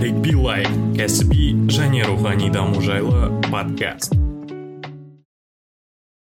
нарик 0.00 0.20
билай 0.24 0.62
кәсіби 0.96 1.50
және 1.68 2.06
рухани 2.08 2.46
даму 2.48 2.80
жайлы 2.80 3.26
подкаст. 3.50 4.14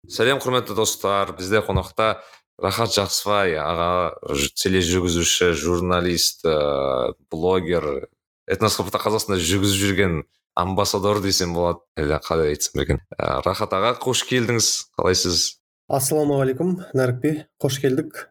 Сәлем 0.08 0.40
құрметті 0.40 0.78
достар 0.78 1.34
бізде 1.36 1.60
қонақта 1.60 2.22
рахат 2.56 2.94
жақсыбай 2.96 3.58
аға 3.60 4.16
тележүргізуші 4.62 5.52
журналист 5.60 6.48
ә, 6.48 7.12
блогер 7.28 8.08
этносхопта 8.48 9.02
қазақстанда 9.04 9.44
жүргізіп 9.44 9.82
жүрген 9.84 10.18
амбассадор 10.56 11.20
десем 11.20 11.52
болады. 11.52 11.84
Қалай 12.00 12.56
айтсам 12.56 12.80
екен. 12.80 13.04
Ә, 13.20 13.44
рахат 13.44 13.76
аға 13.76 13.98
қош 14.00 14.24
келдіңіз. 14.32 14.72
Қалайсыз? 14.96 15.60
Ассалаумағалейкум 15.92 16.78
нәрікби 16.96 17.42
қош 17.60 17.84
келдік 17.84 18.30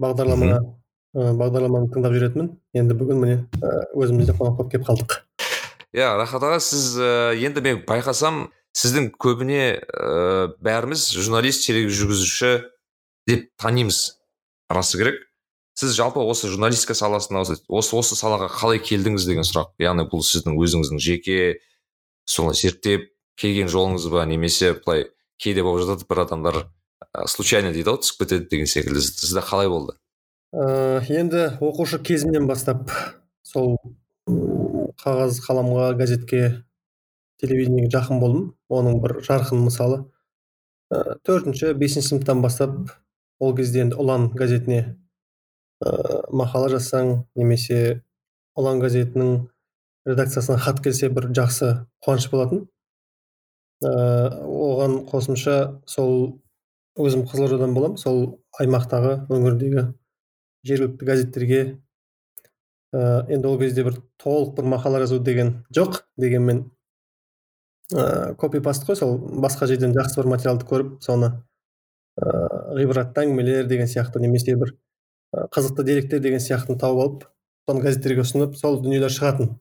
бағдарламаға. 0.00 0.62
Бағдарламаны 1.14 1.88
тыңдап 1.92 2.14
жүретінмін. 2.14 2.50
Енді 2.76 2.96
бүгін 2.98 3.22
міне 3.22 3.36
өзіміз 3.96 4.28
де 4.28 4.34
қонақ 4.36 4.58
болып 4.58 4.72
келіп 4.72 4.88
қалдық. 4.88 5.16
Иә 5.96 6.10
рахат 6.20 6.44
аға 6.44 6.58
сіз 6.60 6.98
ә, 7.00 7.10
енді 7.40 7.62
мен 7.64 7.80
байқасам 7.88 8.48
сіздің 8.76 9.12
көбіне 9.16 9.78
ә, 9.80 10.50
бәріміз 10.60 11.08
журналист 11.16 11.64
тележүргізуші 11.66 12.52
деп 13.28 13.48
танимыз. 13.56 14.18
Расы 14.68 15.00
керек. 15.00 15.22
Сіз 15.78 15.94
жалпы 15.96 16.20
осы 16.20 16.50
журналистика 16.50 16.92
саласына 16.98 17.44
осы 17.46 17.96
осы 17.96 18.18
салаға 18.18 18.50
қалай 18.52 18.82
келдіңіз 18.82 19.24
деген 19.30 19.46
сұрақ. 19.46 19.72
Яғни 19.80 20.04
бұл 20.10 20.24
сіздің 20.26 20.58
өзіңіздің 20.58 21.00
жеке 21.00 21.38
соны 22.28 22.52
зерттеп 22.58 23.08
келген 23.38 23.70
жолыңыз 23.70 24.08
ба 24.12 24.26
немесе 24.26 24.74
былай 24.74 25.06
кейде 25.38 25.62
болып 25.62 25.86
жатады 25.86 26.04
бір 26.10 26.24
адамдар 26.26 26.58
случайно 27.30 27.72
дейді 27.72 27.94
ғой 27.94 28.02
түсіп 28.02 28.24
кетеді 28.24 28.48
деген 28.50 28.66
секілді. 28.68 29.00
Сізде 29.06 29.40
қалай 29.46 29.70
болды? 29.70 29.94
Ә, 30.52 31.00
енді 31.12 31.44
оқушы 31.60 31.98
кезімнен 32.00 32.46
бастап 32.48 32.92
сол 33.44 33.76
қағаз 34.28 35.40
қаламға 35.44 35.92
газетке 35.98 36.64
телевидениеге 37.40 37.90
жақын 37.92 38.20
болдым. 38.22 38.46
Оның 38.68 39.00
бір 39.02 39.18
жарқын 39.26 39.60
мысалы. 39.66 40.06
Ә, 40.92 41.18
төртінші 41.24 41.74
бесінші 41.78 42.14
сыныптан 42.14 42.42
бастап 42.42 42.74
ол 43.38 43.54
кезде 43.56 43.84
енді 43.84 43.98
ұлан 44.00 44.30
газетіне 44.36 44.80
ә, 45.84 45.92
мақала 46.32 46.72
жазсаң 46.72 47.28
немесе 47.38 48.02
ұлан 48.58 48.80
газетінің 48.82 49.46
редакциясына 50.08 50.58
хат 50.58 50.82
келсе 50.82 51.12
бір 51.12 51.30
жақсы 51.36 51.74
қуаныш 52.04 52.30
болатын. 52.32 52.66
Ә, 53.84 53.92
оған 54.42 55.02
қосымша 55.12 55.58
сол 55.86 56.40
өзім 56.98 57.28
қызылордадан 57.28 57.76
боламын. 57.76 58.00
Сол 58.00 58.40
аймақтағы 58.58 59.28
өңірдегі 59.30 59.90
жергілікті 60.66 61.06
газеттерге. 61.06 61.60
Ә, 62.94 63.28
енді 63.28 63.50
ол 63.50 63.58
кезде 63.60 63.84
бір 63.84 64.00
толық 64.22 64.54
бір 64.56 64.68
мақала 64.72 65.02
жазу 65.04 65.18
деген 65.20 65.64
жоқ 65.74 66.02
дегенмен. 66.16 66.70
Ә, 67.92 68.34
копи 68.40 68.60
паст 68.64 68.86
қой 68.88 68.96
сол 68.96 69.18
басқа 69.18 69.68
жерден 69.68 69.94
жақсы 69.96 70.20
бір 70.22 70.30
материалды 70.34 70.66
көріп 70.68 70.98
соны 71.04 71.32
ә, 72.18 72.28
ғибратты 72.80 73.24
әңгімелер 73.24 73.68
деген 73.68 73.88
сияқты 73.88 74.20
немесе 74.24 74.56
бір 74.56 74.74
қызықты 75.36 75.84
деректер 75.84 76.20
деген 76.24 76.40
сияқтыны 76.40 76.80
тауып 76.80 77.00
алып 77.04 77.26
соны 77.68 77.84
газеттерге 77.84 78.24
ұсынып 78.24 78.56
сол 78.56 78.80
дүниелер 78.82 79.12
шығатын. 79.12 79.52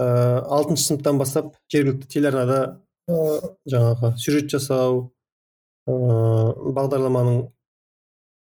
Ә, 0.00 0.04
алтыншы 0.44 0.84
сыныптан 0.86 1.18
бастап 1.20 1.54
жергілікті 1.72 2.08
телеарнада 2.12 2.60
ә, 3.08 3.16
жаңағы 3.68 4.12
сюжет 4.20 4.52
жасау 4.52 5.00
ә, 5.88 5.94
бағдарламаның 6.76 7.40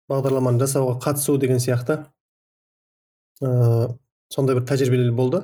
бағдарламаны 0.08 0.60
жасауға 0.62 0.98
қатысу 1.04 1.36
деген 1.40 1.60
сияқты. 1.62 2.00
Ә, 3.42 3.94
сондай 4.32 4.56
бір 4.58 4.64
тәжірибелер 4.68 5.12
болды. 5.16 5.42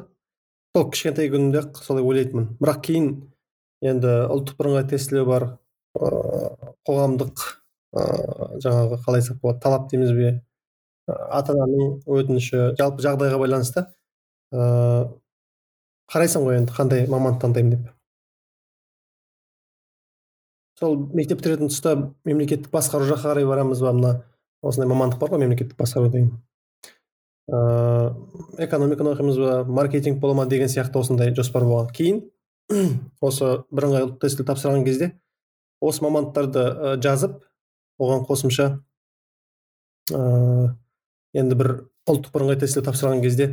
Сол 0.75 0.89
кішкентай 0.91 1.31
күнімде 1.31 1.61
ақ 1.61 1.83
солай 1.84 2.03
ойлайтынмын. 2.03 2.48
Бірақ 2.59 2.81
кейін 2.89 3.11
енді 3.85 4.15
ұлттық 4.35 4.59
бірыңғай 4.59 4.89
тестілеу 4.91 5.29
бар 5.29 5.47
ә, 5.95 6.11
қоғамдық 6.89 7.45
ә, 7.95 8.07
жаңағы 8.64 9.01
қалай 9.05 9.23
айтсақ 9.23 9.41
болады 9.45 9.63
талап 9.63 9.91
дейміз 9.92 10.14
бе? 10.17 10.33
Ата 11.07 11.53
ананың 11.53 12.01
өтініші 12.08 12.73
жалпы 12.80 13.05
жағдайға 13.05 13.39
байланысты. 13.45 13.86
Ә, 14.51 15.11
қарайсың 16.11 16.48
ғой 16.48 16.63
енді 16.63 16.74
қандай 16.74 17.07
мамандық 17.13 17.45
таңдаймын 17.45 17.77
деп? 17.77 17.91
Сол 20.80 20.97
мектеп 21.14 21.39
бітіретін 21.39 21.70
тұста 21.70 21.95
мемлекеттік 22.27 22.73
басқару 22.73 23.07
жаққа 23.07 23.30
қарай 23.30 23.47
барамыз 23.47 23.83
ба 23.85 23.92
мына? 23.95 24.14
Осындай 24.64 24.89
мамандық 24.91 25.20
бар 25.20 25.35
ғой 25.35 25.45
мемлекеттік 25.45 25.79
басқару 25.79 26.11
деген 26.13 26.30
ыыы 27.48 28.64
экономиканы 28.67 29.13
оқимыз 29.14 29.39
ба 29.39 29.64
маркетинг 29.64 30.20
бола 30.20 30.35
ма 30.35 30.47
деген 30.47 30.69
сияқты 30.73 31.01
осындай 31.01 31.35
жоспар 31.36 31.67
болған 31.69 31.92
кейін 31.92 32.23
осы 33.20 33.51
бірыңғай 33.70 34.07
ұлттық 34.07 34.23
тестілеу 34.24 34.48
тапсырған 34.48 34.86
кезде 34.86 35.11
осы 35.85 36.05
мамандықтарды 36.05 36.97
жазып 37.05 37.42
оған 38.01 38.24
қосымша 38.29 38.70
ыыы 40.14 40.73
енді 41.36 41.61
бір 41.61 41.73
ұлттық 42.08 42.33
бірыңғай 42.33 42.61
тестілеу 42.64 42.89
тапсырған 42.89 43.23
кезде 43.24 43.51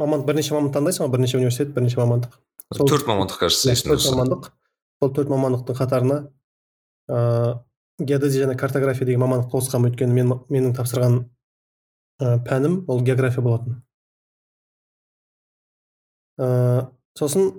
маман 0.00 0.24
бірнеше 0.24 0.56
мамандық 0.56 0.78
таңдайсың 0.78 1.06
ғой 1.06 1.12
бірнеше 1.12 1.38
университет 1.38 1.76
бірнеше 1.76 2.00
мамандық 2.00 2.40
сол 2.74 2.88
төрт 2.88 3.06
мамандық 3.08 3.44
кажется 3.44 3.76
төрт 3.84 4.08
мамандық 4.10 4.50
сол 5.02 5.12
төрт 5.16 5.32
мамандықтың 5.32 5.78
қатарына 5.80 6.18
ыыы 7.12 7.54
геодезия 7.98 8.46
және 8.46 8.56
картография 8.56 9.06
деген 9.06 9.20
мамандықты 9.20 9.56
қосқанмын 9.56 9.90
өйткені 9.90 10.12
мен, 10.12 10.32
менің 10.52 10.74
тапсырған 10.76 11.18
ә, 12.20 12.36
пәнім 12.44 12.84
ол 12.88 13.00
география 13.02 13.42
болатын. 13.42 13.80
Ә, 16.36 16.90
сосын 17.16 17.54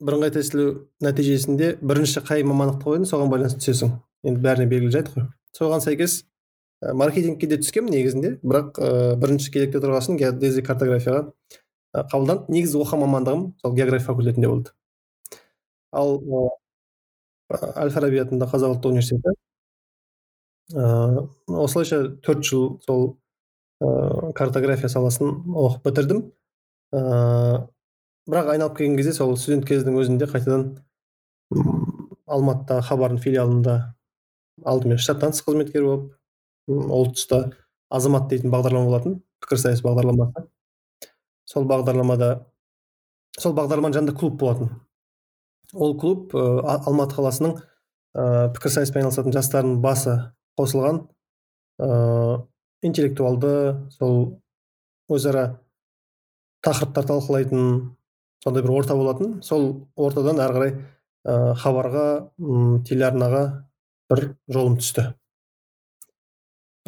бірыңғай 0.00 0.34
тестілеу 0.36 0.74
нәтижесінде 1.00 1.78
бірінші 1.80 2.24
қай 2.28 2.44
мамандықты 2.44 2.84
қойдың 2.84 3.08
соған 3.08 3.32
байланысты 3.32 3.64
түсесің. 3.64 3.96
Енді 4.28 4.44
бәріне 4.44 4.68
белгілі 4.68 4.92
жайт 4.92 5.08
қой. 5.14 5.28
Соған 5.56 5.80
сәйкес 5.80 6.20
ә, 6.84 6.92
маркетингке 6.92 7.48
де 7.48 7.60
түскенмін 7.62 7.96
негізінде 7.96 8.36
бірақ 8.44 8.76
ә, 8.76 9.16
бірінші 9.16 9.52
кезекте 9.56 9.80
тұрған 9.80 10.20
геодезия 10.20 10.64
картографияға 10.64 11.30
ә, 11.96 12.04
қабылданып 12.04 12.52
негізі 12.52 12.82
оқыған 12.84 13.06
мамандығым 13.06 13.46
сол 13.62 13.74
география 13.74 14.12
факультетінде 14.12 14.52
болды. 14.52 14.74
Ал 15.92 16.20
әл 17.50 17.90
фараби 17.90 18.20
атындағы 18.22 18.52
қазақ 18.52 18.76
ұлттық 18.76 18.92
университеті 18.92 19.40
ыыы 20.74 21.26
осылайша 21.64 22.02
төрт 22.24 22.44
жыл 22.46 22.80
сол 22.86 23.18
ыыы 23.80 24.32
картография 24.34 24.88
саласын 24.88 25.32
оқып 25.50 25.88
бітірдім. 25.88 26.22
Ыыы 26.92 27.66
бірақ 28.30 28.52
айналып 28.54 28.76
келген 28.78 28.96
кезде 28.96 29.12
сол 29.16 29.36
студент 29.36 29.66
кездің 29.66 29.96
өзінде 29.98 30.28
қайтадан 30.30 30.66
алматыдағы 32.30 32.86
хабардың 32.86 33.22
филиалында 33.24 33.76
алдымен 34.64 35.00
штаттан 35.02 35.34
тыс 35.34 35.42
қызметкер 35.46 35.86
болып 35.86 36.12
ол 36.68 37.10
тұста 37.14 37.40
азамат 37.90 38.28
дейтін 38.30 38.52
бағдарлама 38.52 38.90
болатын 38.90 39.16
пікірсайыс 39.42 39.82
бағдарламасы. 39.82 40.44
Сол 41.48 41.66
бағдарламада 41.66 42.30
сол 43.40 43.56
бағдарламаның 43.56 43.96
жанында 43.98 44.14
клуб 44.20 44.36
болатын. 44.38 44.70
Ол 45.72 45.96
клуб 45.98 46.34
алматы 46.36 47.16
қаласының 47.16 47.56
ә, 48.14 48.50
пікірсайыспен 48.54 49.02
айналысатын 49.02 49.34
жастардың 49.34 49.80
басы 49.82 50.16
қосылған. 50.60 51.02
Ыыы 51.80 52.38
интеллектуалды 52.82 53.52
сол 53.96 54.40
өзара 55.12 55.60
тақырыптар 56.64 57.06
талқылайтын 57.08 57.96
сондай 58.44 58.62
бір 58.64 58.74
орта 58.78 58.96
болатын. 58.96 59.40
Сол 59.44 59.86
ортадан 59.96 60.40
әрі 60.40 60.56
қарай 60.56 60.74
ә, 61.24 61.54
хабарға 61.60 62.06
телеарнаға 62.88 63.44
бір 64.10 64.26
жолым 64.48 64.78
түсті. 64.80 65.10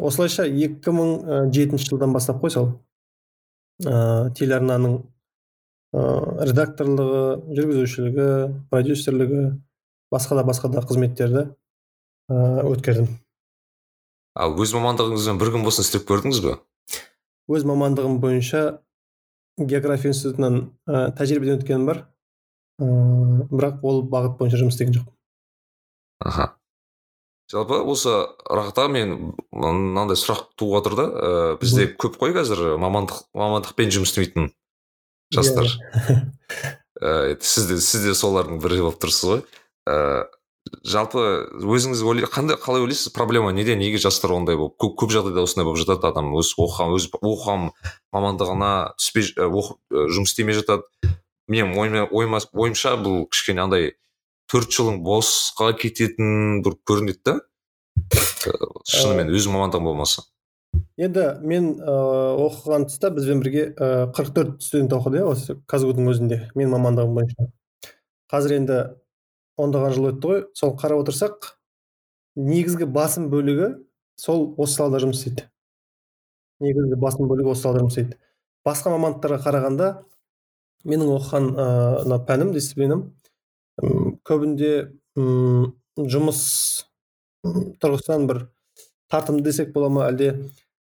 Осылайша 0.01 0.47
2007 0.49 1.77
жылдан 1.87 2.13
бастап 2.13 2.41
қой 2.41 2.53
сол. 2.53 2.71
Ә, 3.85 4.31
телеарнаның 4.37 4.99
ә, 5.93 6.05
редакторлығы 6.49 7.25
жүргізушілігі 7.53 8.29
продюсерлігі 8.73 9.43
басқа 10.13 10.41
да 10.41 10.47
басқа 10.47 10.73
да 10.73 10.85
қызметтерді 10.85 11.45
ә, 12.29 12.65
өткердім. 12.65 13.11
Ал 14.33 14.55
өз 14.59 14.73
мамандығыңызбен 14.77 15.39
бір 15.41 15.53
күн 15.55 15.65
болсын 15.65 15.85
істеп 15.85 16.07
көрдіңіз 16.09 16.41
бе? 16.45 16.57
Өз 17.51 17.65
мамандығым 17.69 18.19
бойынша 18.23 18.63
география 19.57 20.13
институтынан 20.13 20.59
ә, 20.87 21.11
тәжірибеден 21.17 21.61
өткенім 21.61 21.87
бар. 21.89 22.03
Ә, 22.81 22.87
бірақ 23.51 23.83
ол 23.85 24.03
бағыт 24.09 24.37
бойынша 24.39 24.61
жұмыс 24.63 24.77
істеген 24.77 24.97
жоқпын. 24.97 25.15
Аха. 26.23 26.53
Жалпы 27.51 27.77
осы 27.83 28.13
рахат 28.49 28.79
мен 28.89 29.33
мынандай 29.51 30.17
сұрақ 30.17 30.53
туып 30.57 30.79
отыр 30.79 30.95
да 30.97 31.05
ә, 31.05 31.33
бізде 31.61 31.89
көп 31.91 32.15
қой 32.21 32.33
қазір 32.33 32.77
мамандық 32.81 33.27
мамандықпен 33.37 33.91
жұмыс 33.93 34.13
істемейтін 34.13 34.53
жастар. 35.33 35.69
Ә, 37.03 37.35
сіз 37.41 37.67
де 37.67 37.77
сіз 37.83 38.05
де 38.05 38.13
солардың 38.15 38.61
бірі 38.63 38.85
болып 38.85 39.01
тұрсыз 39.03 39.25
ғой. 39.27 39.41
Ә, 39.89 40.23
жалпы 40.87 41.23
өзіңіз 41.59 42.01
ойлай 42.07 42.27
қандай 42.31 42.57
қалай 42.59 42.83
ойлайсыз? 42.83 43.11
Проблема 43.13 43.51
неде? 43.53 43.75
Неге 43.75 43.97
жастар 44.01 44.31
ондай 44.35 44.55
болып 44.57 44.77
көп, 44.79 44.95
көп 45.03 45.11
жағдайда 45.15 45.43
осындай 45.43 45.67
болып 45.67 45.81
жатады? 45.83 46.07
Адам 46.07 46.31
өз 46.39 46.53
оқыған 46.55 46.95
өз 46.95 47.09
оқыған 47.19 47.69
мамандығына 48.15 48.71
түспей 48.99 49.31
жұмыс 49.35 50.31
істемей 50.31 50.55
жатады. 50.57 50.87
Менің 51.51 51.75
ойыма, 52.15 52.39
ойымша 52.53 52.95
бұл 53.03 53.25
кішкене 53.27 53.65
андай 53.65 53.89
төрт 54.47 54.71
жылың 54.71 55.01
босқа 55.03 55.73
кететін 55.75 56.61
бір 56.63 56.77
көрінеді 56.87 57.19
да 57.27 57.39
шынымен 58.87 59.33
өз 59.35 59.49
мамандығың 59.51 59.89
болмаса. 59.91 60.23
Енді 60.97 61.25
мен 61.43 61.73
ыыы 61.81 62.47
оқыған 62.47 62.87
тұста 62.87 63.11
бізбен 63.13 63.43
бірге 63.43 63.67
қырық 63.75 64.31
төрт 64.33 64.63
студент 64.63 64.95
оқыды 64.95 65.19
иә 65.19 65.27
осы 65.29 65.57
казгу 65.69 65.93
дің 65.97 66.09
өзінде 66.13 66.39
менің 66.55 66.73
мамандығым 66.77 67.19
бойынша. 67.19 67.47
Қазір 68.31 68.55
енді 68.57 68.79
ондаған 69.61 69.93
жыл 69.95 70.09
өтті 70.11 70.29
ғой. 70.29 70.43
Сол 70.57 70.73
қарап 70.79 71.03
отырсақ 71.03 71.53
негізгі 72.35 72.87
басым 72.89 73.29
бөлігі 73.33 73.73
сол 74.19 74.53
осы 74.57 74.79
салада 74.79 75.01
жұмыс 75.03 75.21
істейді. 75.21 75.47
Негізгі 76.63 76.99
басым 77.01 77.29
бөлігі 77.29 77.53
осы 77.53 77.65
салада 77.65 77.83
жұмыс 77.83 77.97
істейді. 77.97 78.17
Басқа 78.65 78.93
мамандықтарға 78.93 79.43
қарағанда 79.43 79.89
менің 80.87 81.13
оқыған 81.17 81.49
мына 81.53 82.17
ә, 82.17 82.25
пәнім 82.27 82.53
дисциплинам 82.55 83.05
көбінде 84.27 84.71
ұм, 85.19 85.73
жұмыс 85.97 86.41
тұрғысынан 87.43 88.27
бір 88.29 88.45
тартымды 89.11 89.49
десек 89.49 89.73
бола 89.75 89.89
ма 89.91 90.07
әлде 90.09 90.31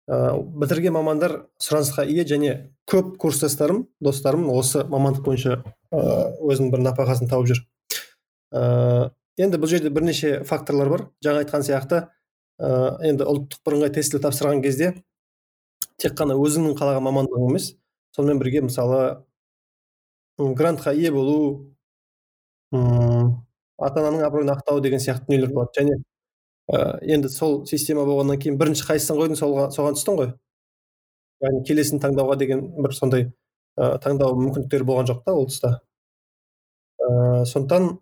ә, 0.07 0.35
бітірген 0.35 0.95
мамандар 0.95 1.45
сұранысқа 1.61 2.05
ие 2.07 2.25
және 2.27 2.55
көп 2.89 3.15
курстастарым 3.21 3.85
достарым 4.03 4.49
осы 4.53 4.83
мамандық 4.87 5.25
бойынша 5.25 5.61
өзінің 5.91 6.71
бір 6.73 6.85
нәпақасын 6.89 7.31
тауып 7.31 7.53
жүр. 7.53 7.63
Ә, 8.55 9.11
енді 9.37 9.59
бұл 9.59 9.71
жерде 9.71 9.91
бірнеше 9.91 10.39
факторлар 10.47 10.89
бар. 10.89 11.05
Жаңа 11.25 11.43
айтқан 11.43 11.65
сияқты 11.67 12.05
ә, 12.59 12.69
енді 13.03 13.27
ұлттық 13.27 13.61
бірыңғай 13.67 13.93
тестілеу 13.99 14.23
тапсырған 14.23 14.63
кезде 14.63 14.93
тек 16.01 16.15
қана 16.19 16.35
өзіңнің 16.39 16.75
қалаған 16.79 17.05
мамандығың 17.07 17.49
емес 17.51 17.71
сонымен 18.15 18.39
бірге 18.39 18.63
мысалы 18.65 19.01
грантқа 20.37 20.93
ие 20.95 21.11
болу 21.11 21.71
ата 22.71 24.01
ананың 24.01 24.25
абыройын 24.27 24.51
ақтау 24.55 24.81
деген 24.83 24.99
сияқты 25.03 25.29
дүниелер 25.29 25.51
болады. 25.53 25.71
Және 25.79 25.97
ә, 26.71 26.99
енді 27.15 27.29
сол 27.29 27.65
система 27.67 28.05
болғаннан 28.07 28.39
кейін 28.39 28.59
бірінші 28.59 28.87
қайсысын 28.87 29.19
қойдың 29.19 29.39
соған 29.39 29.97
түстің 29.99 30.19
ғой. 30.19 30.31
Яғни 31.43 31.63
келесін 31.67 32.01
таңдауға 32.03 32.37
деген 32.39 32.63
бір 32.79 32.95
сондай 32.95 33.27
ә, 33.75 33.97
таңдау 34.03 34.35
мүмкіндіктері 34.39 34.87
болған 34.87 35.11
жоқ 35.11 35.23
та 35.25 35.35
ол 35.35 35.47
тұста. 35.51 35.73
Ә, 36.99 37.43
сондықтан 37.51 37.99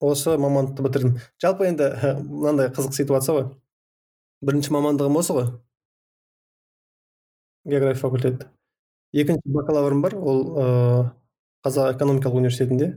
осы 0.00 0.36
мамандықты 0.40 0.84
бітірдім. 0.84 1.14
Жалпы 1.42 1.68
енді 1.68 1.90
мынандай 2.22 2.70
қызық 2.74 2.96
ситуация 2.96 3.34
ғой. 3.36 3.46
Бірінші 4.44 4.74
мамандығым 4.76 5.18
осы 5.20 5.36
ғой. 5.36 5.46
География 7.64 8.00
факультеті. 8.00 8.50
Екінші 9.12 9.52
бакалаврым 9.54 10.02
бар 10.02 10.16
ол 10.16 10.42
ыыы 10.56 11.04
қазақ 11.66 11.96
экономикалық 11.96 12.42
университетінде. 12.42 12.90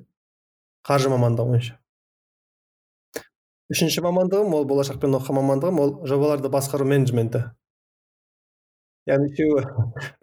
Қаржы 0.86 1.10
мамандығы 1.10 1.54
бойынша. 1.54 1.80
Үшінші 3.70 4.02
мамандығым 4.02 4.54
ол 4.58 4.66
болашақпен 4.66 5.16
оқыған 5.20 5.40
мамандығым 5.40 5.80
ол 5.80 5.96
жобаларды 6.10 6.50
басқару 6.50 6.88
менеджменті. 6.90 7.44
Яғни 9.10 9.30
үшеуі 9.32 9.64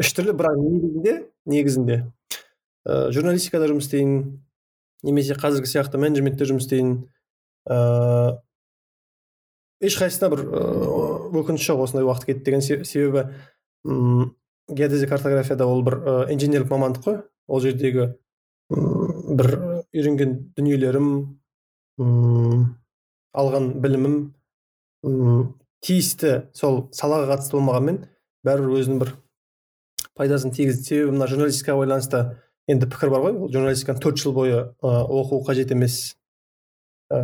үш 0.03 0.11
түрлі 0.15 0.35
бірақ 0.37 0.59
негізінде 0.63 1.15
негізінде 1.47 1.97
ә, 2.87 3.11
журналистикада 3.15 3.69
жұмыс 3.71 3.87
істеймін. 3.87 4.43
Немесе 5.03 5.37
қазіргі 5.37 5.69
сияқты 5.69 6.01
менеджментте 6.01 6.49
жұмыс 6.49 6.67
істейін 6.67 6.93
ыыы 7.69 8.37
ешқайсысына 9.85 10.31
бір 10.33 10.43
өкініш 11.43 11.67
жоқ 11.69 11.83
осындай 11.85 12.07
уақыт 12.07 12.31
кетті 12.31 12.45
деген 12.49 12.63
себебі 12.63 13.27
м 13.85 14.35
геодезия 14.69 15.09
картографияда 15.09 15.67
ол 15.67 15.83
бір 15.85 15.99
инженерлік 16.33 16.71
мамандық 16.71 17.05
қой. 17.05 17.19
Ол 17.47 17.61
жердегі 17.61 18.15
бір 18.71 19.51
үйренген 19.93 20.33
дүниелерім 20.57 21.11
м 22.01 22.65
алған 23.37 23.69
білімім 23.85 24.17
тиісті 25.85 26.49
сол 26.57 26.89
салаға 26.97 27.35
қатысты 27.35 27.59
болмағанмен 27.59 28.01
бәрібір 28.47 28.81
өзінің 28.81 29.03
бір 29.05 29.13
пайдасын 30.17 30.55
тигізді 30.57 30.89
себебі 30.89 31.15
мына 31.15 31.29
журналистикаға 31.31 31.85
байланысты 31.85 32.25
енді 32.71 32.87
пікір 32.91 33.11
бар 33.15 33.25
ғой 33.25 33.37
ол 33.37 33.51
журналистиканы 33.53 34.03
төрт 34.03 34.19
жыл 34.19 34.35
бойы 34.35 34.63
оқу 34.83 35.43
қажет 35.47 35.73
емес 35.75 36.17
ә, 37.11 37.19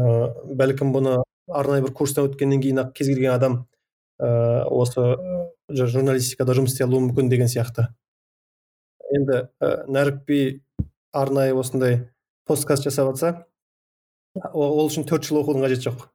бәлкім 0.46 0.92
бұны 0.94 1.18
арнайы 1.50 1.82
бір 1.82 1.94
курстан 1.98 2.28
өткеннен 2.28 2.62
кейін 2.62 2.82
ақ 2.84 2.92
кез 2.94 3.10
келген 3.10 3.34
адам 3.34 3.56
ә, 4.22 4.64
осы 4.70 5.02
журналистикада 5.68 6.54
жұмыс 6.56 6.74
істей 6.74 6.86
алуы 6.86 7.08
мүмкін 7.08 7.30
деген 7.32 7.50
сияқты. 7.50 7.88
Енді 9.12 9.46
ә, 9.58 9.72
нәрікби 9.90 10.62
арнайы 11.12 11.56
осындай 11.58 11.98
посткаст 12.46 12.86
жасап 12.86 13.10
жатса 13.12 13.46
ол 14.52 14.86
үшін 14.86 15.06
төрт 15.08 15.26
жыл 15.26 15.42
оқудың 15.42 15.66
қажеті 15.66 15.88
жоқ. 15.90 16.06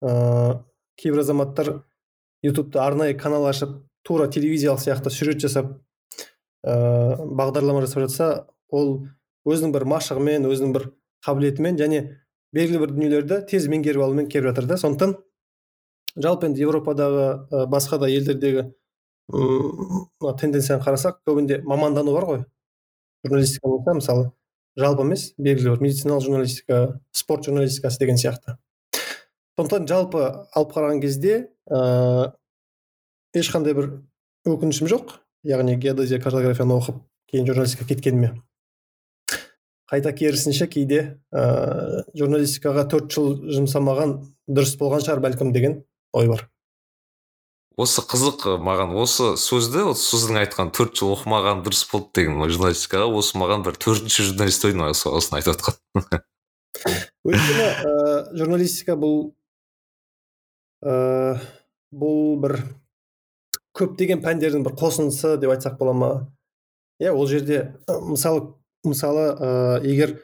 Ә, 0.00 0.62
кейбір 0.96 1.22
азаматтар 1.26 1.72
ютубта 2.42 2.86
арнайы 2.86 3.14
канал 3.18 3.46
ашып 3.46 3.82
тура 4.02 4.28
телевизиялық 4.32 4.80
сияқты 4.80 5.10
сюжет 5.10 5.44
жасап 5.44 5.76
ә, 6.66 7.16
бағдарлама 7.16 7.84
жасап 7.84 8.06
жатса 8.06 8.28
ол 8.74 9.06
өзінің 9.46 9.74
бір 9.74 9.86
машығымен 9.92 10.48
өзінің 10.50 10.72
бір 10.74 10.88
қабілетімен 11.26 11.78
және 11.78 12.02
белгілі 12.56 12.82
бір 12.82 12.94
дүниелерді 12.96 13.40
тез 13.50 13.68
меңгеріп 13.70 14.02
алумен 14.02 14.28
келіп 14.30 14.50
жатыр 14.50 14.66
да. 14.70 14.78
Сондықтан 14.80 15.16
жалпы 16.16 16.50
енді 16.50 16.66
европадағы 16.66 17.26
ә, 17.50 17.66
басқа 17.70 18.00
да 18.02 18.10
елдердегі 18.10 18.72
мына 19.26 20.34
тенденцияны 20.38 20.82
қарасақ 20.84 21.22
көбінде 21.26 21.60
мамандану 21.66 22.14
бар 22.14 22.26
ғой. 22.28 22.42
Журналистика 23.24 23.68
болса 23.68 23.94
мысалы 23.98 24.30
жалпы 24.78 25.02
емес 25.06 25.32
белгілі 25.38 25.74
бір 25.74 25.82
медициналық 25.82 26.24
журналистика 26.26 26.80
спорт 27.10 27.46
журналистикасы 27.46 27.98
деген 27.98 28.18
сияқты. 28.20 28.56
Сондықтан 29.58 29.86
жалпы 29.88 30.24
алып 30.54 30.74
қараған 30.74 31.00
кезде 31.02 31.48
ә, 31.70 32.32
ешқандай 33.34 33.74
бір 33.74 33.90
өкінішім 34.46 34.90
жоқ. 34.92 35.16
Яғни 35.44 35.76
геодезия 35.76 36.20
картографияны 36.22 36.76
оқып 36.78 37.00
кейін 37.30 37.48
журналистикаға 37.50 37.88
кеткеніме. 37.92 38.32
Қайта 39.86 40.10
керісінше 40.16 40.66
кейде 40.70 41.00
ә, 41.30 42.02
журналистикаға 42.18 42.86
төрт 42.90 43.12
жыл 43.14 43.34
жұмсамаған 43.54 44.18
дұрыс 44.50 44.74
болған 44.80 45.04
шығар 45.04 45.22
бәлкім 45.22 45.52
деген 45.54 45.82
ой 46.16 46.30
бар. 46.30 46.46
Осы 47.76 48.00
қызық 48.08 48.46
маған 48.64 48.94
осы 48.96 49.34
сөзді 49.36 49.90
сіздің 50.00 50.40
айтқан 50.46 50.72
төрт 50.74 50.96
жыл 50.96 51.12
оқымаған 51.12 51.60
дұрыс 51.66 51.84
болды 51.90 52.22
деген 52.22 52.40
журналистикаға 52.48 53.10
осы 53.20 53.36
маған 53.36 53.66
бір 53.66 53.76
төртінші 53.76 54.30
журналист 54.30 54.64
ойын 54.64 54.86
осыны 54.88 55.42
айтып 55.42 55.52
жатқан 55.52 56.24
өйткені 57.28 57.66
ә, 57.68 57.92
журналистика 58.32 58.96
бұл 58.96 59.18
ә, 60.80 61.36
бұл 61.92 62.40
бір 62.40 62.58
көптеген 63.76 64.22
пәндердің 64.24 64.64
бір 64.64 64.76
қосындысы 64.80 65.36
деп 65.40 65.52
айтсақ 65.52 65.76
бола 65.78 65.92
ма? 65.92 66.10
Иә 67.02 67.12
ол 67.12 67.26
жерде 67.28 67.76
мысалы 67.86 68.54
мысалы 68.84 69.26
ә, 69.36 69.48
егер 69.84 70.16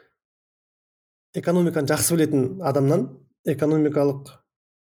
экономиканы 1.37 1.89
жақсы 1.89 2.15
білетін 2.15 2.61
адамнан 2.65 3.09
экономикалық 3.45 4.31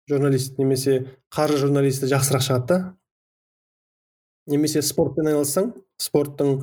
журналист 0.10 0.58
немесе 0.60 1.20
қаржы 1.34 1.60
журналисті 1.66 2.08
жақсырақ 2.12 2.46
шығады 2.48 2.68
да. 2.70 2.80
Немесе 4.48 4.82
спортпен 4.84 5.28
айналыссаң 5.32 5.72
спорттың 6.02 6.58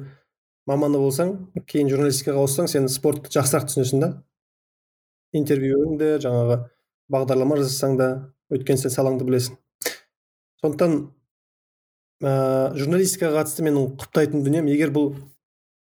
маманы 0.68 1.00
болсаң 1.00 1.36
кейін 1.66 1.88
журналистикаға 1.92 2.44
ауыссаң 2.44 2.68
сен 2.68 2.88
спортты 2.92 3.32
жақсырақ 3.36 3.68
түсінесің 3.68 4.04
да. 4.04 4.10
Интервьюіңді 5.36 6.16
жаңағы 6.24 6.60
бағдарлама 7.12 7.60
жасасаң 7.60 7.96
да 8.00 8.10
өйткені 8.52 8.84
сен 8.84 8.92
салаңды 8.92 9.24
білесің. 9.24 9.56
Сондықтан 10.60 11.00
ә, 12.20 12.72
журналистикаға 12.76 13.40
қатысты 13.40 13.64
менің 13.64 13.94
құптайтын 14.00 14.44
дүнием 14.44 14.68
егер 14.70 14.92
бұл 14.94 15.14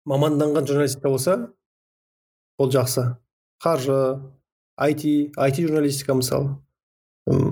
маманданған 0.09 0.67
журналистика 0.69 1.13
болса 1.13 1.37
ол 2.59 2.73
жақсы. 2.73 3.07
Қаржы 3.65 3.99
IT, 4.81 5.05
IT 5.37 5.61
журналистика 5.67 6.15
мысалы 6.15 6.57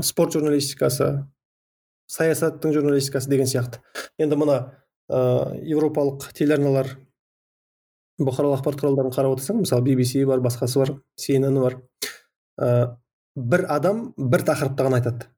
спорт 0.03 0.35
журналистикасы 0.37 1.27
саясаттың 2.13 2.75
журналистикасы 2.75 3.31
деген 3.31 3.49
сияқты. 3.49 3.81
Енді 4.21 4.37
мына 4.37 4.59
ә, 5.09 5.55
европалық 5.63 6.33
телеарналар 6.37 6.91
бұқаралық 8.21 8.61
ақпарат 8.61 8.83
құралдарын 8.83 9.15
қарап 9.15 9.37
отырсаң 9.37 9.63
мысалы 9.63 9.87
BBC 9.87 10.27
бар 10.29 10.43
басқасы 10.45 10.83
бар 10.83 10.95
CNN 11.17 11.61
бар 11.63 11.79
ә, 12.61 12.97
бір 13.37 13.67
адам 13.73 14.13
бір 14.17 14.45
тақырыпты 14.51 14.89
ғана 14.89 15.01
айтады 15.01 15.31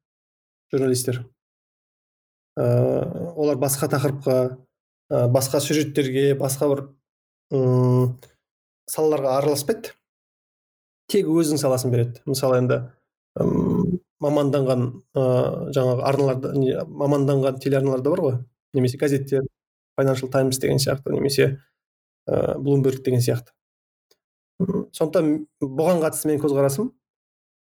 журналистер. 0.72 1.22
Ә, 2.58 2.66
олар 3.34 3.58
басқа 3.60 3.88
тақырыпқа 3.92 4.36
ә, 5.10 5.26
басқа 5.28 5.60
сюжеттерге 5.60 6.34
басқа 6.38 6.70
бір 6.72 6.84
ұм, 7.54 8.16
салаларға 8.90 9.38
араласпайды. 9.38 9.94
Тек 11.10 11.28
өзінің 11.28 11.60
саласын 11.60 11.92
береді. 11.92 12.22
Мысалы 12.28 12.62
енді 12.62 12.80
маманданған 14.24 14.84
ыыы 15.18 15.72
жаңағы 15.74 16.04
арналарда 16.08 16.52
маманданған 16.88 17.58
телеарналар 17.60 18.00
да 18.00 18.12
бар 18.14 18.22
ғой. 18.24 18.36
Немесе 18.72 18.98
газеттер 18.98 19.44
financial 20.00 20.30
times 20.32 20.58
деген 20.58 20.78
сияқты 20.78 21.12
немесе 21.12 21.60
ыыы 22.26 22.58
блумберг 22.58 23.02
деген 23.04 23.20
сияқты. 23.20 23.52
Сондықтан 24.94 25.46
бұған 25.60 26.00
қатысты 26.04 26.30
менің 26.30 26.44
көзқарасым 26.46 26.92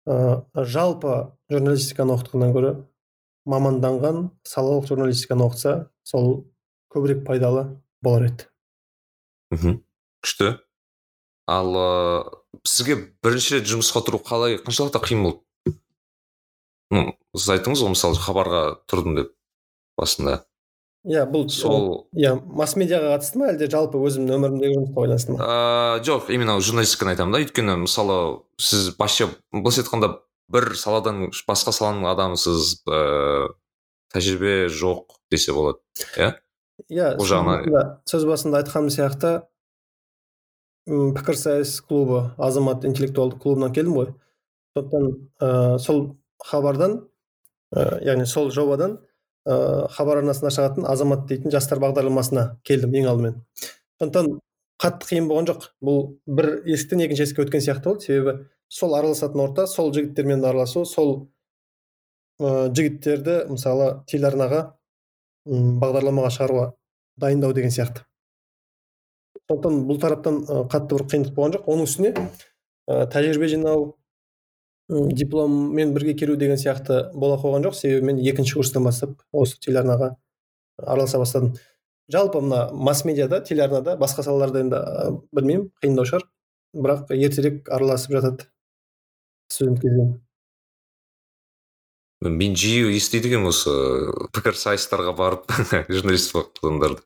ыыы 0.06 0.66
жалпы 0.76 1.16
журналистиканы 1.50 2.14
оқытқаннан 2.18 2.54
гөрі 2.54 2.74
маманданған 3.46 4.30
салалық 4.48 4.88
журналистиканы 4.90 5.46
оқытса 5.46 5.76
сол 6.04 6.48
көбірек 6.94 7.26
пайдалы 7.28 7.68
болар 8.02 8.30
еді. 8.30 8.48
Мхм 9.54 9.80
күшті. 10.26 10.56
Ал 11.46 11.70
ыыы 11.78 12.66
сізге 12.66 12.98
бірінші 13.22 13.60
рет 13.60 13.70
жұмысқа 13.70 14.02
тұру 14.08 14.22
қалай 14.26 14.58
қаншалықты 14.58 15.02
қиын 15.04 15.24
болды? 15.28 15.78
Ну 16.90 17.14
сіз 17.38 17.54
айттыңыз 17.58 17.86
ғой 17.86 17.94
мысалы 17.94 18.18
хабарға 18.18 18.66
тұрдым 18.90 19.20
деп 19.20 19.32
басында. 20.00 20.42
Иә 21.06 21.28
бұл 21.30 21.46
сол 21.54 22.08
иә 22.18 22.34
масс 22.42 22.74
медиаға 22.80 23.14
қатысты 23.14 23.38
ма 23.38 23.52
әлде 23.52 23.70
жалпы 23.70 24.02
өзімнің 24.02 24.40
өмірімдегі 24.40 24.80
жұмысқа 24.80 24.98
байланысты 25.04 25.36
ма? 25.36 25.46
Ыыы 25.46 26.06
жоқ 26.08 26.32
именно 26.34 26.58
журналистиканы 26.58 27.14
айтамын 27.14 27.38
да. 27.38 27.44
Өйткені 27.46 27.78
мысалы 27.84 28.18
сіз 28.58 28.96
вообще 28.98 29.30
былайша 29.54 29.84
айтқанда 29.84 30.16
бір 30.52 30.76
саладан 30.78 31.30
басқа 31.48 31.74
саланың 31.76 32.08
адамысыз 32.12 32.82
ыыы 32.86 33.54
тәжірибе 34.14 34.68
жоқ 34.70 35.18
десе 35.32 35.54
болады 35.56 35.82
иә? 36.18 36.36
Иә 36.92 37.16
бұл 37.20 37.30
жағынан 37.30 37.96
сөз 38.10 38.26
басында 38.30 38.62
айтқаным 38.62 38.92
сияқты 38.94 39.34
пікірсайыс 40.86 41.80
клубы 41.82 42.36
азамат 42.38 42.86
интеллектуалды 42.86 43.40
клубынан 43.42 43.74
келдім 43.74 43.98
ғой. 43.98 44.14
Сондықтан 44.76 45.08
ыыы 45.42 45.80
сол 45.80 46.02
хабардан 46.46 47.00
ә, 47.74 48.04
яғни 48.06 48.28
сол 48.30 48.52
жобадан 48.54 49.00
ыыы 49.50 49.88
хабар 49.96 50.22
арнасында 50.22 50.52
шығатын 50.54 50.86
азамат 50.92 51.26
дейтін 51.30 51.54
жастар 51.54 51.82
бағдарламасына 51.82 52.60
келдім 52.68 52.94
ең 53.02 53.10
алдымен. 53.10 53.40
Сондықтан 53.98 54.38
қатты 54.84 55.10
қиын 55.10 55.30
болған 55.32 55.50
жоқ. 55.50 55.70
Бұл 55.82 56.20
бір 56.28 56.60
есіктен 56.70 57.02
екінші 57.08 57.26
есікке 57.26 57.48
өткен 57.48 57.64
сияқты 57.66 57.90
болды. 57.90 58.06
Себебі 58.06 58.38
сол 58.70 58.96
араласатын 58.98 59.42
орта 59.42 59.68
сол 59.68 59.94
жігіттермен 59.94 60.44
араласу 60.46 60.86
сол 60.86 61.30
ә, 62.40 62.72
жігіттерді 62.74 63.46
мысалы 63.52 63.92
телеарнаға 64.10 64.64
бағдарламаға 65.46 66.32
шығаруға 66.34 66.66
дайындау 67.22 67.54
деген 67.54 67.72
сияқты. 67.72 68.06
Сондықтан 69.46 69.84
бұл 69.86 70.00
тараптан 70.02 70.40
қатты 70.72 70.98
бір 70.98 71.06
қиындық 71.12 71.36
болған 71.36 71.54
жоқ. 71.56 71.68
Оның 71.70 71.86
үстіне 71.86 72.14
ә, 72.90 73.06
тәжірибе 73.14 73.48
жинау 73.52 73.86
дипломмен 74.90 75.94
бірге 75.94 76.16
келу 76.18 76.36
деген 76.36 76.58
сияқты 76.58 77.12
бола 77.14 77.38
қойған 77.42 77.68
жоқ. 77.68 77.78
Себебі 77.78 78.10
мен 78.10 78.20
екінші 78.26 78.58
курстан 78.58 78.84
бастап 78.84 79.22
осы 79.32 79.60
телеарнаға 79.62 80.16
араласа 80.82 81.22
бастадым. 81.22 81.54
Жалпы 82.12 82.42
мына 82.42 82.72
масс 82.74 83.06
медиада 83.06 83.42
телеарнада 83.42 83.96
басқа 84.02 84.26
салаларда 84.26 84.66
енді 84.66 84.82
білмеймін 85.32 85.70
қиындау 85.82 86.10
шығар. 86.10 86.28
Бірақ 86.76 87.14
ертерек 87.16 87.70
араласып 87.70 88.18
жатады. 88.18 88.50
Студент 89.50 89.82
кезден 89.82 90.14
мен 92.22 92.56
жиі 92.58 92.96
естиді 92.96 93.30
екенмін 93.30 93.52
осы 93.52 93.74
пікірсайыстарға 94.36 95.14
барып 95.18 95.52
журналист 95.92 96.36
адамдарды 96.36 97.04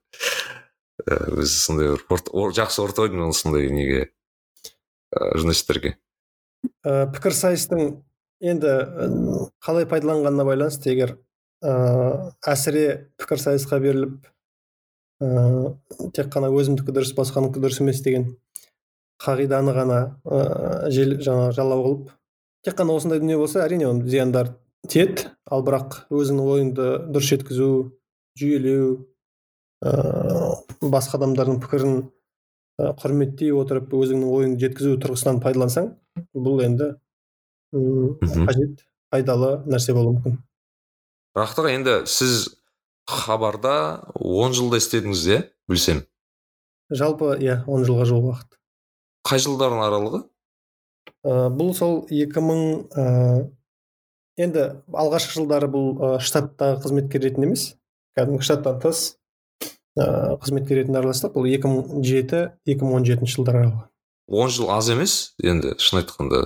өзі 1.10 1.56
сондай 1.56 1.96
бір 1.96 2.54
жақсы 2.56 2.84
орта 2.84 3.08
ғой 3.08 3.34
сондай 3.34 3.70
неге 3.74 4.10
журналистерге 5.12 5.96
ә, 6.86 7.08
пікірсайыстың 7.14 8.04
енді 8.40 8.76
қалай 9.64 9.88
пайдаланғанына 9.90 10.46
байланысты 10.48 10.94
егер 10.94 11.16
ә, 11.64 12.32
әсіре 12.48 13.10
пікірсайысқа 13.20 13.80
беріліп 13.84 14.30
ә, 15.24 15.74
тек 16.16 16.32
қана 16.34 16.52
өзімдікі 16.54 16.96
дұрыс 16.96 17.16
басқанікі 17.18 17.64
дұрыс 17.64 17.82
емес 17.84 18.04
деген 18.06 18.30
қағиданы 19.24 19.76
ғана 19.76 20.00
ә, 20.24 20.90
жел, 20.94 21.18
жаңа 21.24 21.52
жалау 21.56 21.84
қылып 21.88 22.16
тек 22.66 22.76
қана 22.80 22.96
осындай 22.98 23.22
дүние 23.22 23.38
болса 23.40 23.64
әрине 23.64 23.88
оның 23.90 24.10
зияндар 24.10 24.54
тиеді. 24.90 25.30
Ал 25.50 25.64
бірақ 25.66 26.04
өзіңнің 26.14 26.52
ойыңды 26.54 26.88
дұрыс 27.14 27.32
жеткізу 27.34 27.70
жүйелеу 28.40 28.90
ә, 29.84 29.92
басқа 30.82 31.20
адамдардың 31.20 31.60
пікірін 31.64 31.98
құрметтей 33.00 33.52
отырып 33.56 33.92
өзіңнің 33.96 34.36
ойыңды 34.36 34.68
жеткізу 34.68 35.00
тұрғысынан 35.04 35.42
пайдалансаң 35.44 35.92
бұл 36.36 36.62
енді 36.64 36.94
қажет 37.74 38.86
пайдалы 39.12 39.52
нәрсе 39.68 39.96
болуы 39.98 40.16
мүмкін. 40.18 40.40
Бірақ 41.36 41.70
енді 41.74 41.96
сіз 42.10 42.48
хабарда 43.10 44.06
он 44.16 44.56
жылда 44.56 44.80
істедіңіз 44.80 45.26
иә 45.28 45.42
білсем? 45.70 46.04
Жалпы 46.90 47.36
иә 47.44 47.64
он 47.68 47.86
жылға 47.88 48.08
жуық 48.10 48.30
уақыт. 48.32 48.60
Қай 49.28 49.44
жылдардың 49.44 49.84
аралығы? 49.86 50.24
ә, 50.24 50.30
бұл 51.24 51.74
сол 51.76 52.06
2000 52.08 52.46
мың 52.48 52.62
ә, 52.96 53.06
енді 54.40 54.66
алғашқы 54.88 55.36
жылдары 55.36 55.68
бұл 55.72 55.90
ә, 56.00 56.12
штаттағы 56.24 56.80
қызметкер 56.86 57.26
ретінде 57.26 57.50
емес 57.50 57.66
кәдімгі 58.16 58.46
штаттан 58.48 58.80
тыс 58.84 59.02
ә, 60.00 60.38
қызметкер 60.40 60.80
ретінде 60.80 61.02
араластық. 61.02 61.36
Бұл 61.36 61.50
2007-2017 61.52 63.28
жылдар 63.36 63.60
аралығы. 63.60 63.86
он 64.30 64.50
жыл 64.50 64.70
аз 64.70 64.90
емес 64.90 65.34
енді 65.44 65.74
шын 65.82 66.04
айтқанда 66.04 66.46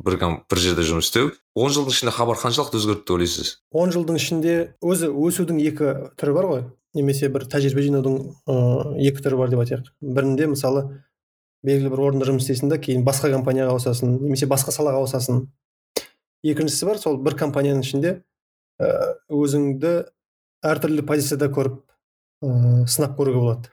бір, 0.00 0.16
бір 0.50 0.58
жерде 0.58 0.82
жұмыс 0.82 1.10
істеу. 1.10 1.32
он 1.54 1.70
жылдың 1.70 1.92
ішінде 1.94 2.12
хабар 2.12 2.38
қаншалықты 2.40 2.78
өзгерді 2.80 3.04
деп 3.04 3.10
ойлайсыз? 3.10 3.58
он 3.70 3.90
жылдың 3.92 4.16
ішінде 4.16 4.74
өзі 4.82 5.10
өсудің 5.12 5.60
екі 5.62 5.94
түрі 6.18 6.34
бар 6.34 6.46
ғой. 6.46 6.62
Немесе 6.94 7.28
бір 7.28 7.44
тәжірибе 7.46 7.84
жинаудың 7.84 8.14
ыыы 8.48 9.10
екі 9.10 9.22
түрі 9.22 9.36
бар 9.36 9.50
деп 9.52 9.60
айтайық. 9.60 9.92
Бірінде 10.00 10.46
мысалы 10.48 11.04
белгілі 11.66 11.92
бір 11.94 12.04
орында 12.08 12.28
жұмыс 12.28 12.46
істейсің 12.46 12.72
да 12.72 12.78
кейін 12.82 13.04
басқа 13.06 13.32
компанияға 13.32 13.74
ауысасың 13.74 14.18
немесе 14.22 14.46
басқа 14.50 14.74
салаға 14.74 15.02
ауысасың 15.02 15.42
екіншісі 16.46 16.86
бар 16.86 17.00
сол 17.02 17.18
бір 17.22 17.36
компанияның 17.40 17.82
ішінде 17.86 18.14
өзіңді 18.78 19.92
әртүрлі 20.68 21.04
позицияда 21.08 21.50
көріп 21.54 21.80
ыыы 22.46 22.86
сынап 22.86 23.18
көруге 23.18 23.42
болады 23.42 23.72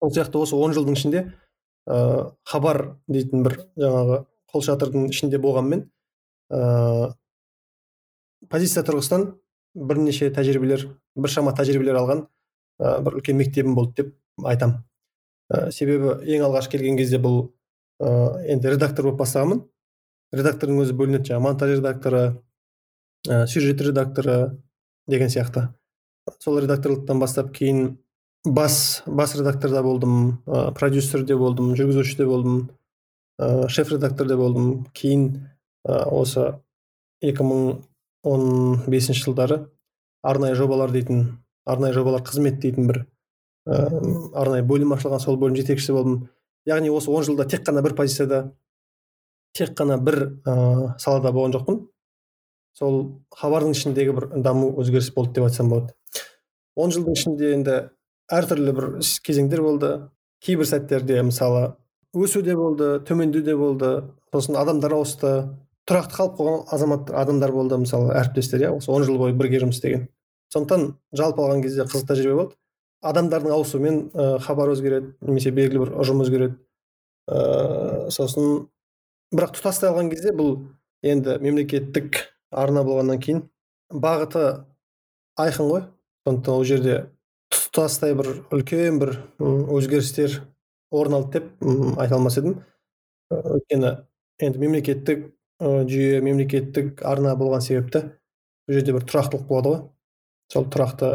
сол 0.00 0.14
сияқты 0.16 0.40
осы 0.40 0.56
он 0.56 0.72
жылдың 0.76 0.96
ішінде 0.96 1.22
ә, 1.88 2.32
хабар 2.48 2.96
дейтін 3.08 3.44
бір 3.44 3.58
жаңағы 3.76 4.22
қолшатырдың 4.52 5.08
ішінде 5.12 5.40
болғанмен 5.42 5.84
ә, 6.52 7.12
позиция 8.48 8.84
тұрғысынан 8.88 9.26
бірнеше 9.74 10.30
тәжірибелер 10.34 10.86
біршама 11.16 11.52
тәжірибелер 11.56 12.00
алған 12.00 12.24
ә, 12.80 13.00
бір 13.04 13.20
үлкен 13.20 13.36
мектебім 13.40 13.76
болды 13.76 14.02
деп 14.02 14.46
айтам. 14.46 14.80
Ә, 15.50 15.70
себебі 15.74 16.14
ең 16.30 16.46
алғаш 16.46 16.68
келген 16.72 16.96
кезде 16.98 17.18
бұл 17.22 17.50
ә, 18.00 18.40
енді 18.54 18.74
редактор 18.74 19.08
болып 19.08 19.20
бастағанмын. 19.24 19.64
Редактордың 20.34 20.84
өзі 20.84 20.94
бөлінеді 20.94 21.32
жаңағы 21.32 21.44
монтаж 21.46 21.74
редакторы 21.78 22.22
ә, 23.28 23.46
сюжет 23.50 23.82
редакторы 23.82 24.36
деген 25.10 25.28
сияқты. 25.32 25.68
Сол 26.38 26.60
редакторлықтан 26.62 27.18
бастап 27.18 27.50
кейін 27.56 27.98
бас 28.44 29.02
бас 29.06 29.34
редакторда 29.36 29.82
болдым 29.82 30.42
ә, 30.46 30.70
продюсерде 30.72 31.36
болдым 31.36 31.74
жүргізушіде 31.74 32.26
болдым 32.26 32.70
ә, 33.40 33.68
шеф 33.68 33.90
редакторде 33.92 34.36
болдым. 34.36 34.86
Кейін 34.94 35.48
ә, 35.84 36.06
осы 36.06 36.54
2015 37.22 39.18
жылдары 39.18 39.66
арнайы 40.22 40.54
жобалар 40.54 40.90
дейтін 40.92 41.38
арнайы 41.66 41.94
жобалар 41.96 42.22
қызмет 42.24 42.60
дейтін 42.62 42.86
бір 42.88 43.06
ә, 43.70 43.78
арнайы 44.34 44.66
бөлім 44.66 44.96
ашылған 44.96 45.22
сол 45.22 45.38
бөлім 45.40 45.56
жетекшісі 45.60 45.94
болдым. 45.94 46.18
Яғни 46.68 46.90
осы 46.92 47.10
он 47.10 47.24
жылда 47.24 47.46
тек 47.48 47.62
қана 47.66 47.82
бір 47.86 47.94
позицияда 47.98 48.50
тек 49.56 49.72
қана 49.78 49.98
бір 50.02 50.18
ә, 50.44 50.98
салада 50.98 51.32
болған 51.32 51.54
жоқпын. 51.56 51.80
Сол 52.76 53.00
хабардың 53.36 53.74
ішіндегі 53.76 54.14
бір 54.16 54.28
даму 54.42 54.70
өзгеріс 54.80 55.12
болды 55.14 55.38
деп 55.38 55.48
айтсам 55.48 55.70
болады. 55.72 55.94
Он 56.76 56.92
жылдың 56.94 57.16
ішінде 57.18 57.54
енді 57.56 57.78
әртүрлі 58.30 58.74
бір 58.76 58.88
кезеңдер 59.26 59.62
болды. 59.64 59.90
Кейбір 60.40 60.68
сәттерде 60.70 61.20
мысалы 61.26 61.74
өсу 62.16 62.42
де 62.42 62.54
болды 62.56 62.98
төмендеу 63.06 63.42
де 63.44 63.56
болды. 63.56 63.90
Сосын 64.32 64.56
адамдар 64.56 64.94
ауысты 64.96 65.34
тұрақты 65.90 66.16
қалып 66.16 66.38
қойған 66.38 66.62
азамат 66.72 67.10
адамдар 67.10 67.52
болды 67.52 67.80
мысалы 67.82 68.14
әріптестер 68.14 68.62
иә 68.62 68.70
осы 68.76 68.90
он 68.94 69.04
жыл 69.04 69.18
бойы 69.18 69.34
бірге 69.34 69.60
жұмыс 69.64 69.80
істеген. 69.80 70.06
Сондықтан 70.54 70.94
жалпы 71.16 71.42
алған 71.42 71.64
кезде 71.64 71.84
қызық 71.84 72.06
тәжірибе 72.08 72.36
болды. 72.38 72.56
Адамдардың 73.00 73.54
ауысуымен 73.54 74.00
ә, 74.12 74.26
хабар 74.44 74.72
өзгереді 74.74 75.14
немесе 75.24 75.52
белгілі 75.54 75.84
бір 75.84 75.94
ұжым 76.02 76.20
өзгереді. 76.24 76.58
Ә, 77.30 78.10
сосын 78.12 78.66
бірақ 79.34 79.54
тұтастай 79.56 79.90
алған 79.90 80.10
кезде 80.12 80.34
бұл 80.36 80.56
енді 81.06 81.38
мемлекеттік 81.40 82.20
арна 82.50 82.84
болғаннан 82.84 83.22
кейін 83.22 83.42
бағыты 83.90 84.44
айқын 85.40 85.70
ғой. 85.70 85.84
Сондықтан 86.26 86.54
ол 86.54 86.64
жерде 86.68 86.96
тұтастай 87.54 88.14
бір 88.18 88.32
үлкен 88.52 89.00
бір 89.00 89.14
өзгерістер 89.40 90.40
орын 90.92 91.20
алды 91.20 91.40
деп 91.40 91.98
айта 91.98 92.18
алмас 92.18 92.36
едім. 92.40 92.58
Өйткені 93.30 93.94
енді 94.42 94.60
мемлекеттік 94.60 95.28
жүйе 95.60 96.20
мемлекеттік 96.24 97.02
арна 97.06 97.36
болған 97.38 97.64
себепті 97.64 98.04
бұл 98.68 98.76
жерде 98.76 98.94
бір 98.96 99.06
тұрақтылық 99.08 99.46
болады 99.48 99.72
ғой. 99.72 99.82
Сол 100.50 100.66
тұрақты 100.66 101.10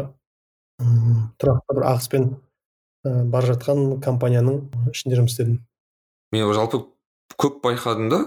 тұрақты 0.80 1.76
бір 1.76 1.86
ағыспен 1.92 2.26
ә, 3.06 3.24
бара 3.24 3.54
жатқан 3.54 4.00
компанияның 4.04 4.60
ішінде 4.92 5.20
жұмыс 5.20 5.36
істедім. 5.36 5.60
Мен 6.34 6.52
жалпы 6.56 6.82
көп 7.40 7.62
байқадым 7.64 8.10
да 8.12 8.20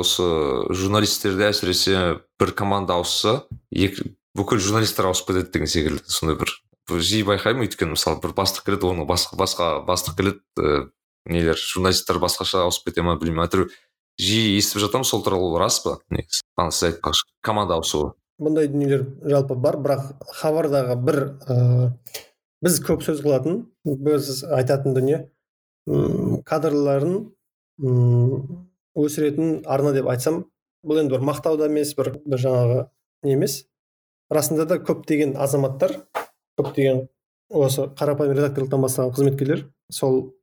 осы 0.00 0.26
журналистерде 0.74 1.48
әсіресе 1.50 2.20
бір 2.40 2.52
команда 2.56 2.98
ауысса 2.98 3.44
екі 3.70 4.14
бүкіл 4.36 4.60
журналистер 4.62 5.08
ауысып 5.08 5.30
кетеді 5.30 5.52
деген 5.54 5.70
секілді. 5.70 6.04
Сондай 6.10 6.38
бір, 6.40 6.50
жиі 6.90 7.24
байқаймын 7.28 7.66
өйткені 7.66 7.94
мысалы 7.94 8.20
бір 8.22 8.34
бастық 8.36 8.66
келеді 8.66 8.90
оны 8.90 9.06
басқа 9.08 9.38
басқа 9.40 9.70
бастық 9.86 10.18
келеді 10.18 10.42
ә, 10.58 10.88
нелер 11.30 11.58
журналисттер 11.60 12.20
басқаша 12.22 12.64
ауысып 12.66 12.90
кете 12.90 13.06
ма 13.06 13.16
білмеймін. 13.20 13.46
Әйтеуір 13.46 13.70
жиі 14.20 14.58
естіп 14.58 14.82
жатамын 14.84 15.08
сол 15.08 15.22
туралы 15.24 15.58
рас 15.62 15.80
па 15.84 15.98
негізі. 16.10 16.42
Сіз 16.70 16.88
айтпақшы 16.90 17.30
команда 17.42 17.78
ауысуы. 17.78 18.12
Бұндай 18.42 18.68
дүниелер 18.70 19.04
жалпы 19.30 19.56
бар 19.60 19.78
бірақ 19.82 20.08
хабардағы 20.40 20.96
бір 21.06 21.20
ә, 21.46 21.56
біз 22.64 22.80
көп 22.84 23.04
сөз 23.06 23.22
қылатын 23.24 23.64
біз 23.84 24.42
айтатын 24.48 24.96
дүние 24.96 25.20
кадрларын 26.48 27.18
өсіретін 28.94 29.62
арна 29.66 29.92
деп 29.94 30.08
айтсам 30.10 30.44
бұл 30.84 31.00
енді 31.02 31.16
бір 31.16 31.24
мақтау 31.26 31.58
да 31.58 31.68
емес 31.68 31.94
бір, 31.96 32.14
бір 32.24 32.40
жаңағы 32.40 32.78
не 33.24 33.34
емес. 33.34 33.64
Расында 34.32 34.66
да 34.68 34.78
көптеген 34.80 35.34
азаматтар 35.40 35.96
көптеген 36.60 37.06
осы 37.50 37.88
қарапайым 37.98 38.36
редакторлықтан 38.38 38.82
бастаған 38.84 39.14
қызметкерлер 39.16 39.66
сол 39.92 40.34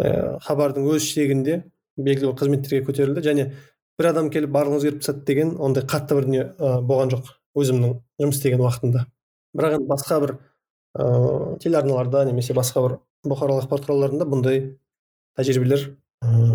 ә, 0.00 0.38
хабардың 0.46 0.86
өз 0.94 1.06
шегінде 1.08 1.62
белгілі 1.96 2.30
бір 2.30 2.38
қызметтерге 2.40 2.86
көтерілді 2.86 3.24
және 3.26 3.46
бір 4.00 4.08
адам 4.14 4.30
келіп 4.32 4.52
барлығын 4.54 4.80
өзгертіп 4.80 5.02
тастады 5.04 5.26
деген 5.28 5.50
ондай 5.60 5.84
қатты 5.84 6.16
бір 6.16 6.26
дүние 6.28 6.44
болған 6.88 7.10
жоқ 7.12 7.34
өзімнің 7.60 7.98
жұмыс 8.22 8.38
істеген 8.38 8.62
уақытымда. 8.64 9.04
Бірақ 9.56 9.76
енді 9.76 9.90
басқа 9.90 10.20
бір 10.22 10.32
ыыы 10.96 11.58
телеарналарда 11.60 12.24
немесе 12.30 12.56
басқа 12.56 12.86
бір 12.86 12.94
бұқаралық 13.28 13.66
ақпарат 13.66 13.84
құралдарында 13.90 14.28
бұндай 14.30 14.62
тәжірибелер 15.36 15.90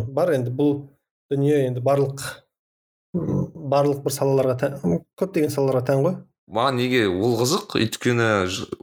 бар. 0.09 0.33
Енді 0.39 0.55
бұл 0.57 0.73
дүние 1.29 1.67
енді 1.67 1.85
барлық 1.85 2.25
барлық 3.13 4.01
бір 4.07 4.17
салаларға 4.17 4.57
тән 4.63 4.99
көптеген 5.19 5.53
салаларға 5.53 5.85
тән 5.91 6.03
ғой. 6.07 6.17
Маған 6.49 6.81
неге 6.81 7.05
ол 7.07 7.37
қызық? 7.39 7.77
Өйткені 7.77 8.29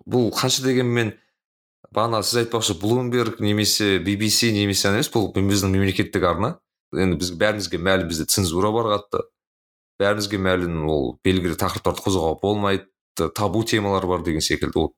бұл 0.07 0.31
қанша 0.35 0.65
дегенмен 0.65 1.13
бағана 1.93 2.23
сіз 2.25 2.45
айтпақшы 2.45 2.79
блумберг 2.81 3.43
немесе 3.45 3.99
BBC 4.03 4.53
немесе 4.55 4.89
емес 4.89 5.11
бұл 5.13 5.31
біздің 5.35 5.75
мемлекеттік 5.75 6.25
арна. 6.25 6.57
Енді 6.93 7.19
біз 7.21 7.33
бәрімізге 7.41 7.81
мәлім 7.81 8.11
бізде 8.11 8.27
цензура 8.29 8.73
бар 8.75 8.91
қатты 8.97 9.25
бәрімізге 10.03 10.41
мәлім 10.43 10.87
ол 10.91 11.05
белгілі 11.25 11.57
тақырыптарды 11.61 12.05
қозғауға 12.05 12.39
болмайды 12.43 13.29
табу 13.37 13.63
темалар 13.65 14.07
бар 14.07 14.25
деген 14.27 14.45
секілді. 14.45 14.79
Ол 14.79 14.95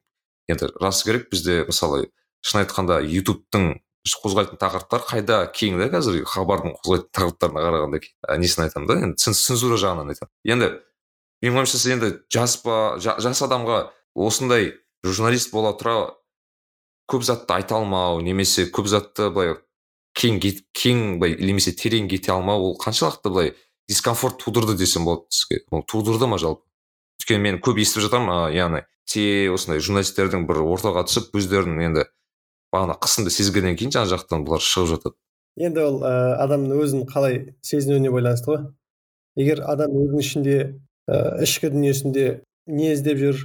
енді 0.49 0.71
рас 0.81 1.03
керек 1.05 1.29
бізде 1.31 1.65
мысалы 1.69 2.09
шын 2.45 2.65
айтқанда 2.65 3.01
ютубтың 3.05 3.75
қозғайтын 4.05 4.61
тақырыптар 4.61 5.05
қайда 5.09 5.39
кең 5.57 5.79
да 5.81 5.89
қазір 5.93 6.25
хабардың 6.29 6.75
қозғайтын 6.81 7.13
тақырыптарына 7.17 7.63
қарағанда 7.65 8.01
несін 8.41 8.67
айтамын 8.67 8.89
да? 8.91 8.99
Енді 9.07 9.33
цензура 9.33 9.79
жағынан 9.81 10.13
айтамын. 10.13 10.33
Енді 10.45 10.71
менің 11.45 11.63
ойымша 11.63 11.79
сіз 11.81 11.95
енді 11.97 12.11
жас 12.33 12.59
па 12.61 12.99
жас 13.01 13.43
адамға 13.47 13.87
осындай 14.15 14.75
журналист 15.05 15.53
бола 15.53 15.73
тұра 15.81 16.13
көп 17.11 17.25
затты 17.25 17.57
айта 17.57 17.79
алмау 17.79 18.21
немесе 18.25 18.69
көп 18.69 18.89
затты 18.93 19.31
былай 19.33 19.57
кең 20.15 20.41
кең 20.75 21.05
былай 21.21 21.37
немесе 21.41 21.75
терең 21.75 22.09
кете 22.11 22.33
алмау 22.33 22.71
ол 22.71 22.77
қаншалықты 22.81 23.31
былай 23.31 23.55
дискомфорт 23.89 24.39
тудырды 24.43 24.77
десем 24.79 25.05
болады 25.05 25.27
сізге. 25.31 25.65
Ол 25.71 25.83
тудырды 25.83 26.27
ма 26.31 26.39
жалпы? 26.39 26.65
Өйткені 27.21 27.43
мен 27.43 27.61
көп 27.65 27.81
естіп 27.83 28.07
жатамын 28.07 28.55
яғни 28.55 28.85
те 29.11 29.51
осындай 29.53 29.83
журналистердің 29.85 30.47
бір 30.49 30.63
ортаға 30.65 31.05
түсіп 31.09 31.35
өздерінің 31.39 31.85
енді 31.89 32.07
бағана 32.75 32.97
қысымды 33.01 33.31
сезгеннен 33.31 33.77
кейін 33.79 33.93
жан 33.95 34.09
жақтан 34.11 34.47
бұлар 34.47 34.65
шығып 34.65 34.95
жатады. 34.95 35.17
Енді 35.61 35.85
ол 35.85 36.01
ә, 36.03 36.15
адамның 36.43 36.81
өзін 36.83 37.05
қалай 37.07 37.55
сезінуіне 37.63 38.11
байланысты 38.11 38.51
ғой. 38.51 38.65
Егер 39.39 39.63
адам 39.71 39.95
өзінің 39.95 40.25
ішінде 40.25 40.57
ә, 41.07 41.21
ішкі 41.45 41.71
дүниесінде 41.75 42.27
не 42.67 42.93
іздеп 42.95 43.21
жүр 43.21 43.45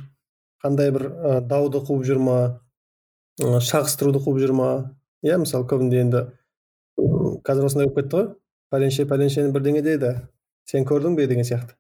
қандай 0.64 0.94
бір 0.96 1.06
ә, 1.12 1.36
дауды 1.46 1.84
қуып 1.86 2.08
жүр 2.08 2.24
ма 2.24 2.40
ә, 3.44 3.60
шағыстыруды 3.62 4.24
қуып 4.26 4.42
жүр 4.42 4.56
ма 4.58 4.70
иә 5.26 5.38
мысалы 5.44 5.68
көбінде 5.70 6.02
енді 6.02 6.26
қазір 7.46 7.68
осындай 7.70 7.88
болып 7.88 8.00
кетті 8.00 8.18
ғой 8.18 8.28
пәленше 8.74 9.06
пәленшені 9.10 9.54
бірдеңе 9.56 9.82
деді 9.86 10.14
сен 10.70 10.86
көрдің 10.90 11.16
бе 11.18 11.28
деген 11.28 11.48
сияқты 11.48 11.76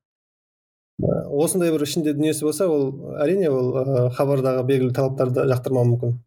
осындай 1.00 1.72
бір 1.72 1.86
ішінде 1.86 2.13
дүниесі 2.17 2.45
болса 2.48 2.67
ол 2.67 3.15
әрине 3.24 3.50
ол 3.54 3.72
хабардағы 4.17 4.65
белгілі 4.67 4.93
талаптарды 4.95 5.45
жақтырмауы 5.52 5.93
мүмкін 5.93 6.17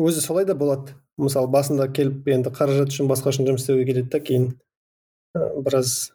өзі 0.00 0.24
солай 0.24 0.46
да 0.48 0.54
болады 0.56 0.94
мысалы 1.20 1.50
басында 1.52 1.88
келіп 1.92 2.28
енді 2.32 2.54
қаражат 2.56 2.94
үшін 2.94 3.10
басқа 3.10 3.34
үшін 3.34 3.50
жұмыс 3.50 3.66
істеуге 3.66 3.84
келеді 3.90 4.08
да 4.14 4.20
кейін 4.24 4.48
біраз 5.66 6.12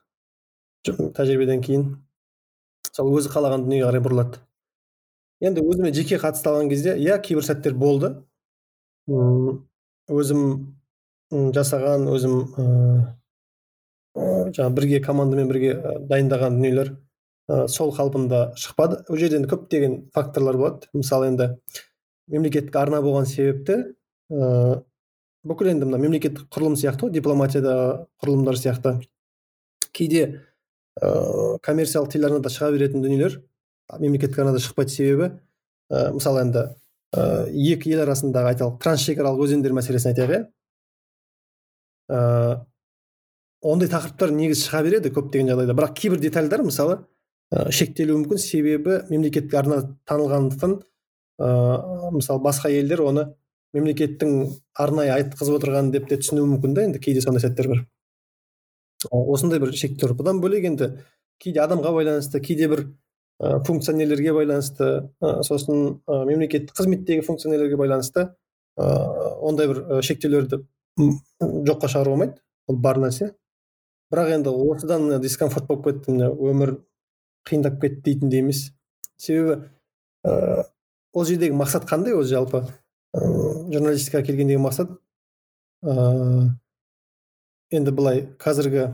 тәжірибеден 0.88 1.62
кейін 1.66 1.86
сол 2.92 3.13
өзі 3.13 3.30
қалаған 3.34 3.68
дүниеге 3.68 3.86
қарай 3.90 4.04
бұрылады 4.08 4.42
енді 5.46 5.62
өзіме 5.62 5.94
жеке 5.94 6.18
қатысты 6.22 6.50
алған 6.50 6.72
кезде 6.72 6.96
иә 6.98 7.20
кейбір 7.22 7.46
сәттер 7.46 7.78
болды 7.78 8.16
өзім 10.08 10.41
жасаған 11.32 12.08
өзім 12.13 12.36
ыыы 12.58 14.52
жаңағы 14.56 14.76
бірге 14.78 15.00
командамен 15.04 15.50
бірге 15.50 15.74
дайындаған 16.10 16.58
дүниелер 16.58 16.93
сол 17.72 17.91
қалпында 17.96 18.54
шықпады. 18.60 19.04
Ол 19.10 19.20
жерде 19.20 19.38
енді 19.41 19.50
көптеген 19.52 19.98
факторлар 20.15 20.58
болады. 20.58 20.88
Мысалы 20.93 21.30
енді 21.32 21.50
мемлекеттік 22.28 22.76
арна 22.76 23.02
болған 23.04 23.28
себепті 23.30 23.93
ыыы 24.32 24.82
бүкіл 25.48 25.72
енді 25.72 25.88
мына 25.88 26.00
мемлекеттік 26.02 26.48
құрылым 26.52 26.76
сияқты 26.80 27.08
ғой 27.08 27.13
дипломатияда 27.20 27.76
құрылымдар 28.24 28.58
сияқты. 28.60 28.98
Кейде 29.91 30.24
ыыы 31.02 31.60
коммерциялық 31.63 32.12
телеарнада 32.12 32.50
шыға 32.52 32.72
беретін 32.76 33.04
дүниелер 33.06 33.41
мемлекеттік 34.00 34.39
арнада 34.39 34.60
шықпайды 34.60 34.91
себебі 34.91 35.30
ә, 35.91 36.12
мысалы 36.13 36.41
енді 36.43 36.63
ә, 37.15 37.48
екі 37.52 37.93
ел 37.93 38.04
арасындағы 38.04 38.54
айталық 38.54 38.80
трансшекаралық 38.84 39.46
өзендер 39.46 39.76
мәселесін 39.78 40.12
айтайық 40.12 40.34
иә? 40.34 40.41
Ә, 42.12 42.20
ондай 43.62 43.89
тақырыптар 43.91 44.34
негізі 44.36 44.67
шыға 44.67 44.84
береді 44.86 45.12
көптеген 45.15 45.52
жағдайда. 45.52 45.76
Бірақ 45.78 45.96
кейбір 45.98 46.22
детальдар 46.24 46.63
мысалы 46.67 47.00
ә, 47.52 47.70
шектелуі 47.72 48.22
мүмкін. 48.22 48.41
Себебі 48.41 49.02
мемлекеттік 49.10 49.56
арна 49.60 49.82
танылғандықтан 50.10 50.80
ыыы 51.38 52.13
мысалы 52.17 52.41
басқа 52.43 52.72
елдер 52.74 53.04
оны 53.06 53.28
мемлекеттің 53.76 54.38
арнайы 54.80 55.12
айтқызып 55.17 55.60
отырған 55.60 55.91
деп 55.93 56.08
те 56.10 56.17
түсінуі 56.22 56.48
мүмкін 56.56 56.74
да 56.74 56.86
енді 56.88 57.02
кейде 57.04 57.22
сондай 57.22 57.43
сәттер 57.43 57.70
бар. 57.70 57.84
Осындай 59.12 59.60
бір 59.62 59.76
шектер 59.78 60.15
бұдан 60.17 60.41
бөлек 60.41 60.65
енді 60.65 60.88
кейде 61.43 61.62
адамға 61.62 61.91
байланысты 61.93 62.41
кейде 62.41 62.70
бір 62.72 62.86
ә, 62.88 62.96
функционерлерге 63.39 64.34
байланысты 64.34 64.88
ә, 65.21 65.43
сосын 65.45 66.00
ә, 66.08 66.23
мемлекеттік 66.26 66.73
қызметтегі 66.78 67.26
функционерлерге 67.26 67.78
байланысты 67.78 68.23
ә, 68.80 68.88
ондай 69.45 69.69
бір 69.69 70.02
шектеулерді 70.02 70.63
жоққа 70.97 71.89
шығаруға 71.91 72.15
болмайды. 72.15 72.41
Ол 72.67 72.80
бар 72.82 72.97
нәрсе. 72.97 73.36
Бірақ 74.12 74.32
енді 74.39 74.50
осыдан 74.50 75.21
дискомфорт 75.21 75.67
болып 75.69 75.86
кетті 75.86 76.15
міне 76.15 76.32
өмір 76.34 76.78
қиындап 77.47 77.78
кетті 77.82 78.02
дейтіндей 78.08 78.41
емес. 78.41 78.71
Себебі 79.17 79.67
ол 80.23 81.26
жердегі 81.26 81.58
мақсат 81.60 81.86
қандай 81.89 82.17
өзі 82.17 82.39
жалпы? 82.39 82.63
Ыыы 83.13 83.67
журналистикаға 83.73 84.26
келгендегі 84.32 84.63
мақсат? 84.63 84.97
Ыыы 85.86 86.50
енді 87.78 87.93
былай 87.93 88.26
қазіргі 88.41 88.89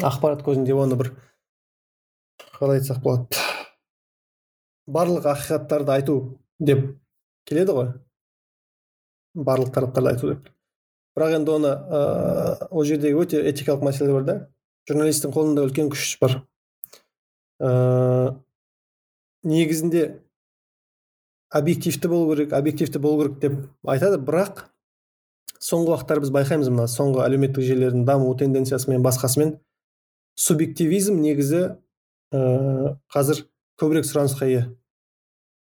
ақпарат 0.00 0.44
көзінде 0.46 0.76
оны 0.78 0.98
бір 1.00 1.12
қалай 2.58 2.80
айтсақ 2.80 3.02
болады? 3.04 3.41
Барлық 4.86 5.28
ақиқаттарды 5.32 5.92
айту 5.94 6.16
деп 6.58 6.84
келеді 7.48 7.76
ғой. 7.76 7.92
Барлық 9.34 9.72
тараптарды 9.74 10.12
айту 10.12 10.32
деп. 10.32 10.48
Бірақ 11.16 11.36
енді 11.38 11.54
оны 11.56 11.72
ыыы 11.72 12.68
ол 12.70 12.84
жердегі 12.88 13.20
өте 13.22 13.42
этикалық 13.50 13.84
мәселе 13.88 14.14
бар 14.16 14.26
да. 14.26 14.36
Журналисттің 14.88 15.34
қолында 15.34 15.66
үлкен 15.66 15.90
күш 15.92 16.16
бар. 16.20 16.40
Ыыы 17.60 18.34
негізінде 19.42 20.22
объективті 21.50 22.08
болу 22.08 22.34
керек 22.34 22.52
объективті 22.52 22.98
болу 22.98 23.22
керек 23.22 23.38
деп 23.40 23.58
айтады. 23.86 24.18
Бірақ 24.18 24.66
соңғы 25.62 25.94
уақыттары 25.94 26.24
біз 26.24 26.32
байқаймыз 26.34 26.70
мына 26.72 26.88
соңғы 26.90 27.22
әлеуметтік 27.26 27.66
желілердің 27.66 28.06
даму 28.08 28.32
тенденциясымен 28.38 29.04
басқасымен 29.04 29.58
субъективизм 30.34 31.20
негізі 31.22 31.62
ә, 32.32 32.96
қазір 33.12 33.44
көбірек 33.82 34.06
сұранысқа 34.06 34.48
ие. 34.48 34.62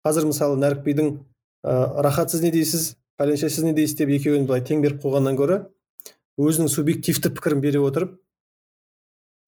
Қазір 0.06 0.26
мысалы 0.30 0.58
нәрікбидің 0.60 1.12
ә, 1.14 1.76
рахат 2.04 2.34
сіз 2.34 2.42
не 2.44 2.52
дейсіз? 2.56 2.96
Пәленше 3.20 3.52
сіз 3.52 3.68
не 3.68 3.76
дейсіз? 3.78 4.00
деп 4.02 4.10
екеуін 4.16 4.48
былай 4.50 4.66
тең 4.66 4.82
беріп 4.82 5.04
қойғаннан 5.04 5.38
гөрі 5.38 5.60
өзінің 6.40 6.72
субъективті 6.72 7.32
пікірін 7.36 7.62
бере 7.62 7.82
отырып 7.84 8.18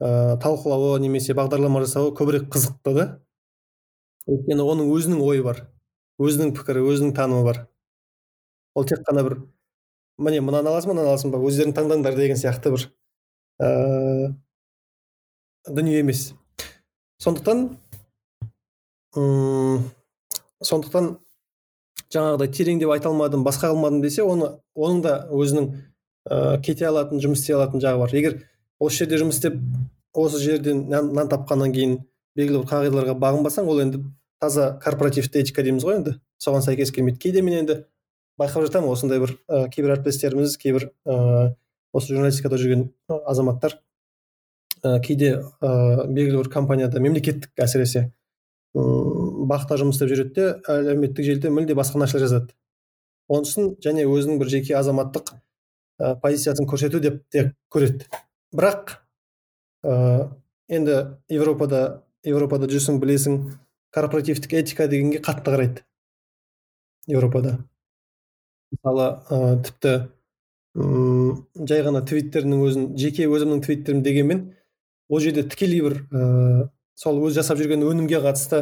ә, 0.03 0.37
талқылауы 0.43 0.99
немесе 1.01 1.33
бағдарлама 1.37 1.83
жасауы 1.85 2.13
көбірек 2.17 2.49
қызықты 2.51 2.95
да. 2.97 3.05
Өйткені 4.27 4.65
оның 4.67 4.91
өзінің 4.93 5.23
ойы 5.25 5.45
бар 5.45 5.63
өзінің 6.21 6.53
пікірі 6.57 6.83
өзінің 6.85 7.15
танымы 7.17 7.45
бар. 7.47 7.63
Ол 8.75 8.85
тек 8.87 9.01
қана 9.07 9.23
бір 9.25 9.37
міне 10.21 10.41
мынаны 10.43 10.69
аласың 10.69 10.93
мынаны 10.93 11.09
аласың 11.09 11.33
ба? 11.33 11.39
өздерің 11.41 11.73
таңдаңдар 11.77 12.17
деген 12.19 12.37
сияқты 12.37 12.73
бір 12.75 12.85
ә, 13.61 14.33
дүние 15.67 15.99
емес. 16.03 16.33
Сондықтан 17.21 17.69
сондықтан 19.15 21.17
жаңағыдай 22.11 22.51
тереңдеп 22.55 22.91
айта 22.93 23.09
алмадым 23.09 23.43
басқа 23.43 23.71
қылмадым 23.71 24.01
десе 24.03 24.23
оны 24.23 24.53
оның 24.75 25.01
да 25.03 25.13
өзінің 25.31 25.67
ә, 26.29 26.59
кете 26.63 26.87
алатын 26.87 27.21
жұмыс 27.23 27.41
істей 27.41 27.55
алатын 27.55 27.83
жағы 27.83 28.03
бар. 28.03 28.15
Егер 28.15 28.37
осы 28.79 29.03
жерде 29.03 29.19
жұмыс 29.21 29.39
істеп 29.39 29.59
осы 30.13 30.41
жерден 30.43 30.87
нан, 30.89 31.11
нан 31.15 31.29
тапқаннан 31.31 31.73
кейін 31.75 31.99
белгілі 32.35 32.61
бір 32.61 32.67
қағидаларға 32.71 33.15
бағынбасаң 33.19 33.67
ол 33.67 33.81
енді 33.83 34.03
таза 34.41 34.73
корпоративті 34.83 35.43
этика 35.43 35.63
дейміз 35.63 35.85
ғой 35.87 35.99
енді. 35.99 36.17
Соған 36.41 36.63
сәйкес 36.65 36.91
келмейді. 36.91 37.19
Кейде 37.19 37.43
мен 37.45 37.61
енді 37.61 37.83
байқап 38.39 38.65
жатамын 38.67 38.91
осындай 38.91 39.21
бір 39.21 39.35
ә, 39.47 39.67
кейбір 39.71 39.97
әріптестеріміз 39.97 40.57
кейбір 40.61 40.89
ә, 41.05 41.53
осы 41.93 42.15
журналистикада 42.15 42.59
жүрген 42.59 42.89
азаматтар 43.09 43.77
ә, 44.83 44.99
кейде 45.03 45.37
ә, 45.61 46.07
белгілі 46.07 46.41
бір 46.41 46.51
компанияда 46.51 47.03
мемлекеттік 47.03 47.51
әсіресе 47.61 48.09
бақта 48.73 49.77
жұмыс 49.81 49.97
істеп 49.97 50.11
жүреді 50.13 50.33
де 50.37 50.49
әлеуметтік 50.71 51.27
желіде 51.27 51.51
мүлде 51.51 51.75
басқа 51.75 51.99
нәрселер 51.99 52.27
жазады 52.27 52.55
онысын 53.31 53.75
және 53.83 54.05
өзінің 54.09 54.39
бір 54.41 54.51
жеке 54.51 54.75
азаматтық 54.79 55.33
ә, 55.33 56.15
позициясын 56.21 56.67
көрсету 56.69 57.01
деп 57.03 57.21
те 57.31 57.51
көреді. 57.71 58.07
Бірақ 58.55 58.97
ә, 59.85 60.29
енді 60.71 60.97
европада 61.31 62.03
европада 62.27 62.69
жүрсің 62.71 62.99
білесің 63.01 63.37
корпоративтік 63.95 64.53
этика 64.61 64.87
дегенге 64.91 65.21
қатты 65.23 65.53
қарайды. 65.53 65.85
Европада. 67.07 67.57
Мысалы 68.71 69.07
ә, 69.29 69.39
тіпті 69.67 69.95
ұм, 70.75 71.47
жай 71.67 71.85
ғана 71.87 72.03
твиттердің 72.07 72.65
өзін 72.67 72.91
жеке 72.99 73.27
өзімнің 73.31 73.63
твиттерім 73.65 74.03
дегенмен 74.03 74.45
ол 75.11 75.23
жерде 75.23 75.43
тікелей 75.47 75.83
бір 75.87 75.97
ә, 76.11 76.69
сол 76.95 77.21
өзі 77.25 77.41
жасап 77.41 77.59
жүрген 77.61 77.85
өнімге 77.85 78.21
қатысты 78.23 78.61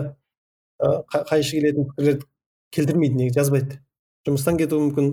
ә, 0.80 1.02
қайшы 1.30 1.60
келетін 1.60 1.90
пікірлерді 1.90 2.28
келтірмейді 2.76 3.20
неге 3.20 3.36
жазбайды. 3.36 3.80
Жұмыстан 4.28 4.60
кетуі 4.60 4.86
мүмкін 4.86 5.12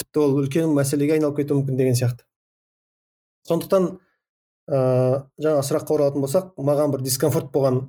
тіпті 0.00 0.22
ол 0.22 0.36
үлкен 0.42 0.74
мәселеге 0.76 1.16
айналып 1.16 1.40
кетуі 1.40 1.60
мүмкін 1.60 1.78
деген 1.80 1.96
сияқты. 1.98 2.26
Сондықтан 3.48 3.88
ә, 4.68 4.78
жаңа 5.42 5.64
сұраққа 5.66 5.96
оралатын 5.96 6.24
болсақ 6.24 6.52
маған 6.58 6.94
бір 6.94 7.04
дискомфорт 7.06 7.50
болған 7.54 7.86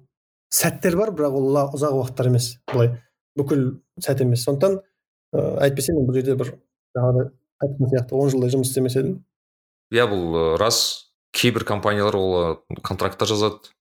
сәттер 0.53 0.97
бар 0.97 1.13
бірақ 1.13 1.37
ол 1.39 1.59
ұзақ 1.75 1.99
уақыттар 1.99 2.31
емес 2.31 2.53
былай 2.71 2.95
бүкіл 3.37 3.65
сәт 4.01 4.23
емес. 4.25 4.45
Сондықтан 4.47 4.79
ә, 4.79 5.45
әйтпесе 5.67 5.97
мен 5.97 6.07
бұл 6.07 6.19
жерде 6.19 6.37
бір 6.39 6.55
жаңағыдай 6.95 7.31
айтқан 7.63 7.93
сияқты 7.93 8.17
он 8.17 8.33
жылдай 8.33 8.53
жұмыс 8.53 8.71
істемес 8.71 8.97
едім. 8.99 9.17
Иә 9.93 10.07
бұл 10.09 10.55
рас 10.61 10.79
кейбір 11.33 11.65
компаниялар 11.65 12.15
ол 12.17 12.57
контрактта 12.81 13.25
жазады. 13.29 13.73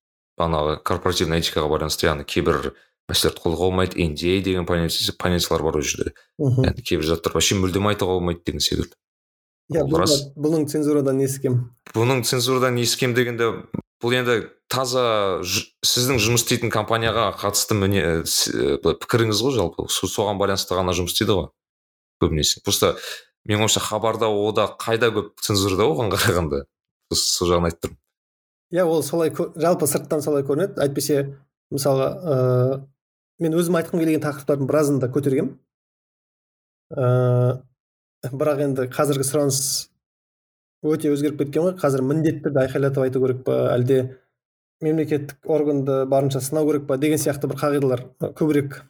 Бағанағы 0.43 0.81
корпоративный 0.85 1.41
этикаға 1.41 1.71
байланысты 1.71 2.09
яғни 2.09 2.27
кейбір 2.27 2.73
мәселелерді 3.11 3.43
қолға 3.45 3.69
болмайды 3.69 4.07
нда 4.09 4.41
деген 4.43 4.67
понятиялар 4.67 5.63
бар 5.63 5.79
ол 5.79 5.87
жерде. 5.87 6.13
Яғни 6.39 6.83
кейбір 6.83 7.07
заттар 7.07 7.35
вообще 7.35 7.57
мүлдем 7.61 7.89
айтуға 7.91 8.19
болмайды 8.19 8.43
деген 8.47 8.61
секілді. 8.61 8.97
Иә 9.73 9.87
рас. 9.97 10.29
бұның 10.37 10.67
цензурадан 10.69 11.17
несі 11.23 11.41
кем 11.41 11.55
бұның 11.95 12.25
цензурадан 12.27 12.75
несі 12.77 12.99
кем 12.99 13.15
дегенде 13.15 13.47
бұл 14.03 14.17
енді 14.19 14.51
таза 14.69 15.41
сіздің 15.47 16.19
жұмыс 16.21 16.43
істейтін 16.43 16.73
компанияға 16.75 17.31
қатысты 17.39 17.79
міне 17.79 18.03
пікіріңіз 18.27 19.43
ғой 19.47 19.55
жалпы. 19.57 19.87
Соған 19.89 20.41
байланысты 20.43 20.77
ғана 20.77 20.93
жұмыс 20.99 21.15
істейді 21.15 21.39
ғой 21.39 21.49
көбінесе. 22.21 22.61
Просто 22.67 22.97
менің 23.47 23.65
ойымша 23.65 23.81
хабарда 23.87 24.29
ода 24.29 24.67
қайда 24.83 25.13
көп 25.15 25.41
цензурада 25.41 25.87
оған 25.89 26.13
қарағанда. 26.13 26.65
Сол 27.15 27.49
жағын 27.55 27.71
айтып 27.71 27.87
тұрмын 27.87 28.02
иә 28.73 28.85
ол 28.89 29.03
солай 29.05 29.33
жалпы 29.33 29.87
сырттан 29.87 30.23
солай 30.25 30.45
көрінеді. 30.49 30.81
Әйтпесе 30.83 31.37
мысалға 31.73 32.09
ә, 32.09 32.37
мен 33.43 33.57
өзім 33.59 33.77
айтқым 33.81 34.01
келген 34.01 34.25
тақырыптардың 34.25 34.69
біразын 34.71 35.01
да 35.03 35.11
көтергенмін 35.13 35.55
ә, 36.97 37.61
бірақ 38.33 38.65
енді 38.67 38.89
қазіргі 38.93 39.29
сұраныс 39.29 39.61
өте 40.83 41.13
өзгеріп 41.13 41.45
кеткен 41.45 41.69
ғой. 41.69 41.75
Қазір 41.81 42.05
міндетті 42.07 42.47
түрде 42.47 42.65
айқайлатып 42.67 43.07
айту 43.07 43.23
керек 43.23 43.45
па 43.47 43.59
әлде 43.75 44.03
мемлекеттік 44.83 45.47
органды 45.47 46.05
барынша 46.11 46.41
сынау 46.43 46.67
керек 46.71 46.89
па 46.89 46.99
деген 46.99 47.21
сияқты 47.23 47.51
бір 47.51 47.61
қағидалар 47.61 48.07
көбірек 48.39 48.81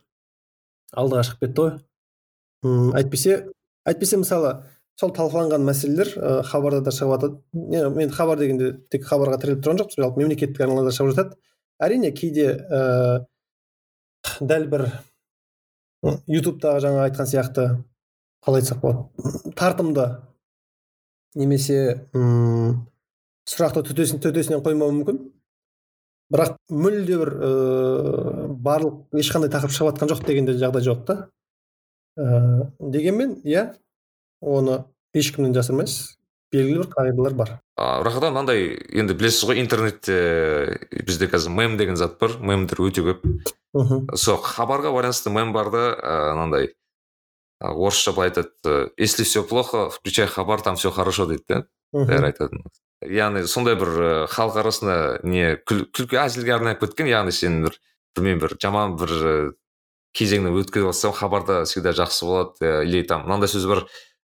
алдыға 0.96 1.26
шығып 1.28 1.42
кетті 1.46 1.66
ғой. 1.66 1.74
Әйтпесе 2.96 3.36
әйтпесе 3.88 4.20
мысалы 4.22 4.54
сол 5.02 5.12
талқыланған 5.16 5.64
мәселелер 5.66 6.10
ә, 6.14 6.32
хабарда 6.46 6.80
да 6.86 6.92
шығып 6.94 7.16
жатады 7.16 7.90
мен 7.98 8.12
хабар 8.14 8.38
дегенде 8.38 8.72
тек 8.92 9.06
хабарға 9.08 9.40
тіреліп 9.42 9.64
тұрған 9.64 9.82
жоқпыз 9.82 9.98
жалпы 9.98 10.22
мемлекеттік 10.22 10.62
арналарда 10.62 10.94
шығып 10.94 11.16
жатады. 11.16 11.38
Әрине 11.82 12.12
кейде 12.14 12.52
ә, 12.70 13.26
дәл 14.38 14.68
бір 14.70 14.86
ютубтағы 16.30 16.84
жаңа 16.86 17.08
айтқан 17.08 17.30
сияқты 17.30 17.66
қалай 18.46 18.62
айтсақ 18.62 18.80
болады 18.82 19.52
тартымды 19.58 20.06
немесе 21.34 22.08
ұм, 22.14 22.82
сұрақты 23.48 23.82
төтесін, 23.88 24.22
төтесінен 24.22 24.62
қоймауы 24.64 24.98
мүмкін. 25.00 25.20
Бірақ 26.32 26.56
мүлде 26.72 27.18
бір 27.20 27.30
ә, 27.34 27.52
барлық 28.64 29.18
ешқандай 29.20 29.50
тақырып 29.52 29.74
шығып 29.74 29.92
жатқан 29.92 30.12
жоқ 30.12 30.26
дегенде 30.28 30.56
жағдай 30.60 30.84
жоқ 30.86 31.04
та. 31.08 31.16
Ә, 32.16 32.70
дегенмен 32.80 33.40
иә 33.44 33.70
оны 34.40 34.82
ешкімнен 35.14 35.54
жасырмайсыз 35.56 36.18
белгілі 36.52 36.82
бір 36.82 36.88
қағидалар 36.92 37.34
бар 37.36 37.52
бірақ 37.78 38.20
та 38.20 38.30
мынандай 38.30 38.76
енді 38.92 39.16
білесіз 39.16 39.48
ғой 39.48 39.60
интернетте 39.62 40.78
бізде 40.92 41.28
қазір 41.32 41.54
мем 41.56 41.78
деген 41.80 41.96
зат 41.96 42.18
бар 42.20 42.36
мемдер 42.40 42.82
өте 42.84 43.04
көп. 43.06 43.24
Мхм. 43.72 44.06
Сол 44.14 44.36
хабарға 44.36 44.92
байланысты 44.92 45.32
мем 45.32 45.52
бар 45.56 45.70
да 45.72 45.84
мынандай 46.36 46.74
орысша 47.60 48.12
былай 48.12 48.30
айтады 48.30 48.92
если 48.96 49.24
все 49.24 49.42
плохо 49.42 49.88
включай 49.90 50.26
хабар 50.26 50.60
там 50.60 50.76
все 50.76 50.90
хорошо 50.90 51.26
дейді 51.26 51.44
да 51.48 51.62
бәрі 51.92 52.32
айтатын 52.32 52.64
яғни 53.02 53.46
сондай 53.46 53.76
бір 53.78 54.28
халық 54.30 54.60
арасында 54.62 54.96
не 55.24 55.56
күлкі 55.66 56.18
әзілге 56.20 56.56
арнап 56.56 56.80
кеткен 56.82 57.10
яғни 57.10 57.32
сен 57.32 57.62
бір 57.64 57.78
білмеймін 58.16 58.42
бір 58.42 58.56
жаман 58.60 58.96
бір 59.00 59.12
кезеңнен 60.16 60.58
өткізіп 60.60 60.90
жатсаң 60.90 61.14
хабарда 61.16 61.62
всегда 61.64 61.94
жақсы 61.96 62.26
болады 62.28 62.72
или 62.84 63.02
там 63.08 63.24
мынандай 63.26 63.48
сөз 63.48 63.66
бар 63.70 63.86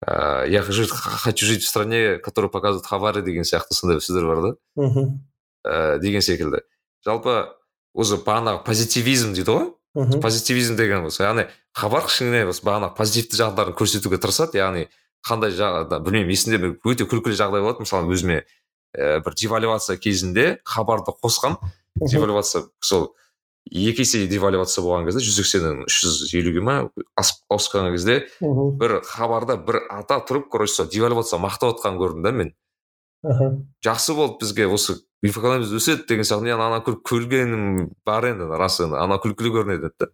ә, 0.07 0.47
я 0.49 0.63
хочу 0.63 1.47
жить 1.47 1.63
в 1.63 1.69
стране 1.69 2.19
которая 2.19 2.51
показывает 2.51 2.87
хабары 2.87 3.23
деген 3.23 3.43
сияқты 3.43 3.75
сондай 3.75 4.01
сөздер 4.01 4.27
бар 4.27 4.43
да 4.43 4.55
мхм 4.77 5.21
ә, 5.67 5.99
деген 5.99 6.21
секілді 6.21 6.63
жалпы 7.05 7.49
өзі 7.93 8.19
бағанағы 8.25 8.63
позитивизм 8.67 9.35
дейді 9.37 9.53
ғой? 9.53 9.71
Мхм 9.95 10.23
позитивизм 10.25 10.77
деген 10.77 11.05
осы. 11.09 11.25
Яғни 11.27 11.47
хабар 11.77 12.07
кішкене 12.07 12.47
осы 12.49 12.65
бағанағы 12.65 12.97
позитивті 12.97 13.41
жақтарын 13.43 13.77
көрсетуге 13.77 14.21
тырысады. 14.23 14.57
Яғни 14.61 14.87
қандай 15.27 15.53
жағда 15.53 16.01
білмеймін 16.01 16.33
есімде 16.33 16.73
өте 16.89 17.07
күлкілі 17.09 17.37
жағдай 17.37 17.65
болады. 17.65 17.85
Мысалы 17.85 18.09
өзіме 18.15 18.43
ә, 18.97 19.21
бір 19.21 19.37
девальвация 19.37 19.99
кезінде 20.01 20.63
хабарды 20.65 21.13
қосқам 21.13 21.59
девальвация 22.01 22.65
сол 22.81 23.13
екі 23.71 24.03
есе 24.03 24.27
девальвация 24.27 24.83
болған 24.85 25.07
кезде 25.07 25.23
жүз 25.23 25.39
сексеннен 25.39 25.85
үш 25.87 26.01
жүз 26.05 26.35
елуге 26.39 26.65
ма 26.65 26.77
ауысқан 27.19 27.93
кезде 27.95 28.19
бір 28.41 28.99
хабарда 29.07 29.57
бір 29.57 29.83
ата 29.91 30.19
тұрып 30.29 30.51
короче 30.53 30.75
сол 30.75 30.91
девальвация 30.91 31.39
мақтап 31.41 31.77
отқанын 31.77 32.01
көрдім 32.01 32.27
да 32.27 32.33
мен. 32.33 32.53
Аха. 33.23 33.53
Жақсы 33.85 34.17
болды 34.19 34.43
бізге 34.43 34.67
осы 34.67 34.99
экономикамыз 35.23 35.73
өседі 35.79 36.07
деген 36.09 36.27
сияқты. 36.27 36.51
Мен 36.51 36.61
ана 36.61 36.83
күлгенім 36.83 37.93
бар 38.05 38.27
енді 38.33 38.51
рас 38.59 38.81
енді 38.83 38.99
ана 38.99 39.21
күлкілі 39.23 39.55
көрінеді 39.55 39.93
да 39.99 40.11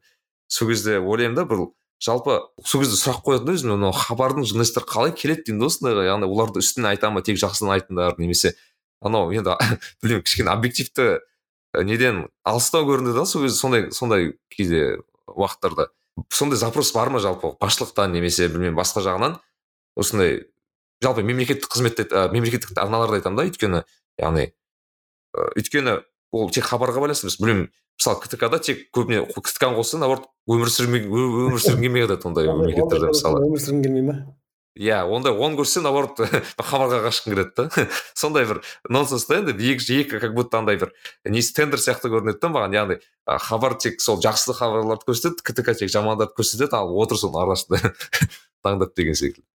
сол 0.48 0.68
кезде 0.68 0.98
ойлаймын 1.00 1.36
да 1.36 1.44
бір 1.48 1.68
жалпы 2.04 2.38
сол 2.64 2.84
кезде 2.84 2.98
сұрақ 3.00 3.24
қоятын 3.26 3.48
да 3.48 3.56
өзіме 3.56 3.74
мынау 3.76 3.96
хабардың 3.96 4.46
журналистер 4.46 4.84
қалай 4.88 5.12
келеді 5.16 5.48
деймін 5.48 5.64
да 5.64 5.70
осындайға 5.72 6.04
яғни 6.06 6.28
оларды 6.28 6.62
үстінен 6.62 6.92
айта 6.92 7.10
ма 7.10 7.24
тек 7.26 7.40
жақсыны 7.40 7.74
айтыңдар 7.74 8.20
немесе 8.20 8.54
анау 9.00 9.32
енді 9.34 9.56
білмеймін 10.02 10.24
кішкене 10.24 10.52
объективті 10.52 11.08
неден 11.84 12.26
алыстау 12.44 12.86
көрінді 12.88 13.14
да 13.16 13.24
сол 13.26 13.44
кезде 13.44 13.58
сондай 13.58 13.90
сондай 13.92 14.32
кейде 14.50 15.00
уақыттарда. 15.26 15.88
Сондай 16.30 16.58
запрос 16.58 16.92
бар 16.92 17.10
ма 17.10 17.20
жалпы? 17.20 17.54
Басшылықтан 17.60 18.12
немесе 18.12 18.48
білмеймін 18.48 18.78
басқа 18.78 19.02
жағынан? 19.04 19.38
Осындай 19.96 20.46
жалпы 21.02 21.22
мемлекеттік 21.22 21.70
қызметте 21.70 22.08
ә, 22.10 22.28
мемлекеттік 22.32 22.72
арналарды 22.78 23.20
айтамын 23.20 23.38
да 23.38 23.46
өйткені 23.46 23.82
яғни 24.18 24.48
өйткені 25.56 26.00
ол 26.32 26.50
тек 26.50 26.66
хабарға 26.66 27.02
байланысты 27.04 27.28
емес. 27.28 27.38
Білмеймін 27.38 27.68
мысалы 27.98 28.20
ктк 28.22 28.50
да 28.50 28.58
тек 28.58 28.88
көбіне 28.94 29.24
ктк 29.26 29.68
ны 29.68 29.78
қосса 29.78 29.98
наоборот 29.98 30.28
өмір 30.48 30.70
сүрмей 30.72 31.06
өмір 31.06 31.62
сүргім 31.62 31.86
келмей 31.86 32.06
жатады 32.06 32.28
ондай 32.30 32.50
мемлекеттерде 32.50 33.12
мысалы. 33.12 33.44
өмір 33.46 33.62
сүргің 33.62 33.82
келмей 33.86 34.06
ма? 34.06 34.16
Иә 34.78 35.02
ондай 35.10 35.34
оны 35.34 35.58
көрсе 35.58 35.82
наоборот 35.82 36.20
хабарға 36.70 37.02
қашқың 37.08 37.34
келеді 37.34 37.52
да. 37.56 37.86
Сондай 38.14 38.46
бір 38.46 38.62
нонсенс 38.88 39.26
да 39.26 39.40
енді 39.42 39.56
екі 39.74 40.20
как 40.20 40.34
будто 40.34 40.60
андай 40.62 40.78
бір 40.78 40.94
несі 41.26 41.54
тендер 41.56 41.82
сияқты 41.82 42.12
көрінеді 42.12 42.38
да 42.40 42.52
маған 42.54 42.76
яғни 42.78 42.98
хабар 43.26 43.74
тек 43.82 44.00
сол 44.00 44.22
жақсы 44.22 44.54
хабарларды 44.54 45.08
көрсетеді 45.10 45.42
ктк 45.42 45.74
тек 45.82 45.92
жамандарды 45.92 46.38
көрсетеді 46.38 46.78
ал 46.78 46.94
отыр 47.02 47.18
соның 47.18 47.42
арасында 47.42 47.92
таңдап 48.64 48.94
деген 48.96 49.18
секілді. 49.18 49.46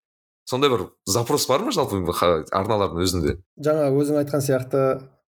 Сондай 0.46 0.70
бір 0.70 0.90
запрос 1.08 1.48
бар 1.48 1.64
ма 1.64 1.72
жалпы 1.72 2.04
арналардың 2.52 3.04
өзінде? 3.06 3.38
Жаңа 3.64 3.92
өзің 3.96 4.20
айтқан 4.24 4.44
сияқты 4.44 4.82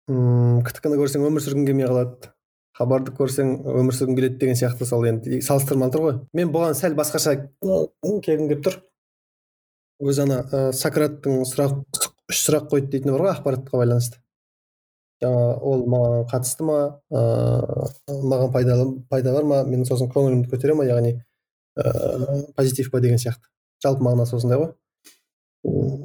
мм 0.08 0.62
ктк 0.64 0.88
ны 0.88 1.00
көрсең 1.02 1.26
өмір 1.28 1.44
сүргің 1.44 1.68
келмей 1.68 1.90
қалады 1.90 2.32
хабарды 2.78 3.12
көрсең 3.18 3.52
өмір 3.68 3.96
сүргің 3.98 4.18
келеді 4.18 4.40
деген 4.40 4.58
сияқты 4.60 4.88
сол 4.88 5.04
енді 5.10 5.42
салыстырмалы 5.44 5.94
тұр 5.94 6.06
ғой. 6.06 6.16
Мен 6.38 6.54
бұған 6.54 6.78
сәл 6.80 6.96
басқаша 6.98 7.36
келгім 7.62 8.48
келіп 8.48 8.64
тұр. 8.66 8.80
Өзі 10.02 10.26
ана 10.26 10.42
ә, 10.50 10.62
сократтың 10.76 11.46
сұрақ 11.48 11.80
үш 12.32 12.44
сұрақ 12.46 12.70
қойды 12.72 12.92
дейтіні 12.96 13.14
бар 13.16 13.26
ғой 13.28 13.34
ақпаратқа 13.36 13.80
байланысты. 13.82 14.22
Жаңа 15.22 15.58
ол 15.62 15.84
маған 15.92 16.24
қатысты 16.32 16.66
ма 16.66 16.78
ыыы 17.14 18.22
маған 18.32 18.54
пайдалы 18.56 18.86
пайда 19.10 19.34
бар 19.36 19.46
ма 19.46 19.60
менің 19.68 19.86
сосын 19.86 20.10
көңілімді 20.14 20.50
көтере 20.50 20.74
ма 20.78 20.88
яғни 20.88 21.20
ыыы 21.78 22.46
позитив 22.58 22.90
па 22.92 23.02
деген 23.04 23.22
сияқты. 23.22 23.46
Жалпы 23.84 24.06
мағынасы 24.08 24.38
осындай 24.40 24.58
ғой. 24.58 24.74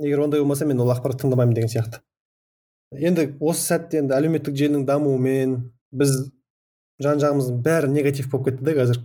Егер 0.04 0.20
ондай 0.26 0.40
болмаса 0.40 0.66
мен 0.68 0.80
ол 0.80 0.92
ақпаратты 0.92 1.24
тыңдамаймын 1.24 1.56
деген 1.56 1.72
сияқты. 1.72 2.02
Енді 2.92 3.30
осы 3.40 3.72
сәтте 3.72 4.02
енді 4.02 4.14
әлеуметтік 4.18 4.56
желінің 4.56 4.84
дамуымен 4.88 5.56
біз 5.96 6.12
жан 7.02 7.20
жағымыздың 7.22 7.62
бәрі 7.64 7.90
негатив 7.92 8.28
болып 8.30 8.50
кетті 8.50 8.68
да 8.68 8.76
қазір. 8.76 9.00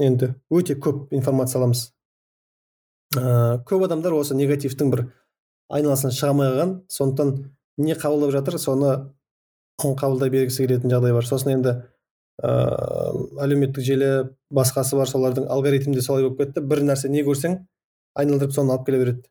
Енді 0.00 0.32
өте 0.50 0.78
көп 0.80 1.12
информация 1.12 1.60
аламыз. 1.60 1.90
Ә, 3.14 3.58
көп 3.68 3.84
адамдар 3.86 4.16
осы 4.16 4.34
негативтің 4.38 4.90
бір 4.92 5.04
айналасынан 5.70 6.14
шыға 6.16 6.32
алмай 6.32 6.50
қалған. 6.50 6.72
Сондықтан 6.90 7.32
не 7.78 7.94
қабылдап 7.94 8.32
жатыр 8.34 8.58
соны 8.58 8.92
қабылдай 9.82 10.32
бергісі 10.32 10.66
келетін 10.66 10.92
жағдай 10.92 11.14
бар. 11.14 11.28
Сосын 11.28 11.54
енді 11.54 11.76
ә, 12.42 12.50
әлеуметтік 13.44 13.84
желі 13.86 14.10
басқасы 14.50 14.98
бар 14.98 15.10
солардың 15.10 15.48
алгоритмі 15.52 15.94
де 15.94 16.02
солай 16.04 16.26
болып 16.26 16.42
кетті. 16.42 16.64
Бір 16.66 16.84
нәрсе 16.90 17.10
не 17.12 17.24
көрсең 17.26 17.60
айналдырып 18.16 18.54
соны 18.56 18.74
алып 18.74 18.86
келе 18.88 19.02
береді. 19.04 19.26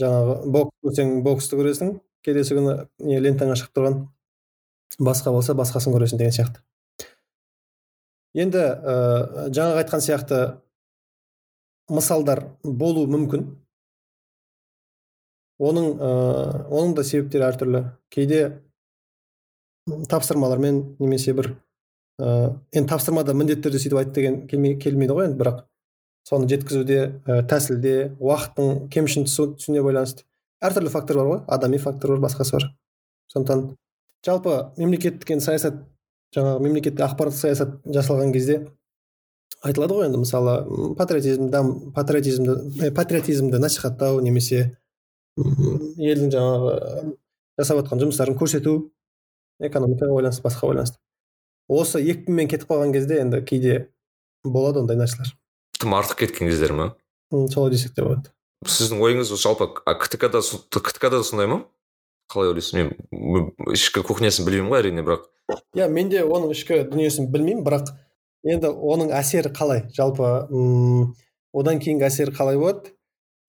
Жаңағы 0.00 0.52
бокс 0.52 0.76
көрсең 0.84 1.16
боксты 1.24 1.58
көресің 1.58 1.96
келесі 2.26 2.56
күні 2.58 2.76
не 3.06 3.20
лентаңа 3.22 3.56
шығып 3.56 3.76
тұрған. 3.76 4.00
Басқа 5.02 5.32
болса 5.34 5.54
басқасын 5.56 5.94
көресің 5.94 6.20
деген 6.20 6.34
сияқты. 6.36 6.62
Енді 8.36 8.60
ә, 8.60 9.48
жаңағы 9.48 9.82
айтқан 9.82 10.02
сияқты 10.04 10.40
мысалдар 11.92 12.42
болу 12.64 13.06
мүмкін. 13.10 13.46
Оның 15.62 15.92
ә, 15.96 16.10
оның 16.68 16.96
да 16.98 17.04
себептері 17.06 17.46
әртүрлі. 17.48 17.82
Кейде 18.12 18.40
тапсырмалармен 20.10 20.82
немесе 21.00 21.32
бір 21.36 21.52
ә, 22.20 22.52
енді 22.74 22.90
тапсырмада 22.90 23.34
міндетті 23.34 23.68
түрде 23.68 23.80
сөйтіп 23.80 24.00
айт 24.02 24.12
деген 24.16 24.42
келмейді 24.50 25.16
ғой 25.16 25.30
енді 25.30 25.40
бірақ 25.40 25.64
соны 26.28 26.48
жеткізуде 26.50 27.00
ә, 27.24 27.40
тәсілде 27.48 27.96
уақыттың 28.20 28.88
кемшін 28.92 29.28
түсуіне 29.30 29.84
байланысты 29.86 30.26
әртүрлі 30.64 30.92
фактор 30.92 31.20
бар 31.20 31.30
ғой. 31.30 31.40
Адами 31.48 31.78
фактор 31.78 32.16
бар 32.16 32.24
басқасы 32.26 32.56
бар. 32.56 32.70
Сондықтан 33.32 33.76
жалпы 34.26 34.56
мемлекеттік 34.80 35.30
енді 35.36 35.44
саясат 35.44 35.78
жаңағы 36.34 36.64
мемлекеттік 36.64 37.04
ақпараттық 37.06 37.38
саясат 37.38 37.76
жасалған 37.84 38.32
кезде 38.34 38.58
айтылады 39.64 39.96
ғой 39.96 40.08
енді 40.08 40.20
мысалы 40.20 40.56
патриотизм 40.98 41.48
патриотизмді 41.96 42.90
патриотизмді 42.96 43.60
насихаттау 43.62 44.20
немесе 44.24 44.76
елдің 45.36 46.30
жаңағы 46.32 47.16
жасап 47.58 47.80
жатқан 47.82 48.02
жұмыстарын 48.04 48.38
көрсету 48.38 48.76
экономикаға 49.60 50.16
байланысты 50.18 50.44
басқа 50.44 50.70
байланысты. 50.70 50.98
Осы 51.68 52.00
екпінмен 52.04 52.48
кетіп 52.52 52.70
қалған 52.70 52.92
кезде 52.94 53.20
енді 53.22 53.42
кейде 53.44 53.76
болады 54.44 54.82
ондай 54.82 54.98
нәрселер. 55.00 55.32
Тым 55.80 55.96
артық 55.96 56.24
кеткен 56.24 56.50
кездер 56.50 56.72
ма 56.76 56.94
солай 57.52 57.72
десек 57.72 57.94
те 57.96 58.04
болады. 58.04 58.32
Сіздің 58.66 59.00
ойыңыз 59.02 59.32
жалпы 59.40 59.68
ктк 59.76 60.30
да 60.32 60.40
ктк 60.42 61.10
да 61.10 61.22
сондай 61.24 61.48
ма? 61.50 61.64
Қалай 62.32 62.52
ойлайсыз? 62.52 62.74
Мен 62.74 63.52
ішкі 63.72 64.02
кухнясын 64.06 64.46
білмеймін 64.46 64.72
ғой 64.72 64.82
әрине 64.82 65.04
бірақ. 65.06 65.28
Иә 65.76 65.88
мен 65.92 66.08
де 66.10 66.24
оның 66.24 66.54
ішкі 66.56 66.80
дүниесін 66.90 67.28
білмеймін 67.30 67.64
бірақ 67.66 67.92
енді 68.46 68.70
оның 68.70 69.12
әсері 69.16 69.50
қалай? 69.56 69.84
Жалпы 69.96 70.30
м 70.50 71.14
одан 71.56 71.80
кейінгі 71.82 72.06
әсері 72.08 72.34
қалай 72.36 72.58
болады? 72.60 72.92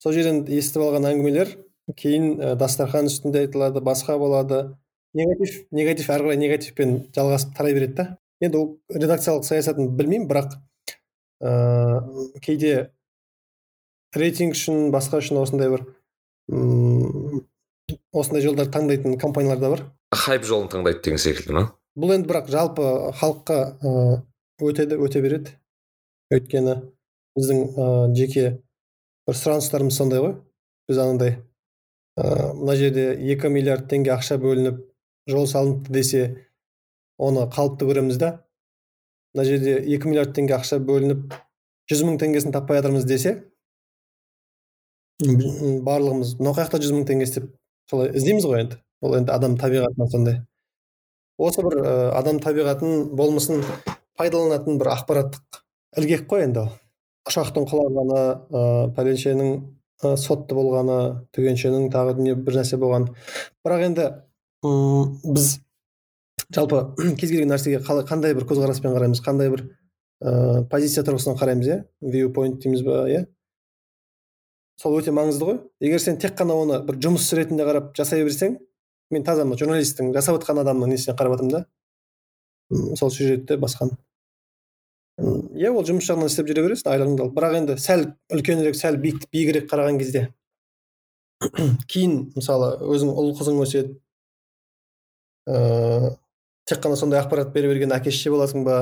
Сол 0.03 0.13
жерден 0.13 0.43
естіп 0.49 0.83
алған 0.85 1.07
әңгімелер 1.11 1.55
кейін 1.97 2.37
ә, 2.41 2.55
дастархан 2.59 3.07
үстінде 3.09 3.45
айтылады 3.45 3.81
басқа 3.85 4.17
болады. 4.19 4.77
Негатив 5.17 5.63
негатив 5.71 6.09
әрі 6.13 6.27
қарай 6.27 6.41
негативпен 6.41 6.97
жалғасып 7.15 7.55
тарай 7.57 7.73
береді 7.77 7.95
да. 7.97 8.07
Енді 8.43 8.59
ол 8.59 8.67
редакциялық 8.93 9.47
саясатын 9.47 9.93
білмеймін 9.97 10.27
бірақ 10.29 10.57
ә, 11.41 11.53
кейде 12.43 12.91
рейтинг 14.15 14.57
үшін 14.57 14.91
басқа 14.93 15.21
үшін 15.23 15.41
осындай 15.41 15.71
бір 15.73 15.87
м 16.51 17.45
осындай 18.11 18.43
жолдарды 18.43 18.73
таңдайтын 18.75 19.17
компаниялар 19.21 19.61
да 19.61 19.73
бар. 19.73 19.85
Хайп 20.13 20.45
жолын 20.47 20.69
таңдайды 20.71 21.01
деген 21.03 21.21
секілді 21.21 21.55
ма? 21.55 21.65
Бұл 21.97 22.13
енді 22.13 22.29
бірақ 22.29 22.51
жалпы 22.53 22.91
халыққа 23.17 23.59
ә, 23.81 24.21
өтеді 24.63 24.97
өте 25.03 25.21
береді 25.21 25.53
өйткені 26.33 26.75
біздің 27.37 27.59
ә, 27.77 27.87
жеке 28.17 28.45
бір 29.27 29.37
сұраныстарымыз 29.37 29.97
сондай 29.99 30.23
ғой 30.23 30.33
біз 30.89 31.01
анандай 31.03 31.35
ә, 32.17 32.53
мына 32.53 32.75
жерде 32.79 33.11
екі 33.33 33.51
миллиард 33.53 33.87
теңге 33.91 34.15
ақша 34.15 34.39
бөлініп 34.41 34.81
жол 35.29 35.47
салыныпты 35.51 35.93
десе 35.93 36.23
оны 37.17 37.45
қалыпты 37.53 37.89
көреміз 37.89 38.17
да 38.21 38.31
мына 39.35 39.45
жерде 39.47 39.77
екі 39.81 40.09
миллиард 40.09 40.33
теңге 40.37 40.57
ақша 40.57 40.79
бөлініп 40.81 41.37
жүз 41.91 42.03
мың 42.07 42.19
теңгесін 42.23 42.55
таппай 42.55 42.81
жатырмыз 42.81 43.05
десе 43.07 43.37
барлығымыз 45.21 46.37
мынау 46.41 46.57
жақта 46.57 46.81
жүз 46.81 46.95
мың 46.95 47.07
теңге 47.09 47.29
істеп 47.29 47.51
солай 47.89 48.11
іздейміз 48.17 48.45
ғой 48.49 48.63
енді 48.65 48.81
ол 49.01 49.15
енді 49.17 49.33
адам 49.33 49.57
табиғатынан 49.61 50.11
сондай 50.11 50.41
осы 51.37 51.63
бір 51.65 51.79
ә, 51.81 51.93
адам 52.17 52.41
табиғатын 52.43 53.15
болмысын 53.17 53.63
пайдаланатын 54.17 54.79
бір 54.81 54.91
ақпараттық 54.95 55.61
ілгек 56.01 56.27
қой 56.29 56.47
енді. 56.47 56.67
Ұшақтың 57.27 57.67
құлағаны 57.69 58.19
ә, 58.19 58.61
пәленшенің 58.95 59.55
ә, 60.03 60.15
сотты 60.19 60.55
болғаны 60.57 60.97
түгеншенің 61.35 61.89
тағы 61.93 62.15
дүние 62.17 62.35
бір 62.39 62.61
нәрсе 62.61 62.79
болған. 62.81 63.09
Бірақ 63.65 63.83
енді 63.89 64.07
ұм, 64.65 65.17
біз 65.35 65.57
жалпы 66.55 66.83
кез 67.19 67.33
келген 67.33 67.51
нәрсеге 67.51 67.81
қандай 67.83 68.35
бір 68.37 68.47
көзқараспен 68.49 68.95
қараймыз 68.95 69.21
қандай 69.25 69.51
бір 69.53 69.65
ә, 70.23 70.63
позиция 70.71 71.03
тұрғысынан 71.07 71.37
қараймыз 71.41 71.71
иә? 71.71 71.81
Вью 72.01 72.31
point 72.33 72.61
дейміз 72.63 72.85
ба 72.87 73.03
иә? 73.11 73.25
Сол 74.81 74.99
өте 74.99 75.11
маңызды 75.11 75.45
ғой. 75.45 75.61
Егер 75.81 75.99
сен 75.99 76.19
тек 76.21 76.37
қана 76.37 76.55
оны 76.55 76.81
бір 76.85 76.99
жұмыс 77.01 77.27
ретінде 77.35 77.65
қарап 77.67 77.93
жасай 77.97 78.23
берсең 78.23 78.59
мен 79.11 79.23
таза 79.23 79.45
мына 79.45 79.57
журналисттің 79.59 80.13
жасап 80.15 80.37
жатқан 80.37 80.61
адамның 80.63 80.93
несіне 80.93 81.15
қарап 81.17 81.37
жатырмын 81.37 81.55
да? 81.55 81.63
Сол 82.99 83.09
сюжетті 83.11 83.57
басқаны 83.57 83.97
иә 85.17 85.71
ол 85.73 85.85
жұмыс 85.85 86.05
жағынан 86.05 86.29
істеп 86.29 86.49
жүре 86.51 86.63
бересің 86.67 86.91
айлығыңды 86.91 87.23
алып. 87.23 87.33
бірақ 87.37 87.55
енді 87.57 87.77
сәл 87.81 88.03
үлкенірек 88.33 88.75
сәл 88.77 88.99
биігірек 89.01 89.65
қараған 89.71 89.97
кезде 89.97 90.27
кейін 91.91 92.19
мысалы 92.35 92.75
өзің 92.85 93.09
ұл 93.17 93.33
қызың 93.39 93.57
өседі 93.63 93.95
ыыы 95.49 96.11
тек 96.69 96.83
қана 96.83 96.95
сондай 96.99 97.21
ақпарат 97.23 97.53
бере 97.53 97.71
берген 97.71 97.95
әке 97.95 98.11
шеше 98.11 98.29
боласың 98.35 98.65
ба? 98.67 98.77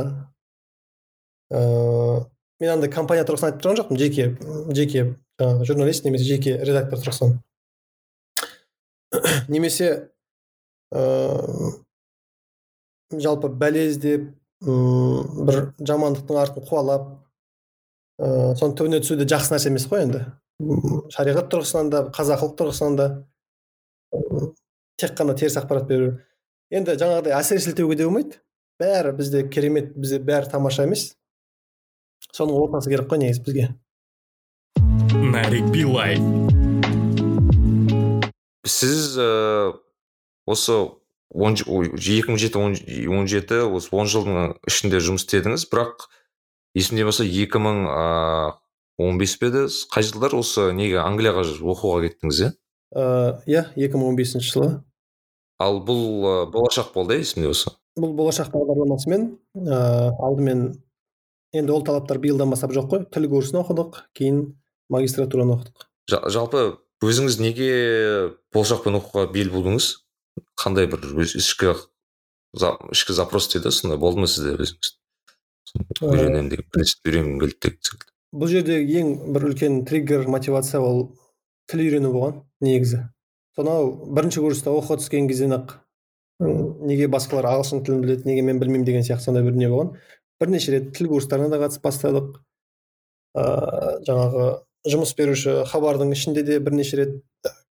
Ыыы 1.54 2.26
мен 2.60 2.72
андай 2.74 2.92
компания 2.92 3.24
тұрғысынан 3.24 3.54
айтып 3.54 3.64
тұрған 3.64 3.80
жоқпын 3.80 4.00
жеке 4.02 4.30
жеке 4.76 5.06
жаңағы 5.40 5.68
журналист 5.72 6.06
немесе 6.08 6.28
жеке 6.28 6.58
редактор 6.64 7.00
тұрғысынан. 7.00 7.40
Немесе 9.56 10.12
ыыы 10.92 11.76
жалпы 13.24 13.48
бәле 13.52 13.88
іздеп 13.92 14.34
бір 14.64 15.58
жамандықтың 15.82 16.40
артын 16.40 16.66
қуалап 16.70 17.10
ыыы 18.22 18.56
соның 18.56 18.76
түбіне 18.80 19.02
түсу 19.04 19.18
де 19.20 19.28
жақсы 19.28 19.54
нәрсе 19.54 19.70
емес 19.72 19.88
қой 19.92 20.06
енді. 20.06 20.24
Шариғат 21.12 21.50
тұрғысынан 21.52 21.92
да 21.92 22.06
қазақылық 22.16 22.56
тұрғысынан 22.62 22.96
да 22.96 23.08
тек 24.96 25.18
қана 25.18 25.36
теріс 25.36 25.58
ақпарат 25.60 25.90
беру. 25.90 26.14
Енді 26.72 26.96
жаңағыдай 26.96 27.36
әсіре 27.36 27.60
сілтеуге 27.66 28.00
де 28.00 28.08
болмайды. 28.08 28.40
Бәрі 28.80 29.12
бізде 29.18 29.44
керемет 29.52 29.94
бізде 30.00 30.22
бәрі 30.24 30.50
тамаша 30.52 30.88
емес. 30.88 31.18
Соның 32.32 32.56
ортасы 32.64 32.90
керек 32.92 33.12
қой 33.12 33.20
негізі 33.22 33.44
бізге. 33.44 33.68
Нарик 35.36 35.68
билай. 35.72 36.18
Сіз 38.66 39.18
ә, 39.20 39.76
осы 40.48 40.80
екі 41.36 42.32
мың 42.32 42.40
жеті 42.40 42.62
он 43.12 43.28
жеті 43.28 43.62
осы 43.76 43.92
он 43.92 44.08
жылдың 44.08 44.56
ішінде 44.68 45.02
жұмыс 45.04 45.26
істедіңіз. 45.26 45.68
Бірақ 45.72 46.08
есімде 46.78 47.06
болса 47.06 47.26
екі 47.28 47.60
мың 47.60 47.86
он 48.98 49.18
бес 49.20 49.36
пе 49.38 49.52
еді? 49.52 49.66
Қай 49.92 50.08
жылдар 50.08 50.36
осы 50.40 50.72
неге 50.76 51.02
англияға 51.04 51.44
оқуға 51.60 52.06
кеттіңіз 52.08 52.42
иә? 52.46 52.52
Ыыы 52.96 53.34
иә 53.52 53.66
екі 53.76 54.00
мың 54.00 54.14
он 54.14 54.20
бесінші 54.20 54.52
жылы. 54.54 54.70
Ал 55.60 55.82
бұл 55.84 56.04
ы, 56.24 56.36
болашақ 56.52 56.94
болды 56.96 57.20
иә 57.20 57.26
есімде 57.26 57.52
осы 57.52 57.76
бұл 57.96 58.12
болашақ 58.16 58.52
бағдарламасымен 58.52 59.28
ыыы 59.56 60.16
алдымен 60.20 60.64
енді 61.56 61.72
ол 61.72 61.84
талаптар 61.88 62.20
биылдан 62.20 62.52
бастап 62.52 62.74
жоқ 62.76 62.90
қой. 62.92 63.06
Тіл 63.12 63.30
курсын 63.32 63.62
оқыдық 63.62 64.02
кейін 64.16 64.42
магистратураны 64.92 65.56
оқыдық. 65.56 65.88
Жа- 66.12 66.26
жалпы 66.28 66.64
өзіңіз 67.04 67.40
неге 67.40 67.70
болашақпен 68.52 69.00
оқуға 69.00 69.30
бел 69.32 69.52
будыңыз? 69.54 70.05
Қандай 70.60 70.90
бір 70.92 71.06
өз 71.26 71.36
ішкі 71.40 71.76
ішкі 72.96 73.16
запрос 73.16 73.50
дейді 73.54 73.72
сондай 73.72 74.00
болды 74.00 74.24
ма 74.24 74.32
сізде? 74.32 74.56
Өзіңіз 74.56 74.94
үйренемін 76.02 76.52
деген 76.52 76.70
үйренгім 76.76 77.40
келді 77.44 77.60
деген 77.68 77.82
секілді 77.84 78.14
бұл 78.36 78.52
жердегі 78.52 79.00
ең 79.00 79.12
бір 79.36 79.48
үлкен 79.50 79.84
триггер 79.88 80.28
мотивация 80.28 80.82
ол 80.84 81.06
тіл 81.72 81.86
үйрену 81.86 82.12
болған 82.12 82.42
негізі. 82.64 83.06
Сонау 83.56 83.92
бірінші 84.12 84.44
курста 84.44 84.74
оқуға 84.76 85.00
түскен 85.00 85.30
кезден 85.30 85.56
ақ 85.56 85.78
неге 86.44 87.08
басқалар 87.12 87.48
ағылшын 87.54 87.86
тілін 87.86 88.02
біледі 88.04 88.28
неге 88.28 88.44
мен 88.44 88.60
білмеймін 88.60 88.88
деген 88.88 89.08
сияқты 89.08 89.30
сондай 89.30 89.46
бір 89.46 89.56
не 89.56 89.70
болған. 89.72 89.94
Бірнеше 90.42 90.76
рет 90.76 90.92
тіл 90.98 91.08
курстарына 91.14 91.48
да 91.54 91.62
қатысып 91.64 91.86
бастадық. 91.88 92.42
Ыыы 93.40 93.94
жаңағы 94.10 94.50
жұмыс 94.92 95.16
беруші 95.16 95.62
хабардың 95.72 96.12
ішінде 96.12 96.44
де 96.44 96.60
бірнеше 96.60 97.00
рет 97.00 97.16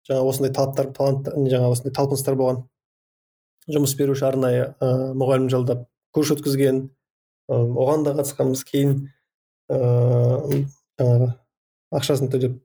жаңа 0.09 0.25
осындай 0.29 0.53
талаптар 0.55 0.91
талант 0.95 1.29
жаңа 1.29 1.71
осындай 1.71 1.93
талпыныстар 1.97 2.37
болған. 2.39 2.63
Жұмыс 3.71 3.93
беруші 3.99 4.25
арнайы 4.29 4.71
ыыы 4.81 5.11
мұғалім 5.21 5.49
жалдап 5.53 5.85
курс 6.15 6.33
өткізген 6.35 6.87
оған 7.51 8.07
да 8.07 8.15
қатысқанбыз. 8.17 8.65
Кейін 8.67 8.97
ыыы 9.69 10.65
ақшасын 11.91 12.31
төлеп 12.31 12.59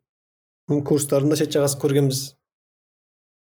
курстарын 0.86 1.30
да 1.30 1.38
шет 1.38 1.54
жағасын 1.54 1.80
көргенбіз. 1.82 2.22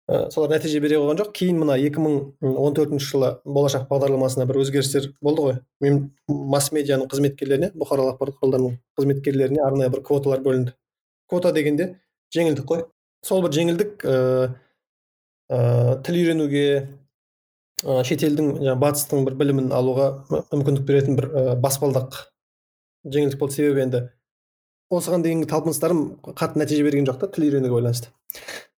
Ә, 0.09 0.31
солар 0.33 0.55
нәтиже 0.55 0.81
бере 0.81 0.97
қойған 0.97 1.19
жоқ. 1.21 1.33
Кейін 1.37 1.59
мына 1.61 1.77
2014 1.77 3.03
жылы 3.05 3.33
болашақ 3.45 3.89
бағдарламасына 3.91 4.47
бір 4.49 4.63
өзгерістер 4.63 5.11
болды 5.21 5.45
ғой. 5.45 5.59
Мен 5.85 5.99
масс 6.29 6.71
медианың 6.73 7.11
қызметкерлеріне 7.13 7.75
бұқаралық 7.77 8.17
ақпарат 8.17 8.39
құралдарының 8.41 8.79
қызметкерлеріне 8.99 9.61
арнайы 9.67 9.93
бір 9.93 10.03
квоталар 10.07 10.41
бөлінді. 10.47 10.73
Квота 11.29 11.53
дегенде 11.53 11.91
жеңілдік 12.35 12.65
қой. 12.71 12.87
Сол 13.29 13.45
бір 13.45 13.55
жеңілдік 13.59 14.05
ыыы 14.09 14.49
ыыы 15.53 15.97
тіл 16.07 16.19
үйренуге 16.23 16.65
ы 17.85 17.99
шетелдің 18.09 18.55
жаңағы 18.59 18.81
батыстың 18.83 19.27
бір 19.29 19.37
білімін 19.43 19.73
алуға 19.77 20.09
мүмкіндік 20.31 20.87
беретін 20.89 21.19
бір 21.19 21.29
ы 21.29 21.45
баспалдақ 21.63 22.23
жеңілдік 23.05 23.39
болды. 23.41 23.59
Себебі 23.59 23.85
енді 23.85 24.03
осыған 24.91 25.25
дейінгі 25.27 25.51
талпыныстарым 25.51 26.03
қатты 26.25 26.63
нәтиже 26.63 26.87
берген 26.87 27.07
жоқ 27.09 27.21
та 27.21 27.29
тіл 27.35 27.49
үйренуге 27.49 27.77
байланысты. 27.77 28.11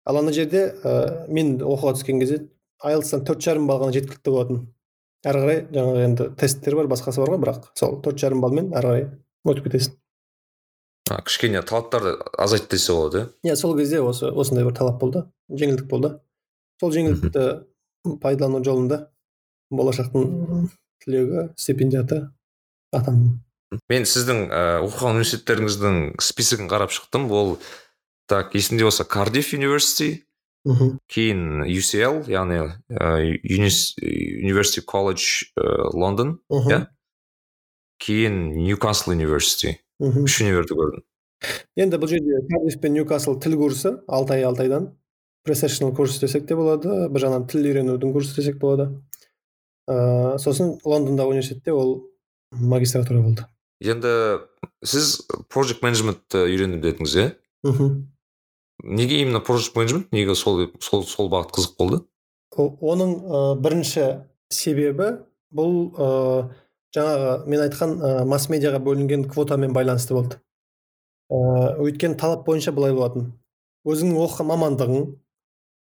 Ал 0.06 0.18
ана 0.18 0.34
жерде 0.34 0.66
ә, 0.84 1.28
мен 1.30 1.60
оқуға 1.62 1.94
түскен 2.00 2.20
кезде 2.22 2.42
айлтстан 2.82 3.26
төрт 3.28 3.44
жарым 3.46 3.68
балл 3.70 3.84
ғана 3.84 3.94
жеткілікті 3.94 4.34
болатын. 4.34 4.62
Әрі 5.28 5.44
қарай 5.44 5.64
жаңағы 5.76 6.06
енді 6.08 6.30
тесттер 6.40 6.80
бар 6.80 6.90
басқасы 6.90 7.22
бар 7.22 7.36
ғой 7.36 7.42
бірақ 7.44 7.70
сол 7.78 8.00
төрт 8.02 8.22
жарым 8.22 8.42
баллмен 8.42 8.72
әрі 8.74 8.90
қарай 8.90 9.06
өтіп 9.54 9.68
кетесің. 9.68 9.98
А, 11.10 11.22
кішкене 11.26 11.62
талаптарды 11.62 12.16
азайтты 12.38 12.78
десе 12.78 12.94
болады 12.94 13.20
иә? 13.20 13.52
Иә 13.52 13.56
сол 13.60 13.76
кезде 13.78 14.02
осы 14.02 14.30
осындай 14.30 14.66
бір 14.68 14.78
талап 14.78 15.00
болды 15.02 15.26
жеңілдік 15.50 15.90
болды. 15.90 16.16
Сол 16.80 16.94
жеңілдікті 16.96 18.18
пайдалану 18.22 18.64
жолында 18.64 19.10
болашақтың 19.74 20.70
түлегі 21.04 21.50
стипендиаты 21.60 22.28
атандым 22.96 23.40
мен 23.90 24.06
сіздің 24.10 24.48
ә, 24.50 24.62
оқыған 24.86 25.20
университеттеріңіздің 25.20 26.00
списогін 26.24 26.70
қарап 26.72 26.94
шықтым. 26.94 27.28
Ол 27.30 27.58
так 28.30 28.56
есімде 28.58 28.84
болса 28.88 29.06
кардиф 29.06 29.54
университи 29.54 30.26
мхм. 30.66 30.98
кейін 31.08 31.64
UCL 31.66 32.26
яғни 32.30 32.62
ә, 32.90 33.22
University 33.44 34.82
College 34.86 35.54
ә, 35.58 35.90
Лондон 35.94 36.40
иә? 36.50 36.88
Кейін 38.00 38.56
Ньюкасл 38.56 39.12
университи 39.12 39.82
мхм 40.00 40.26
үш 40.28 40.40
универді 40.44 40.78
көрдім 40.80 41.06
енді 41.80 42.00
бұл 42.00 42.12
жерде 42.12 42.42
кардиф 42.50 42.80
пен 42.82 42.96
ньюкасл 42.96 43.40
тіл 43.44 43.58
курсы 43.60 43.94
алты 44.08 44.38
ай 44.38 44.44
алты 44.48 44.66
айдан 44.66 44.90
professional 45.48 45.96
курс 45.96 46.20
десек 46.20 46.48
те 46.48 46.56
болады 46.56 47.08
бір 47.10 47.26
жағынан 47.26 47.48
тіл 47.52 47.68
үйренудің 47.68 48.14
курсы 48.16 48.36
десек 48.36 48.60
болады 48.62 48.90
ыыы 49.90 50.38
сосын 50.40 50.78
лондондағы 50.84 51.36
университетте 51.36 51.74
ол 51.74 52.12
магистратура 52.52 53.22
болды 53.24 53.48
енді 53.80 54.14
сіз 54.84 55.20
project 55.52 55.84
management 55.86 56.36
үйрендім 56.36 56.84
дедіңіз 56.84 57.16
иә 57.20 57.28
мхм 57.68 58.08
неге 58.84 59.22
именно 59.22 59.44
project 59.44 59.76
management 59.76 60.12
неге 60.16 60.36
сол 60.36 60.68
сол 60.80 61.04
сол 61.04 61.32
бағыт 61.32 61.52
қызық 61.56 61.76
болды 61.80 62.04
оның 62.58 63.16
ә, 63.24 63.40
бірінші 63.60 64.06
себебі 64.50 65.12
бұл 65.56 65.76
ә, 65.96 66.08
жаңағы 66.96 67.34
мен 67.50 67.64
айтқан 67.66 67.96
ә, 68.00 68.12
масс 68.26 68.50
медиаға 68.50 68.82
бөлінген 68.84 69.28
квотамен 69.30 69.74
байланысты 69.76 70.16
болды. 70.18 70.40
Ә, 71.30 71.78
өйткені 71.84 72.18
талап 72.18 72.46
бойынша 72.48 72.74
былай 72.74 72.94
болатын. 72.94 73.32
Өзіңнің 73.88 74.18
оқыған 74.26 74.50
мамандығың 74.50 75.04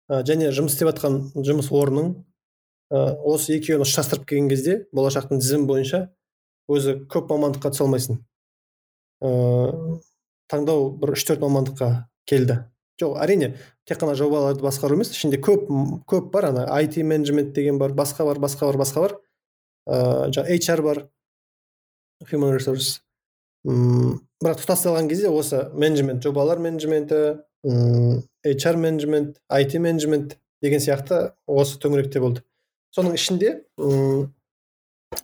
ә, 0.10 0.22
және 0.28 0.52
жұмыс 0.56 0.76
істеп 0.78 0.92
жатқан 0.92 1.20
жұмыс 1.36 1.72
орның 1.74 2.14
ә, 2.94 3.16
осы 3.18 3.58
екеуін 3.58 3.86
ұштастырып 3.86 4.28
келген 4.30 4.50
кезде 4.52 4.78
болашақтың 4.96 5.42
тізімі 5.42 5.70
бойынша 5.70 6.04
өзі 6.70 7.00
көп 7.10 7.32
мамандыққа 7.34 7.74
түсе 7.74 7.86
алмайсың. 7.86 8.20
Ә, 9.26 9.30
таңдау 10.50 10.92
бір 11.02 11.16
үш 11.18 11.26
төрт 11.26 11.42
мамандыққа 11.46 11.90
келді. 12.30 12.62
Жоқ 13.00 13.16
әрине 13.24 13.54
тек 13.88 14.02
қана 14.02 14.14
жобаларды 14.20 14.62
басқару 14.62 14.98
емес 14.98 15.14
ішінде 15.14 15.40
көп 15.42 15.70
көп 16.10 16.30
бар 16.34 16.50
ана 16.50 16.66
IT 16.84 17.02
менеджмент 17.02 17.54
деген 17.56 17.80
бар 17.80 17.94
басқа 17.96 18.26
бар 18.28 18.42
басқа 18.44 18.68
бар 18.70 18.82
басқа 18.84 19.06
бар. 19.06 19.14
ыыы 19.14 19.29
жаңағы 19.90 20.58
HR 20.60 20.84
бар 20.86 21.04
human 22.30 22.54
resource. 22.56 23.00
М 23.68 24.20
бірақ 24.44 24.62
тұтасталған 24.62 25.10
кезде 25.10 25.30
осы 25.34 25.66
менеджмент 25.74 26.24
жобалар 26.24 26.62
менеджменті 26.64 27.40
м 27.66 28.22
HR 28.46 28.78
менеджмент 28.78 29.40
IT 29.52 29.80
менеджмент 29.80 30.38
деген 30.64 30.80
сияқты 30.80 31.34
осы 31.48 31.80
төңіректе 31.82 32.22
болды. 32.24 32.44
Соның 32.96 33.18
ішінде 33.18 33.64
м 33.78 34.30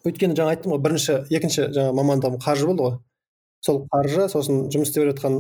өйткені 0.06 0.36
жаңа 0.36 0.56
айттым 0.56 0.74
ғой 0.74 0.82
бірінші 0.84 1.20
екінші 1.30 1.70
жаңа 1.76 1.94
мамандығым 1.96 2.42
қаржы 2.42 2.68
болды 2.68 2.88
ғой. 2.88 2.98
Сол 3.62 3.86
қаржы 3.94 4.28
сосын 4.30 4.66
жұмыс 4.74 4.92
істеп 4.92 5.08
жатқан 5.12 5.40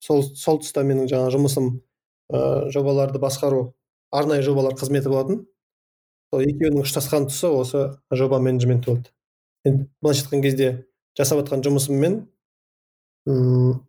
сол 0.00 0.22
сол 0.34 0.60
тұста 0.60 0.84
менің 0.86 1.08
жаңа 1.10 1.30
жұмысым 1.34 1.70
ыыы 2.30 2.70
жобаларды 2.74 3.18
басқару 3.22 3.74
арнайы 4.12 4.42
жобалар 4.42 4.76
қызметі 4.78 5.08
болатын. 5.08 5.46
Сол 6.30 6.44
екеуінің 6.46 6.84
ұштасқан 6.86 7.26
тұсы 7.30 7.50
осы 7.50 7.84
жоба 8.14 8.38
менеджменті 8.42 8.92
болды. 8.92 9.10
Енді 9.66 9.88
былайша 10.00 10.24
айтқан 10.24 10.44
кезде 10.44 10.68
жасап 11.18 11.42
жатқан 11.42 11.64
жұмысыммен 11.66 12.20
м 13.28 13.80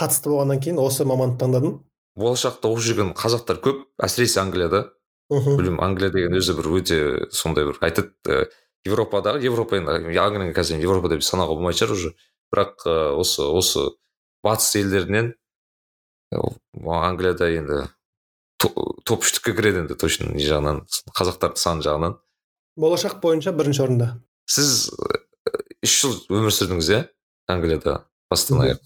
қатысты 0.00 0.32
болғаннан 0.32 0.62
кейін 0.64 0.80
осы 0.80 1.04
мамандықты 1.04 1.44
таңдадым. 1.44 1.78
Болашақта 2.16 2.72
оқып 2.72 2.86
жүрген 2.86 3.12
қазақтар 3.16 3.60
көп 3.62 3.84
әсіресе 4.02 4.40
англияда. 4.42 4.86
Мхм. 5.30 5.56
Білмеймін 5.56 5.84
англия 5.84 6.10
деген 6.12 6.36
өзі 6.36 6.56
бір 6.58 6.68
өте 6.80 6.98
сондай 7.32 7.68
бір 7.68 7.78
айтады 7.84 8.12
ә, 8.28 8.48
европадағы 8.88 9.44
европа 9.46 9.78
енді 9.78 9.94
англияны 10.20 10.52
қазір 10.56 10.80
европа 10.82 11.08
деп 11.12 11.24
санауға 11.24 11.56
болмайтын 11.56 11.84
шығар 11.84 11.96
уже. 11.96 12.12
Бірақ 12.52 12.84
ә, 12.84 12.96
осы 13.16 13.46
осы 13.46 13.86
батыс 14.44 14.74
елдерінен 14.80 15.32
ә, 16.32 16.42
англияда 16.98 17.48
енді 17.52 17.86
топ 18.62 19.24
үштікке 19.24 19.54
кіреді 19.56 19.82
енді 19.84 19.96
точно 19.98 20.30
не 20.32 20.44
жағынан 20.46 20.82
қазақтардың 21.16 21.60
саны 21.60 21.84
жағынан. 21.86 22.16
Болашақ 22.78 23.18
бойынша 23.22 23.52
бірінші 23.56 23.82
орында. 23.86 24.08
Сіз 24.48 24.92
ә, 24.94 25.20
үш 25.84 25.96
жыл 26.02 26.14
өмір 26.32 26.54
сүрдіңіз 26.54 26.90
иә? 26.94 27.00
Англияда 27.52 27.98
бастан 28.30 28.62
аяқ 28.64 28.80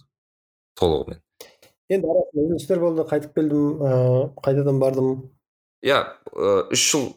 толығымен. 0.80 1.20
Енді 1.92 2.10
арасында 2.10 2.46
үзілістер 2.46 2.82
болды 2.82 3.06
қайтып 3.10 3.36
келдім 3.36 3.84
ыыы 3.84 4.24
қайтадан 4.42 4.80
бардым. 4.82 5.12
Иә 5.86 6.00
ә, 6.32 6.56
үш 6.74 6.86
жыл 6.90 7.10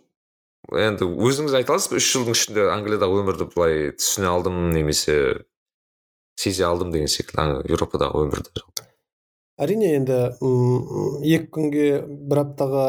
енді 0.75 1.07
өзіңіз 1.09 1.57
айта 1.57 1.73
аласыз 1.73 1.93
ба? 1.93 2.01
Үш 2.01 2.11
жылдың 2.13 2.37
ішінде 2.37 2.67
англиядағы 2.75 3.23
өмірді 3.23 3.49
былай 3.55 3.89
түсіне 3.97 4.29
алдым 4.29 4.69
немесе 4.75 5.45
сезе 6.39 6.67
алдым 6.67 6.93
деген 6.93 7.09
секілді 7.11 7.63
еуропадағы 7.71 8.27
өмірді 8.27 8.63
әрине 9.59 9.93
енді 9.97 10.17
м, 10.41 11.21
екі 11.23 11.49
күнге 11.55 11.85
бір 12.07 12.43
аптаға 12.45 12.85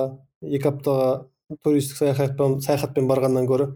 екі 0.47 0.71
аптаға 0.71 1.11
туристік 1.65 1.99
саяхатпен 1.99 2.61
саяхатпен 2.65 3.09
барғаннан 3.11 3.49
гөрі 3.51 3.71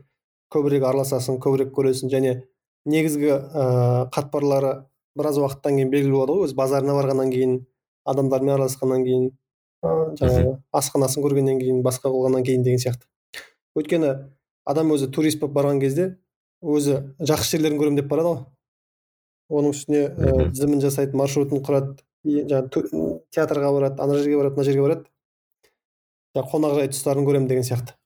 көбірек 0.54 0.86
араласасың 0.86 1.40
көбірек 1.42 1.72
көресің 1.74 2.12
және 2.12 2.34
негізгі 2.86 3.30
ыыы 3.34 4.04
қатпарлары 4.14 4.74
біраз 5.18 5.38
уақыттан 5.38 5.78
кейін 5.78 5.90
белгілі 5.90 6.14
болады 6.14 6.36
ғой. 6.38 6.48
Өз 6.48 6.54
базарына 6.58 6.94
барғаннан 6.96 7.32
кейін 7.32 7.58
адамдармен 8.04 8.54
араласқаннан 8.56 9.04
кейін 9.06 9.28
жаңағы 9.84 10.54
асханасын 10.74 11.24
көргеннен 11.24 11.60
кейін 11.60 11.82
басқа 11.86 12.10
болғаннан 12.12 12.44
кейін 12.46 12.64
деген 12.66 12.82
сияқты. 12.82 13.06
Өйткені 13.78 14.14
адам 14.64 14.92
өзі 14.94 15.10
турист 15.12 15.40
болып 15.40 15.56
барған 15.58 15.80
кезде 15.82 16.14
өзі 16.62 17.00
жақсы 17.20 17.56
жерлерін 17.56 17.80
көремін 17.80 18.00
деп 18.00 18.10
барады 18.10 18.32
ғой. 18.32 18.42
Оның 19.54 19.74
үстіне 19.74 20.04
ә, 20.08 20.50
тізімін 20.50 20.80
жасайды 20.80 21.16
маршрутын 21.18 21.60
құрады 21.64 21.98
жаңағы 22.24 23.22
театрға 23.34 23.72
барады 23.74 24.02
ана 24.02 24.16
жерге 24.18 24.38
барады 24.40 24.56
мына 24.56 24.64
жерге 24.68 24.82
барады. 24.84 25.04
Жаңағы 26.34 26.50
қонақжай 26.52 26.88
тұстарын 26.92 27.26
көремін 27.28 27.48
деген 27.48 27.66
сияқты. 27.66 27.96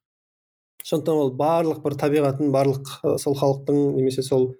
Сондықтан 0.84 1.20
ол 1.22 1.30
барлық 1.36 1.82
бір 1.84 1.96
табиғатын 2.00 2.50
барлық 2.54 2.90
сол 3.22 3.36
халықтың 3.38 3.78
немесе 3.96 4.22
сол 4.22 4.50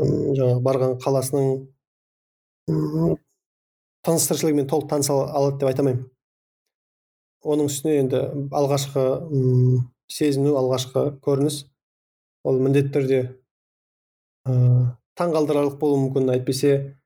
жаңағы 0.00 0.62
барған 0.64 0.98
қаласының 1.02 1.68
тыныс 4.04 4.26
тіршілігімен 4.28 4.68
толық 4.68 4.88
таныса 4.90 5.12
ала- 5.12 5.30
алады 5.32 5.58
деп 5.60 5.68
айта 5.68 5.82
алмаймын. 5.82 6.10
Оның 7.44 7.68
үстіне 7.68 7.98
енді 8.00 8.20
алғашқы 8.56 9.04
сезіну 10.08 10.56
алғашқы 10.60 11.06
көрініс 11.24 11.64
ол 12.44 12.60
міндетті 12.60 12.92
түрде 12.96 13.20
ыыы 14.48 14.86
таңғалдырарлық 15.20 15.78
болуы 15.78 16.00
мүмкін. 16.06 16.32
Әйтпесе 16.34 16.96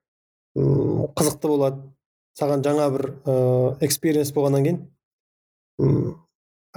қызықты 0.57 1.51
болады. 1.51 1.83
Саған 2.39 2.62
жаңа 2.64 2.86
бір 2.95 3.05
ыыы 3.26 3.76
экспириенс 3.89 4.32
болғаннан 4.36 4.64
кейін 4.64 4.80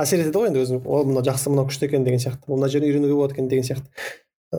әсер 0.02 0.24
етеді 0.24 0.40
ғой 0.42 0.50
енді 0.50 0.64
өзің. 0.64 0.82
О 0.86 1.04
мынау 1.06 1.24
жақсы 1.26 1.52
мынау 1.52 1.70
күшті 1.70 1.88
екен 1.88 2.06
деген 2.06 2.22
сияқты. 2.22 2.50
Мына 2.50 2.70
жерден 2.72 2.90
үйренуге 2.90 3.16
болады 3.18 3.36
екен 3.36 3.50
деген 3.52 3.68
сияқты. 3.68 3.92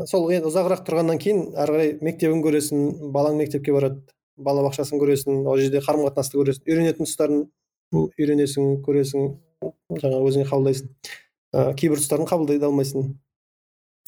Сол 0.09 0.31
енді 0.33 0.49
ұзағырақ 0.49 0.85
тұрғаннан 0.87 1.19
кейін 1.21 1.41
ары 1.59 1.75
қарай 1.75 1.91
мектебін 2.05 2.43
көресің 2.45 3.11
балаң 3.13 3.37
мектепке 3.41 3.75
барады 3.75 4.01
балабақшасын 4.41 5.01
көресің 5.01 5.43
ол 5.45 5.59
жерде 5.61 5.83
қарым 5.85 6.07
қатынасты 6.07 6.39
көресің 6.39 6.71
үйренетін 6.71 7.09
тұстарын 7.09 7.43
үйренесің 7.93 8.79
көресің 8.87 9.27
жаңағы 10.01 10.31
өзіңе 10.31 10.47
қабылдайсың. 10.49 10.89
Ә, 11.53 11.75
кейбір 11.77 12.01
тұстарын 12.01 12.29
қабылдай 12.31 12.63
да 12.63 12.71
алмайсың. 12.71 13.13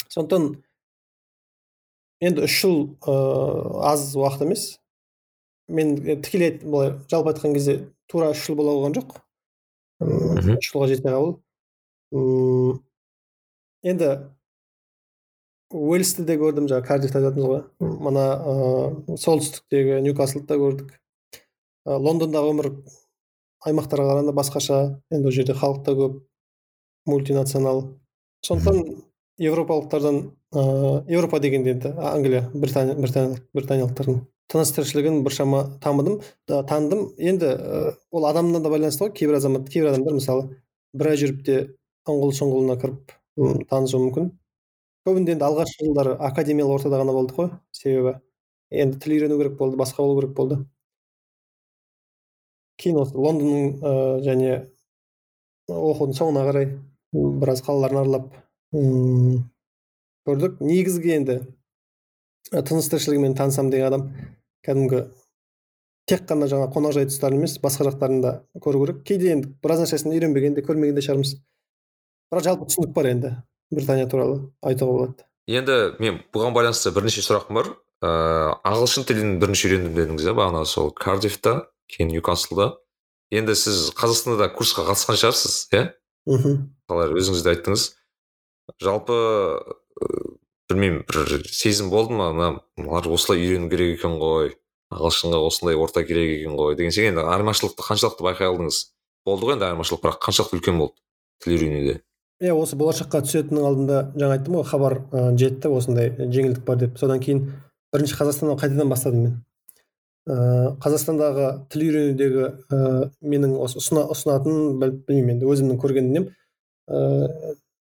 Сондықтан 0.09 0.55
енді 2.25 2.47
үш 2.47 2.57
жыл 2.63 2.79
ыыы 3.05 3.85
аз 3.85 4.15
уақыт 4.17 4.47
емес 4.47 4.65
мен 5.69 5.95
е, 6.07 6.17
тікелей 6.21 6.59
былай 6.63 6.95
жалпы 7.11 7.33
айтқан 7.33 7.55
кезде 7.57 7.79
тура 8.11 8.31
үш 8.35 8.45
жыл 8.47 8.57
бола 8.59 8.75
қойған 8.77 8.97
жоқ. 8.99 9.15
Үш 10.05 10.71
жылға 10.71 10.89
жете 10.93 11.09
қалу 11.09 11.39
М, 12.15 12.83
енді 13.83 14.11
уэльсті 15.75 16.23
де 16.29 16.37
көрдім 16.39 16.69
жаңағы 16.71 16.87
кардифті 16.87 17.19
айтатынбыз 17.19 17.49
ғой 17.81 17.95
мына 18.05 18.27
ыыы 18.53 19.17
солтүстіктегі 19.19 19.97
ньюкаслды 20.05 20.47
да 20.47 20.59
көрдік. 20.61 20.93
Ы, 21.89 21.97
лондондағы 21.99 22.53
өмір 22.53 22.69
аймақтарға 23.67 24.07
қарағанда 24.13 24.37
басқаша. 24.37 24.79
Енді 25.11 25.31
ол 25.31 25.35
жерде 25.35 25.57
халық 25.59 25.83
та 25.87 25.97
көп 25.99 26.21
мультинационал. 27.11 27.83
Сондықтан 28.47 28.85
европалықтардан 29.39 30.17
ыыы 30.55 31.03
еуропа 31.09 31.41
дегенде 31.41 31.71
енді 31.75 31.95
англия 31.99 32.49
британия 32.55 32.95
британия 32.95 33.41
британиялықтардың 33.55 34.21
тыныс 34.53 34.73
тіршілігін 34.77 35.23
біршама 35.25 35.65
тамыдым 35.83 36.21
та- 36.47 36.63
таныдым 36.69 37.09
енді 37.19 37.47
ы, 37.47 37.97
ол 38.11 38.27
адамнан 38.27 38.63
да 38.63 38.71
байланысты 38.71 39.09
ғой 39.09 39.13
кейбір 39.17 39.41
азамат 39.41 39.69
кейбір 39.69 39.91
адамдар 39.95 40.15
мысалы 40.15 40.61
бір 40.95 41.11
ай 41.11 41.17
жүріп 41.19 41.43
те 41.47 41.57
ұңғыл 42.07 42.35
шұңғылына 42.39 42.77
кіріп 42.83 43.15
танысуы 43.71 44.01
мүмкін. 44.05 44.31
Көбінде 45.09 45.35
енді 45.35 45.45
алғашқы 45.49 45.89
жылдары 45.89 46.15
академиялық 46.29 46.79
ортада 46.79 47.01
ғана 47.01 47.13
болдық 47.17 47.37
қой 47.41 47.51
себебі 47.73 48.15
енді 48.71 49.01
тіл 49.03 49.17
үйрену 49.17 49.39
керек 49.41 49.59
болды 49.59 49.77
басқа 49.81 50.05
болу 50.05 50.21
керек 50.21 50.37
болды. 50.37 50.61
Кейін 52.79 53.01
осы 53.03 53.17
лондонның 53.19 53.83
ыыы 53.83 54.23
және 54.29 54.55
оқудың 55.69 56.15
соңына 56.19 56.47
қарай 56.49 56.71
біраз 57.13 57.63
қалаларын 57.65 58.03
аралап 58.05 58.33
көрдік 58.75 60.59
негізгі 60.65 61.13
енді 61.19 61.37
тыныс 62.51 62.89
тіршілігімен 62.91 63.37
танысамын 63.39 63.71
деген 63.71 63.87
адам 63.87 64.09
кәдімгі 64.67 65.05
тек 66.11 66.27
қана 66.29 66.49
жаңа 66.51 66.69
қонақжай 66.75 67.07
тұстарын 67.09 67.39
емес 67.39 67.57
басқа 67.63 67.87
жақтарын 67.89 68.21
да 68.25 68.33
көру 68.59 68.83
керек 68.83 69.05
кейде 69.07 69.31
енді 69.37 69.53
біраз 69.63 69.85
нәрсесін 69.85 70.13
үйренбеген 70.17 70.59
де 70.59 70.65
көрмеген 70.67 70.99
де 70.99 71.05
шығармыз 71.07 71.37
бірақ 72.33 72.49
жалпы 72.49 72.69
түсінік 72.69 72.93
бар 72.97 73.11
енді 73.13 73.33
британия 73.71 74.11
туралы 74.11 74.43
айтуға 74.61 74.99
болады 74.99 75.29
енді 75.47 75.79
мен 76.03 76.21
бұған 76.35 76.57
байланысты 76.57 76.93
бірнеше 76.95 77.25
сұрақым 77.25 77.61
бар 77.61 77.73
ыыы 78.05 78.55
ағылшын 78.75 79.07
тілін 79.09 79.37
бірінші 79.41 79.71
үйрендім 79.71 79.95
дедіңіз 79.97 80.29
иә 80.29 80.37
бағана 80.37 80.67
сол 80.69 80.91
кардифта 80.91 81.69
кейін 81.89 82.11
ньюкаслда 82.13 82.75
енді 83.33 83.57
сіз 83.57 83.93
қазақстанда 83.97 84.45
да 84.45 84.51
курсқа 84.53 84.85
қатысқан 84.91 85.21
шығарсыз 85.21 85.59
иә 85.73 85.87
мхм 86.29 86.59
қалай 86.91 87.15
өзіңіз 87.17 87.45
де 87.45 87.55
айттыңыз 87.55 87.87
жалпы 88.83 89.15
ыыы, 89.15 90.37
білмеймін 90.71 91.05
бір 91.09 91.45
сезім 91.51 91.91
болды 91.93 92.15
ма? 92.17 92.33
Мына 92.33 92.49
мыналар 92.77 93.09
осылай 93.13 93.43
үйрену 93.45 93.69
керек 93.71 93.99
екен 93.99 94.19
ғой 94.23 94.55
ағылшынға 94.95 95.41
осындай 95.47 95.77
орта 95.77 96.05
керек 96.07 96.41
екен 96.41 96.57
ғой 96.59 96.77
деген 96.79 96.93
секілді 96.95 97.15
енді 97.15 97.29
айырмашылықты 97.35 97.85
қаншалықты 97.85 98.27
байқай 98.27 98.49
алдыңыз? 98.51 98.81
Болды 99.27 99.49
ғой 99.49 99.57
енді 99.57 99.69
айырмашылық 99.69 100.03
бірақ 100.05 100.21
қаншалықты 100.25 100.59
үлкен 100.59 100.79
болды 100.81 101.01
тіл 101.45 101.57
үйренуде? 101.57 101.97
Иә 102.43 102.53
осы 102.59 102.77
болашаққа 102.77 103.23
түсетіннің 103.25 103.67
алдында 103.69 103.99
жаңа 104.19 104.37
айттым 104.39 104.57
ғой 104.59 104.65
хабар 104.69 104.97
ы, 105.13 105.25
жетті 105.39 105.71
осындай 105.71 106.11
жеңілдік 106.19 106.65
бар 106.67 106.81
деп. 106.81 106.97
Содан 106.99 107.21
кейін 107.23 107.45
бірінші 107.95 108.17
қазақстаннан 108.19 108.59
қайтадан 108.59 108.91
бастадым 108.91 109.23
мен. 109.23 109.37
Ыыы 110.27 110.73
қазақстандағы 110.83 111.47
тіл 111.71 111.85
үйренудегі 111.87 112.47
ыыы 112.75 113.11
менің 113.23 113.55
осы 113.61 113.79
ұсына, 113.79 114.07
ұсынатын 114.11 114.79
біл- 114.81 114.97
білмеймін 115.07 115.37
енді 115.37 115.51
өзімнің 115.53 115.81
көрген 115.83 116.11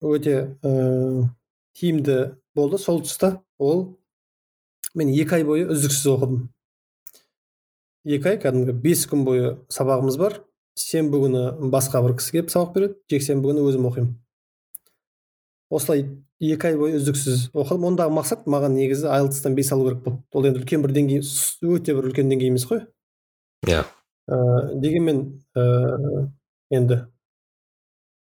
өте 0.02 0.58
ыыы 0.62 1.28
тиімді 1.76 2.36
болды 2.56 2.78
сол 2.80 3.02
тұста 3.04 3.40
ол 3.58 3.98
мен 4.94 5.12
екі 5.12 5.40
ай 5.40 5.44
бойы 5.44 5.66
үздіксіз 5.72 6.06
оқыдым 6.12 6.44
екі 8.04 8.32
ай 8.32 8.38
кәдімгі 8.40 8.76
бес 8.84 9.06
күн 9.10 9.24
бойы 9.26 9.56
сабағымыз 9.72 10.18
бар 10.20 10.38
сенбі 10.76 11.20
күні 11.24 11.70
басқа 11.72 12.02
бір 12.04 12.16
кісі 12.20 12.36
келіп 12.36 12.52
сабақ 12.52 12.72
береді 12.76 12.96
жексенбі 13.12 13.50
күні 13.50 13.64
өзім 13.66 13.88
оқимын 13.90 14.14
осылай 15.72 16.06
екі 16.40 16.70
ай 16.70 16.78
бойы 16.78 17.00
үздіксіз 17.00 17.48
оқыдым 17.56 17.88
ондағы 17.90 18.14
мақсат 18.16 18.46
маған 18.50 18.76
негізі 18.76 19.08
айлтстан 19.10 19.56
бес 19.56 19.72
алу 19.72 19.88
керек 19.88 20.04
болды 20.04 20.22
ол 20.32 20.48
енді 20.50 20.62
үлкен 20.62 20.84
бір 20.84 20.94
деңгей 20.96 21.22
өте 21.64 21.96
бір 21.96 22.10
үлкен 22.10 22.30
деңгей 22.30 22.52
емес 22.52 22.68
қой 22.68 22.84
иә 23.66 23.82
ыыы 24.28 24.80
дегенмен 24.84 25.22
ыыы 25.56 26.26
енді 26.70 27.02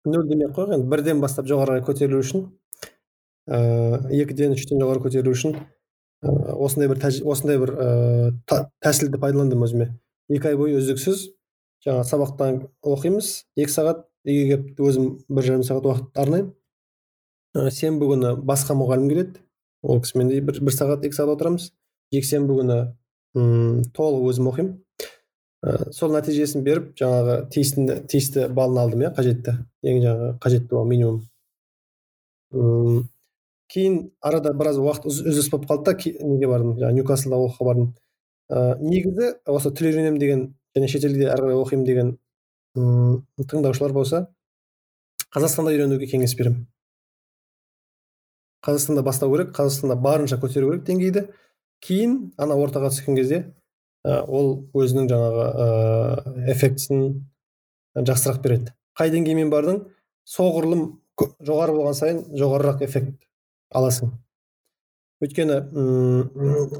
нөл 0.09 0.27
демей 0.29 0.49
ақ 0.49 0.57
қояйық 0.59 0.75
енді 0.79 0.91
бірден 0.93 1.21
бастап 1.23 1.49
жоғарыға 1.51 1.85
көтерілу 1.89 2.21
үшін 2.25 2.47
ыыы 3.49 4.23
екіден 4.25 4.57
үштен 4.57 4.81
жоғары 4.83 5.03
көтерілу 5.05 5.35
үшін 5.37 5.57
осындай 6.25 6.89
бір 6.89 7.01
осындай 7.29 7.59
бір 7.61 7.73
та- 8.49 8.67
тәсілді 8.85 9.21
пайдаландым 9.21 9.65
өзіме 9.67 9.91
екі 10.33 10.53
ай 10.53 10.57
бойы 10.61 10.79
үздіксіз 10.81 11.27
жаңағы 11.87 12.09
сабақтан 12.11 12.61
оқимыз 12.83 13.33
екі 13.57 13.73
сағат 13.73 14.05
үйге 14.25 14.45
келіп 14.57 14.81
өзім 14.89 15.09
бір 15.29 15.49
жарым 15.51 15.67
сағат 15.69 15.89
уақыт 15.91 16.21
арнаймын 16.25 16.53
Ә, 17.55 17.71
сенбі 17.71 18.09
күні 18.11 18.33
басқа 18.43 18.75
мұғалім 18.75 19.05
келеді 19.13 19.39
ол 19.87 20.01
кісімен 20.03 20.27
де 20.33 20.41
бір, 20.43 20.57
бір 20.59 20.75
сағат 20.75 21.05
екі 21.07 21.15
сағат 21.15 21.37
отырамыз 21.37 21.69
жексенбі 22.11 22.57
күні 22.59 22.79
толық 23.95 24.25
өзім 24.33 24.49
оқимын 24.51 24.73
ә, 25.65 25.91
сол 25.93 26.13
нәтижесін 26.15 26.63
беріп 26.67 26.93
жаңағы 27.01 27.37
тиісті 27.55 27.99
тиісті 28.11 28.49
балын 28.55 28.83
алдым 28.83 29.05
иә 29.07 29.15
қажетті. 29.17 29.57
Ең 29.83 30.03
жаңағы 30.05 30.31
қажетті 30.45 30.77
ол 30.79 30.85
минимум. 30.89 31.23
М 32.53 33.09
кейін 33.73 34.11
арада 34.21 34.53
біраз 34.55 34.77
уақыт 34.79 35.09
үз- 35.09 35.25
үзіліс 35.25 35.49
болып 35.51 35.67
қалды 35.71 35.85
да 35.89 36.27
неге 36.29 36.47
бардым? 36.47 36.77
Жаңағы 36.79 36.99
ньюкаслда 37.01 37.41
оқуға 37.41 37.65
бардым. 37.71 37.89
Ә, 38.51 38.77
негізі 38.79 39.33
осы 39.47 39.73
тіл 39.73 39.89
үйренемін 39.89 40.21
деген 40.21 40.45
және 40.77 40.89
шетелде 40.89 41.31
әрі 41.33 41.49
қарай 41.49 41.59
оқимын 41.65 41.85
деген 41.89 42.19
м 42.77 43.25
тыңдаушылар 43.41 43.93
болса 43.93 44.27
қазақстанда 45.35 45.73
үйренуге 45.73 46.07
кеңес 46.11 46.37
беремін. 46.37 46.67
Қазақстанда 48.65 49.03
бастау 49.03 49.33
керек 49.33 49.55
қазақстанда 49.57 49.97
барынша 50.01 50.37
көтеру 50.41 50.71
керек 50.71 50.85
деңгейді 50.87 51.27
кейін 51.85 52.33
ана 52.39 52.55
ортаға 52.55 52.91
түскен 52.93 53.17
кезде 53.17 53.45
ол 54.05 54.51
өзінің 54.77 55.07
жаңағы 55.09 55.45
ә, 55.65 55.69
эффектісін 56.53 57.05
жақсырақ 57.97 58.43
береді. 58.45 58.75
Қай 58.99 59.11
деңгеймен 59.15 59.51
бардың? 59.53 59.81
Соғұрлым 60.29 60.85
жоғары 61.45 61.75
болған 61.77 61.97
сайын 61.97 62.21
жоғарырақ 62.37 62.83
эффект 62.85 63.25
аласың. 63.75 64.13
Өйткені 65.25 65.57
м, 65.73 66.29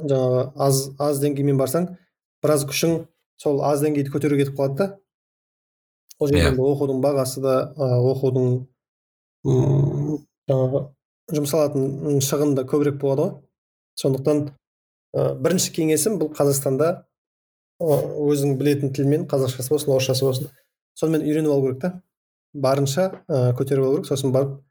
жаңағы 0.05 0.43
аз 0.67 0.81
аз 1.01 1.21
деңгеймен 1.23 1.57
барсаң 1.57 1.89
біраз 2.43 2.65
күшің 2.69 3.05
сол 3.41 3.63
аз 3.65 3.81
деңгейді 3.81 4.13
көтеруге 4.13 4.45
кетіп 4.45 4.59
қалады 4.59 4.77
да. 4.77 4.87
Ол 6.19 6.29
жерде 6.29 6.43
Иә. 6.43 6.51
енді 6.53 6.61
оқудың 6.61 7.01
бағасы 7.03 7.41
да 7.43 7.55
оқудың 7.79 8.67
жаңағы 9.45 10.83
жұмсалатын 11.33 12.21
шығын 12.21 12.53
да 12.55 12.63
көбірек 12.69 12.99
болады 13.01 13.21
ғой. 13.25 13.33
Сондықтан 13.99 14.45
ә, 15.15 15.33
бірінші 15.41 15.71
кеңесім 15.75 16.19
бұл 16.21 16.31
қазақстанда 16.35 17.05
өзің 17.81 18.55
білетін 18.59 18.93
тілмен 18.95 19.25
қазақшасы 19.31 19.73
болсын 19.73 19.93
орысшасы 19.95 20.25
болсын. 20.25 20.51
Сонымен 20.95 21.25
үйреніп 21.27 21.51
алу 21.51 21.67
керек 21.67 21.81
та. 21.81 21.91
Барынша 22.53 23.09
ә, 23.27 23.51
көтеріп 23.57 23.83
алу 23.83 23.97
керек. 23.99 24.07
Сосын 24.07 24.31
барып 24.31 24.61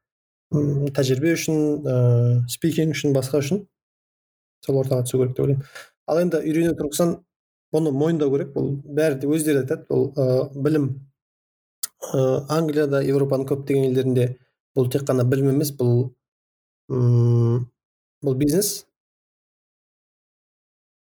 тәжірибе 0.97 1.35
үшін 1.37 1.59
ә, 1.85 1.97
спикинг 2.49 2.97
үшін 2.97 3.13
басқа 3.17 3.43
үшін 3.45 3.65
сол 4.65 4.81
ортаға 4.81 5.05
түсу 5.05 5.21
керек 5.21 5.35
деп 5.37 5.45
ойлаймын. 5.45 5.67
Ал 6.09 6.21
енді 6.23 6.41
үйрене 6.41 6.73
тұрсаң 6.79 7.19
бұны 7.75 7.93
мойындау 7.93 8.33
керек. 8.33 8.55
Бұл 8.57 8.73
бәрі 8.85 9.21
де 9.21 9.29
өздері 9.29 9.65
айтады. 9.65 9.85
Бұл 9.91 10.09
ә, 10.17 10.49
білім 10.55 10.89
ә, 12.15 12.47
англияда 12.57 13.03
еуропаның 13.05 13.51
көптеген 13.53 13.91
елдерінде 13.91 14.31
бұл 14.75 14.89
тек 14.91 15.05
қана 15.07 15.27
білім 15.29 15.53
емес 15.53 15.75
бұл 15.77 16.09
ұм, 16.89 17.67
бұл 18.25 18.39
бизнес. 18.41 18.87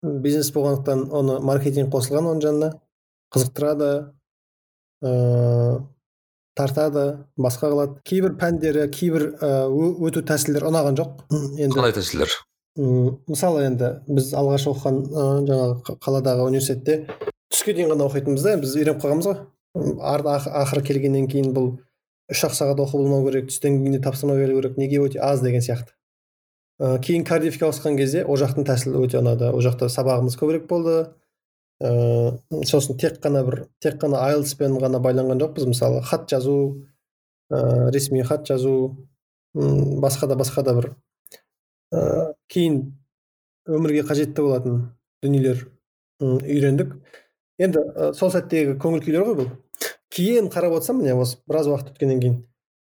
Бизнес 0.03 0.51
болғандықтан 0.55 1.07
оны 1.12 1.38
маркетинг 1.44 1.92
қосылған 1.92 2.30
оның 2.32 2.44
жанына. 2.44 2.70
Қызықтырады 3.34 3.90
ыыы 5.05 5.80
тартады 6.57 7.05
басқа 7.38 7.70
қылады. 7.72 7.98
Кейбір 8.05 8.36
пәндері 8.40 8.88
кейбір 8.92 9.26
өту 9.40 10.22
тәсілдері 10.26 10.70
ұнаған 10.70 10.98
жоқ. 10.98 11.26
Енді 11.59 11.76
қандай 11.76 11.94
тәсілдер? 11.96 12.32
мысалы 12.80 13.64
енді 13.66 13.88
біз 14.09 14.30
алғаш 14.38 14.68
оқыған 14.70 15.01
жаңағы 15.48 15.96
қаладағы 16.01 16.46
университетте 16.46 17.07
түске 17.51 17.74
дейін 17.74 17.90
ғана 17.92 18.07
оқитынбыз 18.07 18.44
да 18.46 18.57
біз 18.62 18.76
үйреніп 18.78 19.01
қалғанбыз 19.03 19.26
ғой. 19.26 19.40
Ақыры 19.74 20.82
келгеннен 20.86 21.26
кейін 21.28 21.51
бұл 21.57 21.72
үш 22.30 22.44
ақ 22.46 22.55
сағат 22.55 22.80
оқу 22.84 23.03
болмау 23.03 23.26
керек 23.26 23.51
түстен 23.51 23.80
кейін 23.80 23.98
де 23.98 24.03
тапсырма 24.05 24.36
беру 24.38 24.61
керек 24.61 24.78
неге 24.78 25.03
өте 25.03 25.18
аз 25.18 25.42
деген 25.42 25.61
сияқты. 25.61 25.92
Ы, 26.80 26.98
кейін 27.04 27.24
кардифке 27.28 27.66
ауысқан 27.68 27.98
кезде 28.00 28.24
ол 28.24 28.38
жақтың 28.40 28.64
тәсілі 28.66 29.04
өте 29.04 29.20
ұнады. 29.20 29.52
Ол 29.52 29.60
жақта 29.64 29.90
сабағымыз 29.92 30.38
көбірек 30.40 30.66
болды. 30.70 31.12
Ыыы 31.80 32.64
сосын 32.68 32.98
тек 33.00 33.20
қана 33.24 33.44
бір 33.44 33.66
тек 33.80 34.00
қана 34.02 34.24
айлспен 34.26 34.74
ғана 34.80 35.00
байланған 35.00 35.40
жоқпыз. 35.40 35.68
Мысалы 35.70 36.02
хат 36.02 36.28
жазу 36.28 36.56
ыыы 37.52 37.92
ресми 37.92 38.22
хат 38.22 38.48
жазу 38.48 38.96
басқа 39.54 40.26
да 40.26 40.36
басқа 40.40 40.64
да 40.64 40.74
бір. 40.76 40.90
Ыыы 41.92 42.34
кейін 42.48 42.82
өмірге 43.68 44.04
қажетті 44.08 44.42
болатын 44.42 44.82
дүниелер 45.22 45.68
үйрендік. 46.20 46.98
Енді 47.60 47.80
ы, 47.80 48.12
сол 48.16 48.32
сәттегі 48.32 48.76
көңіл 48.80 49.04
күйлер 49.04 49.24
ғой 49.28 49.36
бұл. 49.40 49.50
Кейін 50.12 50.48
қарап 50.52 50.78
отырсам 50.78 51.00
міне 51.00 51.14
осы 51.14 51.38
біраз 51.48 51.68
уақыт 51.68 51.92
өткеннен 51.94 52.20
кейін. 52.20 52.38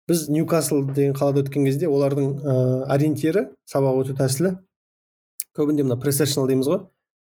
Біз 0.08 0.28
ньюкасл 0.28 0.82
деген 0.92 1.14
қалада 1.14 1.42
өткен 1.44 1.66
кезде 1.66 1.88
олардың 1.88 2.30
ыыы 2.42 2.78
ориентирі 2.90 3.46
сабақ 3.68 4.02
өту 4.02 4.16
тәсілі 4.18 4.56
көбінде 5.56 5.84
мына 5.86 5.98
пресешнл 6.00 6.48
дейміз 6.48 6.68
ғой. 6.70 6.80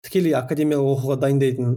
Тікелей 0.05 0.35
академиялық 0.37 0.97
оқуға 0.97 1.17
дайындайтын 1.21 1.75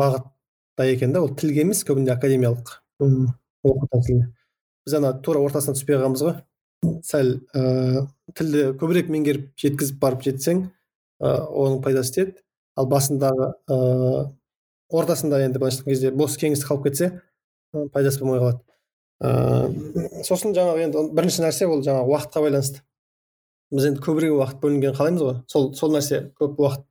бағытта 0.00 0.86
екен 0.88 1.12
да 1.12 1.24
ол 1.24 1.34
тілге 1.34 1.64
емес 1.64 1.82
көбінде 1.84 2.14
академиялық 2.14 2.76
оқу 3.00 3.88
тәсілі 3.92 4.28
біз 4.86 4.96
ана 4.96 5.12
тура 5.20 5.42
ортасына 5.44 5.76
түспей 5.76 5.98
қалғанбыз 5.98 6.22
ғой. 6.24 6.36
Сәл 7.04 7.34
ыыы 7.54 8.06
тілді 8.38 8.62
көбірек 8.80 9.10
меңгеріп 9.12 9.50
жеткізіп 9.60 9.98
барып 10.00 10.22
жетсең 10.24 10.62
ы 11.20 11.34
оның 11.50 11.82
пайдасы 11.84 12.14
тиеді. 12.14 12.38
Ал 12.78 12.86
басындағы 12.88 13.52
ыыы 13.68 14.22
ортасында 14.90 15.42
енді 15.44 15.60
былайша 15.60 15.82
айтқан 15.82 15.92
кезде 15.92 16.10
бос 16.16 16.38
кеңістік 16.40 16.70
қалып 16.70 16.88
кетсе 16.88 17.10
пайдасы 17.92 18.20
болмай 18.22 18.40
қалады. 18.40 18.64
Ыыы 19.20 20.24
сосын 20.24 20.54
жаңағы 20.56 20.86
енді 20.86 21.02
бірінші 21.16 21.44
нәрсе 21.44 21.68
ол 21.68 21.82
жаңағы 21.84 22.08
уақытқа 22.14 22.44
байланысты. 22.44 22.82
Біз 23.70 23.86
енді 23.90 24.02
көбірек 24.02 24.32
уақыт 24.38 24.60
бөлінгенін 24.62 24.96
қалаймыз 24.96 25.24
ғой. 25.26 25.36
Сол 25.46 25.72
сол 25.78 25.92
нәрсе 25.94 26.22
көп 26.40 26.58
уақыт 26.58 26.86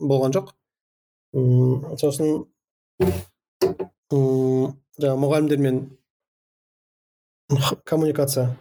болған 0.00 0.32
жоқ. 0.34 0.54
М, 1.36 1.84
сосын 2.00 2.46
жаңағы 4.10 5.18
мұғалімдермен 5.22 5.82
коммуникация. 7.84 8.56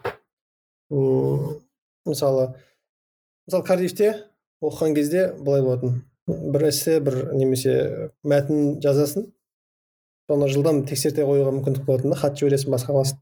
Мысалы 0.91 2.49
мысалы 3.47 3.63
кардифте 3.65 4.11
оқыған 4.61 4.95
кезде 4.95 5.29
былай 5.39 5.63
болатын. 5.63 6.03
Бір 6.27 6.67
эссе 6.69 6.99
бір 6.99 7.33
немесе 7.33 8.11
мәтін 8.23 8.79
жазасың. 8.81 9.31
Соны 10.29 10.47
жылдам 10.49 10.83
тексерте 10.89 11.25
қоюға 11.25 11.51
мүмкіндік 11.55 11.85
болатын 11.85 12.13
да 12.13 12.19
хат 12.19 12.37
жібересің 12.39 12.73
басқа 12.73 12.93
қыласың 12.93 13.19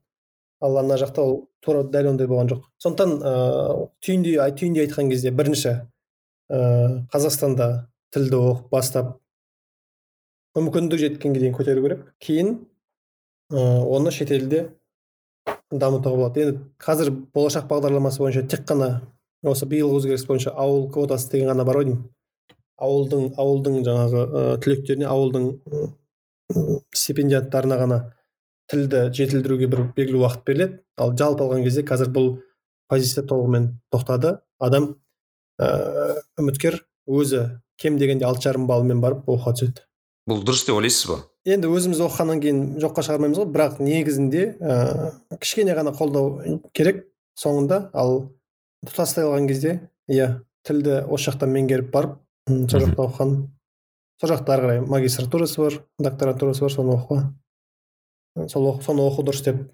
ал 0.64 0.78
ана 0.80 0.96
жақта 1.00 1.22
ол 1.22 1.34
тура 1.64 1.82
дәл 1.84 2.12
ондай 2.12 2.26
болған 2.30 2.48
жоқ 2.52 2.62
сондықтан 2.82 3.10
ыыы 3.20 3.88
түйіндей 4.04 4.38
ай- 4.40 4.54
түйіндей 4.56 4.86
айтқан 4.86 5.10
кезде 5.10 5.30
бірінші 5.30 5.74
ыыы 6.50 7.02
қазақстанда 7.12 7.68
тілді 8.14 8.40
оқып 8.40 8.70
бастап 8.72 9.18
мүмкіндік 10.54 11.00
жеткенге 11.02 11.40
дейін 11.42 11.54
көтеру 11.56 11.82
керек. 11.82 12.02
Кейін 12.22 12.52
ыыы 13.50 13.80
оны 13.96 14.12
шетелде 14.14 14.68
дамытуға 15.72 16.16
болады. 16.16 16.40
Енді 16.44 16.60
қазір 16.78 17.10
болашақ 17.34 17.66
бағдарламасы 17.68 18.22
бойынша 18.22 18.46
тек 18.48 18.62
қана 18.68 19.00
осы 19.42 19.66
биылғы 19.66 19.98
өзгеріс 19.98 20.26
бойынша 20.28 20.54
ауыл 20.54 20.86
квотасы 20.94 21.32
деген 21.32 21.50
ғана 21.50 21.66
бар 21.66 21.80
ғой 21.80 21.88
деймін. 21.88 22.04
Ауылдың 22.78 23.26
ауылдың 23.38 23.80
жаңағы 23.88 24.22
ыыы 24.24 24.60
түлектеріне 24.62 25.10
ауылдың 25.10 25.50
м, 26.54 26.80
стипендиаттарына 26.94 27.78
ғана 27.80 27.98
тілді 28.70 29.10
жетілдіруге 29.14 29.68
бір 29.68 29.82
белгілі 29.96 30.22
уақыт 30.22 30.44
беріледі. 30.46 30.80
Ал 30.96 31.12
жалпы 31.18 31.44
алған 31.44 31.64
кезде 31.66 31.84
қазір 31.86 32.10
бұл 32.14 32.30
позиция 32.88 33.24
толығымен 33.28 33.74
тоқтады. 33.92 34.38
Адам 34.58 34.94
ыыы 35.60 36.22
үміткер 36.40 36.80
өзі 37.06 37.60
кем 37.80 37.98
дегенде 37.98 38.24
алты 38.24 38.48
жарым 38.48 38.66
баллмен 38.66 39.00
барып 39.02 39.28
оқуға 39.28 39.54
түседі. 39.58 39.84
Бұл 40.30 40.44
дұрыс 40.46 40.64
деп 40.66 40.78
ойлайсыз 40.78 41.10
ба? 41.10 41.18
Енді 41.44 41.68
өзіміз 41.68 42.00
оқығаннан 42.06 42.40
кейін 42.40 42.60
жоққа 42.80 43.04
шығармаймыз 43.04 43.40
ғой 43.42 43.50
бірақ 43.52 43.80
негізінде 43.84 44.44
ыыы 44.56 45.38
кішкене 45.42 45.74
ғана 45.76 45.92
қолдау 45.92 46.60
керек 46.72 47.04
соңында. 47.36 47.90
Ал 47.92 48.30
тұтастай 48.86 49.26
алған 49.26 49.50
кезде 49.50 49.74
иә 50.08 50.30
тілді 50.64 51.02
осы 51.12 51.30
жақтан 51.30 51.52
меңгеріп 51.52 51.90
барып 51.92 52.16
сол 52.48 52.80
жақта 52.86 53.04
оқыған 53.04 53.36
сол 54.20 54.30
жақта 54.30 54.54
ары 54.54 54.66
қарай 54.66 54.82
магистратурасы 54.86 55.60
бар 55.60 55.78
докторантурасы 55.98 56.64
бар 56.64 56.74
соны 56.74 56.94
оқуға. 56.96 57.22
Сол 58.50 58.70
соны 58.82 59.06
оқу 59.06 59.24
дұрыс 59.26 59.44
деп 59.46 59.64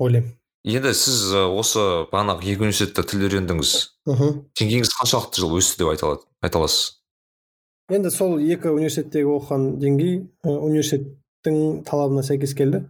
ойлаймын. 0.00 0.34
Енді 0.68 0.90
сіз 0.92 1.32
осы 1.54 1.82
бағанағы 2.10 2.44
екі 2.50 2.64
университетте 2.66 3.04
тіл 3.06 3.26
үйрендіңіз. 3.28 3.74
Мхм. 4.10 4.32
Деңгейіңіз 4.58 4.90
қаншалықты 4.98 5.40
жыл 5.40 5.54
өсті 5.60 5.84
деп 5.84 5.92
айта 5.94 6.58
аласыз? 6.58 6.98
Енді 7.88 8.10
сол 8.12 8.36
екі 8.42 8.74
университеттегі 8.74 9.30
оқыған 9.38 9.68
деңгей 9.80 10.18
университеттің 10.44 11.84
талабына 11.88 12.24
сәйкес 12.26 12.52
келді. 12.58 12.82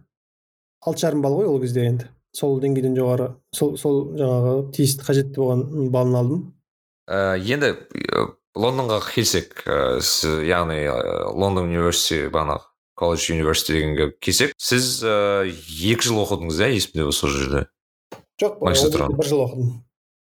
Алты 0.83 1.05
жарым 1.05 1.21
балл 1.23 1.37
ғой 1.39 1.47
ол 1.47 1.61
кезде 1.61 1.85
енді. 1.87 2.09
Сол 2.35 2.59
деңгейден 2.59 2.97
жоғары 2.97 3.29
сол 3.55 3.77
сол 3.79 4.01
жаңағы 4.17 4.71
тиісті 4.75 5.05
қажетті 5.05 5.39
болған 5.39 5.91
балын 5.93 6.19
алдым. 6.19 6.43
Ә, 7.07 7.37
енді 7.37 7.75
лондонға 8.59 8.99
келсек 9.07 9.63
ә, 9.63 9.99
сіз 10.03 10.43
яғни 10.47 10.81
ә, 10.83 10.95
лондон 11.31 11.69
университи 11.69 12.27
бағанағы 12.33 12.67
колледж 12.99 13.29
университи 13.31 13.77
дегенге 13.77 14.09
келсек 14.19 14.55
сіз 14.59 14.99
ә, 15.07 15.47
екі 15.47 16.09
жыл 16.09 16.21
оқыдыңыз 16.25 16.59
иә 16.59 16.71
есімде 16.75 17.07
сол 17.15 17.31
жерде? 17.31 17.67
Жоқ 18.41 18.59
бір 18.63 19.29
жыл 19.29 19.43
оқыдым. 19.45 19.69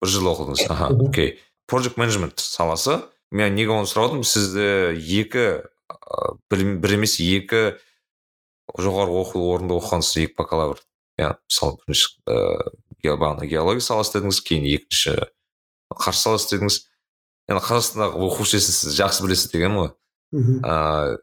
Бір 0.01 0.13
жыл 0.15 0.31
оқыдыңыз 0.33 0.67
аха 0.71 0.91
окей. 0.95 1.39
Project 1.71 1.99
management 1.99 2.39
саласы 2.43 3.01
мен 3.31 3.55
неге 3.55 3.75
оны 3.75 3.91
сұрадым 3.91 4.23
сізді 4.27 4.95
екі 5.21 5.47
бір, 6.51 6.95
емес 6.95 7.19
екі 7.23 7.75
жоғары 8.79 9.15
оқу 9.23 9.43
орнында 9.55 9.79
оқығансыз 9.79 10.25
екі 10.25 10.39
бакалавр 10.39 10.83
иә 11.19 11.35
мысалы 11.47 11.79
бірінші 11.83 12.15
ыыы 12.27 13.17
бағана 13.17 13.47
геология 13.49 13.85
саласы 13.85 14.19
дедіңіз 14.19 14.41
кейін 14.47 14.67
екінші 14.71 15.17
қаржы 15.95 16.23
саласы 16.23 16.55
дедіңіз. 16.55 16.79
Енді 17.51 17.63
қазақстандағы 17.67 18.25
оқу 18.29 18.47
жүйесін 18.47 18.77
сіз 18.77 18.97
жақсы 18.99 19.25
білесіз 19.27 19.51
деген 19.53 19.77
ғой. 19.77 19.93
Мхм. 20.33 20.61
Ыыы 20.63 21.19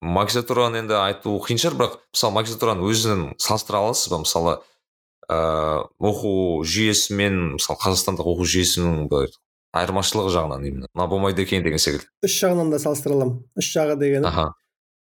магистратураны 0.00 0.80
енді 0.80 0.96
айту 0.96 1.36
қиын 1.44 1.60
шығар 1.60 1.76
бірақ 1.76 1.96
мысалы 2.12 2.36
магистратураны 2.36 2.86
өзін 2.88 3.24
салыстыра 3.40 3.82
аласыз 3.82 4.12
ба? 4.12 4.20
Мысалы 4.22 4.54
ыыы 5.28 5.84
оқу 6.10 6.32
жүйесі 6.64 7.16
мен 7.16 7.40
мысалы 7.56 7.80
қазақстандық 7.80 8.28
оқу 8.32 8.48
жүйесінің 8.48 9.08
бір 9.12 9.28
айырмашылығы 9.76 10.32
жағынан 10.34 10.64
именно. 10.66 10.88
Мына 10.94 11.06
болмайды 11.08 11.44
екен 11.44 11.62
деген 11.64 11.78
секілді. 11.78 12.08
Үш 12.26 12.40
жағынан 12.42 12.72
да 12.72 12.80
салыстыра 12.82 13.14
аламын 13.16 13.44
үш 13.60 13.70
жағы 13.76 13.96
дегені 14.00 14.26
аха. 14.26 14.50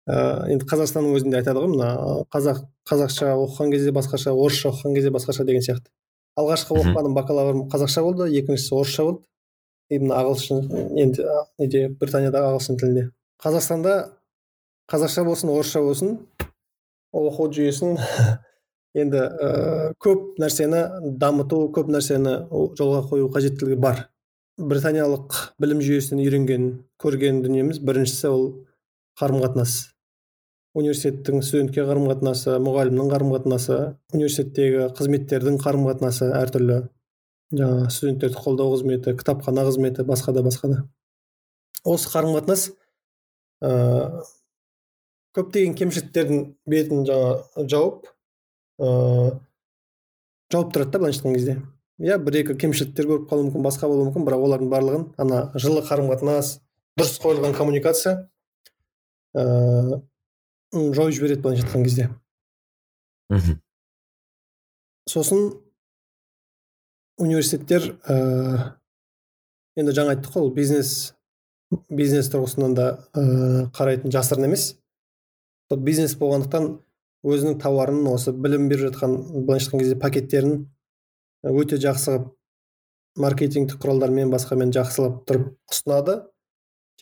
Ыыы 0.06 0.54
енді 0.54 0.68
қазақстанның 0.70 1.16
өзінде 1.18 1.40
айтады 1.40 1.64
ғой 1.64 1.72
мына 1.72 1.90
қазақ 2.32 2.62
қазақша 2.88 3.34
оқыған 3.42 3.74
кезде 3.74 3.92
басқаша 3.96 4.32
орысша 4.32 4.70
оқыған 4.70 4.96
кезде 4.96 5.10
басқаша 5.14 5.44
деген 5.48 5.64
сияқты. 5.64 5.90
Алғашқы 6.38 6.78
оқығаным 6.78 7.16
бакалаврым 7.16 7.66
қазақша 7.72 8.02
болды 8.02 8.30
екіншісі 8.30 8.74
орысша 8.78 9.04
болды. 9.08 9.24
Мына 10.00 10.20
ағылшын 10.22 10.62
енді 11.02 11.26
неде 11.60 11.88
британиядағы 12.00 12.52
ағылшын 12.52 12.78
тілінде. 12.80 13.04
Қазақстанда 13.42 13.94
қазақша 14.92 15.24
болсын 15.26 15.52
орысша 15.52 15.82
болсын 15.84 16.16
оқу 17.12 17.48
жүйесін 17.52 17.98
енді 19.02 19.22
ыыы 19.28 19.92
көп 20.02 20.40
нәрсені 20.42 20.82
дамыту 21.20 21.66
көп 21.76 21.92
нәрсені 21.92 22.36
жолға 22.78 23.04
қою 23.10 23.30
қажеттілігі 23.34 23.80
бар. 23.80 24.06
Британиялық 24.58 25.38
білім 25.60 25.80
жүйесін 25.84 26.20
үйренген 26.22 26.68
көрген 27.00 27.40
дүниеміз 27.44 27.80
біріншісі 27.84 28.28
ол 28.28 28.46
қарым 29.18 29.40
қатынас 29.42 29.92
университеттің 30.78 31.42
студентке 31.44 31.84
қарым 31.84 32.06
қатынасы 32.08 32.56
мұғалімнің 32.64 33.10
қарым 33.12 33.32
қатынасы 33.34 33.78
университеттегі 34.14 34.86
қызметтердің 34.96 35.58
қарым 35.60 35.84
қатынасы 35.88 36.30
әртүрлі. 36.36 36.78
Жаңағы 37.52 37.90
студенттерді 37.92 38.40
қолдау 38.40 38.72
қызметі 38.74 39.14
кітапхана 39.18 39.64
қызметі 39.68 40.04
басқа 40.08 40.32
да 40.32 40.42
басқа 40.42 40.70
да. 40.72 40.78
Осы 41.84 42.10
қарым 42.12 42.36
қатынас 42.36 42.70
ыыы 43.62 44.22
көптеген 45.36 45.76
кемшіліктердің 45.78 46.42
бетін 46.68 47.06
жаңа 47.08 47.66
жауып 47.68 48.08
ыыы 48.82 49.32
жауып 50.52 50.74
тұрады 50.74 50.90
да 50.90 51.02
былайша 51.02 51.20
айтқан 51.20 51.36
кезде. 51.36 51.56
Иә 52.02 52.18
бір 52.18 52.40
екі 52.42 52.56
кемшіліктер 52.58 53.08
көріп 53.08 53.28
қалуы 53.30 53.48
мүмкін 53.48 53.66
басқа 53.66 53.88
болуы 53.88 54.08
мүмкін 54.08 54.26
бірақ 54.26 54.46
олардың 54.46 54.72
барлығын 54.72 55.04
ана 55.22 55.42
жылы 55.54 55.84
қарым 55.86 56.10
қатынас 56.12 56.58
дұрыс 56.98 57.18
қойылған 57.22 57.56
коммуникация 57.56 58.30
ыыы 59.36 60.02
жойып 60.72 61.16
жібереді 61.18 61.42
былайша 61.44 61.66
айтқан 61.66 61.84
кезде. 61.84 62.08
Мхм. 63.30 63.60
Сосын 65.08 65.52
университеттер 67.18 67.88
ыыы 68.08 68.70
енді 69.76 69.94
жаңа 69.96 70.16
айттық 70.16 70.36
қой 70.36 70.52
бизнес 70.54 71.14
бизнес 71.88 72.28
тұрғысынан 72.32 72.74
да 72.76 72.86
ыыы 73.16 73.66
қарайтын 73.76 74.12
жасырын 74.12 74.48
емес. 74.48 74.76
Сол 75.70 75.80
бизнес 75.80 76.14
болғандықтан 76.20 76.68
өзінің 77.24 77.58
тауарын 77.62 78.06
осы 78.10 78.32
білім 78.34 78.68
беріп 78.68 78.90
жатқан 78.90 79.16
былайша 79.46 79.70
айтқан 79.70 79.82
кезде 79.84 79.96
пакеттерін 79.96 80.66
өте 81.46 81.78
жақсы 81.80 82.10
қылып 82.12 82.28
маркетингтік 83.22 83.80
құралдармен 83.82 84.30
басқамен 84.32 84.72
жақсылап 84.74 85.22
тұрып 85.28 85.50
ұсынады. 85.70 86.22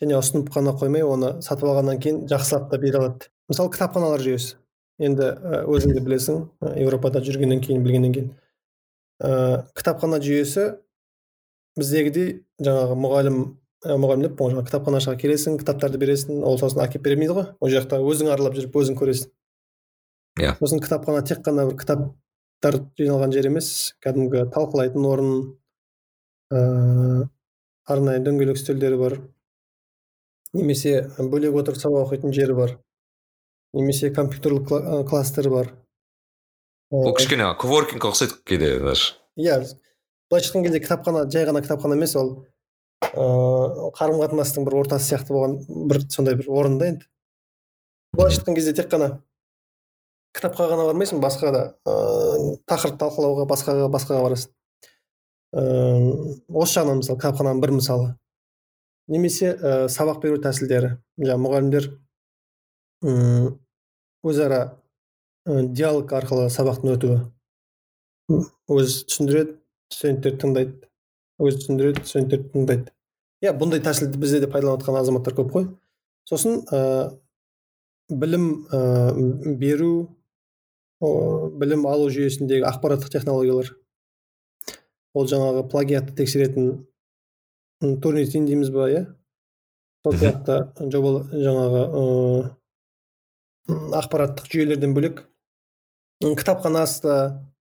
Және 0.01 0.17
ұсынып 0.17 0.49
қана 0.53 0.73
қоймай 0.79 1.03
оны 1.05 1.33
сатып 1.45 1.69
алғаннан 1.69 1.99
кейін 2.01 2.25
жақсылап 2.31 2.69
та 2.71 2.79
бере 2.81 2.97
алады. 2.99 3.29
Мысалы 3.51 3.71
кітапханалар 3.73 4.23
жүйесі. 4.23 4.55
Енді 5.01 5.29
өзің 5.69 5.95
де 5.95 6.03
білесің 6.03 6.41
еуропада 6.77 7.21
жүргеннен 7.23 7.61
кейін 7.63 7.83
білгеннен 7.83 8.15
кейін. 8.15 8.31
Ә, 9.21 9.33
кітапхана 9.77 10.19
жүйесі 10.23 10.67
біздегідей 11.79 12.31
жаңағы 12.61 12.97
мұғалім 13.05 13.37
ә, 13.85 13.97
мұғалім 14.01 14.25
деп 14.25 14.41
жаңағы 14.41 14.65
кітапханашыға 14.69 15.19
келесің 15.21 15.59
кітаптарды 15.61 16.01
бересің 16.01 16.41
ол 16.47 16.59
сосын 16.61 16.83
әкеліп 16.85 17.05
бермейді 17.07 17.37
ғой 17.37 17.47
ол 17.59 17.73
жақта 17.73 18.01
өзің 18.01 18.31
аралап 18.33 18.57
жүріп 18.57 18.77
өзің 18.81 18.97
көресің 18.99 19.31
иә 20.41 20.55
сосын 20.59 20.81
кітапхана 20.83 21.23
тек 21.27 21.43
қана 21.45 21.67
бір 21.69 21.77
кітаптар 21.81 22.79
жиналған 22.99 23.35
жер 23.35 23.49
емес 23.51 23.69
кәдімгі 24.03 24.47
талқылайтын 24.55 25.07
орын 25.11 25.35
ыыы 26.51 27.29
арнайы 27.91 28.23
дөңгелек 28.25 28.59
үстелдері 28.59 28.99
бар 29.01 29.17
немесе 30.53 31.07
бөлек 31.17 31.55
отырып 31.61 31.79
сабақ 31.81 32.09
оқитын 32.09 32.35
жері 32.35 32.55
бар 32.57 32.75
немесе 33.73 34.11
компьютерлік 34.13 34.67
кластер 35.09 35.49
бар 35.49 35.71
ол 36.91 37.13
кішкене 37.15 37.47
коворкингқа 37.59 38.11
ұқсайды 38.11 38.37
кейде 38.45 38.75
даже 38.83 39.15
иә 39.39 39.59
былайша 40.29 40.51
айтқан 40.51 40.65
кезде 40.65 40.81
кітапхана 40.83 41.25
жай 41.31 41.45
ғана 41.47 41.63
кітапхана 41.63 41.95
емес 41.95 42.15
ол 42.19 42.31
ыыы 43.15 43.91
қарым 43.97 44.19
қатынастың 44.21 44.67
бір 44.67 44.81
ортасы 44.83 45.13
сияқты 45.13 45.33
болған 45.35 45.57
бір 45.89 46.01
сондай 46.11 46.35
бір 46.35 46.49
орын 46.51 46.77
да 46.79 46.89
енді 46.91 47.07
былайша 48.15 48.41
айтқан 48.41 48.57
кезде 48.59 48.73
тек 48.75 48.91
қана 48.91 49.21
кітапқа 50.35 50.67
ғана 50.71 50.89
бармайсың 50.91 51.23
басқа 51.23 51.53
да 51.55 51.63
ыыы 51.87 52.57
тақырып 52.67 52.99
талқылауға 52.99 53.47
басқаға 53.51 53.87
басқаға 53.91 54.25
барасың 54.27 54.51
ыыы 55.55 56.35
осы 56.51 56.79
жағынан 56.79 57.01
мысалы 57.01 57.19
кітапхананың 57.23 57.63
бір 57.63 57.75
мысалы 57.79 58.13
немесе 59.11 59.55
ә, 59.55 59.87
сабақ 59.91 60.21
беру 60.23 60.39
тәсілдері 60.43 60.97
жаңағы 61.19 61.43
мұғалімдер 61.47 61.89
өзара 64.23 64.61
диалог 65.45 66.11
арқылы 66.13 66.49
сабақтың 66.53 66.95
өтуі. 66.95 67.19
Өзі 68.71 69.05
түсіндіреді 69.09 69.55
студенттер 69.91 70.37
тыңдайды. 70.41 70.89
Өзі 71.41 71.63
түсіндіреді 71.63 72.03
студенттер 72.05 72.43
тыңдайды. 72.53 72.93
Иә 73.41 73.55
бұндай 73.57 73.81
тәсілді 73.81 74.21
бізде 74.21 74.43
де 74.43 74.49
пайдаланып 74.51 74.83
жатқан 74.83 74.99
азаматтар 75.01 75.35
көп 75.39 75.49
қой. 75.55 75.65
Сосын 76.29 76.61
ә, 76.69 77.09
білім 78.09 78.67
ә, 78.69 78.81
беру 79.57 79.93
ә, 81.01 81.09
білім 81.57 81.87
алу 81.89 82.11
жүйесіндегі 82.13 82.67
ақпараттық 82.69 83.09
технологиялар. 83.09 83.73
Ол 85.17 85.27
жаңағы 85.27 85.65
плагиатты 85.73 86.13
тексеретін 86.21 86.85
турнитин 87.81 88.45
дейміз 88.45 88.69
ба 88.69 88.87
иә. 88.93 89.03
Сол 90.05 90.13
сияқты 90.21 90.61
жоба 90.93 91.25
жаңағы 91.33 91.83
ыыы 91.97 92.45
ақпараттық 93.97 94.47
жүйелерден 94.53 94.93
бөлек 94.93 95.25
кітапханасы 96.21 97.01
да 97.03 97.15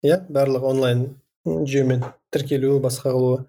иә 0.06 0.20
барлығы 0.30 0.70
онлайн 0.70 1.04
жүйемен 1.44 2.04
тіркелуі 2.34 2.80
басқа 2.82 3.14
қылуы 3.14 3.40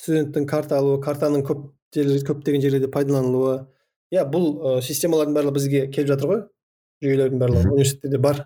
студенттің 0.00 0.46
карта 0.46 0.78
алуы 0.78 1.00
картаның 1.02 1.42
көп 1.46 1.64
көптеген 1.96 2.60
жерлерде 2.60 2.90
пайдаланылуы. 2.92 3.66
Иә 4.12 4.26
бұл 4.28 4.46
ә, 4.60 4.82
системалардың 4.84 5.34
барлығы 5.34 5.56
бізге 5.56 5.80
келіп 5.90 6.10
жатыр 6.12 6.30
ғой 6.30 6.42
жүйелердің 7.02 7.40
барлығы 7.40 7.72
университетте 7.72 8.20
бар. 8.22 8.42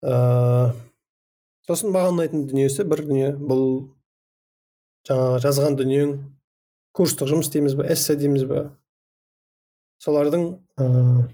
Ыыы 0.00 0.72
сосын 1.68 1.92
маған 1.92 2.16
ұнайтын 2.16 2.46
дүниесі 2.48 2.86
бір 2.88 3.04
дүние 3.08 3.32
бұл 3.36 3.64
жаңағы 5.08 5.42
жазған 5.44 5.76
дүниең 5.82 6.14
курстық 6.96 7.28
жұмыс 7.34 7.50
дейміз 7.52 7.76
ба 7.76 7.90
эссе 7.92 8.16
дейміз 8.16 8.46
ба? 8.48 8.64
Солардың 10.00 10.46
ыыы 10.80 11.26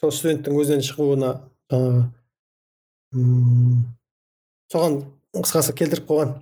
сол 0.00 0.12
студенттің 0.12 0.60
өзінен 0.60 0.84
шығуына 0.84 1.32
жаңағы 1.72 2.19
соған 3.14 5.00
қысқасы 5.34 5.74
келтіріп 5.74 6.06
қойған. 6.10 6.34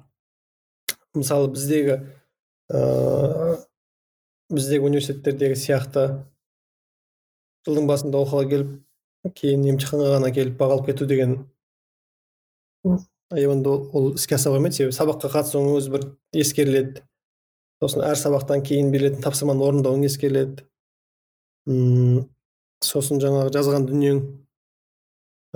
Мысалы 1.17 1.49
біздегі 1.53 1.95
ыыы 2.69 3.57
біздегі 4.53 4.85
университеттердегі 4.89 5.57
сияқты 5.61 6.05
жылдың 7.67 7.89
басында 7.89 8.21
оқуға 8.25 8.45
келіп 8.49 9.33
кейін 9.37 9.65
емтиханға 9.75 10.13
ғана 10.15 10.31
келіп 10.33 10.57
баға 10.61 10.79
алып 10.79 10.91
кету 10.91 11.09
деген 11.09 11.39
енді 13.33 13.69
ол 13.93 14.15
іске 14.15 14.37
аса 14.37 14.51
қоймайды. 14.53 14.77
себебі 14.77 14.97
сабаққа 14.97 15.29
қатысуың 15.35 15.77
өзі 15.77 15.93
бір 15.93 16.07
ескеріледі. 16.33 17.03
сосын 17.81 18.03
әр 18.03 18.17
сабақтан 18.17 18.63
кейін 18.65 18.91
берілетін 18.93 19.23
тапсырманы 19.23 19.65
орындауың 19.65 20.05
ескеріледі. 20.09 20.65
Сосын 22.83 23.21
жаңағы 23.21 23.53
жазған 23.55 23.87
дүниең 23.87 24.23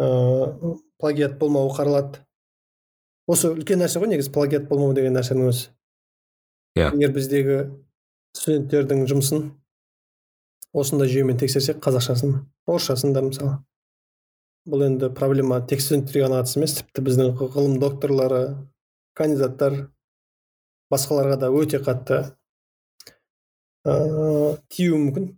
ыыы 0.01 0.77
плагиат 1.01 1.39
болмауы 1.41 1.73
қаралады. 1.77 2.23
Осы 3.29 3.53
үлкен 3.53 3.83
нәрсе 3.83 4.01
ғой 4.01 4.13
негізі 4.13 4.33
плагиат 4.35 4.69
болмау 4.69 4.95
деген 4.97 5.17
нәрсенің 5.17 5.51
өзі. 5.51 5.69
Иә. 6.79 6.93
Егер 6.95 7.13
біздегі 7.13 7.59
студенттердің 8.37 9.05
жұмысын 9.11 9.51
осындай 10.73 11.11
жүйемен 11.13 11.37
тексерсек 11.41 11.83
қазақшасын 11.85 12.39
орысшасын 12.67 13.13
да 13.13 13.23
мысалы. 13.27 13.59
Бұл 14.69 14.87
енді 14.87 15.11
проблема 15.13 15.61
тек 15.67 15.83
студенттерге 15.85 16.25
ғана 16.29 16.41
қатысты 16.41 16.61
емес 16.63 16.77
тіпті 16.79 17.05
біздің 17.09 17.35
ғылым 17.41 17.77
докторлары 17.83 18.43
кандидаттар 19.19 19.77
басқаларға 20.93 21.39
да 21.43 21.51
өте 21.53 21.83
қатты 21.83 22.23
ыыы 23.85 24.57
тиюі 24.73 25.01
мүмкін. 25.03 25.29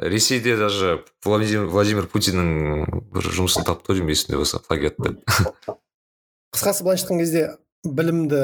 Ресейде 0.00 0.56
даже 0.56 1.04
владимир, 1.24 1.66
владимир 1.68 2.06
путиннің 2.08 2.86
бір 3.12 3.26
жұмысын 3.36 3.66
тапты 3.68 3.92
ғой 3.92 4.00
деймін 4.00 4.14
есімде 4.14 4.38
болса 4.40 4.60
плагиат 4.64 4.96
деп. 4.98 5.20
Қысқасы 6.56 6.84
былайша 6.84 7.04
айтқан 7.04 7.20
кезде 7.20 7.42
білімді 7.84 8.40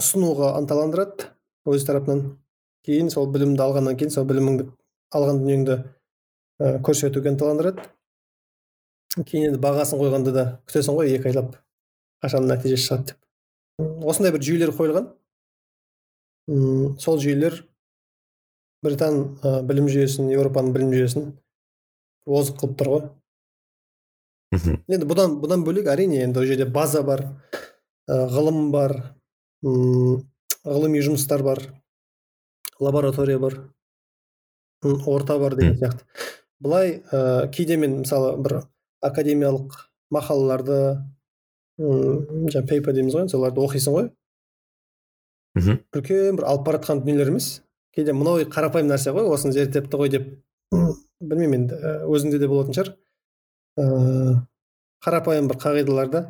ұсынуға 0.00 0.54
ынталандырады 0.58 1.28
өз 1.68 1.84
тарапынан. 1.86 2.38
Кейін 2.86 3.12
сол 3.12 3.28
білімді 3.30 3.62
алғаннан 3.62 3.98
кейін 4.00 4.14
сол 4.14 4.24
біліміңді 4.26 4.66
алған 5.14 5.42
дүниеңді 5.42 5.76
ә, 5.78 6.78
көрсетуге 6.82 7.30
ынталандырады. 7.34 7.84
Кейін 9.20 9.52
енді 9.52 9.60
бағасын 9.62 10.00
қойғанда 10.00 10.32
да 10.32 10.46
күтесің 10.66 10.96
ғой 10.96 11.12
екі 11.12 11.28
айлап 11.30 11.58
қашан 12.24 12.48
нәтижесі 12.48 12.88
шығады 12.88 13.12
деп. 13.12 13.20
Осындай 14.08 14.32
бір 14.32 14.42
жүйелер 14.48 14.72
қойылған. 14.74 15.12
Сол 16.98 17.20
жүйелер 17.22 17.60
британ 18.82 19.38
ә, 19.42 19.62
білім 19.66 19.88
жүйесін 19.90 20.30
еуропаның 20.34 20.72
білім 20.74 20.92
жүйесін 20.94 21.28
озық 22.26 22.58
қылып 22.62 22.78
тұр 22.80 22.90
ғой. 22.92 23.04
Енді 24.92 25.08
бұдан 25.08 25.38
бұдан 25.42 25.62
бөлек 25.66 25.88
әрине 25.88 26.22
енді 26.26 26.42
ол 26.42 26.48
жерде 26.48 26.66
база 26.66 27.02
бар 27.06 27.24
ә, 27.24 28.26
ғылым 28.34 28.70
бар 28.74 28.96
м 29.64 30.20
ғылыми 30.66 31.00
жұмыстар 31.02 31.42
бар 31.42 31.62
лаборатория 32.80 33.38
бар 33.38 33.58
орта 34.82 35.38
бар 35.38 35.56
деген 35.56 35.78
сияқты. 35.78 36.04
Былай 36.60 37.02
ә, 37.10 37.48
кейде 37.50 37.76
мен 37.76 38.02
мысалы 38.02 38.36
бір 38.42 38.60
академиялық 39.02 39.78
мақалаларды 40.12 40.78
жаңағы 41.80 42.66
пейпер 42.68 42.94
дейміз 42.94 43.16
ғой 43.16 43.28
соларды 43.32 43.62
оқисың 43.62 43.96
ғой. 43.96 44.10
Мхм. 45.58 45.80
Үлкен 45.96 46.38
бір 46.38 46.46
алып 46.48 46.66
бара 46.66 46.78
жатқан 46.78 47.02
дүниелер 47.02 47.32
емес. 47.32 47.62
Кейде 47.94 48.14
мынау 48.16 48.42
қарапайым 48.52 48.88
нәрсе 48.90 49.12
ғой 49.14 49.28
осыны 49.32 49.52
зерттепті 49.56 50.00
ғой 50.00 50.12
деп 50.12 50.28
білмеймін 51.20 51.66
енді 51.66 51.80
өзіңде 52.08 52.40
де 52.42 52.48
болатын 52.50 52.76
шығар. 52.78 52.94
Ыыы 53.82 54.36
қарапайым 55.02 55.48
бір 55.50 55.58
қағидаларды 55.62 56.22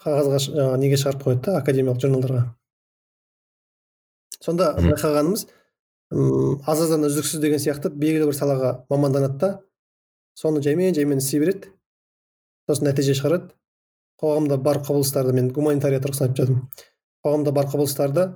қағазға 0.00 0.40
жаңағы 0.46 0.80
неге 0.80 0.98
шығарып 1.00 1.24
қояды 1.24 1.46
да 1.46 1.56
академиялық 1.60 2.02
журналдарға. 2.04 2.42
Сонда 4.40 4.70
байқағанымыз 4.80 5.46
аз 6.10 6.82
аздан 6.84 7.06
үздіксіз 7.08 7.40
деген 7.42 7.60
сияқты 7.62 7.92
белгілі 7.92 8.30
бір 8.30 8.36
салаға 8.36 8.70
маманданады 8.92 9.38
да 9.40 9.50
соны 10.34 10.62
жаймен 10.64 10.94
жаймен 10.96 11.20
істей 11.20 11.40
береді 11.42 11.72
сосын 12.68 12.88
нәтиже 12.88 13.16
шығарады. 13.18 13.52
Қоғамда 14.20 14.58
бар 14.60 14.82
құбылыстарды 14.84 15.32
мен 15.32 15.48
гуманитария 15.54 16.00
тұрғысынан 16.04 16.30
айтып 16.30 16.42
жатырмын. 16.42 16.64
Қоғамда 17.24 17.52
бар 17.56 17.68
құбылыстарды 17.72 18.26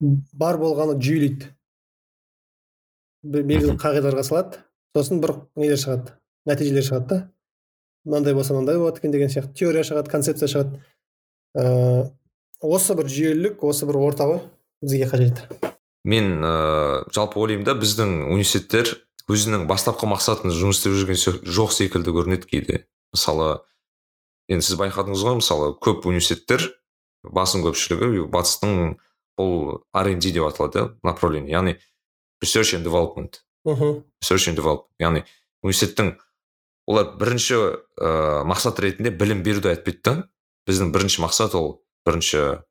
бар 0.00 0.58
болғаны 0.60 0.98
жүйелейді. 1.00 1.52
Бе- 3.26 3.42
белгілі 3.42 3.76
қағидаларға 3.80 4.24
салады. 4.26 4.60
Сосын 4.96 5.20
бір 5.20 5.34
нелер 5.56 5.80
шығады? 5.80 6.14
Нәтижелер 6.46 6.84
шығады 6.86 7.08
да. 7.08 7.18
Мынандай 8.06 8.34
болса 8.34 8.54
мынандай 8.54 8.78
болады 8.78 9.00
екен 9.00 9.12
деген 9.12 9.32
сияқты. 9.32 9.54
Теория 9.54 9.82
шығады 9.82 10.10
концепция 10.10 10.48
шығады. 10.48 10.82
Ыыы 11.56 12.12
осы 12.60 12.94
бір 12.96 13.08
жүйелілік 13.10 13.64
осы 13.64 13.86
бір 13.88 13.98
орта 14.00 14.28
ғой 14.28 14.40
бізге 14.82 15.08
қажет. 15.10 15.42
Мен 16.04 16.44
ыыы 16.44 17.04
жалпы 17.12 17.40
ойлаймын 17.40 17.66
да 17.66 17.74
біздің 17.74 18.30
университеттер 18.30 18.94
өзінің 19.28 19.66
бастапқы 19.66 20.06
мақсатын 20.06 20.54
жұмыс 20.54 20.78
істеп 20.78 20.94
жүрген 20.94 21.18
жоқ 21.42 21.72
секілді 21.74 22.14
көрінеді 22.14 22.46
кейде. 22.46 22.84
Мысалы 23.12 23.64
енді 24.48 24.68
сіз 24.68 24.78
байқадыңыз 24.78 25.24
ғой 25.26 25.40
мысалы 25.40 25.72
көп 25.82 26.06
университеттер 26.06 26.68
басым 27.26 27.64
көпшілігі 27.66 28.28
батыстың 28.30 28.96
бұл 29.38 29.82
R&D 29.94 30.32
деп 30.32 30.46
аталады 30.48 30.80
иә 30.80 30.88
направление 31.06 31.52
яғни 31.52 31.76
research 32.44 32.74
and 32.76 32.84
development. 32.86 33.42
Мхм. 33.64 34.04
Research 34.22 34.48
and 34.50 34.58
development 34.58 34.90
яғни 35.00 35.24
университеттің 35.62 36.14
олар 36.86 37.12
бірінші 37.18 37.56
ыыы 37.56 38.44
мақсат 38.46 38.80
ретінде 38.80 39.10
білім 39.10 39.42
беруді 39.42 39.72
айтпайды 39.74 40.02
да 40.04 40.14
біздің 40.68 40.92
бірінші 40.94 41.22
мақсат 41.24 41.56
ол 41.58 41.82
бірінші 42.06 42.62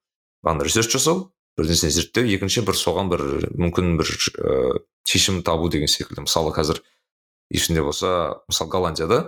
бағана 0.45 0.67
ресерч 0.67 0.93
жасау 0.95 1.31
бір 1.57 1.69
нәрсені 1.69 1.91
зерттеу 1.95 2.27
екінші 2.35 2.63
бір 2.67 2.79
соған 2.79 3.11
бір 3.11 3.25
мүмкін 3.55 3.97
бір 3.99 4.11
ыыы 4.11 4.83
шешім 5.07 5.43
табу 5.43 5.69
деген 5.69 5.87
секілді. 5.91 6.25
Мысалы 6.25 6.53
қазір 6.55 6.81
есімде 7.51 7.83
болса 7.83 8.41
мысалы 8.49 8.71
голландияда 8.71 9.19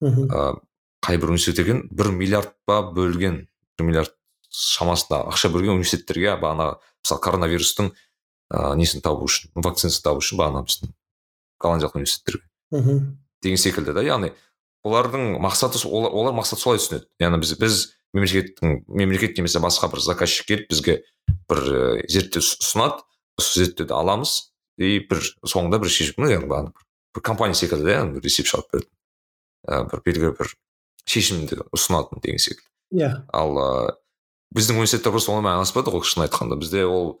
мхм. 0.00 0.28
ыыы 0.28 0.60
қай 1.02 1.18
бір 1.18 1.34
университет 1.34 1.64
екен 1.64 1.86
бір 1.90 2.12
миллиард 2.14 2.52
па 2.66 2.82
бөлген 2.82 3.46
бір 3.78 3.86
миллиард 3.86 4.14
шамасында 4.52 5.24
ақша 5.32 5.50
бөлген 5.52 5.78
университеттерге 5.78 6.36
бағана 6.40 6.76
мысалы 7.02 7.24
коронавирустың 7.24 7.92
ыыы 8.52 8.76
несін 8.76 9.02
табу 9.04 9.26
үшін 9.26 9.52
вакцинасын 9.56 10.04
табу 10.04 10.20
үшін 10.20 10.40
бағана 10.40 10.64
біздің 10.68 10.92
голландиялық 11.62 11.96
университеттерге. 11.96 12.44
Мхм. 12.72 13.00
Деген 13.42 13.58
секілді 13.58 13.94
да 13.96 14.04
яғни 14.04 14.32
олардың 14.84 15.38
мақсаты 15.42 15.80
олар, 15.88 16.12
олар 16.12 16.36
мақсат 16.36 16.60
солай 16.60 16.80
түсінеді. 16.82 17.08
Яғни 17.22 17.40
біз 17.42 17.54
біз 17.58 17.82
мемлекеттің 18.12 18.82
мемлекет 18.88 19.38
немесе 19.38 19.62
басқа 19.62 19.88
бір 19.92 20.02
заказчик 20.04 20.46
келіп 20.50 20.68
бізге 20.68 20.98
бір 21.48 21.60
ә, 21.62 21.84
зерттеу 22.12 22.42
ұс- 22.42 22.58
ұсынады 22.60 23.00
сол 23.40 23.62
зерттеуді 23.64 23.94
аламыз 23.96 24.52
и 24.76 24.98
бір 25.08 25.22
соңында 25.48 25.80
бір 25.80 25.92
шешім 25.92 26.24
ну, 26.24 26.28
яғни 26.28 26.50
бір, 26.50 26.84
бір 27.16 27.24
компания 27.24 27.56
секілді 27.56 27.88
да 27.88 27.96
яғни 27.96 28.18
бір 28.18 28.28
есеп 28.28 28.50
шығарып 28.50 28.74
береді. 28.74 28.90
Ә, 29.64 29.80
бір 29.88 30.04
белгілі 30.04 30.34
бір 30.42 30.52
шешімді 31.08 31.62
ұсынатын 31.72 32.20
деген 32.20 32.42
секілді. 32.42 32.68
Иә. 32.92 33.12
Ал 33.32 33.56
ыыы 33.56 33.96
біздің 34.52 34.78
университеттер 34.80 35.12
просто 35.14 35.32
онымен 35.32 35.52
айналыспайды 35.54 35.90
ғой 35.94 36.04
шын 36.04 36.24
айтқанда. 36.26 36.58
Бізде 36.60 36.84
ол 36.86 37.20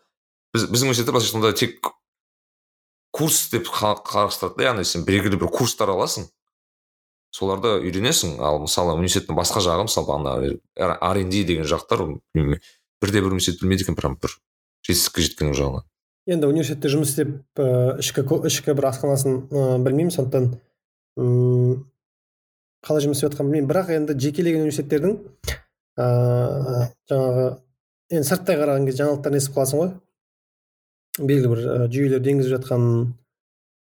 біз, 0.54 0.66
біздің 0.68 0.90
университеттер 0.92 1.14
былайша 1.16 1.32
айтқанда 1.32 1.52
тек 1.56 1.90
курс 3.12 3.50
деп 3.52 3.66
қа- 3.68 3.98
қарастырады 4.04 4.56
да 4.58 4.70
яғни 4.70 4.84
сен 4.84 5.04
белгілі 5.04 5.40
бір 5.40 5.50
курстар 5.52 5.92
аласың 5.92 6.28
соларды 7.32 7.78
үйренесің. 7.80 8.38
Ал 8.40 8.60
мысалы 8.64 8.96
университеттің 8.98 9.36
басқа 9.36 9.64
жағы 9.64 9.88
мысалы 9.88 10.08
бағана 10.08 10.32
R&D 11.12 11.44
деген 11.48 11.64
жақтар 11.68 12.04
бірде 12.34 13.20
бір 13.20 13.32
университет 13.32 13.60
білмейді 13.62 13.86
екен 13.88 13.96
прям 13.96 14.18
бір 14.20 14.36
жетістікке 14.86 15.24
жеткен 15.28 15.54
жағынан 15.56 15.88
енді 16.30 16.46
университетте 16.46 16.90
жұмыс 16.92 17.10
істеп 17.10 17.58
ішкі 17.98 18.22
ішкі 18.46 18.76
бір 18.78 18.86
асханасын 18.92 19.40
ыыы 19.50 19.78
білмеймін 19.82 20.12
сондықтан 20.14 20.52
қалай 22.82 23.02
жұмыс 23.04 23.18
істеп 23.18 23.32
жатқанын 23.32 23.50
білмеймін. 23.50 23.68
Бірақ 23.70 23.90
енді 23.96 24.14
жекелеген 24.22 24.62
университеттердің 24.64 25.18
ыыы 26.00 26.86
жаңағы 27.10 27.44
енді 28.12 28.28
сырттай 28.28 28.56
қараған 28.60 28.86
кезде 28.88 29.02
жаңалықтарын 29.02 29.38
естіп 29.40 29.56
қаласың 29.58 29.82
ғой? 29.82 29.90
Белгілі 31.20 31.50
бір 31.52 31.62
жүйелерді 31.92 32.32
енгізіп 32.32 32.54
жатқанын 32.56 32.94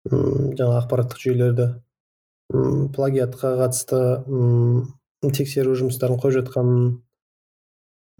мм 0.08 0.52
жаңағы 0.58 0.78
ақпараттық 0.84 1.22
жүйелерді 1.24 1.66
плагиатқа 2.94 3.54
қатысты 3.58 4.02
тексеру 5.34 5.74
жұмыстарын 5.80 6.20
қойып 6.22 6.38
жатқанын 6.38 6.84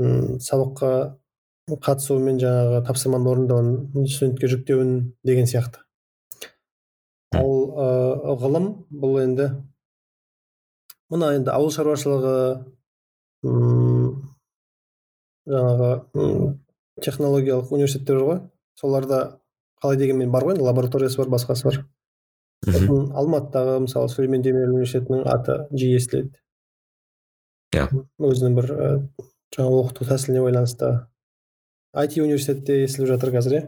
мм 0.03 0.41
сабаққа 0.43 0.91
қатысуымен 1.68 2.41
жаңағы 2.43 2.83
тапсырманы 2.89 3.31
орындауын 3.31 4.09
студентке 4.09 4.51
жүктеуін 4.51 4.93
деген 5.24 5.47
сияқты. 5.47 5.85
Ал 7.37 7.51
ыыы 7.68 8.37
ғылым 8.43 8.68
бұл 8.91 9.18
енді 9.22 9.51
мына 11.12 11.35
енді 11.37 11.53
ауыл 11.53 11.70
шаруашылығы 11.74 12.35
жаңағы 15.49 15.91
технологиялық 17.05 17.72
университеттер 17.72 18.18
бар 18.18 18.26
ғой. 18.28 18.41
Соларда 18.78 19.20
қалай 19.82 19.97
дегенмен 20.01 20.30
бар 20.34 20.45
ғой 20.45 20.57
енді 20.57 20.66
лабораториясы 20.66 21.18
бар 21.22 21.30
басқасы 21.36 21.64
бар. 21.68 21.80
Сосын 22.66 23.12
алматыдағы 23.14 23.78
мысалы 23.86 24.11
сүлеймен 24.11 24.43
демирел 24.43 24.74
университетінің 24.74 25.26
аты 25.30 25.61
жиі 25.70 25.97
естіледі 26.01 26.32
Иә. 27.76 27.84
өзінің 28.18 28.55
бір 28.57 28.66
і 28.72 29.24
жаңағы 29.55 29.80
оқыту 29.82 30.07
тәсіліне 30.09 30.43
байланысты. 30.43 30.89
IT 31.95 32.18
университеті 32.22 32.64
де 32.66 32.84
естіліп 32.86 33.11
жатыр 33.12 33.32
қазір 33.36 33.57
иә? 33.59 33.62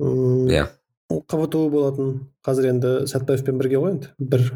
Иә. 0.00 0.64
қбту 1.12 1.68
болатын 1.70 2.14
қазір 2.42 2.70
енді 2.72 2.92
сәтбаевпен 3.10 3.60
бірге 3.60 3.78
ғой 3.82 3.94
енді 3.94 4.10
бір 4.18 4.46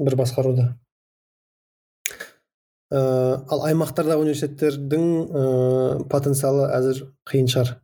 бір 0.00 0.16
басқаруда. 0.16 0.72
Ыыы 2.90 3.36
ал 3.54 3.64
аймақтардағы 3.68 4.24
университеттердің 4.24 5.04
ыыы 5.30 6.04
потенциалы 6.10 6.66
әзір 6.74 7.04
қиын 7.30 7.46
шығар. 7.52 7.76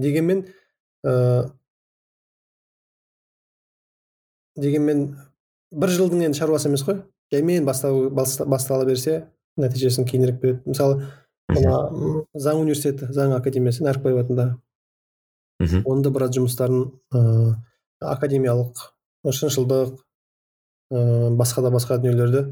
Дегенмен 0.00 0.46
ыыы 1.04 1.50
дегенмен 4.56 5.04
бір 5.74 5.92
жылдың 5.98 6.24
енді 6.28 6.38
шаруасы 6.38 6.70
емес 6.70 6.84
қой. 6.86 7.02
Жаймен 7.32 7.64
бастала 7.66 8.84
берсе 8.86 9.26
нәтижесін 9.60 10.08
кейінірек 10.08 10.40
береді. 10.40 10.62
Мысалы 10.64 11.02
мына 11.52 12.24
заң 12.34 12.62
университеті 12.64 13.12
заң 13.12 13.36
академиясы 13.36 13.84
нәрікбаев 13.84 14.24
атындағы. 14.24 14.56
Мхм. 15.60 15.84
Оның 15.84 16.02
да 16.02 16.10
біраз 16.14 16.34
жұмыстарын 16.38 16.86
ыыы 17.14 17.54
академиялық 18.00 18.88
шыншылдық 19.28 19.98
ыыы 20.94 21.34
басқа 21.38 21.62
да 21.62 21.70
басқа 21.74 21.98
дүниелерді 22.00 22.46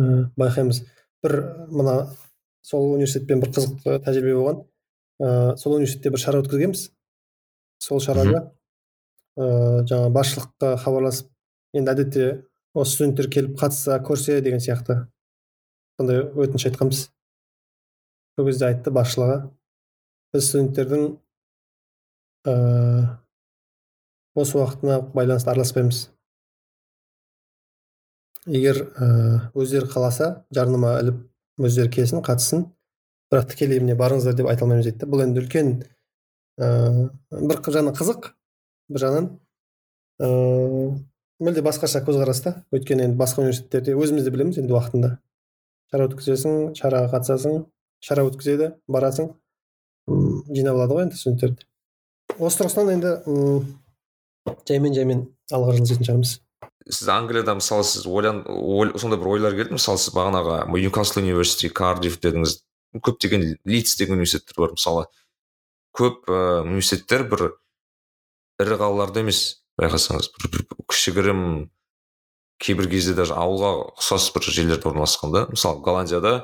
ыыы 0.00 0.24
байқаймыз. 0.40 0.82
Бір 1.22 1.36
мына 1.68 1.96
сол 2.64 2.94
университетпен 2.94 3.42
бір 3.42 3.52
қызық 3.54 3.84
ы, 3.84 3.98
тәжірибе 4.04 4.34
болған. 4.38 4.64
Ыыы 5.20 5.56
сол 5.60 5.76
университетте 5.76 6.10
бір 6.14 6.24
шара 6.24 6.42
өткізгенбіз. 6.42 6.86
Сол 7.84 8.00
шарада 8.00 8.42
ыыы 9.36 9.86
жаңағы 9.88 10.12
басшылыққа 10.16 10.74
хабарласып 10.84 11.30
енді 11.76 11.94
әдетте 11.94 12.26
осы 12.74 12.96
студенттер 12.96 13.30
келіп 13.30 13.56
қатысса 13.60 14.00
көрсе 14.04 14.40
деген 14.44 14.62
сияқты 14.62 15.04
сондай 15.98 16.24
өтініш 16.24 16.68
айтқанбыз. 16.70 17.06
Сол 18.36 18.46
кезде 18.46 18.70
айтты 18.70 18.92
басшылығы. 18.94 19.40
Біз 20.34 20.48
студенттердің 20.48 21.08
ыыы 22.50 23.08
бос 24.36 24.54
уақытына 24.54 25.00
байланысты 25.12 25.50
араласпаймыз. 25.50 26.08
Егер 28.46 28.82
ыыы 28.96 29.40
өздері 29.54 29.90
қаласа 29.90 30.30
жарнама 30.54 30.96
іліп 31.02 31.20
өздері 31.60 31.92
келсін 31.92 32.24
қатыссын 32.24 32.66
бірақ 33.30 33.50
тікелей 33.52 33.80
міне 33.82 33.98
барыңыздар 33.98 34.38
деп 34.38 34.48
айта 34.48 34.64
алмаймыз 34.64 34.88
дейді 34.88 35.10
бұл 35.10 35.24
енді 35.26 35.44
үлкен 35.44 35.76
ыыы 36.60 37.08
бір 37.30 37.62
жағынан 37.66 37.96
қызық 37.98 38.32
бір 38.90 39.04
жағынан 39.04 39.30
ыыы 40.24 40.90
мүлде 41.40 41.62
басқаша 41.64 42.02
көзқарас 42.04 42.42
та. 42.44 42.52
Өйткені 42.74 43.06
енді 43.08 43.18
басқа 43.20 43.40
университеттерде 43.44 43.94
өзіміз 43.96 44.26
де 44.26 44.32
білеміз 44.34 44.58
енді 44.60 44.74
уақытында. 44.76 45.10
Шара 45.90 46.06
өткізесің 46.10 46.74
шараға 46.76 47.08
қатысасың 47.14 47.64
шара 48.04 48.26
өткізеді 48.28 48.74
барасың 48.88 49.30
жинап 50.52 50.76
алады 50.76 50.98
ғой 50.98 51.06
енді 51.06 51.16
студенттерді. 51.16 51.64
Осы 52.36 52.60
тұрғысынан 52.60 52.92
енді 52.94 53.14
жаймен 54.68 54.96
жаймен 54.96 55.24
алға 55.50 55.78
жылжитын 55.78 56.08
шығармыз. 56.10 56.36
Сіз 56.88 57.08
англияда 57.12 57.54
мысалы 57.58 57.84
сіз 57.84 58.06
ойлан 58.08 58.42
ой, 58.48 58.92
сондай 58.98 59.18
бір 59.20 59.34
ойлар 59.34 59.56
келді 59.58 59.76
мысалы 59.76 60.00
сіз 60.00 60.14
бағанағы 60.16 60.62
ньюкасл 60.70 61.20
университи 61.20 61.68
кардиф 61.68 62.20
дедіңіз. 62.22 62.60
Көптеген 62.96 63.44
лидс 63.68 63.96
деген 63.98 64.16
университеттер 64.18 64.64
бар 64.64 64.72
мысалы. 64.74 65.04
Көп 65.96 66.30
ә, 66.30 66.62
университеттер 66.64 67.26
бір 67.30 67.44
ірі 68.62 68.78
қалаларда 68.80 69.22
емес 69.22 69.62
байқасаңыз. 69.80 70.32
Бір, 70.40 70.64
кішігірім 70.90 71.42
кейбір 72.60 72.90
кезде 72.90 73.14
даже 73.14 73.36
ауылға 73.38 73.92
ұқсас 73.94 74.30
бір 74.34 74.48
жерлерде 74.48 74.90
орналасқан 74.90 75.36
да. 75.36 75.46
Мысалы 75.52 75.84
голландияда 75.84 76.34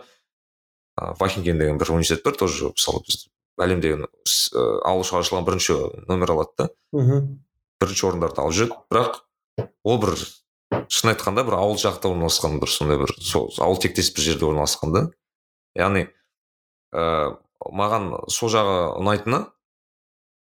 ә, 1.01 1.17
вахинген 1.19 1.59
деген 1.59 1.79
бір 1.83 1.97
университет 1.97 2.25
бар 2.25 2.39
тоже. 2.39 2.71
Мысалы 2.71 3.03
біз 3.09 3.27
әлемдегі 3.57 4.07
ауыл 4.87 5.05
шаруашылығын 5.09 5.47
бірінші 5.49 5.81
номер 6.07 6.37
алады 6.37 6.55
да. 6.59 6.71
Мхм. 6.93 7.39
Бірінші 7.83 8.07
орындарды 8.09 8.41
алып 8.45 8.57
жүреді 8.57 8.79
бірақ 8.93 9.23
ол 9.85 9.99
бір 10.03 10.17
шын 10.91 11.13
айтқанда 11.13 11.45
бір 11.47 11.59
ауыл 11.61 11.79
жақта 11.81 12.11
орналасқан 12.11 12.59
бір 12.61 12.71
сондай 12.71 13.01
бір 13.01 13.13
сол 13.23 13.51
ауыл 13.63 13.81
тектес 13.83 14.13
бір 14.15 14.27
жерде 14.29 14.49
орналасқан 14.49 14.95
да. 14.95 15.03
Яғни 15.77 16.07
ә, 16.95 17.37
маған 17.61 18.13
сол 18.33 18.51
жағы 18.53 18.79
ұнайтыны 19.01 19.45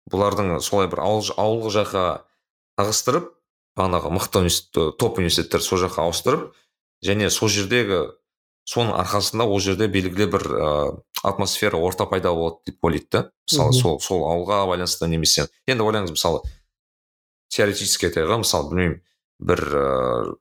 бұлардың 0.10 0.58
солай 0.66 0.90
бір 0.92 1.04
ауыл, 1.06 1.28
ауыл 1.38 1.70
жаққа 1.74 2.06
ығыстырып 2.82 3.34
бағанағы 3.78 4.14
мықты 4.16 4.42
университет 4.44 4.98
топ 5.00 5.20
университеттер 5.22 5.64
сол 5.64 5.84
жаққа 5.84 6.08
ауыстырып 6.08 6.48
және 7.06 7.30
сол 7.30 7.52
жердегі 7.54 8.08
соның 8.70 8.98
арқасында 9.00 9.48
ол 9.50 9.62
жерде 9.64 9.88
белгілі 9.90 10.30
бір 10.34 10.46
ә, 10.50 10.70
атмосфера 11.24 11.78
орта 11.78 12.06
пайда 12.10 12.34
болады 12.34 12.72
деп 12.72 12.84
ойлайды 12.86 13.08
да. 13.12 13.22
Мысалы 13.50 13.74
сол 13.74 14.00
сол 14.02 14.26
ауылға 14.30 14.66
байланысты 14.70 15.08
немесе 15.08 15.48
енді 15.68 15.86
ойлаңыз 15.86 16.14
мысалы 16.16 16.44
теоретически 17.50 18.10
айтайық 18.10 18.32
иә, 18.32 18.40
мысалы 18.44 18.70
білмеймін 18.70 19.02
бір 19.40 19.62
ыыы 19.80 20.38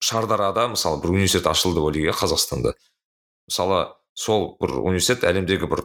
шардарада 0.00 0.68
мысалы 0.72 1.00
бір 1.02 1.14
университет 1.14 1.46
ашылды 1.50 1.80
деп 1.80 1.88
ойлайық 1.90 2.10
иә 2.10 2.16
қазақстанда. 2.16 2.74
Мысалы 3.48 3.80
сол 4.14 4.56
бір 4.60 4.78
университет 4.80 5.24
әлемдегі 5.28 5.68
бір 5.70 5.84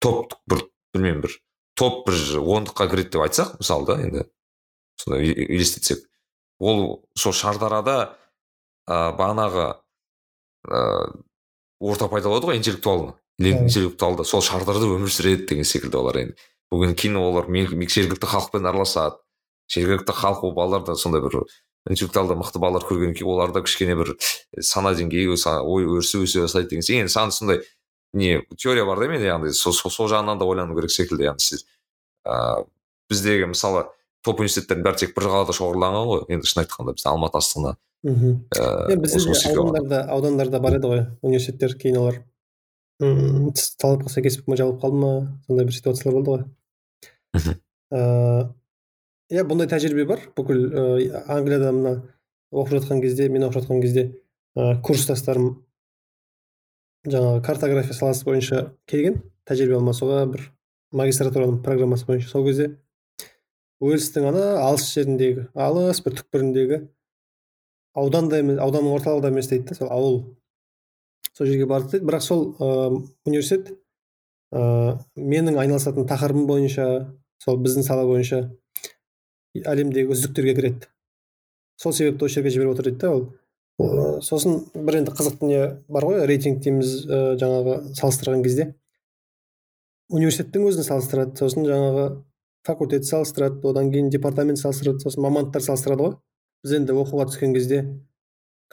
топ 0.00 0.34
бір 0.46 0.64
білмеймін 0.94 1.22
бір 1.26 1.38
топ 1.78 2.06
бір 2.06 2.38
ондыққа 2.38 2.88
кіреді 2.90 3.16
деп 3.16 3.26
айтсақ 3.26 3.56
мысалы 3.58 3.86
да 3.86 3.98
енді 4.02 4.26
сондай 4.98 5.32
елестетсек. 5.32 6.04
Ол 6.58 7.04
сол 7.18 7.32
шардарада 7.32 8.16
ә, 8.86 9.14
бағанағы 9.18 9.66
ыыы 10.68 11.24
орта 11.80 12.08
пайда 12.10 12.30
болады 12.30 12.50
ғой 12.50 12.58
интеллектуалды 12.58 13.14
интеллектуалды. 13.38 14.24
Сол 14.24 14.42
шардарда 14.42 14.86
өмір 14.86 15.10
сүреді 15.12 15.46
деген 15.46 15.64
секілді 15.64 16.00
олар 16.00 16.18
енді. 16.18 16.34
Бүгін 16.72 16.94
кейін 16.98 17.18
олар 17.20 17.46
жергілікті 17.46 18.26
халықпен 18.26 18.66
араласады. 18.66 19.22
Жергілікті 19.72 20.14
халық 20.16 20.44
ол 20.48 20.54
балаларды 20.56 20.96
сондай 20.96 21.22
бір 21.24 21.42
интеллектуалды 21.88 22.36
мықты 22.38 22.60
балалар 22.60 22.84
көргеннен 22.84 23.16
кейін 23.16 23.32
оларда 23.32 23.62
кішкене 23.64 23.96
бір 23.96 24.14
сана 24.60 24.94
деңгейі 24.96 25.34
ой 25.34 25.86
өрісі 25.88 26.22
өсе 26.24 26.44
бастайды 26.44 26.74
деген 26.74 26.84
сияқты. 26.84 27.04
Енді 27.04 27.14
саған 27.14 27.32
сондай 27.32 27.62
не 28.12 28.42
теория 28.56 28.84
бар 28.84 29.00
да 29.00 29.08
менде 29.08 29.28
яғни 29.28 29.52
сол 29.52 29.72
сол 29.72 29.92
сол 29.92 30.08
жағынан 30.08 30.38
да 30.38 30.48
ойлану 30.48 30.76
керек 30.76 30.92
секілді 30.92 31.28
яғни 31.30 31.44
сіз 31.44 31.64
ыыы 32.24 32.66
біздегі 33.08 33.52
мысалы 33.52 33.86
топ 34.24 34.40
университеттердің 34.40 34.84
бәрі 34.84 35.00
тек 35.00 35.14
бір 35.16 35.28
қалада 35.32 35.54
шоғырланған 35.56 36.08
ғой. 36.08 36.24
Енді 36.28 36.48
шын 36.48 36.64
айтқанда 36.64 36.96
бізде 36.96 37.08
алматы 37.08 37.38
астана 37.38 37.76
мхм. 38.02 38.44
бізде 39.00 39.20
секілді 39.20 39.60
аудандарда 39.60 40.02
аудандарда 40.12 40.60
бар 40.60 40.78
еді 40.78 40.92
ғой 40.92 41.04
университеттер 41.22 41.76
кейін 41.78 42.00
олар 42.02 42.20
талапқа 43.00 44.10
сәйкес 44.10 44.40
ма 44.46 44.56
жабылып 44.58 44.82
қалды 44.82 44.98
ма? 44.98 45.10
Сондай 45.46 45.66
бір 45.68 45.74
ситуациялар 45.74 46.16
болды 46.18 46.30
ғой. 46.30 46.44
Мгм. 47.38 47.60
ыыы 47.94 48.48
иә 49.30 49.44
бұндай 49.48 49.68
тәжірибе 49.70 50.06
бар. 50.08 50.20
Бүкіл 50.36 50.60
ыыы 50.68 51.08
англияда 51.28 51.72
мына 51.72 51.94
оқып 52.52 52.78
жатқан 52.78 53.02
кезде 53.02 53.28
мен 53.28 53.46
оқып 53.48 53.62
жатқан 53.62 53.80
кезде 53.82 54.04
ыыы 54.56 54.80
курстастарым 54.82 55.64
жаңағы 57.06 57.42
картография 57.44 57.96
саласы 57.96 58.24
бойынша 58.24 58.74
келген. 58.86 59.22
Тәжірибе 59.48 59.78
алмасуға 59.78 60.24
бір 60.32 60.46
магистратураның 60.92 61.62
программасы 61.64 62.06
бойынша 62.08 62.30
сол 62.32 62.46
кезде. 62.46 62.76
Уэльстің 63.80 64.30
ана 64.32 64.46
алыс 64.64 64.88
жеріндегі 64.90 65.48
алыс 65.54 66.00
бір 66.02 66.16
түкпіріндегі 66.18 66.80
ауданда 67.98 68.40
емес 68.42 68.58
ауданның 68.58 68.96
орталығы 68.96 69.22
да 69.22 69.30
емес 69.30 69.50
дейді 69.52 69.68
да 69.68 69.76
сол 69.78 69.92
ауыл. 69.92 70.16
Сол 71.32 71.46
жерге 71.46 71.68
бардық 71.70 71.92
дейді. 71.92 72.08
Бірақ 72.08 72.24
сол 72.24 72.42
ыыы 72.58 73.04
университет 73.28 73.76
ыыы 74.50 74.96
менің 75.14 75.60
айналысатын 75.62 76.08
тақырыбым 76.10 76.48
бойынша 76.50 76.88
сол 77.38 77.60
біздің 77.62 77.86
сала 77.86 78.06
бойынша 78.08 78.48
әлемдегі 79.54 80.12
үздіктерге 80.12 80.54
кіреді. 80.54 80.88
Сол 81.78 81.92
себепті 81.92 82.26
осы 82.26 82.40
жерге 82.40 82.50
жіберіп 82.50 82.74
отыр 82.74 82.90
дейді 82.90 83.00
да 83.00 83.10
ол. 83.14 84.20
Сосын 84.24 84.64
бір 84.74 85.00
енді 85.00 85.14
қызықты 85.14 85.46
не 85.46 85.60
бар 85.88 86.04
ғой 86.08 86.26
рейтинг 86.26 86.60
дейміз 86.64 86.94
жаңағы 87.38 87.94
салыстырған 87.98 88.42
кезде. 88.42 88.74
Университеттің 90.10 90.66
өзін 90.66 90.86
салыстырады 90.86 91.38
сосын 91.38 91.66
жаңағы 91.68 92.06
факультет 92.66 93.06
салыстырады 93.06 93.62
одан 93.70 93.92
кейін 93.92 94.10
департамент 94.10 94.58
салыстырады 94.58 95.04
сосын 95.04 95.22
мамандықтар 95.22 95.62
салыстырады 95.62 96.02
ғой. 96.02 96.14
Біз 96.64 96.74
енді 96.80 96.96
оқуға 96.98 97.28
түскен 97.30 97.54
кезде 97.54 97.84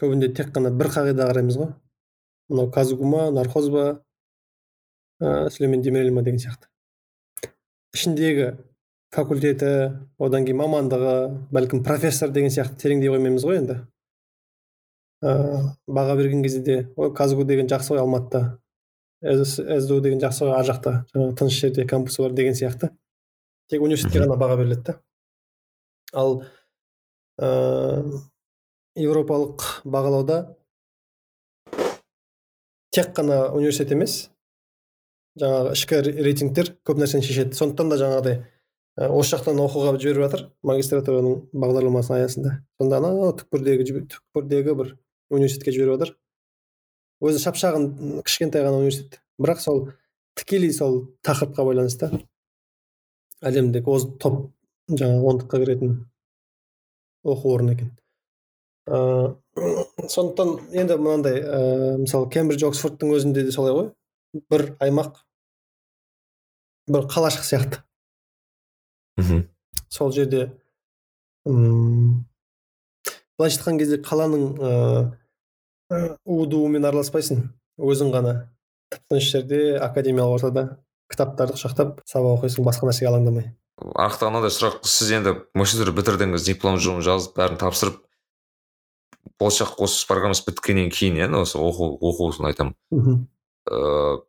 көбінде 0.01 0.32
тек 0.34 0.49
қана 0.55 0.71
бір 0.73 0.89
қағида 0.95 1.30
қараймыз 1.30 1.59
ғой. 1.61 1.73
Мынау 2.49 2.71
казгу 2.73 3.05
ма 3.05 3.30
нархоз 3.32 3.69
ба 3.69 3.84
ә, 5.21 5.49
сүлеймен 5.53 5.86
демирел 5.86 6.13
ма 6.13 6.23
деген 6.26 6.41
сияқты. 6.41 6.71
Ішіндегі 7.93 8.55
факультеті 9.16 9.72
одан 10.20 10.45
кейін 10.45 10.59
мамандығы 10.61 11.16
бәлкім 11.55 11.84
профессор 11.88 12.34
деген 12.36 12.53
сияқты 12.53 12.78
тереңдей 12.84 13.13
қоймаймыз 13.13 13.47
ғой 13.47 13.61
енді. 13.61 13.80
Ә, 15.24 15.32
баға 15.88 16.18
берген 16.20 16.43
кезде 16.43 16.61
де 16.61 16.78
ой 16.95 17.13
казгу 17.16 17.43
деген 17.47 17.72
жақсы 17.72 17.95
ғой 17.95 18.03
алматыда. 18.03 18.59
Сду 19.24 20.01
деген 20.03 20.20
жақсы 20.22 20.45
ғой 20.45 20.57
ар 20.59 20.68
жақта. 20.68 20.99
Жаңағы 21.16 21.39
тыныш 21.39 21.59
жерде 21.63 21.88
кампусы 21.88 22.22
бар 22.22 22.36
деген 22.38 22.53
сияқты. 22.53 22.91
Тек 23.72 23.82
университетке 23.82 24.22
ғана 24.22 24.38
баға 24.38 24.59
беріледі 24.59 24.84
да 24.91 24.99
ал 26.13 26.43
ыыы 27.41 28.22
еуропалық 28.95 29.63
бағалауда 29.84 30.38
тек 32.95 33.11
қана 33.18 33.49
университет 33.51 33.91
емес 33.91 34.30
жаңағы 35.41 35.74
ішкі 35.76 35.99
ре- 36.05 36.16
рейтингтер 36.30 36.72
көп 36.88 37.01
нәрсені 37.01 37.26
шешеді. 37.26 37.57
Сондықтан 37.57 37.89
да 37.91 37.97
жаңағыдай 37.99 38.38
осы 38.96 39.36
жақтан 39.36 39.60
оқуға 39.60 39.96
жіберіп 40.00 40.24
жатыр 40.24 40.43
магистратураның 40.64 41.41
бағдарламасы 41.52 42.14
аясында. 42.16 42.54
Сонда 42.80 43.02
анау 43.02 43.34
түкпірдегі 43.36 44.06
түкпірдегі 44.14 44.76
бір 44.80 44.93
университетке 45.30 45.74
жіберіп 45.76 45.98
жатыр. 45.98 46.14
Өзі 47.26 47.41
шап 47.43 47.60
шағын 47.60 47.89
м, 47.91 48.22
кішкентай 48.24 48.64
ғана 48.64 48.80
университет. 48.80 49.20
Бірақ 49.41 49.60
сол 49.60 49.82
тікелей 50.39 50.72
сол 50.72 51.02
тақырыпқа 51.28 51.66
байланысты 51.68 52.10
әлемдегі 53.43 53.91
оз 53.91 54.08
топ 54.22 54.39
жаңағы 54.88 55.28
ондыққа 55.32 55.60
кіретін 55.64 55.96
оқу 57.26 57.54
орны 57.56 57.76
екен. 57.76 57.91
Ыыы 58.88 59.36
сондықтан 60.08 60.56
енді 60.78 60.98
мынандай 61.02 61.41
ыыы 61.41 61.98
мысалы 62.06 62.30
кембридж 62.32 62.68
оксфордтың 62.70 63.12
өзінде 63.18 63.43
де 63.48 63.52
солай 63.56 63.76
ғой. 63.76 63.89
Бір 64.52 64.68
аймақ 64.84 65.24
бір 66.91 67.08
қалашық 67.12 67.48
сияқты. 67.48 67.82
Мхм. 69.18 69.45
Сол 69.89 70.11
жерде 70.11 70.51
м 71.45 72.26
былайша 73.38 73.59
айтқан 73.59 73.80
кезде 73.80 73.99
қаланың 74.01 74.47
ыыы 74.59 76.18
у 76.26 76.45
дуымен 76.49 76.86
араласпайсың. 76.86 77.49
Өзің 77.78 78.11
ғана. 78.13 78.34
Тып 78.89 79.03
тыныш 79.09 79.30
жерде 79.32 79.78
академиялық 79.78 80.39
ортада 80.39 80.63
кітаптарды 81.11 81.57
құшақтап 81.57 82.01
сабақ 82.07 82.39
оқисың 82.39 82.66
басқа 82.66 82.89
нәрсеге 82.89 83.11
алаңдамай. 83.11 83.51
Арақта 83.93 84.30
мынандай 84.30 84.53
сұрақ. 84.55 84.82
Сіз 84.88 85.11
енді 85.20 85.36
магистратура 85.53 85.93
бітірдіңіз 85.99 86.47
диплом 86.47 86.80
жұбын 86.80 87.05
жазып 87.05 87.36
бәрін 87.38 87.59
тапсырып 87.61 87.99
болашақ 89.41 89.76
осы 89.84 90.07
программасы 90.07 90.45
біткеннен 90.47 90.89
кейін 90.93 91.20
иә 91.20 91.30
осы 91.41 91.59
оқу 91.59 91.97
оқусын 91.99 92.47
айтамын. 92.49 92.76
Мхм. 92.95 93.26
Ыыы 93.70 94.24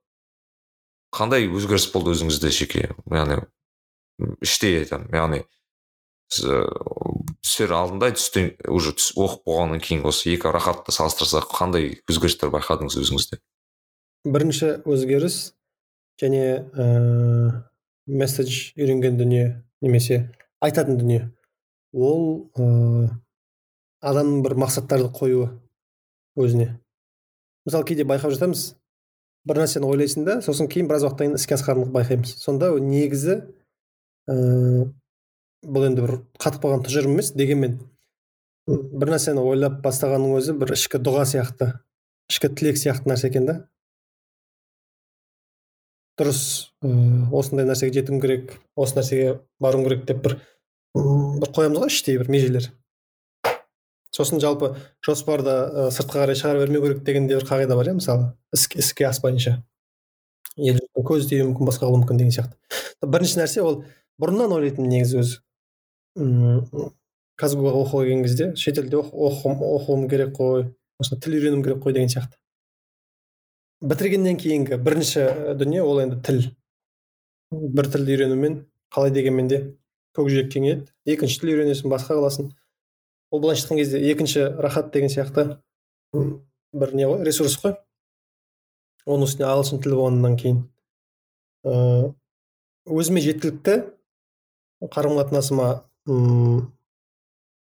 қандай 1.16 1.46
өзгеріс 1.48 1.86
болды 1.94 2.12
өзіңізде 2.16 2.50
жеке? 2.52 2.88
Яғни 3.08 3.38
іштей 4.44 4.80
айтамын 4.82 5.14
яғни 5.16 5.42
түсер 6.26 7.72
алдында 7.76 8.10
түстен 8.16 8.50
уже 8.72 8.94
түс 8.98 9.12
оқып 9.14 9.44
болғаннан 9.46 9.82
кейін 9.82 10.06
осы 10.08 10.32
екі 10.34 10.50
рахатты 10.54 10.94
салыстырсақ 10.94 11.52
қандай 11.54 11.92
өзгерістер 12.10 12.50
байқадыңыз 12.54 12.98
өзіңізде? 12.98 13.38
Бірінші 14.26 14.72
өзгеріс 14.82 15.36
және 16.20 16.66
ыыы 16.74 17.52
месседж 18.06 18.72
үйренген 18.74 19.20
дүние 19.20 19.62
немесе 19.80 20.32
айтатын 20.64 20.98
дүние. 20.98 21.30
Ол 21.94 22.50
ыыы 22.58 23.10
адамның 24.02 24.42
бір 24.42 24.56
мақсаттарды 24.64 25.12
қоюы 25.14 25.52
өзіне. 26.36 26.72
Мысалы 27.66 27.86
кейде 27.86 28.06
байқап 28.06 28.34
жатамыз 28.34 28.72
бір 29.46 29.62
нәрсені 29.62 29.86
ойлайсың 29.86 30.26
да 30.26 30.40
сосын 30.42 30.66
кейін 30.70 30.90
біраз 30.90 31.06
уақыттан 31.06 31.30
кейін 31.30 31.38
іске 31.38 31.54
асқанын 31.54 31.92
байқаймыз. 31.94 32.34
Сонда 32.42 32.72
негізі 32.82 33.44
ыыы 34.30 34.86
бұл 35.66 35.86
енді 35.88 36.04
бір 36.04 36.12
қатып 36.38 36.64
қалған 36.64 36.84
тұжырым 36.86 37.16
емес 37.16 37.32
дегенмен 37.34 37.78
бір 38.66 39.12
нәрсені 39.14 39.42
ойлап 39.42 39.80
бастағанның 39.84 40.36
өзі 40.38 40.54
бір 40.60 40.74
ішкі 40.76 41.00
дұға 41.02 41.24
сияқты 41.30 41.72
ішкі 42.30 42.50
тілек 42.54 42.78
сияқты 42.80 43.10
нәрсе 43.10 43.30
екен 43.30 43.46
да. 43.46 43.56
Дұрыс 46.18 46.72
ыыы 46.82 47.28
осындай 47.36 47.68
нәрсеге 47.68 48.00
жетуім 48.00 48.20
керек 48.22 48.56
осы 48.74 48.98
нәрсеге 48.98 49.38
баруым 49.62 49.86
керек 49.86 50.06
деп 50.08 50.22
бір 50.24 50.38
бір 50.96 51.52
қоямыз 51.54 51.82
ғой 51.82 51.92
іштей 51.92 52.18
бір 52.18 52.30
межелер. 52.32 52.70
Сосын 54.16 54.40
жалпы 54.40 54.72
жоспарды 55.04 55.52
ә, 55.52 55.88
сыртқа 55.92 56.22
қарай 56.22 56.38
шығара 56.38 56.62
бермеу 56.62 56.82
керек 56.86 57.02
деген 57.04 57.26
де 57.28 57.36
бір 57.36 57.44
қағида 57.44 57.76
бар 57.76 57.90
иә 57.90 57.98
мысалы 57.98 58.30
іске, 58.54 58.80
іске 58.80 59.06
аспайынша. 59.10 59.58
Ел 60.56 60.80
көзі 60.96 61.28
тиюі 61.28 61.50
мүмкін 61.50 61.68
басқа 61.68 61.84
қылуы 61.84 62.00
мүмкін 62.00 62.22
деген 62.22 62.32
сияқты. 62.32 62.56
Бірінші 63.04 63.42
нәрсе 63.42 63.60
ол 63.60 63.82
бұрыннан 64.22 64.54
ойлайтынмын 64.56 64.92
негізі 64.92 65.20
өзі. 65.22 65.40
Мм 66.16 66.92
казгуға 67.36 67.74
оқуға 67.82 68.06
келген 68.06 68.22
кезде 68.24 68.46
шетелде 68.56 68.96
оқуым 68.96 70.08
керек 70.08 70.32
қой 70.38 70.70
осында 71.00 71.20
тіл 71.20 71.36
үйренуім 71.36 71.64
керек 71.64 71.82
қой 71.84 71.92
деген 71.92 72.08
сияқты. 72.08 72.38
Бітіргеннен 73.84 74.38
кейінгі 74.40 74.78
бірінші 74.80 75.26
дүние 75.60 75.82
ол 75.84 76.00
енді 76.00 76.22
тіл. 76.24 76.38
Бір 77.52 77.90
тілді 77.92 78.14
үйренумен 78.16 78.62
қалай 78.88 79.12
дегенмен 79.12 79.50
де 79.52 79.58
көкжиек 80.16 80.48
кеңейеді. 80.54 80.88
Екінші 81.04 81.42
тіл 81.42 81.52
үйренесің 81.52 81.92
басқа 81.92 82.16
қыласың 82.16 82.48
ол 83.30 83.42
былайша 83.42 83.66
айтқан 83.66 83.82
кезде 83.82 84.00
екінші 84.00 84.46
рахат 84.64 84.94
деген 84.94 85.12
сияқты 85.12 85.58
бір 86.14 86.94
не 86.96 87.04
ғой 87.04 87.26
ресурс 87.28 87.58
қой. 87.60 87.76
Оның 89.04 89.28
үстіне 89.28 89.50
ағылшын 89.50 89.84
тілі 89.84 90.00
болғаннан 90.00 90.40
кейін. 90.40 90.64
Ыыы 91.68 92.14
өзіме 92.86 93.20
жеткілікті 93.20 93.76
қарым 94.82 95.16
қатынасыма 95.18 95.68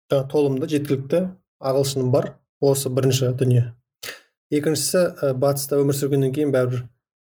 жаңағы 0.08 0.28
толымды 0.32 0.68
жеткілікті 0.68 1.24
ағылшыным 1.60 2.12
бар. 2.12 2.34
Осы 2.60 2.90
бірінші 2.90 3.34
дүние. 3.38 3.74
Екіншісі 4.50 4.98
ә, 4.98 5.34
батыста 5.36 5.78
өмір 5.78 5.94
сүргеннен 5.94 6.32
кейін 6.34 6.50
бәрібір 6.50 6.88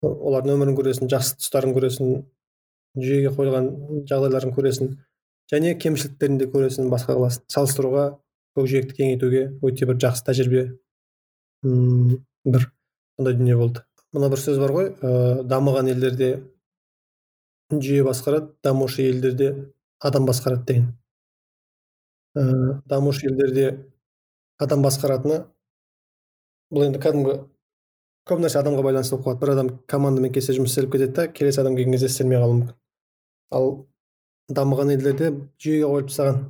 олардың 0.06 0.54
өмірін 0.54 0.76
көресің 0.78 1.10
жақсы 1.10 1.40
тұстарын 1.40 1.72
көресің 1.74 2.12
жүйеге 3.02 3.32
қойылған 3.34 3.66
жағдайларын 4.06 4.54
көресің 4.54 4.92
және 5.50 5.72
кемшіліктерін 5.82 6.38
де 6.38 6.46
көресің 6.52 6.90
басқа 6.92 7.16
қыласың 7.16 7.48
салыстыруға 7.50 8.04
көкжиекті 8.58 8.94
кеңейтуге 9.00 9.42
өте 9.64 9.88
бір 9.88 9.98
жақсы 10.04 10.26
тәжірибе 10.28 10.62
м 11.64 12.20
бір 12.44 12.68
сондай 13.16 13.34
дүние 13.40 13.56
болды. 13.56 13.82
Мына 14.14 14.30
бір 14.30 14.44
сөз 14.44 14.60
бар 14.62 14.76
ғой 14.76 14.92
ә, 14.92 15.42
дамыған 15.42 15.90
елдерде 15.96 16.30
жүйе 17.70 18.04
басқарады 18.06 18.54
дамушы 18.64 19.04
елдерде 19.04 19.50
адам 20.00 20.26
басқарады 20.26 20.64
деген. 20.66 20.88
Ә, 22.36 22.80
дамушы 22.88 23.28
елдерде 23.28 23.92
адам 24.58 24.82
басқаратыны 24.82 25.42
бұл 26.72 26.86
енді 26.88 27.00
кәдімгі 27.02 27.34
көп 28.28 28.40
нәрсе 28.42 28.60
адамға 28.60 28.84
байланысты 28.84 29.16
болып 29.16 29.26
қалады. 29.26 29.40
Бір 29.40 29.52
адам 29.52 29.70
командамен 29.88 30.32
келсе 30.32 30.56
жұмыс 30.56 30.72
істеліп 30.72 30.96
кетеді 30.96 31.14
да 31.16 31.28
келесі 31.28 31.60
адам 31.60 31.76
келген 31.76 31.96
кезде 31.96 32.08
істелмей 32.08 32.40
қалуы 32.40 32.58
мүмкін. 32.58 32.74
Ал 33.52 33.70
дамыған 34.48 34.94
елдерде 34.96 35.30
жүйеге 35.60 35.84
қойылып 35.84 36.10
тастаған 36.10 36.42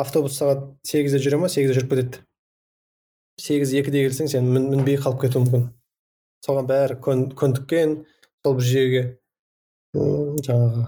автобус 0.00 0.36
сағат 0.40 0.66
сегізде 0.88 1.20
жүре 1.24 1.40
ма 1.40 1.48
сегізде 1.52 1.80
жүріп 1.80 1.94
кетеді. 1.94 2.24
сегіз 3.38 3.72
екіде 3.74 4.02
келсең 4.08 4.28
сен 4.28 4.48
мін, 4.52 4.70
мінбей 4.72 4.96
қалып 4.96 5.20
кетуі 5.22 5.44
мүмкін. 5.44 5.68
соған 6.44 6.66
бәрі 6.68 7.00
көн, 7.02 7.30
көндіккен 7.34 8.04
сол 8.44 8.54
бір 8.58 9.18
жаңағы 9.94 10.84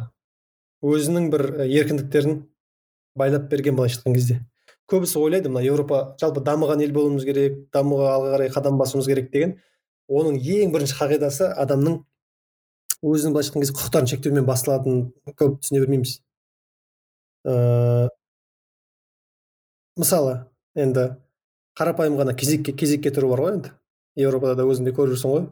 өзінің 0.84 1.30
бір 1.32 1.44
еркіндіктерін 1.64 2.44
байлап 3.16 3.48
берген 3.50 3.76
былайша 3.76 4.00
айтқан 4.00 4.14
кезде. 4.14 4.38
Көбісі 4.90 5.20
ойлайды 5.20 5.48
мына 5.48 5.62
еуропа 5.64 6.16
жалпы 6.20 6.42
дамыған 6.44 6.82
ел 6.84 6.92
болуымыз 6.92 7.24
керек 7.24 7.58
дамуға 7.74 8.14
алға 8.14 8.32
қарай 8.34 8.52
қадам 8.52 8.78
басуымыз 8.80 9.06
керек 9.06 9.30
деген. 9.32 9.58
Оның 10.10 10.40
ең 10.40 10.72
бірінші 10.74 10.96
қағидасы 10.98 11.50
адамның 11.62 12.00
өзінің 13.04 13.36
былайша 13.36 13.52
айтқан 13.52 13.64
кезде 13.64 13.76
құқықтарын 13.78 14.10
шектеумен 14.10 14.48
басталатынын 14.48 15.04
көп 15.38 15.60
түсіне 15.60 15.84
бермейміз. 15.84 16.16
Ыыы 17.44 18.08
мысалы 20.00 20.34
енді 20.74 21.06
қарапайым 21.78 22.18
ғана 22.18 22.34
кезекке 22.34 22.72
кезекке 22.72 23.12
тұру 23.14 23.30
бар 23.32 23.44
ғой 23.44 23.56
енді. 23.58 23.72
Еуропада 24.16 24.58
да 24.58 24.66
өзің 24.68 24.88
де 24.88 24.96
көріп 24.96 25.14
жүрсің 25.14 25.34
ғой. 25.36 25.46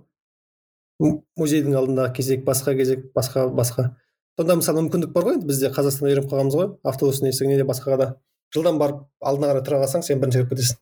Музейдің 0.98 1.76
алдындағы 1.78 2.14
кезек 2.16 2.44
басқа 2.46 2.74
кезек 2.78 3.06
басқа 3.14 3.46
басқа. 3.54 3.90
Сонда 4.38 4.56
мысалы 4.58 4.82
мүмкіндік 4.84 5.12
бар 5.14 5.28
ғой 5.28 5.38
енді 5.38 5.46
бізде 5.46 5.70
қазақстанда 5.74 6.12
үйреніп 6.12 6.30
қалғанбыз 6.30 6.58
ғой 6.58 6.68
автобустың 6.86 7.30
есігіне 7.30 7.56
де 7.58 7.66
басқаға 7.66 7.98
да. 7.98 8.08
Жылдам 8.54 8.78
барып 8.78 9.04
алдына 9.20 9.52
қарай 9.52 9.64
тұра 9.66 9.80
қалсаң 9.82 10.04
сен 10.06 10.20
бірінші 10.22 10.42
кіріп 10.42 10.52
кетесің. 10.54 10.78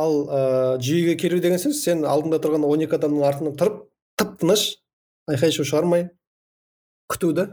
Ал 0.00 0.12
ә, 0.28 0.42
жүйеге 0.80 1.16
келу 1.20 1.40
деген 1.42 1.58
сөз 1.60 1.82
сен 1.82 2.04
алдыңда 2.08 2.38
тұрған 2.44 2.64
он 2.68 2.84
екі 2.84 2.96
адамның 2.96 3.24
артынан 3.26 3.56
тұрып 3.58 3.80
тып 4.20 4.36
тыныш 4.40 4.66
айқай 5.28 5.52
шу 5.52 5.66
шығармай 5.66 6.06
күтуді 7.10 7.48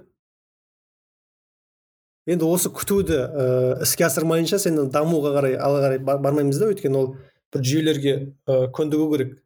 енді 2.27 2.45
осы 2.45 2.69
күтуді 2.69 3.17
ә, 3.17 3.47
іске 3.83 4.05
асырмайынша 4.07 4.59
сен 4.61 4.77
дамуға 4.93 5.33
қарай 5.39 5.57
алға 5.57 5.83
қарай 5.87 6.01
бармаймыз 6.05 6.59
да 6.61 6.69
өйткені 6.73 6.99
ол 6.99 7.09
бір 7.55 7.63
жүйелерге 7.63 8.15
ә, 8.45 8.67
көндігу 8.75 9.09
керек. 9.15 9.37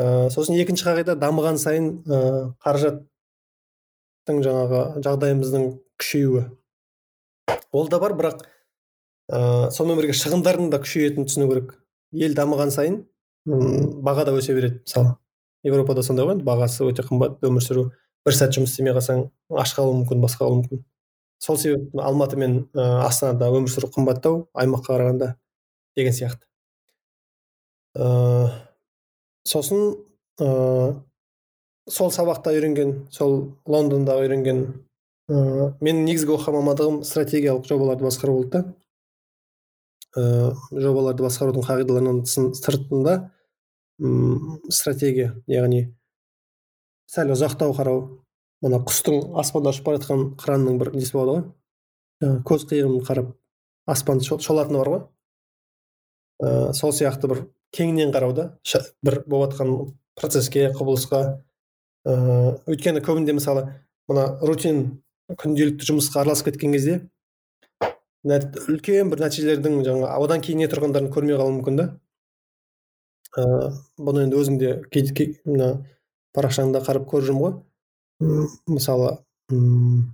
Ә, 0.00 0.30
сосын 0.32 0.56
екінші 0.56 0.86
қағида 0.88 1.16
дамыған 1.20 1.60
сайын 1.60 1.92
ә, 2.08 2.20
қаражат 2.64 3.04
жаңағы 4.30 5.02
жағдайымыздың 5.04 5.64
күшеюі. 6.00 6.44
Ол 7.72 7.88
да 7.90 7.98
бар 8.02 8.14
бірақ 8.18 8.44
ә, 9.30 9.70
сонымен 9.74 10.00
бірге 10.00 10.14
шығындардың 10.16 10.70
да 10.72 10.80
күшейетінін 10.82 11.26
түсіну 11.28 11.48
керек. 11.50 11.74
Ел 12.12 12.34
дамыған 12.38 12.70
сайын 12.74 13.02
баға 13.46 14.24
да 14.28 14.36
өсе 14.36 14.54
береді 14.54 14.80
мысалы. 14.84 15.16
Еуропада 15.64 16.02
сондай 16.02 16.26
ғой 16.28 16.40
бағасы 16.44 16.86
өте 16.86 17.04
қымбат 17.04 17.42
өмір 17.44 17.64
сүру 17.64 17.90
бір 18.24 18.36
сәт 18.36 18.54
жұмыс 18.56 18.72
істемей 18.72 18.94
қалсаң 18.96 19.26
аш 19.60 19.74
қалуы 19.76 19.98
мүмкін 20.00 20.22
басқа 20.22 20.46
қалуы 20.46 20.62
мүмкін. 20.62 20.84
Сол 21.40 21.58
себепті 21.58 22.00
алматы 22.00 22.38
мен 22.40 22.66
ә, 22.74 23.04
астанада 23.04 23.50
өмір 23.50 23.72
сүру 23.72 23.90
қымбаттау 23.92 24.46
аймаққа 24.54 24.94
қарағанда 24.94 25.34
деген 25.96 26.16
сияқты. 26.16 26.46
Сосын 29.48 29.96
ә, 30.40 31.00
сол 31.88 32.12
сабақта 32.14 32.52
үйренген 32.54 33.06
сол 33.10 33.56
лондонда 33.66 34.18
үйренген 34.20 34.62
ыыы 35.30 35.70
менің 35.80 36.04
негізгі 36.08 36.34
оқыған 36.36 36.60
мамандығым 36.60 37.02
стратегиялық 37.06 37.68
жобаларды 37.68 38.06
басқару 38.06 38.36
болды 38.38 38.50
да. 38.50 38.62
Ыыы 40.20 40.82
жобаларды 40.82 41.22
басқарудың 41.22 41.66
қағидаларынан 41.68 42.24
сыртында 42.26 43.30
стратегия 44.72 45.34
яғни 45.46 45.84
сәл 47.10 47.32
ұзақтау 47.34 47.74
қарау. 47.76 48.02
Мына 48.60 48.82
құстың 48.84 49.30
аспанда 49.40 49.72
ұшып 49.72 49.86
бара 49.86 50.00
жатқан 50.00 50.24
қыранның 50.40 50.78
бір 50.80 50.92
несі 50.92 51.14
болады 51.16 51.32
ғой? 51.32 52.40
Көз 52.44 52.66
қиығын 52.68 52.98
қарап 53.06 53.30
аспанды 53.88 54.26
шолатыны 54.28 54.82
бар 54.82 54.90
ғой? 54.92 55.00
Ыыы 56.40 56.74
сол 56.74 56.92
сияқты 56.96 57.30
бір 57.30 57.44
кеңінен 57.76 58.12
қарау 58.14 58.34
да 58.34 58.44
бір 59.04 59.22
болып 59.26 59.52
жатқан 59.52 59.94
процеске 60.18 60.70
құбылысқа. 60.74 61.40
Ыыы 62.08 62.58
өйткені 62.66 63.02
көбінде 63.04 63.34
мысалы 63.36 63.66
мына 64.08 64.26
рутин 64.42 65.02
күнделікті 65.38 65.90
жұмысқа 65.92 66.22
араласып 66.22 66.50
кеткен 66.50 66.72
кезде 66.72 67.00
үлкен 68.24 69.10
бір 69.12 69.22
нәтижелердің 69.24 69.82
жаңа 69.86 70.14
одан 70.20 70.42
кейін 70.44 70.64
не 70.64 70.68
тұрғандарын 70.68 71.10
көрмей 71.12 71.38
қалуы 71.38 71.58
мүмкін 71.58 71.76
да. 71.80 71.86
Ыыы 73.38 73.70
бұны 73.96 74.26
енді 74.26 74.40
өзің 74.40 74.58
де 74.60 74.72
мына 75.44 75.70
парақшаңда 76.36 76.82
қарап 76.84 77.06
көріп 77.10 77.30
жүрмін 77.30 77.44
ғой. 77.44 77.54
Мысалы 78.66 79.18
м 79.52 80.10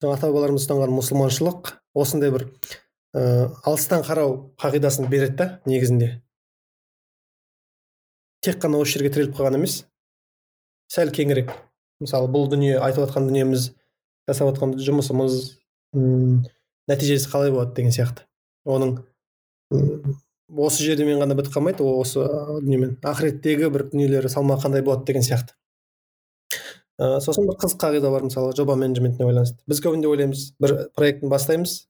ата 0.00 0.30
бабаларымыз 0.30 0.64
ұстанған 0.64 0.94
мұсылманшылық 0.96 1.74
осындай 1.94 2.32
бір 2.32 2.46
ыыы 3.16 3.48
алыстан 3.66 4.04
қарау 4.06 4.54
қағидасын 4.60 5.08
береді 5.10 5.36
да 5.36 5.46
негізінде. 5.66 6.22
Тек 8.40 8.60
қана 8.62 8.80
осы 8.80 8.98
жерге 8.98 9.10
тіреліп 9.14 9.36
қалған 9.36 9.58
емес. 9.58 9.84
Сәл 10.90 11.10
кеңірек. 11.14 11.50
Мысалы 12.00 12.30
бұл 12.32 12.48
дүние 12.48 12.78
айтып 12.78 13.04
жатқан 13.04 13.26
дүниеміз 13.28 13.70
жасап 14.30 14.52
жатқан 14.52 14.76
жұмысымыз 14.80 15.36
нәтижесі 16.90 17.28
қалай 17.32 17.52
болады 17.52 17.74
деген 17.76 17.92
сияқты. 17.92 18.24
Оның 18.64 19.02
осы 20.50 20.86
жермен 20.86 21.20
ғана 21.20 21.36
бітіп 21.38 21.54
қалмайды 21.58 21.84
осы 21.84 22.24
дүниемен. 22.62 22.96
Ақыреттегі 23.02 23.70
бір 23.74 23.90
дүниелері 23.92 24.30
салмағы 24.32 24.64
қандай 24.64 24.86
болады 24.86 25.04
деген 25.10 25.26
сияқты. 25.26 25.58
Ә, 27.00 27.20
сосын 27.24 27.46
бір 27.48 27.56
қызық 27.60 27.80
қағида 27.80 28.10
бар 28.12 28.24
мысалы 28.26 28.56
жоба 28.56 28.74
менеджментіне 28.76 29.28
байланысты. 29.28 29.60
Біз 29.68 29.80
көбінде 29.84 30.08
ойлаймыз 30.10 30.50
бір 30.60 30.74
проектін 30.96 31.30
бастаймыз 31.32 31.89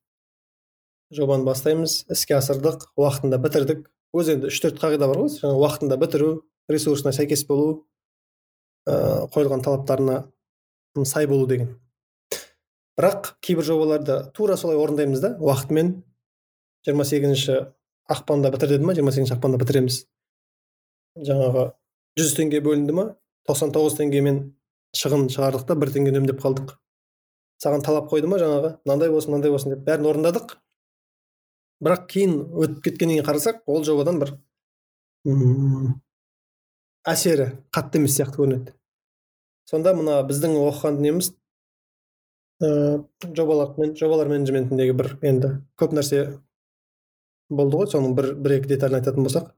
жобаны 1.15 1.45
бастаймыз. 1.45 2.05
Іске 2.11 2.37
асырдық 2.39 2.91
уақытында 2.99 3.39
бітірдік. 3.43 3.87
Өзі 4.15 4.37
енді 4.37 4.51
үш 4.51 4.61
төрт 4.63 4.81
қағида 4.83 5.09
бар 5.11 5.23
ғой. 5.23 5.31
Жаңағы 5.35 5.63
уақытында 5.65 5.99
бітіру 6.01 6.31
ресурсына 6.71 7.13
сәйкес 7.15 7.45
болу 7.49 7.87
ә, 8.87 9.27
қойылған 9.31 9.65
талаптарына 9.67 10.23
сай 11.07 11.27
болу 11.31 11.47
деген. 11.47 11.75
Бірақ 12.99 13.35
кейбір 13.41 13.65
жобаларды 13.65 14.23
тура 14.35 14.57
солай 14.57 14.77
орындаймыз 14.77 15.21
да 15.21 15.37
уақытымен. 15.39 16.03
жиырма 16.87 17.05
сегізінші 17.05 17.55
ақпанда 18.09 18.51
бітір 18.51 18.69
деді 18.69 18.85
ма 18.85 18.95
жиырма 18.95 19.13
сегізінші 19.13 19.37
ақпанда 19.37 19.59
бітіреміз. 19.61 20.07
Жаңағы 21.29 21.67
жүз 22.19 22.35
теңге 22.39 22.61
бөлінді 22.65 22.95
ма 22.97 23.05
тоқсан 23.49 23.73
тоғыз 23.75 23.99
теңгемен 23.99 24.41
шығын 24.97 25.29
шығардық 25.33 25.67
та 25.69 25.77
бір 25.77 25.93
теңге 25.93 26.15
үнемдеп 26.15 26.41
қалдық. 26.41 26.75
Саған 27.63 27.85
талап 27.85 28.09
қойды 28.11 28.31
ма 28.31 28.41
жаңағы? 28.41 28.73
Мынандай 28.87 29.13
болсын 29.13 29.35
мынандай 29.35 29.53
болсын 29.53 29.75
деп 29.75 29.85
бәрін 29.85 30.09
орындадық. 30.09 30.57
Бірақ 31.85 32.07
кейін 32.13 32.37
өтіп 32.65 32.83
кеткеннен 32.85 33.19
кейін 33.19 33.27
қарасақ 33.29 33.63
ол 33.67 33.85
жобадан 33.87 34.21
бір 34.21 34.35
әсері 37.09 37.51
қатты 37.75 38.01
емес 38.01 38.17
сияқты 38.17 38.41
көрінеді. 38.41 38.75
Сонда 39.69 39.95
мына 39.97 40.21
біздің 40.29 40.57
оқыған 40.61 41.01
неміз 41.05 41.33
ә, 42.61 43.01
жобалар 43.25 43.73
жобалар 43.97 44.29
менеджментіндегі 44.33 44.97
бір 44.99 45.13
енді 45.23 45.55
көп 45.81 45.95
нәрсе 45.97 46.25
болды 47.51 47.81
ғой 47.81 47.91
соның 47.93 48.15
бір 48.19 48.33
бір 48.37 48.57
екі 48.59 48.73
деталін 48.75 49.01
айтатын 49.01 49.27
болсақ. 49.27 49.53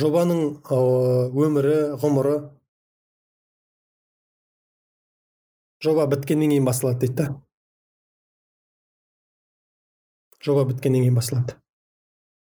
Жобаның 0.00 0.42
өмірі 0.70 1.78
ғұмыры. 2.02 2.34
Жоба 5.82 6.04
біткеннен 6.12 6.52
кейін 6.52 6.66
басталады 6.68 7.06
дейді 7.06 7.16
да. 7.22 7.28
Жоба 10.44 10.64
біткеннен 10.68 11.04
кейін 11.04 11.16
басталады. 11.18 11.56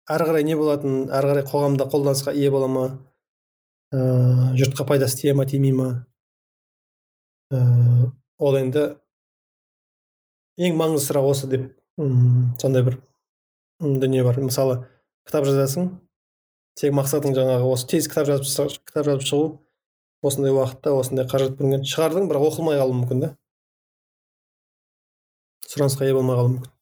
Әрі 0.09 0.27
қарай 0.29 0.45
не 0.45 0.57
болатын 0.57 1.07
әрі 1.09 1.31
қарай 1.31 1.45
қоғамда 1.49 1.87
қолданысқа 1.89 2.33
ие 2.35 2.51
бола 2.53 2.67
ма? 2.69 2.85
Ә, 3.93 4.53
жұртқа 4.57 4.85
пайдасы 4.89 5.21
тие 5.21 5.33
ма 5.33 5.45
тимей 5.49 5.73
ма? 5.73 5.89
Ә, 7.53 7.59
ол 8.37 8.57
енді 8.59 8.85
ең 10.57 10.77
маңызды 10.79 11.07
сұрақ 11.09 11.29
осы 11.31 11.49
деп 11.51 11.69
сондай 12.61 12.83
бір 12.85 12.99
дүние 13.79 14.23
бар. 14.23 14.39
Мысалы 14.41 14.81
кітап 15.27 15.47
жазасың 15.47 15.89
сенің 16.79 16.99
мақсатың 16.99 17.35
жаңағы 17.37 17.71
осы 17.71 17.87
тез 17.93 18.09
кітап 18.11 18.29
жазып 18.29 18.81
кітап 18.85 19.09
жазып 19.09 19.25
шығу 19.29 19.47
осындай 20.25 20.53
уақытта 20.55 20.93
осындай 20.97 21.27
қаражат 21.29 21.57
бөлінген 21.59 21.85
шығардың 21.89 22.29
бірақ 22.29 22.47
оқылмай 22.51 22.79
қалуы 22.81 22.99
мүмкін 23.01 23.25
да. 23.25 23.33
Сұранысқа 25.69 26.07
ие 26.07 26.15
болмай 26.17 26.37
қалуы 26.39 26.55
мүмкін. 26.55 26.74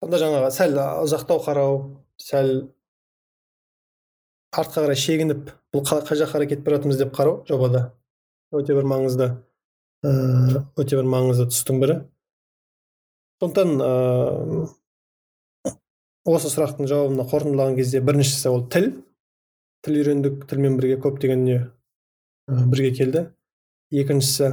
Сонда 0.00 0.20
жаңағы 0.20 0.50
сәл 0.56 0.78
ұзақтау 1.04 1.42
қарау 1.44 1.80
сәл 2.20 2.52
артқа 4.50 4.86
қарай 4.86 4.98
шегініп 4.98 5.50
бұл 5.74 5.84
қай 5.86 6.18
жаққа 6.18 6.32
қарай 6.34 6.48
кетіп 6.50 6.64
бара 6.66 6.78
деп 6.80 7.12
қарау 7.14 7.44
жобада. 7.48 7.92
Өте 8.50 8.74
бір 8.74 8.88
маңызды 8.90 9.28
ыыы 10.02 10.64
өте 10.80 10.96
бір 10.98 11.06
маңызды 11.06 11.46
тұстың 11.52 11.80
бірі. 11.82 11.98
Сондықтан 13.40 13.76
ыыы 13.84 14.64
осы 16.30 16.50
сұрақтың 16.50 16.88
жауабына 16.90 17.28
қорытындылаған 17.30 17.76
кезде 17.76 18.00
біріншісі 18.00 18.50
ол 18.50 18.64
тіл. 18.72 18.90
Тіл 19.84 20.00
үйрендік 20.00 20.48
тілмен 20.50 20.80
бірге 20.80 20.98
көптеген 21.04 21.44
дүние 21.44 21.60
бірге 22.48 22.90
келді. 22.96 23.28
Екіншісі 23.92 24.50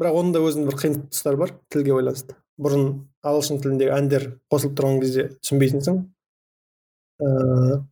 бірақ 0.00 0.16
оның 0.22 0.32
да 0.34 0.42
өзінің 0.46 0.70
бір 0.70 0.80
қиын 0.80 0.98
тұстары 1.10 1.38
бар 1.42 1.54
тілге 1.68 1.94
байланысты. 1.94 2.38
Бұрын 2.60 2.86
ағылшын 3.26 3.62
тіліндегі 3.64 3.94
әндер 3.94 4.28
қосылып 4.52 4.76
тұрған 4.78 5.00
кезде 5.02 5.26
түсінбейтінсің 5.40 5.98
ыыы 7.24 7.82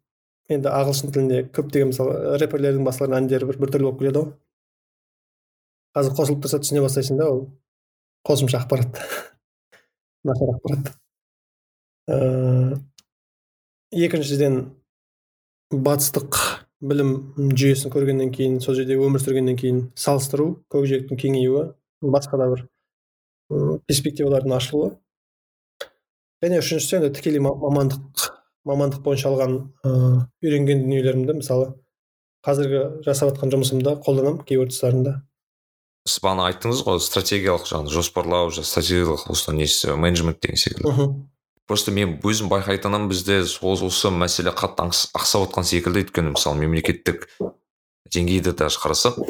енді 0.51 0.71
ағылшын 0.73 1.13
тілінде 1.15 1.43
көптеген 1.55 1.93
мысалы 1.93 2.39
рэперлердің 2.43 2.87
басқалардың 2.87 3.19
әндері 3.21 3.49
бір 3.51 3.59
біртүрлі 3.63 3.89
болып 3.89 4.01
келеді 4.03 4.23
ғой. 4.23 4.33
Қазір 5.97 6.17
қосылып 6.19 6.43
тұрса 6.45 6.61
түсіне 6.63 6.83
бастайсың 6.85 7.21
да 7.21 7.29
ол. 7.31 7.45
Қосымша 8.27 8.63
ақпарат. 8.63 8.99
Нашар 10.29 10.55
ақпарат. 10.55 10.93
Ә, 12.11 12.19
екіншіден 13.93 14.59
батыстық 15.73 16.39
білім 16.83 17.15
жүйесін 17.55 17.93
көргеннен 17.95 18.33
кейін 18.35 18.59
сол 18.65 18.77
жерде 18.77 18.99
өмір 18.99 19.23
сүргеннен 19.23 19.59
кейін 19.59 19.85
салыстыру 19.99 20.49
көкжиектің 20.75 21.21
кеңеюі 21.21 21.69
басқа 22.03 22.41
да 22.41 22.49
бір 22.51 22.65
перспективалардың 23.88 24.57
ашылуы. 24.57 24.92
Және 26.42 26.59
үшіншісі 26.62 26.98
енді 26.98 27.12
тікелей 27.16 27.42
мамандық 27.44 28.30
мамандық 28.66 29.03
бойынша 29.05 29.30
алған 29.30 29.59
ыыы 29.86 30.22
үйренген 30.42 30.84
дүниелерімді 30.84 31.36
мысалы 31.38 31.72
қазіргі 32.46 33.05
жасап 33.07 33.32
жатқан 33.32 33.53
жұмысымда 33.55 33.96
қолданамын 34.03 34.42
кейбір 34.46 34.70
тұстарында. 34.70 35.20
Сіз 36.07 36.22
бағана 36.24 36.48
айттыңыз 36.50 36.82
ғой 36.86 36.98
стратегиялық 37.03 37.68
жаңағы 37.70 37.94
жоспарлау 37.94 38.50
стратегиялық 38.50 39.28
осы 39.30 39.55
несі 39.55 39.94
менеджмент 39.94 40.40
деген 40.42 40.59
секілді. 40.59 41.07
Просто 41.70 41.94
мен 41.94 42.16
өзім 42.26 42.50
байқайтыным 42.50 43.07
бізде 43.11 43.42
осы, 43.44 43.86
осы 43.86 44.11
мәселе 44.11 44.50
қатты 44.50 44.88
ақсап 44.90 45.46
отқан 45.46 45.66
секілді 45.66 46.03
өйткені 46.03 46.34
мысалы 46.34 46.59
мемлекеттік 46.59 47.28
деңгейді 48.11 48.57
даже 48.59 48.82
қарасақ 48.82 49.22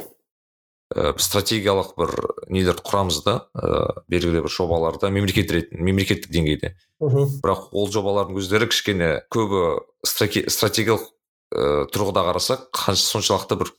ә, 0.93 1.12
стратегиялық 1.18 1.95
бір 1.99 2.12
нелерді 2.53 2.84
құрамыз 2.86 3.22
да 3.24 3.34
ә, 3.57 4.03
белгілі 4.12 4.45
бір 4.45 4.53
жобаларда 4.53 5.11
мемлекет 5.11 5.53
мемлекеттік 5.72 6.30
деңгейде. 6.32 6.74
Бірақ 7.01 7.72
ол 7.72 7.90
жобалардың 7.93 8.38
өздері 8.40 8.68
кішкене 8.70 9.11
көбі 9.32 9.82
стратегиялық 10.07 11.09
ә, 11.09 11.86
тұрғыда 11.93 12.26
қарасақ 12.28 12.68
қанша 12.76 13.09
соншалықты 13.09 13.59
бір 13.62 13.72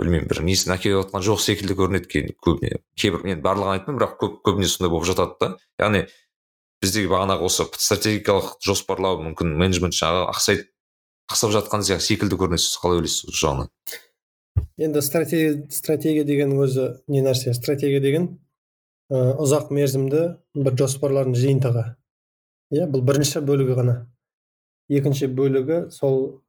білмеймін 0.00 0.28
бір 0.28 0.42
несін 0.44 0.74
әкеліп 0.76 1.06
жатқан 1.06 1.24
жоқ 1.24 1.40
секілді 1.40 1.76
көрінеді 1.78 2.36
көбіне. 2.44 2.80
Кейбір 3.00 3.24
мен 3.24 3.42
барлығын 3.44 3.78
айтпаймын 3.78 4.00
бірақ 4.02 4.16
көп 4.20 4.40
көбіне 4.44 4.68
сондай 4.68 4.92
болып 4.92 5.08
жатады 5.08 5.38
да. 5.40 5.48
Яғни 5.80 6.02
біздегі 6.84 7.08
бағанағы 7.08 7.48
осы 7.48 7.64
стратегиялық 7.80 8.58
жоспарлау 8.64 9.22
мүмкін 9.24 9.54
менеджмент 9.56 9.96
жағы 9.96 10.26
ақсай 10.28 10.66
ақсап 11.32 11.54
жатқан 11.56 11.86
секілді 11.86 12.36
көрінеді 12.36 12.62
сіз 12.66 12.76
қалай 12.82 13.00
ойлайсыз 13.00 13.30
осы 13.32 13.40
жағынан? 13.40 13.72
Енді 14.78 15.02
стратегия 15.02 15.54
стратегия 15.70 16.24
деген 16.24 16.52
өзі 16.56 17.02
не 17.08 17.22
нәрсе? 17.24 17.54
Стратегия 17.54 18.00
деген 18.00 18.28
ә, 19.10 19.36
ұзақ 19.40 19.70
мерзімді 19.74 20.22
бір 20.54 20.76
жоспарлардың 20.82 21.36
жиынтығы. 21.38 21.84
Иә 22.74 22.88
бұл 22.90 23.04
бірінші 23.06 23.42
бөлігі 23.46 23.76
ғана. 23.78 23.96
Екінші 24.88 25.28
бөлігі 25.34 25.86
сол 25.94 26.42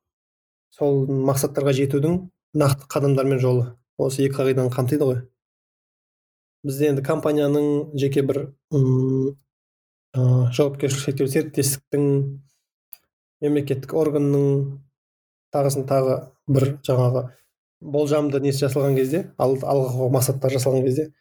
сол 0.75 1.05
мақсаттарға 1.07 1.73
жетудің 1.77 2.19
нақты 2.57 2.89
қадамдар 2.91 3.27
мен 3.29 3.41
жолы. 3.41 3.73
Осы 3.97 4.25
екі 4.27 4.39
қағиданы 4.41 4.73
қамтиды 4.73 5.05
ғой. 5.07 5.21
Бізде 6.65 6.91
енді 6.91 7.03
компанияның 7.05 7.93
жеке 7.97 8.23
бір 8.25 8.43
ыыы 8.73 9.35
жауапкершілігі 10.17 11.03
шектеулі 11.03 11.31
серіктестіктің 11.33 12.05
мемлекеттік 13.45 13.93
органның 13.93 14.45
тағысын 15.53 15.85
тағы 15.89 16.17
бір 16.49 16.69
жаңағы 16.87 17.27
болжамды 17.81 18.41
несі 18.41 18.65
жасалған 18.65 18.95
кезде 18.97 19.27
ал, 19.37 19.57
алға 19.61 20.09
мақсаттар 20.13 20.53
жасалған 20.57 20.85
кезде 20.85 21.11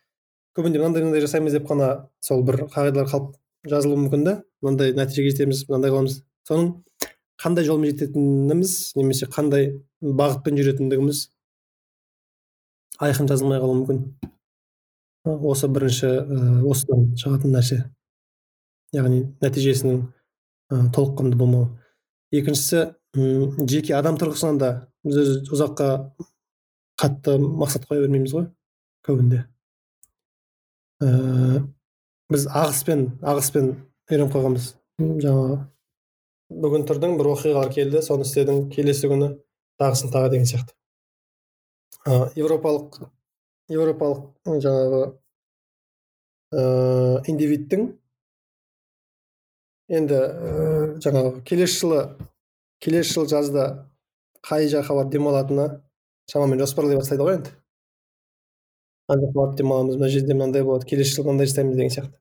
көбінде 0.57 0.81
мынандай 0.81 1.05
мынандай 1.05 1.25
жасаймыз 1.25 1.53
деп 1.53 1.67
қана 1.69 2.09
сол 2.25 2.43
бір 2.47 2.65
қағидалар 2.73 3.11
қалып 3.11 3.35
жазылуы 3.69 4.07
мүмкін 4.07 4.25
да 4.25 4.35
мынандай 4.65 4.95
нәтижеге 4.97 5.33
жетеміз 5.35 5.65
мынандай 5.69 5.93
қыламыз. 5.93 6.21
Соның 6.49 6.71
қандай 7.43 7.67
жолмен 7.67 7.93
жететініміз 7.93 8.73
немесе 8.97 9.29
қандай 9.29 9.69
бағытпен 10.01 10.57
жүретіндігіміз 10.61 11.23
айқын 13.05 13.29
жазылмай 13.29 13.61
қалуы 13.61 13.81
мүмкін. 13.83 14.01
Осы 15.27 15.69
бірінші 15.69 16.13
осыдан 16.71 17.11
шығатын 17.19 17.57
нәрсе. 17.57 17.83
Яғни 18.95 19.25
нәтижесінің 19.43 19.99
ә, 20.71 20.87
толыққанды 20.95 21.37
болмауы. 21.37 21.73
Екіншісі 22.33 22.95
жеке 23.67 23.97
адам 23.99 24.17
тұрғысынан 24.21 24.61
да 24.63 24.71
біз 25.05 25.19
өз 25.21 25.51
ұзаққа 25.51 25.91
қатты 27.01 27.37
мақсат 27.41 27.87
қоя 27.89 28.05
бермейміз 28.05 28.35
ғой 28.37 28.49
көбінде 29.07 29.45
ә, 31.03 31.63
біз 32.33 32.47
ағыспен 32.49 33.07
ағыспен 33.23 33.73
үйреніп 34.11 34.33
қойғанбыз 34.35 34.71
жаңағы 35.25 35.59
бүгін 36.63 36.87
тұрдың 36.89 37.17
бір 37.19 37.33
оқиғалар 37.35 37.73
келді 37.75 38.03
соны 38.07 38.27
істедің 38.27 38.67
келесі 38.73 39.11
күні 39.11 39.33
тағысын 39.81 40.13
тағы 40.15 40.31
деген 40.33 40.49
сияқты. 40.49 40.73
Ә, 42.07 42.31
европалық 42.39 43.01
европалық 43.73 44.61
жаңағы 44.63 45.01
ыыы 46.57 47.23
индивидтің 47.33 47.89
енді 49.99 50.21
ә, 50.23 50.95
жаңағы 51.03 51.43
келесі 51.47 51.81
жылы 51.81 52.05
келесі 52.81 53.17
жыл 53.19 53.27
жазда 53.31 53.67
қай 54.47 54.71
жаққа 54.71 55.01
барып 55.01 55.13
демалатынына 55.13 55.67
шамамен 56.31 56.61
жоспарлай 56.63 56.99
бастайды 56.99 57.23
ғой 57.27 57.39
енді 57.39 57.51
жаққа 59.11 59.33
барып 59.35 59.59
демаламыз 59.61 59.97
мына 59.97 60.09
жерде 60.11 60.35
мынандай 60.35 60.65
болады 60.67 60.87
келесі 60.91 61.15
жылы 61.15 61.29
мынандай 61.29 61.47
жасаймыз 61.51 61.77
деген 61.77 61.93
сияқты 61.95 62.17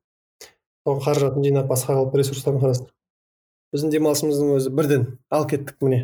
соған 0.86 1.02
қаражатын 1.06 1.48
жинап 1.48 1.68
басқа 1.72 1.96
қылып 1.98 2.18
ресурстарын 2.20 2.62
қарастырып 2.62 2.94
біздің 3.74 3.90
демалысымыздың 3.96 4.52
өзі 4.60 4.70
бірден 4.78 5.08
ал 5.34 5.48
кеттік 5.50 5.82
міне 5.82 6.00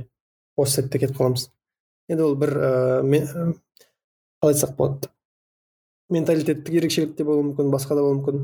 осы 0.57 0.82
сәтте 0.82 1.03
кетіп 1.03 1.18
қаламыз 1.19 1.44
енді 2.10 2.23
ол 2.26 2.36
бір 2.41 2.52
ыыы 2.57 3.22
қалай 4.41 4.56
айтсақ 4.56 4.73
болады 4.80 5.11
менталитеттік 6.10 6.73
ерекшелік 6.82 7.14
те 7.15 7.23
болуы 7.23 7.52
мүмкін 7.52 7.69
басқа 7.72 7.95
да 7.95 8.02
болуы 8.02 8.18
мүмкін 8.19 8.38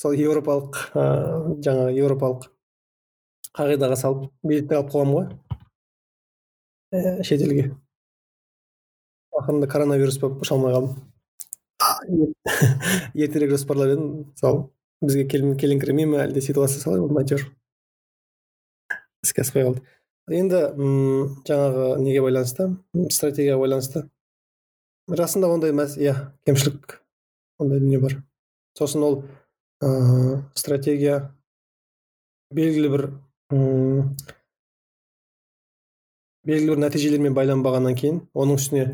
сол 0.00 0.14
еуропалық 0.14 0.72
ыыы 0.94 1.58
жаңағы 1.66 1.98
еуропалық 1.98 2.42
қағидаға 3.58 3.96
салып 3.98 4.30
билетті 4.46 4.78
алып 4.78 4.90
қоямын 4.94 5.14
ғой 5.18 5.26
шетелге 7.26 7.64
ақырында 9.42 9.68
коронавирус 9.70 10.18
болып 10.22 10.46
ұша 10.46 10.56
алмай 10.56 10.72
қалдым 10.72 11.12
ертерек 13.14 13.50
жоспарлап 13.50 13.92
едім. 13.92 14.06
Мысалы 14.30 14.68
бізге 15.02 15.26
келіңкіремей 15.28 16.06
ме 16.06 16.22
әлде 16.22 16.40
ситуация 16.44 16.80
солай 16.80 17.00
болды 17.02 17.14
ма 17.16 17.22
әйтеуір 17.24 17.44
іске 19.22 19.42
аспай 19.42 19.66
қалды. 19.66 19.82
Енді 20.30 20.60
м 20.78 21.42
жаңағы 21.46 21.98
неге 22.02 22.22
байланысты? 22.22 22.68
Стратегияға 23.10 23.60
байланысты. 23.64 24.04
Расында 25.10 25.50
ондай 25.50 25.74
мәс 25.74 25.96
иә 25.98 26.14
кемшілік 26.46 27.00
ондай 27.58 27.82
дүние 27.82 28.00
бар. 28.02 28.20
Сосын 28.78 29.02
ол 29.02 29.24
ыыы 29.82 30.42
стратегия. 30.54 31.32
Белгілі 32.54 32.88
бір 32.92 33.06
белгілі 36.46 36.74
бір 36.74 36.82
нәтижелермен 36.86 37.34
байланбағаннан 37.34 37.96
кейін 37.98 38.22
оның 38.34 38.60
үстіне 38.60 38.86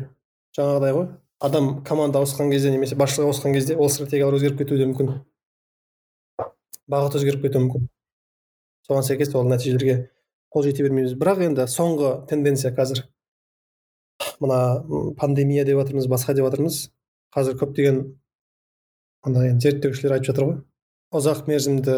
жаңағыдай 0.59 0.95
ғой. 0.95 1.07
Адам 1.39 1.83
команда 1.87 2.19
ауысқан 2.19 2.51
кезде 2.51 2.71
немесе 2.73 2.97
басшылық 2.99 3.31
ауысқан 3.31 3.55
кезде 3.55 3.77
ол 3.79 3.89
стратегиялар 3.89 4.35
өзгеріп 4.35 4.59
кетуі 4.59 4.81
де 4.81 4.87
мүмкін. 4.89 5.13
Бағыт 6.91 7.15
өзгеріп 7.19 7.45
кетуі 7.47 7.63
мүмкін. 7.65 7.87
Соған 8.87 9.05
сәйкес 9.07 9.31
ол 9.39 9.47
нәтижелерге 9.47 10.09
қол 10.51 10.65
жете 10.65 10.83
бермейміз. 10.83 11.15
Бірақ 11.19 11.43
енді 11.47 11.67
соңғы 11.71 12.13
тенденция 12.27 12.73
қазір. 12.75 13.05
Мына 14.43 14.59
пандемия 15.19 15.63
деп 15.65 15.79
жатырмыз 15.79 16.09
басқа 16.11 16.35
деп 16.35 16.49
жатырмыз. 16.49 16.89
Қазір 17.35 17.59
көптеген 17.61 18.01
енді 19.29 19.59
зерттеушілер 19.63 20.17
айтып 20.17 20.31
жатыр 20.31 20.47
ғой. 20.49 20.57
Ұзақ 21.15 21.45
мерзімді 21.49 21.95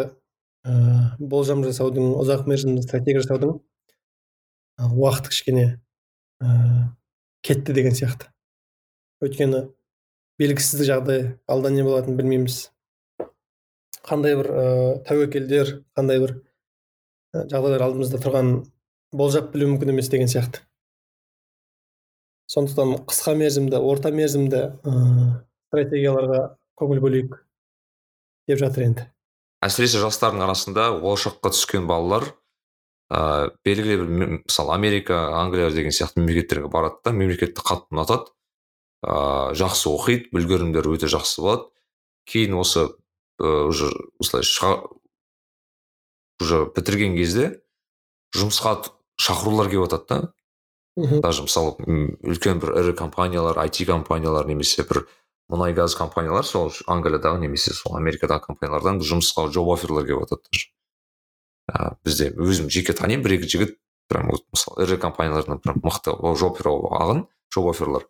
ә, 0.67 0.73
болжам 1.19 1.63
жасаудың 1.65 2.13
ұзақ 2.21 2.45
мерзімді 2.49 2.83
стратегия 2.85 3.23
жасаудың 3.23 3.57
уақыты 4.81 5.33
кішкене 5.33 5.65
ә, 6.41 6.91
кетті 7.45 7.73
деген 7.77 7.97
сияқты. 7.97 8.30
Өйткені 9.21 9.65
белгісіз 10.41 10.85
жағдай 10.87 11.25
алда 11.49 11.69
не 11.73 11.83
болатынын 11.85 12.17
білмейміз. 12.17 12.71
Қандай 14.01 14.35
бір 14.39 14.49
ә, 14.49 14.65
тәуекелдер 15.05 15.75
қандай 15.97 16.21
бір 16.23 16.35
жағдайлар 17.33 17.85
алдымызда 17.85 18.19
тұрған 18.23 18.51
болжап 19.13 19.51
білу 19.53 19.69
мүмкін 19.73 19.93
емес 19.93 20.09
деген 20.09 20.31
сияқты. 20.31 20.63
Сондықтан 22.51 22.97
қысқа 23.07 23.35
мерзімді 23.39 23.79
орта 23.79 24.11
мерзімді 24.11 24.63
ә, 24.81 24.91
стратегияларға 25.69 26.41
көңіл 26.81 27.03
бөлейік 27.05 27.37
деп 28.49 28.59
жатыр 28.59 28.87
енді. 28.89 29.07
Әсіресе 29.63 30.01
жастардың 30.01 30.43
арасында 30.47 30.89
болашаққа 30.97 31.53
түскен 31.53 31.85
балалар 31.87 32.31
ә, 33.13 33.51
белгілі 33.63 34.01
бір 34.01 34.35
мысалы 34.41 34.73
америка 34.73 35.21
англия 35.37 35.69
деген 35.71 35.93
сияқты 35.95 36.19
мемлекеттерге 36.19 36.71
барады 36.73 36.99
да 37.05 37.13
мемлекетті 37.15 37.63
қатты 37.63 37.93
ұнатады. 37.93 38.33
Ә, 39.01 39.53
жақсы 39.57 39.89
оқиды 39.91 40.29
үлгерімдері 40.35 40.95
өте 40.95 41.09
жақсы 41.11 41.41
болады. 41.41 41.69
Кейін 42.29 42.59
осы 42.61 42.89
уже 43.41 43.89
осылай 44.19 44.43
уже 46.41 46.65
бітірген 46.75 47.15
кезде 47.15 47.61
жұмысқа 48.35 48.91
шақырулар 49.21 49.69
келіп 49.69 49.89
жатады 49.89 50.05
да. 50.09 50.33
Мхм. 50.97 51.21
Даже 51.23 51.45
мысалы 51.45 51.75
үлкен 52.19 52.59
бір 52.59 52.75
ірі 52.81 52.93
компаниялар 52.99 53.57
IT 53.63 53.85
компаниялар 53.87 54.47
немесе 54.49 54.83
бір 54.83 55.05
мұнай 55.51 55.73
газ 55.73 55.95
компаниялар 55.95 56.45
сол 56.45 56.71
англиядағы 56.87 57.39
немесе 57.45 57.73
сол 57.73 57.95
америкадағы 57.99 58.45
компаниялардан 58.49 58.99
жұмысқа 58.99 59.47
жоп 59.53 59.71
оферлер 59.77 60.05
келіп 60.05 60.25
жатады 60.25 60.43
даже. 60.51 60.67
Ә, 61.71 61.95
бізде 62.03 62.31
өзім 62.35 62.69
жеке 62.69 62.93
танимын 62.97 63.23
бір 63.23 63.37
екі 63.39 63.51
жігіт 63.53 63.77
прям 64.11 64.33
мысалы 64.33 64.83
ірі 64.83 64.99
компаниялардан 64.99 65.61
прям 65.63 65.79
мықты 65.85 66.17
жоп 66.35 66.59
алған 66.65 67.25
жоп 67.53 67.71
оферлер 67.71 68.07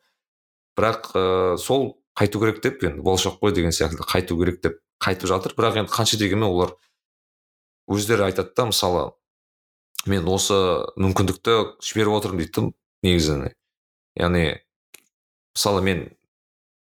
бірақ 0.77 1.11
ә, 1.15 1.57
сол 1.57 1.98
қайту 2.18 2.39
керек 2.39 2.61
деп 2.64 2.84
енді 2.84 3.02
болашақ 3.02 3.39
қой 3.41 3.53
деген 3.56 3.72
сияқты 3.76 4.06
қайту 4.07 4.38
керек 4.39 4.61
деп 4.61 4.80
қайтып 5.02 5.27
жатыр. 5.31 5.56
Бірақ 5.57 5.81
енді 5.81 5.91
қанша 5.91 6.18
дегенмен 6.18 6.49
олар 6.49 6.76
өздері 7.89 8.30
айтады 8.30 8.53
да 8.56 8.65
мысалы 8.69 9.11
мен 10.06 10.27
осы 10.27 10.57
мүмкіндікті 10.98 11.57
жіберіп 11.84 12.18
отырмын 12.18 12.41
дейді 12.41 12.72
негізі 13.03 13.53
яғни 14.18 14.45
мысалы 15.56 15.81
мен 15.85 16.03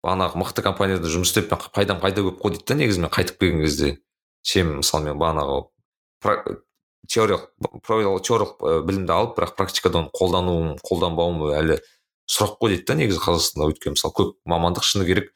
бағанағы 0.04 0.38
мықты 0.40 0.62
компанияда 0.62 1.10
жұмыс 1.10 1.32
істеп 1.32 1.50
пайдам 1.74 2.00
қайда 2.02 2.22
көп 2.26 2.40
қой 2.42 2.54
дейді 2.56 2.68
да 2.68 2.78
негізі 2.82 3.02
мен 3.02 3.10
қайтып 3.10 3.40
келген 3.40 3.62
кезде. 3.64 3.98
Чем 4.46 4.76
мысалы 4.78 5.10
мен 5.10 5.18
бағанағы 5.18 5.66
теориялық 7.10 7.50
теориялық 8.22 8.84
білімді 8.86 9.12
алып 9.12 9.36
бірақ 9.38 9.56
практикада 9.58 10.04
оны 10.04 10.10
қолдануым 10.14 10.76
қолданбауым 10.86 11.42
әлі 11.58 11.80
сұрақ 12.30 12.58
қой 12.60 12.74
дейді 12.74 12.86
да 12.88 12.96
негізі 12.98 13.22
қазақстанда. 13.22 13.70
Өйткені 13.72 13.96
мысалы 13.96 14.14
көп 14.16 14.34
мамандық 14.48 14.86
шыны 14.86 15.06
керек 15.08 15.32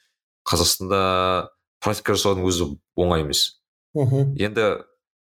қазақстанда 0.48 1.50
практика 1.80 2.16
жасаудың 2.16 2.46
өзі 2.48 2.68
оңай 2.98 3.24
емес. 3.24 3.60
Мхм. 3.94 4.34
Енді 4.38 4.84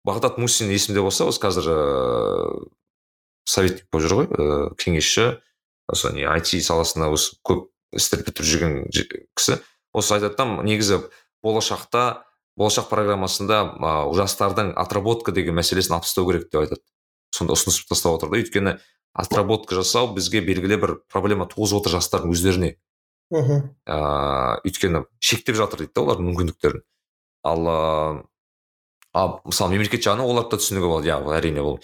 бағдат 0.07 0.39
мусин 0.41 0.71
есімде 0.73 1.03
болса 1.05 1.27
осы 1.29 1.43
қазір 1.43 1.71
ыыы 1.75 2.71
советник 3.49 3.87
болып 3.91 4.07
жүр 4.07 4.17
ғой 4.21 4.31
ыыы 4.31 4.71
кеңесші. 4.81 5.29
Осы 5.91 6.13
не 6.15 6.25
айти 6.31 6.61
саласында 6.63 7.11
осы 7.11 7.37
көп 7.47 7.69
істер 7.97 8.23
бітіріп 8.27 8.47
жүрген 8.47 9.27
кісі. 9.35 9.59
Осы 9.93 10.15
айтады 10.17 10.37
да 10.39 10.63
негізі 10.63 11.03
болашақта 11.43 12.23
болашақ 12.59 12.91
программасында 12.91 13.61
ә, 13.81 13.91
жастардың 14.15 14.75
отработка 14.79 15.33
деген 15.33 15.57
мәселесін 15.59 15.97
алып 15.97 16.07
тастау 16.07 16.29
керек 16.29 16.49
деп 16.51 16.63
айтады. 16.63 16.83
Сонда 17.35 17.57
ұсыныс 17.57 17.81
тастап 17.89 18.19
отыр 18.19 18.31
да. 18.31 18.41
Өйткені 18.41 18.77
отработка 19.15 19.75
жасау 19.79 20.13
бізге 20.15 20.43
белгілі 20.45 20.79
бір 20.81 20.95
проблема 21.11 21.47
туғызып 21.51 21.81
отыр 21.81 21.97
жастардың 21.99 22.35
өздеріне. 22.35 22.75
Мхм. 23.31 23.71
Ыыы 23.87 24.61
өйткені 24.67 25.05
шектеп 25.23 25.59
жатыр 25.59 25.85
дейді 25.85 25.95
да 25.95 26.05
олардың 26.05 26.29
мүмкіндіктерін. 26.31 26.85
Ал 27.47 27.71
ыыы 27.71 28.23
ал 29.15 29.41
мысалы 29.45 29.75
мемлекет 29.75 30.05
жағынан 30.07 30.27
оларды 30.27 30.57
да 30.57 30.63
түсінуге 30.63 30.91
болады 30.91 31.11
иә 31.11 31.19
әрине 31.39 31.63
ол 31.63 31.81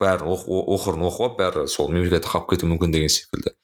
бәрін 0.00 0.32
оқырын 0.32 1.06
оқып 1.08 1.26
алып 1.26 1.38
бәрі 1.40 1.66
сол 1.68 1.92
мемлекетте 1.92 2.28
қалып 2.28 2.50
кетуі 2.52 2.72
мүмкін 2.72 2.92
деген 2.96 3.12
секілді. 3.12 3.54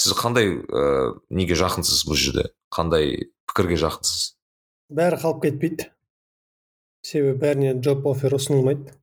Сіз 0.00 0.14
қандай 0.18 0.52
ыыы 0.58 1.16
неге 1.30 1.58
жақынсыз 1.58 2.04
бұл 2.08 2.18
жерде? 2.18 2.50
Қандай 2.72 3.30
пікірге 3.50 3.78
жақынсыз? 3.82 4.36
Бәрі 4.90 5.18
қалып 5.22 5.42
кетпейді. 5.46 5.90
Себебі 7.06 7.38
бәріне 7.40 7.74
джоб 7.80 8.06
офер 8.10 8.34
ұсынылмайды. 8.36 8.94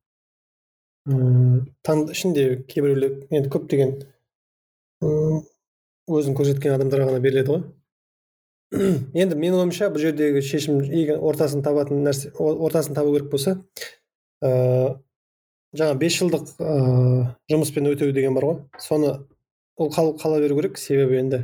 Мм 1.07 2.09
ішінде 2.11 2.43
кейбіреулер 2.67 3.13
енді 3.31 3.49
көптеген 3.53 3.93
өзін 6.07 6.35
көрсеткен 6.35 6.75
адамдарға 6.75 7.11
ғана 7.11 7.21
беріледі 7.23 7.53
ғой. 7.53 7.61
Енді 9.21 9.38
менің 9.39 9.61
ойымша 9.61 9.88
бұл 9.93 10.03
жердегі 10.03 10.41
шешім 10.43 10.81
ортасын 11.23 11.63
табатын 11.63 12.03
нәрсе 12.03 12.34
ортасын 12.35 12.97
табу 12.97 13.13
керек 13.15 13.29
болса 13.31 13.55
ыыы 14.43 14.97
жаңа 15.77 15.95
бес 16.01 16.17
жылдық 16.19 16.51
ыыы 16.59 17.23
жұмыспен 17.53 17.88
өтеу 17.93 18.11
деген 18.11 18.35
бар 18.35 18.49
ғой. 18.49 18.59
Соны 18.79 19.15
ол 19.77 19.91
қала 19.93 20.41
беру 20.43 20.59
керек. 20.59 20.77
Себебі 20.77 21.21
енді 21.21 21.43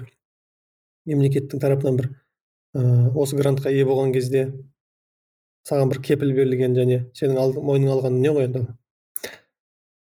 мемлекеттің 1.07 1.63
тарапынан 1.63 2.01
бір 2.01 2.11
ыыы 2.75 3.11
осы 3.15 3.39
грантқа 3.39 3.71
ие 3.71 3.87
болған 3.87 4.11
кезде 4.11 4.49
саған 5.67 5.91
бір 5.91 6.03
кепіл 6.03 6.35
берілген 6.35 6.75
және 6.75 7.03
сенің 7.15 7.61
мойныңа 7.63 7.95
алған 7.95 8.17
дүние 8.17 8.35
ғой 8.35 8.49
енді 8.49 8.65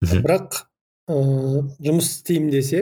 бірақ 0.05 0.63
ыыы 1.09 1.67
жұмыс 1.81 2.11
істеймін 2.19 2.51
десе 2.51 2.81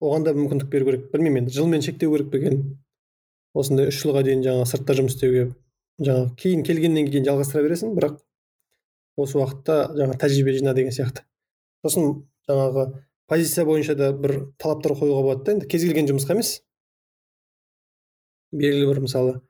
оған 0.00 0.24
да 0.24 0.34
мүмкіндік 0.36 0.68
беру 0.70 0.86
керек. 0.86 1.08
Білмеймін 1.12 1.44
енді 1.44 1.56
жылмен 1.56 1.82
шектеу 1.82 2.12
керек 2.14 2.30
пе 2.30 2.38
екен? 2.38 2.62
осындай 3.58 3.90
үш 3.90 3.98
жылға 4.02 4.22
дейін 4.26 4.44
жаңағы 4.44 4.68
сыртта 4.70 4.94
жұмыс 4.98 5.16
істеуге 5.16 5.44
жаңағы 6.04 6.34
кейін 6.38 6.64
келгеннен 6.66 7.08
кейін 7.10 7.26
жалғастыра 7.26 7.64
бересің 7.64 7.94
бірақ 7.96 8.18
осы 9.18 9.38
уақытта 9.40 9.78
жаңа 9.98 10.18
тәжірибе 10.20 10.54
жина 10.58 10.74
деген 10.76 10.94
сияқты. 10.94 11.24
сосын 11.82 12.22
жаңағы 12.48 12.84
позиция 13.26 13.64
бойынша 13.66 13.96
да 13.98 14.12
бір 14.12 14.52
талаптар 14.58 14.94
қоюға 15.00 15.22
болады 15.26 15.44
да 15.44 15.56
енді 15.56 15.66
кез 15.66 15.82
келген 15.82 16.10
жұмысқа 16.10 16.36
емес. 16.36 16.52
белгілі 18.52 18.86
бір 18.92 19.00
мысалы 19.06 19.40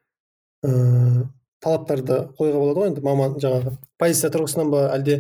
ыыы 0.65 1.27
талаптарды 1.61 2.23
қоюға 2.39 2.63
болады 2.63 2.81
ғой 2.81 2.89
енді 2.93 3.05
маман 3.05 3.37
жаңағы 3.43 3.77
позиция 3.99 4.31
тұрғысынан 4.31 4.73
ба 4.73 4.87
әлде 4.95 5.19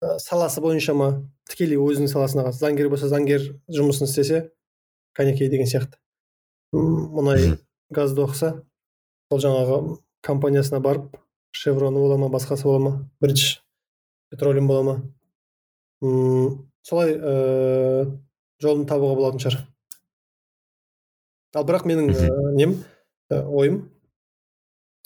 саласы 0.00 0.60
бойынша 0.64 0.94
ма 0.96 1.08
тікелей 1.50 1.78
өзінің 1.80 2.08
саласына 2.08 2.52
заңгер 2.56 2.88
болса 2.92 3.10
заңгер 3.10 3.42
жұмысын 3.68 4.08
істесе 4.08 4.50
кәнекей 5.16 5.50
деген 5.52 5.68
сияқты. 5.68 5.98
Мұнай 6.72 7.58
газды 7.92 8.22
оқыса 8.24 8.52
ол 9.30 9.42
жаңағы 9.42 9.98
компаниясына 10.24 10.80
барып 10.80 11.18
шевроны 11.52 12.00
бола 12.00 12.16
ма 12.16 12.30
басқасы 12.32 12.64
бола 12.64 12.78
ма 12.78 12.92
бридж 13.20 13.60
петролиум 14.30 14.68
бола 14.68 14.82
ма? 14.82 14.96
Солай 16.82 17.16
ыыы 17.16 18.06
жолын 18.62 18.86
табуға 18.88 19.16
болатын 19.18 19.42
шығар. 19.42 19.66
Ал 21.56 21.66
бірақ 21.66 21.86
менің 21.88 22.12
ә, 22.14 22.28
нем 22.54 22.76
ә, 23.32 23.42
ойым 23.42 23.82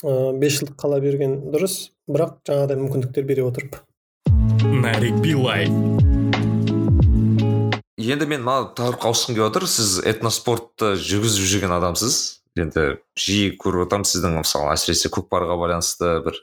бес 0.02 0.58
жылдық 0.58 0.76
қала 0.78 1.00
берген 1.00 1.38
дұрыс 1.54 1.94
бірақ 2.10 2.42
жаңағыдай 2.46 2.80
мүмкіндіктер 2.82 3.26
бере 3.26 3.46
отырып. 3.46 3.78
Нарик 4.72 5.14
билай 5.20 5.68
енді 8.14 8.26
мен 8.28 8.42
мына 8.44 8.70
тақырыпқа 8.76 9.10
ауысқым 9.10 9.36
келіп 9.36 9.48
отыр. 9.48 9.66
Сіз 9.70 9.98
этноспортты 10.06 10.94
жүргізіп 11.00 11.46
жүрген 11.50 11.74
адамсыз. 11.76 12.16
Енді 12.60 12.98
жиі 13.18 13.54
көріп 13.60 13.86
отырмын 13.86 14.06
сіздің 14.08 14.36
мысалы 14.42 14.74
әсіресе 14.74 15.10
көкпарға 15.14 15.56
байланысты 15.58 16.10
бір 16.26 16.38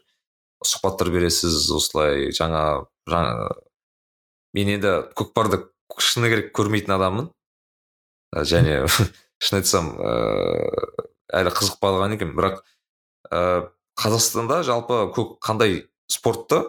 сұхбаттар 0.65 1.11
бересіз 1.13 1.69
осылай 1.75 2.31
жаңа, 2.35 2.87
жаңа. 3.09 3.51
Мен 4.57 4.73
енді 4.75 4.95
көкпарды 5.17 5.61
шыны 6.01 6.31
керек 6.33 6.51
көрмейтін 6.57 6.97
адаммын. 6.97 7.29
Және 8.35 8.83
шын 9.43 9.61
айтсам 9.61 9.93
ыыы 10.01 11.07
әлі 11.41 11.55
қызықпаған 11.55 12.17
екенмін. 12.17 12.35
Бірақ 12.39 12.61
ыыы 13.31 13.69
қазақстанда 14.01 14.61
жалпы 14.67 15.05
көк 15.15 15.37
қандай 15.45 15.85
спортты 16.11 16.65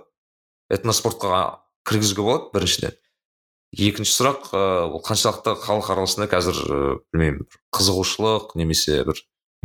этноспортқа 0.72 1.62
кіргізуге 1.86 2.24
болады 2.26 2.50
біріншіден. 2.54 2.96
Екінші 3.72 4.12
сұрақ 4.12 4.50
ыыы 4.52 4.88
ол 4.92 5.00
қаншалықты 5.04 5.54
халық 5.62 5.90
арасында 5.94 6.28
қазір 6.28 6.58
ыыы 6.62 6.96
білмеймін 7.12 7.46
қызығушылық 7.72 8.56
немесе 8.60 9.02
бір 9.08 9.20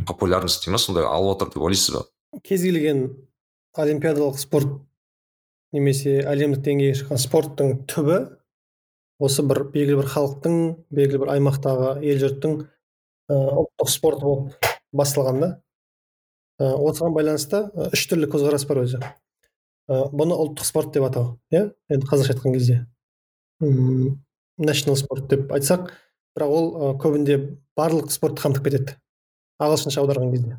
популярность 0.06 0.64
дей 0.64 0.72
ма 0.72 0.80
сондай 0.80 1.04
алып 1.04 1.36
отыр 1.36 1.52
деп 1.52 1.64
ойлайсыз 1.66 1.96
ба? 1.96 2.04
Кез 2.44 2.62
келген 2.64 3.02
олимпиадалық 3.76 4.38
спорт 4.40 4.78
немесе 5.76 6.22
әлемдік 6.24 6.64
деңгейге 6.64 6.96
шыққан 7.02 7.20
спорттың 7.20 7.74
түбі 7.90 8.18
осы 9.20 9.44
бір 9.44 9.64
белгілі 9.74 10.00
бір 10.00 10.10
халықтың 10.14 10.58
белгілі 10.94 11.22
бір 11.24 11.32
аймақтағы 11.36 11.94
ел 12.06 12.20
жұрттың 12.22 12.58
ұлттық 13.28 13.90
спорты 13.92 14.24
болып 14.24 14.68
басталған 14.96 15.40
да. 15.42 15.48
Осыған 16.58 17.12
байланысты 17.14 17.66
үш 17.92 18.06
түрлі 18.08 18.30
көзқарас 18.32 18.64
бар 18.66 18.80
өзі. 18.86 19.02
Бұны 19.88 20.36
ұлттық 20.36 20.68
спорт 20.68 20.92
деп 20.92 21.08
атау 21.08 21.38
иә? 21.50 21.70
Енді 21.88 22.06
қазақша 22.06 22.36
айтқан 22.36 22.54
кезде. 22.54 22.86
National 24.60 24.98
спорт 25.00 25.28
деп 25.30 25.52
айтсақ 25.52 25.90
бірақ 26.36 26.54
ол 26.54 26.96
көбінде 27.00 27.38
барлық 27.78 28.12
спортты 28.12 28.44
қамтып 28.44 28.68
кетеді. 28.68 28.96
Ағылшынша 29.58 30.02
аударған 30.02 30.34
кезде. 30.34 30.58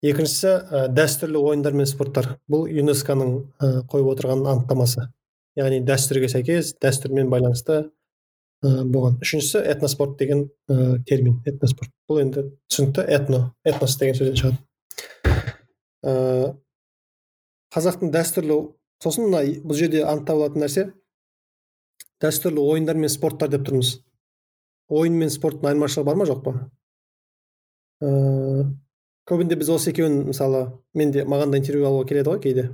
Екіншісі 0.00 0.48
ә, 0.48 0.86
дәстүрлі 0.88 1.42
ойындар 1.50 1.74
мен 1.76 1.88
спорттар. 1.88 2.38
Бұл 2.48 2.70
юнеско 2.72 3.12
ның 3.18 3.34
қойып 3.60 4.14
отырған 4.14 4.46
анықтамасы. 4.48 5.10
Яғни 5.60 5.82
дәстүрге 5.84 6.30
сәйкес 6.32 6.72
дәстүрмен 6.80 7.28
байланысты 7.28 7.82
ә, 7.82 8.84
болған. 8.88 9.18
Үшіншісі 9.20 9.60
этноспорт 9.60 10.16
деген 10.16 10.46
ә, 10.70 11.02
термин 11.04 11.42
этноспорт. 11.44 11.92
Бұл 12.08 12.22
енді 12.22 12.46
түсінікті 12.70 13.04
этно 13.12 13.42
этнос 13.68 13.98
деген 14.00 14.16
сөзден 14.16 14.40
шығады. 14.40 14.56
Ә, 16.00 16.54
қазақтың 17.74 18.12
дәстүрлі 18.14 18.58
сосын 19.02 19.28
мына 19.28 19.42
бұл 19.64 19.78
жерде 19.78 20.02
анықталатын 20.04 20.64
нәрсе 20.64 20.86
дәстүрлі 22.20 22.60
ойындар 22.60 22.98
мен 23.00 23.12
спорттар 23.12 23.50
деп 23.52 23.64
тұрмыз. 23.68 23.96
Ойын 24.90 25.16
мен 25.16 25.30
спорттың 25.30 25.70
айырмашылығы 25.70 26.06
бар 26.08 26.18
ма 26.18 26.26
жоқ 26.28 26.44
па? 26.44 26.54
Ыыы 28.04 28.64
көбінде 29.30 29.56
біз 29.60 29.70
осы 29.70 29.92
екеуін 29.92 30.24
мысалы 30.26 30.64
менде 30.98 31.22
маған 31.24 31.52
да 31.52 31.60
интервью 31.60 31.86
алуға 31.86 32.08
келеді 32.10 32.32
ғой 32.32 32.40
кейде. 32.42 32.64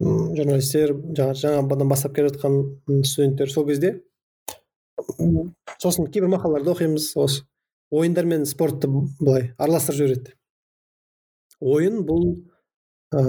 Журналистер 0.00 0.94
жаңа 1.16 1.36
жаңадан 1.36 1.90
бастап 1.90 2.14
келе 2.16 2.30
жатқан 2.32 3.04
студенттер 3.04 3.52
сол 3.52 3.66
кезде. 3.68 4.00
Сосын 5.82 6.08
кейбір 6.08 6.32
мақалаларды 6.32 6.72
оқимыз 6.72 7.12
осы. 7.20 7.44
Ойындар 7.90 8.26
мен 8.26 8.46
спортты 8.48 8.88
былай 8.88 9.52
араластырып 9.58 10.00
жібереді. 10.00 10.32
Ойын 11.60 12.00
бұл 12.08 12.24
ә, 13.14 13.20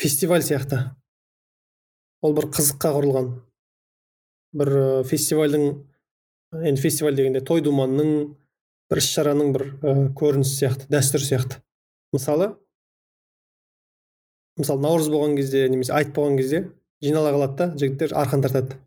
фестиваль 0.00 0.42
сияқты. 0.42 0.80
Ол 2.22 2.34
бір 2.36 2.50
қызыққа 2.50 2.92
құрылған. 2.96 3.30
Бір 4.60 4.70
фестивальдің 5.08 5.70
енді 6.58 6.82
фестиваль 6.82 7.16
дегенде 7.16 7.40
той 7.46 7.62
думанның 7.62 8.34
бір 8.90 9.00
іс 9.00 9.08
шараның 9.14 9.52
бір 9.54 9.66
ә, 9.70 9.94
көрінісі 10.18 10.64
сияқты 10.64 10.90
дәстүр 10.90 11.22
сияқты. 11.24 11.62
Мысалы 12.12 12.56
мысалы 14.58 14.82
наурыз 14.82 15.08
болған 15.12 15.36
кезде 15.38 15.68
немесе 15.70 15.94
айт 15.96 16.10
болған 16.16 16.36
кезде 16.40 16.64
жинала 17.00 17.30
қалады 17.32 17.56
да 17.56 17.66
жігіттер 17.78 18.12
арқан 18.18 18.42
тартады. 18.44 18.80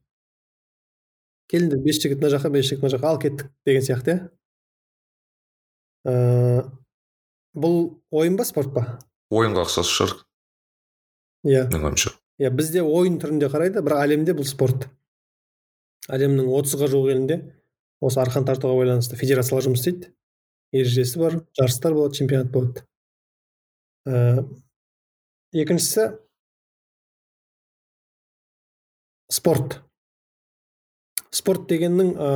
Келіңдер 1.49 1.79
бес 1.85 2.01
жігіт 2.03 2.21
мына 2.21 2.33
жаққа 2.35 2.49
бес 2.53 2.67
жігіт 2.67 2.83
мына 2.83 2.93
жаққа 2.97 3.09
ал 3.09 3.19
кеттік 3.23 3.47
деген 3.65 3.83
сияқты 3.87 4.17
иә. 4.17 4.19
Бұл 7.53 7.75
ойын 8.11 8.35
ба 8.37 8.45
спорт 8.45 8.73
па? 8.75 8.83
Ойынға 9.33 9.67
ұқсас 9.67 9.89
шығар. 9.89 10.19
Иә. 11.43 11.65
Менің 11.69 11.89
ойымша 11.89 12.13
иә 12.41 12.51
бізде 12.53 12.81
ойын 12.83 13.19
түрінде 13.21 13.49
қарайды 13.51 13.83
бірақ 13.85 14.03
әлемде 14.07 14.33
бұл 14.35 14.47
спорт. 14.47 14.87
Әлемнің 16.11 16.49
отызға 16.57 16.89
жуық 16.91 17.11
елінде 17.13 17.37
осы 18.03 18.19
арқан 18.23 18.47
тартуға 18.47 18.79
байланысты 18.81 19.19
федерациялар 19.19 19.67
жұмыс 19.67 19.83
істейді. 19.83 20.11
Ережесі 20.73 21.21
бар 21.21 21.37
жарыстар 21.55 21.93
болады 21.95 22.17
чемпионат 22.17 22.51
болады. 22.51 22.83
Ә, 24.09 24.43
екіншісі 25.53 26.09
спорт. 29.31 29.79
Спорт 31.31 31.69
дегеннің 31.69 32.13
ә, 32.17 32.29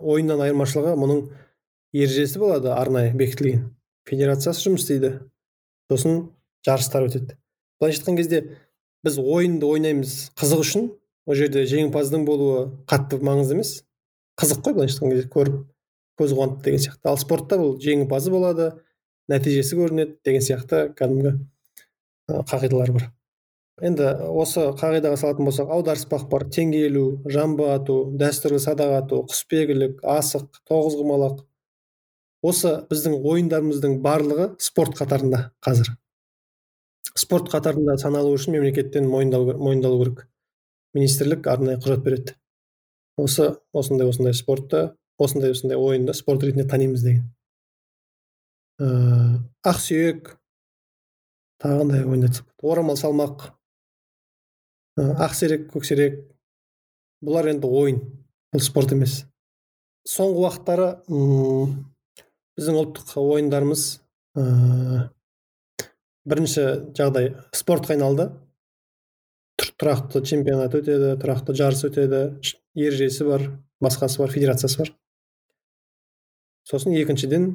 ойыннан 0.00 0.40
айырмашылығы 0.46 0.94
мұның 0.98 1.24
ережесі 1.92 2.40
болады 2.40 2.72
арнайы 2.72 3.12
бекітілген. 3.18 3.66
Федерациясы 4.08 4.68
жұмыс 4.68 4.86
істейді. 4.86 5.16
Сосын 5.90 6.30
жарыстар 6.66 7.06
өтеді. 7.08 7.36
былайша 7.80 8.00
айтқан 8.02 8.16
кезде 8.16 8.40
біз 9.04 9.18
ойынды 9.18 9.66
ойнаймыз 9.66 10.32
қызық 10.36 10.64
үшін 10.64 10.90
ол 11.26 11.34
жерде 11.34 11.64
жеңімпаздың 11.66 12.24
болуы 12.26 12.70
қатты 12.86 13.20
маңызды 13.20 13.56
емес. 13.56 13.84
қызық 14.40 14.64
қой 14.64 14.74
былайша 14.74 14.98
айтқан 14.98 15.14
кезде 15.14 15.28
көріп 15.28 15.56
көз 16.20 16.34
қуантты 16.36 16.64
деген 16.64 16.80
сияқты. 16.80 17.08
ал 17.08 17.18
спортта 17.18 17.56
бұл 17.56 17.78
жеңімпазы 17.80 18.30
болады 18.30 18.72
нәтижесі 19.28 19.78
көрінеді 19.78 20.18
деген 20.24 20.42
сияқты 20.44 20.92
кәдімгі 20.94 21.38
қағидалар 22.28 22.92
бар. 22.92 23.10
енді 23.80 24.10
осы 24.42 24.66
қағидаға 24.76 25.16
салатын 25.16 25.46
болсақ 25.48 25.70
аударыспақ 25.72 26.28
бар 26.28 26.44
теңге 26.52 26.86
ілу 26.90 27.04
жамбы 27.24 27.70
ату 27.72 28.12
дәстүрлі 28.20 28.60
садақ 28.60 28.92
ату 28.98 29.22
құсбегілік 29.30 30.02
асық 30.04 30.60
тоғызқұмалақ 30.68 31.40
осы 32.42 32.74
біздің 32.90 33.16
ойындарымыздың 33.24 33.98
барлығы 34.04 34.50
спорт 34.60 34.96
қатарында 35.00 35.50
қазір. 35.64 35.94
Спорт 37.18 37.50
қатарында 37.52 37.96
саналу 37.98 38.34
үшін 38.36 38.56
мемлекеттен 38.56 39.08
мойындалу 39.08 39.98
керек. 40.04 40.26
Министрлік 40.94 41.46
арнайы 41.46 41.78
құжат 41.78 42.02
береді. 42.04 42.34
Осы 43.18 43.56
осындай 43.72 44.08
осындай 44.08 44.34
спортты 44.34 44.90
осындай 45.18 45.52
осындай 45.52 45.78
ойынды 45.78 46.14
спорт 46.14 46.42
ретінде 46.44 46.66
танимыз 46.68 47.04
деген. 47.04 47.26
Ыыы 48.80 49.40
ақсүйек 49.66 50.34
тағы 51.60 51.84
қандай 51.84 52.30
орамал 52.62 52.96
салмақ. 52.96 53.50
Ақсерек 54.96 55.68
көксерек. 55.72 56.22
Бұлар 57.24 57.50
енді 57.52 57.68
ойын. 57.68 58.00
Бұл 58.50 58.64
спорт 58.64 58.92
емес. 58.96 59.24
Соңғы 60.08 60.46
уақыттары 60.46 60.86
біздің 62.56 62.78
ұлттық 62.80 63.12
ойындарымыз 63.20 63.84
ә, 64.36 64.42
бірінші 66.28 66.66
жағдай 66.96 67.32
спортқа 67.56 67.96
айналды 67.96 68.30
тұрақты 69.80 70.22
чемпионат 70.26 70.74
өтеді 70.76 71.14
тұрақты 71.20 71.54
жарыс 71.56 71.84
өтеді 71.88 72.20
ережесі 72.76 73.26
бар 73.28 73.46
басқасы 73.82 74.20
бар 74.20 74.32
федерациясы 74.32 74.78
бар. 74.82 74.92
Сосын 76.68 76.94
екіншіден 76.96 77.46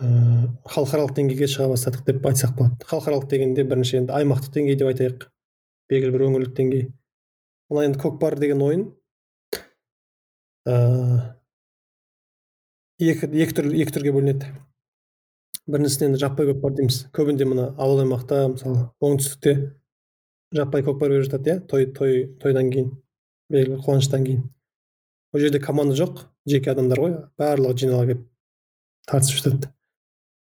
ә, 0.00 0.06
халықаралық 0.72 1.14
деңгейге 1.16 1.48
шыға 1.52 1.70
бастадық 1.74 2.06
деп 2.08 2.26
айтсақ 2.26 2.56
болады. 2.58 2.88
Халықаралық 2.88 3.28
дегенде 3.30 3.64
бірінші 3.68 4.00
енді 4.02 4.16
аймақтық 4.16 4.56
деңгей 4.56 4.78
деп 4.80 4.90
айтайық 4.92 5.26
белгілі 5.92 6.14
бір 6.16 6.26
өңірлік 6.28 6.54
деңгей. 6.56 6.86
Мына 7.70 7.86
енді 7.88 8.00
көкпар 8.02 8.38
деген 8.40 8.64
ойын 8.64 8.86
ә, 10.66 10.76
екі, 12.98 13.28
екі, 13.28 13.68
екі 13.84 13.96
түрге 13.98 14.16
бөлінеді. 14.16 14.50
Біріншісін 15.70 16.10
енді 16.10 16.20
жаппай 16.22 16.46
көкпар 16.50 16.74
дейміз. 16.76 17.00
Көбінде 17.16 17.46
мына 17.48 17.70
ауыл 17.76 18.04
аймақта 18.04 18.42
мысалы 18.52 18.88
оңтүстікте 19.02 19.54
жаппай 20.54 20.84
көкпар 20.86 21.10
беріп 21.12 21.26
жатады 21.26 21.52
иә? 21.52 21.60
Той 21.66 21.88
той 21.92 22.26
тойдан 22.42 22.70
кейін 22.70 22.92
белгілі 23.50 23.80
қуаныштан 23.82 24.26
кейін. 24.26 24.44
Ол 25.34 25.42
жерде 25.42 25.60
команда 25.60 25.96
жоқ 25.98 26.26
жеке 26.46 26.70
адамдар 26.72 27.02
ғой 27.02 27.16
барлығы 27.38 27.80
жинала 27.82 28.06
келіп 28.06 28.22
тартысып 29.10 29.42
жатады. 29.42 29.72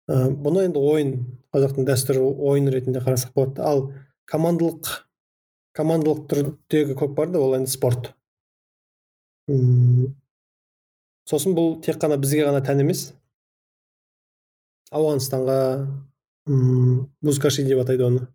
Ә, 0.10 0.32
бұны 0.32 0.66
енді 0.70 0.80
ойын 0.82 1.12
қазақтың 1.54 1.86
дәстүрі 1.90 2.24
ойын 2.24 2.72
ретінде 2.74 3.04
қарасақ 3.04 3.36
болады. 3.36 3.62
Ал 3.62 3.91
командалық 4.32 5.04
командалық 5.78 6.26
түрдегі 6.32 6.96
көкпар 6.98 7.30
да 7.34 7.44
ол 7.44 7.56
енді 7.60 7.72
спорт. 7.72 8.14
Сосын 11.30 11.54
бұл 11.58 11.78
тек 11.86 12.00
қана 12.02 12.18
бізге 12.18 12.48
ғана 12.48 12.64
тән 12.66 12.82
емес. 12.84 13.12
Ауғанстанға 14.95 15.60
бузкаши 17.22 17.66
деп 17.68 17.82
атайды 17.84 18.06
оны. 18.07 18.28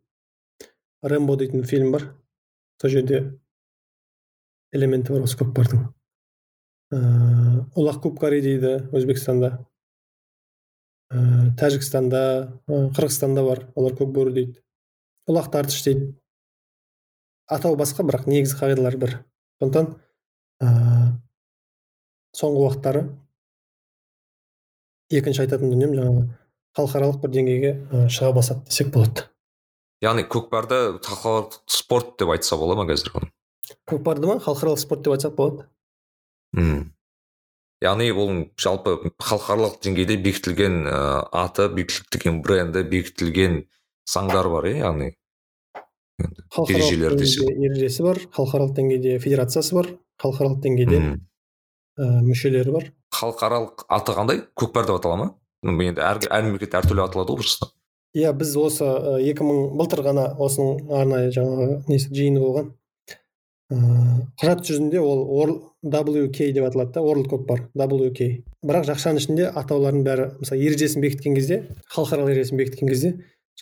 Рэмбо 1.02 1.36
дейтін 1.36 1.64
фильм 1.68 1.92
бар. 1.92 2.08
Сол 2.80 2.90
жерде 2.90 3.20
элементі 4.72 5.14
бар 5.14 5.26
осы 5.26 5.38
көкпардың. 5.40 5.86
Ыыы 6.94 7.64
ұлақ 7.80 8.00
кубкари 8.04 8.40
дейді 8.44 8.76
өзбекстанда. 8.94 9.56
Ә, 11.10 11.18
тәжікстанда 11.58 12.22
қырғызстанда 12.68 13.44
бар. 13.46 13.66
Олар 13.74 13.98
көкбөрі 13.98 14.34
дейді. 14.38 14.62
Ұлақ 15.30 15.50
тартыш 15.52 15.82
дейді. 15.86 16.14
Атау 17.50 17.76
басқа 17.76 18.06
бірақ 18.06 18.28
негізгі 18.30 18.62
қағидалар 18.62 18.96
бір. 19.00 19.18
Сондықтан 19.60 19.92
ыыы 20.64 21.12
соңғы 22.34 22.64
уақыттары 22.64 23.04
екінші 25.14 25.44
айтатын 25.44 25.70
дүнием 25.70 25.92
жаңағы 25.94 26.24
халықаралық 26.74 27.20
бір 27.22 27.32
деңгейге 27.36 27.72
шыға 28.10 28.32
басады 28.36 28.64
десек 28.68 28.90
болады. 28.94 29.28
Яғни 30.02 30.24
көкпарды 30.28 30.98
халықаралық 31.04 31.60
спорт 31.70 32.16
деп 32.20 32.34
айтса 32.34 32.58
бола 32.60 32.76
ма 32.76 32.86
қазір 32.88 33.14
оны? 33.20 33.30
көкпарды 33.88 34.28
ма? 34.28 34.38
халықаралық 34.42 34.80
спорт 34.82 35.04
деп 35.06 35.14
айтсақ 35.14 35.36
болады. 35.38 35.68
Мм. 36.52 36.90
Яғни 37.84 38.10
ол 38.12 38.32
жалпы 38.60 38.96
халықаралық 39.20 39.78
деңгейде 39.84 40.16
бекітілген 40.24 40.86
ә, 40.88 40.98
аты 41.32 41.68
бекітілген 41.74 42.40
бренді 42.44 42.84
бекітілген 42.88 43.62
заңдар 44.08 44.48
бар 44.52 44.68
иә 44.70 44.82
яғни? 44.82 45.12
Ережелер 46.68 47.16
ережесі 47.18 48.04
бар 48.06 48.20
халықаралық 48.36 48.74
деңгейде 48.78 49.18
федерациясы 49.22 49.74
бар 49.78 49.90
халықаралық 50.22 50.60
деңгейде 50.64 51.00
ә, 51.02 52.10
мүшелері 52.24 52.76
бар. 52.76 52.92
Халықаралық 53.14 53.86
аты 53.88 54.16
қандай? 54.16 54.44
көкпар 54.56 54.88
деп 54.88 55.00
атала 55.00 55.16
ма? 55.20 55.28
Енді 55.64 56.04
әр, 56.04 56.20
әр 56.30 56.46
мемлекетте 56.46 56.78
әртүрлі 56.80 57.04
аталады 57.04 57.34
ғой 57.34 57.42
просто. 57.42 57.70
Иә 58.14 58.30
біз 58.38 58.54
осы 58.60 58.86
екі 59.26 59.42
мың 59.46 59.76
былтыр 59.78 60.04
ғана 60.06 60.28
осының 60.38 60.90
арнайы 60.94 61.32
жаңағы 61.34 61.80
несі 61.88 62.12
жиыны 62.14 62.42
болған. 62.42 62.72
Ыыы 63.74 64.26
құжат 64.38 64.60
жүзінде 64.68 65.00
ол 65.00 65.54
WK 65.82 66.52
деп 66.52 66.66
аталады 66.68 66.92
да 66.94 67.02
World 67.02 67.30
көкпар 67.32 67.64
WK 67.74 68.28
бірақ 68.64 68.86
жақшаның 68.90 69.22
ішінде 69.22 69.48
атаулардың 69.50 70.04
бәрі 70.04 70.26
мысалы 70.38 70.60
ережесін 70.68 71.02
бекіткен 71.02 71.34
кезде 71.34 71.58
халықаралық 71.94 72.34
ережесін 72.36 72.60
бекіткен 72.60 72.92
кезде 72.92 73.12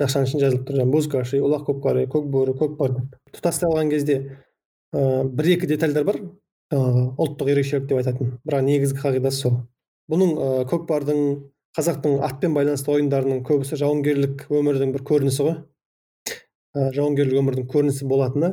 жақшаның 0.01 0.29
ішінде 0.29 0.45
жазылып 0.47 0.67
тұр. 0.69 0.79
Жаңағы 0.81 0.97
бузкаши 0.97 1.41
улақ 1.41 1.65
көкпары 1.71 2.05
көкбөрі 2.11 2.57
көкпар 2.59 2.97
деп. 2.99 3.17
Тұтастай 3.37 3.71
алған 3.71 3.91
кезде 3.93 4.19
ыыы 4.93 5.25
бір 5.31 5.51
екі 5.55 5.71
детальдар 5.71 6.07
бар. 6.09 6.21
Жаңағы 6.73 7.07
ұлттық 7.23 7.53
ерекшелік 7.53 7.89
деп 7.89 8.03
айтатын. 8.03 8.37
Бірақ 8.49 8.67
негізгі 8.69 9.03
қағидасы 9.05 9.45
сол. 9.47 9.59
Бұның 10.11 10.35
ыыы 10.39 10.69
көкпардың 10.73 11.21
қазақтың 11.77 12.19
атпен 12.27 12.53
байланысты 12.57 12.93
ойындарының 12.93 13.41
көбісі 13.49 13.79
жауынгерлік 13.81 14.45
өмірдің 14.53 14.93
бір 14.93 15.05
көрінісі 15.09 15.47
ғой. 15.47 15.55
Ә, 16.77 16.91
жауынгерлік 16.93 17.39
өмірдің 17.41 17.69
көрінісі 17.73 18.09
болатыны. 18.11 18.51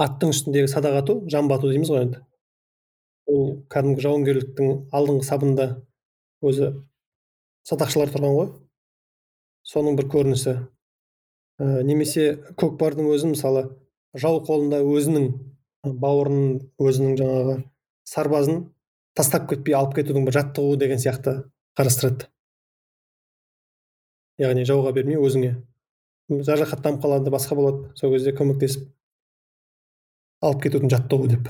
Аттың 0.00 0.32
үстіндегі 0.34 0.70
садақ 0.72 0.98
ату 1.02 1.16
жамбы 1.30 1.54
ату 1.54 1.70
дейміз 1.70 1.92
ғой 1.92 2.02
енді. 2.06 2.22
Ол 3.30 3.44
кәдімгі 3.70 4.04
жауынгерліктің 4.06 4.72
алдыңғы 4.96 5.28
сабында 5.28 5.68
өзі 6.42 6.72
садақшылар 7.70 8.10
тұрған 8.14 8.36
ғой. 8.38 8.50
Соның 9.70 9.98
бір 10.00 10.10
көрінісі. 10.10 10.56
Ә, 11.60 11.82
немесе 11.86 12.32
көкпардың 12.58 13.10
өзін 13.14 13.36
мысалы 13.36 13.68
жау 14.18 14.42
қолында 14.46 14.82
өзінің 14.82 15.30
бауырын 16.00 16.58
өзінің 16.82 17.16
жаңағы 17.20 17.56
сарбазын 18.10 18.64
тастап 19.16 19.46
кетпей 19.50 19.76
алып 19.78 19.94
кетудің 20.00 20.26
бір 20.26 20.40
жаттығуы 20.40 20.78
деген 20.80 20.98
сияқты. 20.98 21.38
Қарастырады. 21.80 22.28
Яғни 24.40 24.64
жауға 24.68 24.92
бермей 24.96 25.18
өзіңе. 25.20 25.54
Жарақаттанып 26.30 27.02
қалады 27.02 27.32
басқа 27.32 27.56
болады. 27.58 27.90
Сол 27.98 28.12
кезде 28.14 28.32
көмектесіп 28.36 28.86
алып 30.44 30.62
кетудің 30.64 30.92
жаттығуы 30.92 31.30
деп. 31.34 31.48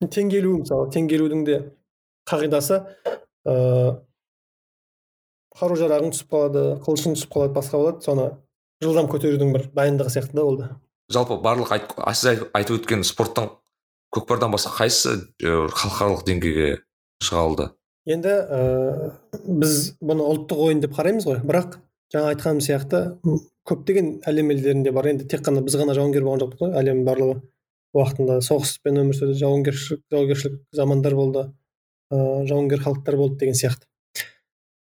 Тең 0.00 0.30
келу 0.32 0.56
мысалы 0.62 0.88
тең 0.94 1.10
келудің 1.10 1.42
де 1.46 1.58
қағидасы 2.30 2.80
ыыы 3.44 3.98
қару 5.60 5.76
жарағың 5.76 6.14
түсіп 6.14 6.30
қалады 6.32 6.62
қылышың 6.86 7.18
түсіп 7.18 7.34
қалады 7.34 7.56
басқа 7.58 7.82
болады. 7.82 8.04
Соны 8.06 8.28
жылдам 8.80 9.10
көтерудің 9.12 9.52
бір 9.54 9.66
дайындығы 9.76 10.14
сияқты 10.16 10.38
да 10.38 10.46
ол 10.46 10.56
да. 10.62 10.70
Жалпы 11.12 11.36
барлық 11.42 11.74
сіз 12.14 12.46
айтып 12.54 12.80
өткен 12.80 13.04
спорттың 13.04 13.50
көкпардан 14.14 14.54
басқа 14.54 14.72
қайсысы 14.78 15.18
халықаралық 15.42 16.24
деңгейге 16.26 16.70
шыға 17.22 17.44
алды? 17.44 17.68
Енді 18.14 18.32
ә, 18.32 18.60
біз 19.46 19.76
бұны 20.02 20.26
ұлттық 20.26 20.64
ойын 20.66 20.82
деп 20.82 20.96
қараймыз 20.96 21.26
ғой. 21.28 21.40
Бірақ 21.46 21.78
жаңа 22.12 22.32
айтқаным 22.34 22.60
сияқты 22.64 23.02
көптеген 23.68 24.10
әлем 24.28 24.50
елдерінде 24.54 24.92
бар. 24.94 25.10
Енді 25.12 25.28
тек 25.30 25.44
қана 25.46 25.62
біз 25.64 25.76
ғана 25.80 25.94
жауынгер 25.96 26.26
болған 26.26 26.42
жоқпыз 26.44 26.60
қой 26.62 26.74
әлем 26.80 27.04
барлығы 27.06 27.38
уақытында. 27.96 28.40
Соғыспен 28.46 29.00
өмір 29.02 29.18
сүрді 29.18 29.38
жауынгершілік 29.40 30.02
жаугершілік 30.14 30.58
замандар 30.76 31.16
болды 31.18 31.46
ә, 32.10 32.46
жауынгер 32.46 32.82
халықтар 32.82 33.16
болды 33.20 33.38
деген 33.44 33.58
сияқты. 33.58 33.86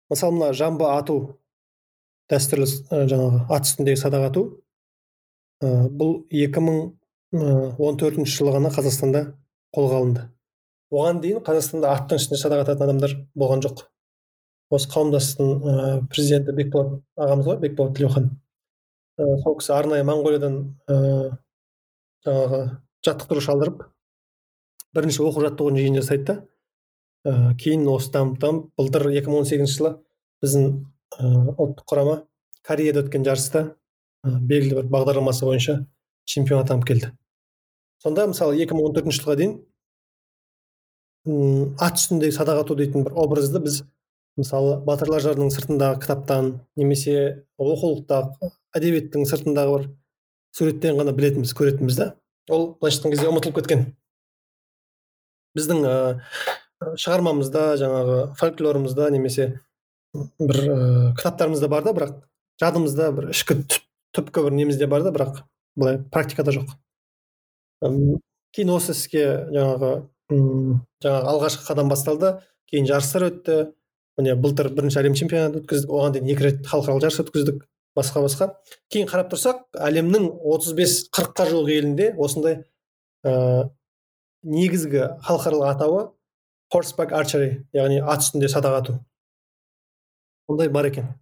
Мысалы 0.10 0.38
мына 0.38 0.54
жамбы 0.54 0.88
ату 0.92 1.18
дәстүрлі 2.32 2.68
ә, 2.68 3.04
жаңағы 3.10 3.44
ат 3.50 3.68
үстіндегі 3.68 4.02
садақ 4.02 4.30
ату 4.30 4.46
ә, 5.64 5.88
бұл 5.90 6.24
2014 6.32 8.26
жылы 8.38 8.56
ғана 8.56 8.74
қазақстанда 8.74 9.28
қолға 9.76 10.02
алынды. 10.02 10.28
Оған 10.94 11.22
дейін 11.24 11.44
қазақстанда 11.46 11.92
аттың 11.96 12.22
үстінде 12.22 12.40
садақ 12.42 12.64
ататын 12.64 12.88
адамдар 12.88 13.16
болған 13.36 13.64
жоқ. 13.66 13.86
Осы 14.74 14.90
қауымдастықтың 14.92 15.52
ә, 15.72 15.86
президенті 16.12 16.56
бекболат 16.56 17.02
ағамыз 17.20 17.48
ғой 17.48 17.60
бекболат 17.62 17.96
тілеухан. 17.98 18.30
Ә, 19.20 19.28
сол 19.44 19.58
кісі 19.60 19.74
арнайы 19.76 20.08
моңғолиядан 20.08 20.58
ә, 20.88 20.98
жаңағы 22.28 22.62
жаттықтырушы 23.08 23.52
алдырып 23.54 23.86
бірінші 24.98 25.24
оқу 25.28 25.44
жаттығудың 25.46 25.80
жиын 25.84 26.00
жасайды 26.02 26.26
да. 26.28 26.38
Ә, 27.28 27.54
кейін 27.60 27.88
осы 27.92 28.12
дамып 28.12 28.40
дамып 28.44 28.72
былтыр 28.80 29.10
2018 29.12 29.72
жылы 29.72 29.94
біздің 30.44 30.68
ә, 31.20 31.72
құрама 31.88 32.22
кореяда 32.68 33.06
өткен 33.06 33.26
жарыста 33.28 33.64
ә, 34.24 34.36
белгілі 34.40 34.82
бір 34.82 34.92
бағдарламасы 34.92 35.48
бойынша 35.48 35.80
чемпион 36.28 36.64
атанып 36.64 36.88
келді. 36.88 37.12
Сонда 38.04 38.28
мысалы 38.28 38.60
2014 38.60 39.16
жылға 39.16 39.38
дейін 39.40 39.58
ат 41.28 42.00
үстіндегі 42.00 42.36
садақ 42.36 42.64
ату 42.64 42.76
дейтін 42.80 43.04
бір 43.08 43.16
образды 43.20 43.60
біз 43.64 43.82
мысалы 44.40 44.78
батырлар 44.86 45.24
жырының 45.26 45.52
сыртындағы 45.54 46.00
кітаптан 46.04 46.52
немесе 46.80 47.44
оқулықта 47.60 48.22
әдебиеттің 48.78 49.26
сыртындағы 49.28 49.74
бір 49.78 49.88
суреттен 50.58 50.98
ғана 51.00 51.14
білетінбіз 51.18 51.54
көретінбіз 51.58 52.00
да. 52.00 52.08
Ол 52.50 52.78
былайша 52.80 53.02
айтқан 53.02 53.14
кезде 53.16 53.28
ұмытылып 53.32 53.60
кеткен. 53.60 53.84
Біздің 55.58 55.84
ә, 55.84 55.96
шығармамызда 57.02 57.66
жаңағы 57.82 58.18
фольклорымызда 58.40 59.10
немесе 59.14 59.50
бір 60.14 60.62
ә, 60.64 60.78
кітаптарымызда 61.18 61.70
бар 61.72 61.88
да 61.88 61.96
бірақ 61.98 62.14
жадымызда 62.62 63.12
бір 63.18 63.32
ішкі 63.34 63.60
түпкі 64.16 64.46
бір 64.48 64.58
немізде 64.62 64.88
бар 64.88 65.04
да 65.06 65.14
бірақ 65.16 65.42
былай 65.76 66.00
практикада 66.14 66.54
жоқ. 66.56 66.72
Кейін 68.56 68.72
осы 68.74 68.96
іске 68.96 69.26
жаңағы 69.54 69.92
жаңағы 70.32 71.32
алғашқы 71.32 71.66
қадам 71.68 71.90
басталды 71.92 72.38
кейін 72.72 72.88
жарыстар 72.90 73.28
өтті. 73.30 73.58
Міне 74.18 74.34
былтыр 74.34 74.72
бірінші 74.74 74.98
әлем 75.04 75.14
чемпионатын 75.14 75.62
өткіздік 75.62 75.92
оған 75.94 76.16
дейін 76.16 76.32
екі 76.34 76.46
рет 76.48 76.64
халықаралық 76.66 77.04
жарыс 77.04 77.20
өткіздік 77.22 77.60
басқа 77.98 78.24
басқа. 78.26 78.48
Кейін 78.90 79.10
қарап 79.12 79.30
тұрсақ 79.30 79.60
әлемнің 79.78 80.26
35 80.42 80.96
қырыққа 81.14 81.46
жуық 81.52 81.70
елінде 81.76 82.08
осындай 82.18 82.64
ә, 83.22 83.70
негізгі 84.42 85.06
халықаралық 85.28 85.70
атауы 85.70 86.02
horseback 86.74 87.14
archery 87.14 87.64
яғни 87.78 88.02
ат 88.02 88.26
үстінде 88.26 88.50
садақ 88.52 88.82
ату. 88.82 89.00
Ондай 90.50 90.70
бар 90.74 90.90
екен. 90.90 91.14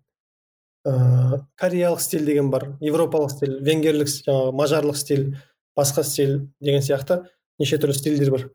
Ә, 0.88 1.44
кореялық 1.60 2.00
стиль 2.00 2.26
деген 2.26 2.50
бар 2.50 2.72
европалық 2.80 3.36
стиль 3.36 3.60
венгерлік 3.60 4.08
жаңағы 4.08 4.56
мажарлық 4.56 4.98
стиль 4.98 5.34
басқа 5.78 6.04
стиль 6.08 6.46
деген 6.62 6.80
сияқты 6.86 7.26
неше 7.60 7.80
түрлі 7.82 8.00
стильдер 8.00 8.32
бар. 8.32 8.50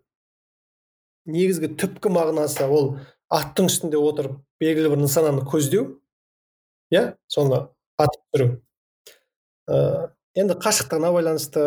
Негізгі 1.27 1.75
түпкі 1.81 2.13
мағынасы 2.15 2.67
ол 2.69 2.95
аттың 3.33 3.69
үстінде 3.71 4.01
отырып 4.01 4.41
белгілі 4.63 4.95
бір 4.95 5.03
нысананы 5.05 5.45
көздеу 5.49 6.01
иә 6.95 7.15
соны 7.31 7.67
атып 8.01 8.23
тұру 8.35 8.49
ә, 9.71 10.11
енді 10.35 10.57
қашықтығына 10.61 11.13
байланысты 11.15 11.67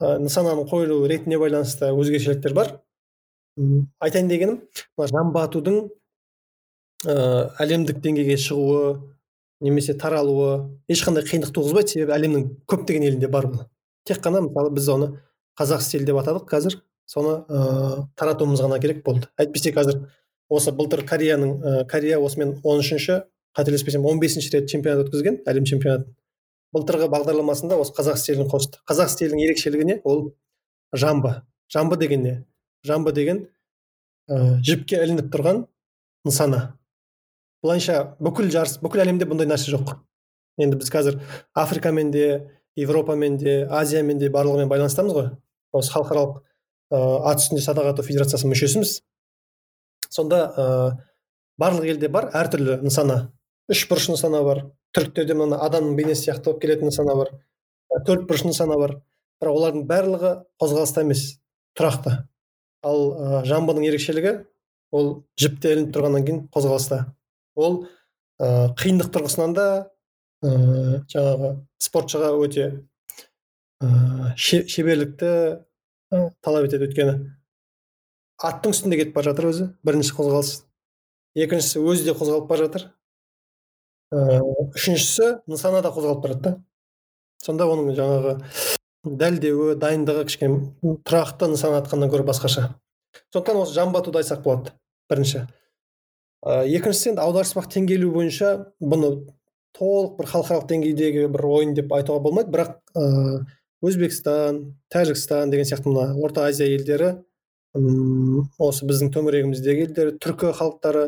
ә, 0.00 0.16
нысананың 0.22 0.68
қойылу 0.70 1.04
ретіне 1.08 1.38
байланысты 1.40 1.92
өзгешеліктер 1.92 2.54
бар. 2.56 2.72
Айтайын 4.00 4.28
дегенім 4.28 4.58
мына 4.98 5.08
жамбы 5.12 5.44
ә, 7.04 7.14
әлемдік 7.60 8.00
деңгейге 8.02 8.36
шығуы 8.40 8.96
немесе 9.60 9.94
таралуы 9.94 10.80
ешқандай 10.88 11.24
қиындық 11.24 11.52
туғызбайды. 11.54 11.88
себебі 11.88 12.12
әлемнің 12.16 12.48
көптеген 12.66 13.04
елінде 13.04 13.28
бар 13.28 13.46
бұл 13.52 13.66
тек 14.04 14.22
қана 14.24 14.40
мысалы 14.40 14.70
біз 14.70 14.88
оны 14.88 15.08
қазақ 15.58 15.80
стилі 15.80 16.04
деп 16.04 16.16
атадық 16.16 16.48
қазір. 16.48 16.80
Соны 17.06 17.44
ыыы 17.48 18.04
таратуымыз 18.18 18.60
ғана 18.60 18.78
керек 18.82 19.02
болды. 19.04 19.30
Әйтпесе 19.38 19.72
қазір 19.72 20.02
осы 20.50 20.72
былтыр 20.72 21.04
кореяның 21.06 21.52
ә, 21.62 21.84
корея 21.88 22.18
осымен 22.20 22.56
он 22.62 22.82
үшінші 22.82 23.22
қателеспесем 23.56 24.04
он 24.06 24.20
бесінші 24.20 24.52
рет 24.56 24.68
чемпионат 24.70 25.06
өткізген 25.06 25.42
әлем 25.46 25.66
чемпионатын. 25.66 26.14
Былтырғы 26.74 27.08
бағдарламасында 27.10 27.78
осы 27.80 27.94
қазақ 27.96 28.18
стилін 28.20 28.50
қосты 28.50 28.82
қазақ 28.90 29.12
стилінің 29.14 29.44
ерекшелігі 29.46 29.86
не 29.86 30.00
ол 30.04 30.34
жамбы. 30.92 31.42
Жамбы 31.72 31.96
деген 31.96 32.22
не? 32.22 32.34
Жамбы 32.84 33.12
деген 33.12 33.46
ә, 34.28 34.58
жіпке 34.62 35.00
ілініп 35.04 35.30
тұрған 35.32 35.64
нысана. 36.26 36.76
Былайша 37.62 38.16
бүкіл 38.20 38.50
жарыс 38.50 38.78
бүкіл 38.82 39.06
әлемде 39.06 39.26
бұндай 39.30 39.48
нәрсе 39.48 39.72
жоқ. 39.72 39.96
Енді 40.58 40.78
біз 40.80 40.90
қазір 40.92 41.20
африкамен 41.54 42.10
де 42.10 42.26
европамен 42.76 43.38
де 43.40 43.64
азиямен 43.70 44.18
де 44.18 44.30
барлығымен 44.30 44.68
байланыстамыз 44.70 45.16
ғой. 45.16 45.30
Осы 45.72 45.92
халықаралық 45.92 46.42
ыыы 46.94 47.18
ат 47.26 47.42
үстінде 47.42 47.62
садақ 47.64 47.92
ату 47.92 48.04
федерациясының 48.06 48.54
мүшесіміз. 48.54 49.00
Сонда 50.10 50.40
ыыы 50.52 50.90
барлық 51.60 51.88
елде 51.90 52.08
бар 52.12 52.30
әртүрлі 52.36 52.80
нысана. 52.84 53.32
Үш 53.72 53.86
бұрыш 53.90 54.10
нысана 54.12 54.42
бар. 54.46 54.62
Түріктерде 54.94 55.34
мына 55.34 55.58
адамның 55.66 55.96
бейнесі 55.98 56.28
сияқты 56.28 56.50
болып 56.50 56.62
келетін 56.62 56.90
нысана 56.90 57.16
бар. 57.18 57.32
Төрт 58.06 58.28
бұрыш 58.28 58.46
нысана 58.46 58.78
бар. 58.78 58.98
Бірақ 59.42 59.58
олардың 59.58 59.86
барлығы 59.88 60.32
қозғалыста 60.62 61.02
емес 61.04 61.24
тұрақты. 61.76 62.14
Ал 62.86 63.02
ә, 63.12 63.42
жамбының 63.48 63.88
ерекшелігі 63.88 64.32
ол 64.94 65.10
жіпте 65.40 65.74
ілініп 65.74 65.92
тұрғаннан 65.96 66.26
кейін 66.26 66.40
қозғалыста. 66.54 67.02
Ол 67.56 67.82
ә, 68.38 68.72
қиындық 68.78 69.10
тұрғысынан 69.12 69.56
да 69.56 69.66
ә, 70.44 71.02
жаңағы 71.12 71.52
спортшыға 71.82 72.30
өте 72.38 72.68
ә, 73.82 74.32
шеберлікті 74.36 75.32
талап 76.10 76.68
етеді 76.68 76.86
өйткені. 76.88 77.16
Аттың 78.36 78.74
үстінде 78.74 78.98
кетіп 79.00 79.16
бара 79.16 79.30
жатыр 79.30 79.50
өзі 79.50 79.68
бірінші 79.86 80.14
қозғалыс. 80.16 80.52
Екіншісі 81.36 81.82
өзі 81.82 82.08
де 82.08 82.14
қозғалып 82.16 82.48
бара 82.50 82.66
жатыр. 82.66 82.88
Ә, 84.12 84.40
үшіншісі 84.76 85.30
нысанада 85.50 85.90
қозғалып 85.94 86.24
тұрады 86.24 86.42
да. 86.44 86.52
Сонда 87.42 87.66
оның 87.70 87.94
жаңағы 87.96 88.34
дәлдеуі 89.06 89.76
дайындығы 89.80 90.26
кішкене 90.28 90.96
тұрақты 91.06 91.48
нысан 91.52 91.76
атқаннан 91.78 92.12
гөрі 92.12 92.26
басқаша. 92.28 92.68
Сондықтан 93.32 93.62
осы 93.62 93.74
жамбы 93.74 94.00
айтсақ 94.00 94.42
болады 94.44 94.74
бірінші. 95.10 95.46
Ә, 96.46 96.62
екіншісі 96.68 97.14
енді 97.14 97.24
аударыспақ 97.24 97.70
теңгелу 97.72 98.12
бойынша 98.14 98.52
бұны 98.78 99.12
толық 99.76 100.16
бір 100.20 100.28
халықаралық 100.30 100.68
деңгейдегі 100.70 101.28
бір 101.32 101.46
ойын 101.50 101.74
деп 101.76 101.92
айтуға 101.92 102.22
болмайды. 102.22 102.52
Бірақ 102.52 102.76
ә, 102.94 103.42
өзбекстан 103.86 104.60
тәжікстан 104.92 105.50
деген 105.52 105.68
сияқты 105.68 105.92
мына 105.92 106.12
орта 106.24 106.46
азия 106.50 106.68
елдері 106.74 107.14
осы 107.76 108.86
біздің 108.88 109.12
төңірегіміздегі 109.14 109.86
елдер 109.86 110.12
түркі 110.22 110.52
халықтары 110.56 111.04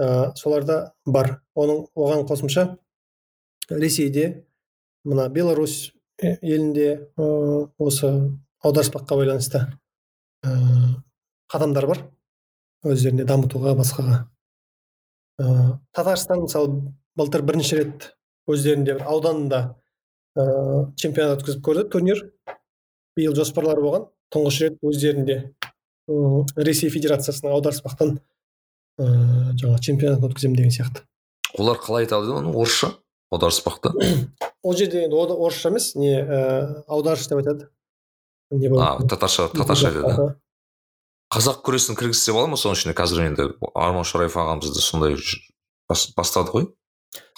ә, 0.00 0.32
соларда 0.36 0.92
бар. 1.06 1.40
Оның 1.56 1.86
оған 1.96 2.26
қосымша 2.28 2.66
ресейде 3.70 4.44
мына 5.04 5.28
беларусь 5.32 5.92
елінде 6.20 7.10
ә, 7.16 7.68
осы 7.78 8.12
аударыспаққа 8.64 9.16
байланысты 9.22 9.64
ә, 10.44 10.54
қадамдар 11.52 11.88
бар. 11.88 12.04
Өздеріне 12.84 13.24
дамытуға 13.28 13.74
басқаға. 13.78 14.24
Ә, 15.40 15.78
татарстан 15.96 16.44
мысалы 16.44 16.92
былтыр 17.16 17.44
бірінші 17.44 17.80
рет 17.80 18.10
өздерінде 18.50 18.98
бір 18.98 19.08
ауданында 19.08 19.62
ә, 20.38 20.44
чемпионат 21.00 21.40
өткізіп 21.40 21.62
көрді 21.64 21.86
турнир. 21.90 22.22
Биыл 23.18 23.34
жоспарлар 23.36 23.80
болған. 23.82 24.08
Тұңғыш 24.34 24.60
рет 24.64 24.78
өздерінде 24.86 25.38
ә, 26.08 26.44
ресей 26.56 26.92
федерациясының 26.92 27.54
аударыспақтан 27.56 28.16
ә, 28.16 29.06
жаңағы 29.60 29.80
чемпионатын 29.88 30.28
өткіземін 30.30 30.60
деген 30.60 30.74
сияқты. 30.74 31.04
Олар 31.58 31.80
қалай 31.82 32.06
айтады 32.06 32.30
оны? 32.34 32.54
Орысша 32.54 32.94
аударыспақты 33.30 33.92
ол 34.62 34.76
жерде 34.76 35.04
енді 35.06 35.18
орысша 35.18 35.70
емес 35.70 35.94
не 35.94 36.14
ә, 36.20 36.84
аударыш 36.86 37.26
деп 37.30 37.42
айтады. 37.42 37.70
Не 38.50 38.70
болады 38.70 39.08
татарша 39.10 39.48
татарша 39.54 39.90
айтады 39.90 40.30
қазақ 41.30 41.60
күресін 41.62 41.94
кіргізсе 41.98 42.34
бола 42.34 42.50
ма 42.50 42.58
соның 42.58 42.78
ішіне 42.78 42.94
қазір 42.98 43.22
енді 43.28 43.44
арман 43.78 44.06
шораев 44.06 44.34
ағамызды 44.34 44.82
сондай 44.82 45.14
бастады 45.88 46.50
ғой. 46.50 46.66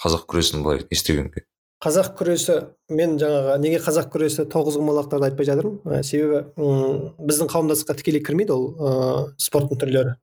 Қазақ 0.01 0.25
күресін 0.29 0.65
былай 0.65 0.81
не 0.81 0.97
істегенге 0.97 1.45
қазақ 1.83 2.13
күресі 2.15 2.55
мен 2.95 3.17
жаңағы 3.19 3.57
неге 3.59 3.79
қазақ 3.83 4.07
күресі 4.13 4.45
тоғызқұмалақтарды 4.51 5.27
айтпай 5.27 5.47
жатырмын? 5.49 5.81
Ә, 5.83 6.03
себебі 6.07 6.45
ұм, 6.55 7.09
біздің 7.19 7.49
қауымдастыққа 7.51 7.97
тікелей 7.99 8.23
кірмейді 8.23 8.55
ол 8.55 8.69
ыыы 8.77 9.25
спорттың 9.43 9.81
түрлері. 9.81 10.13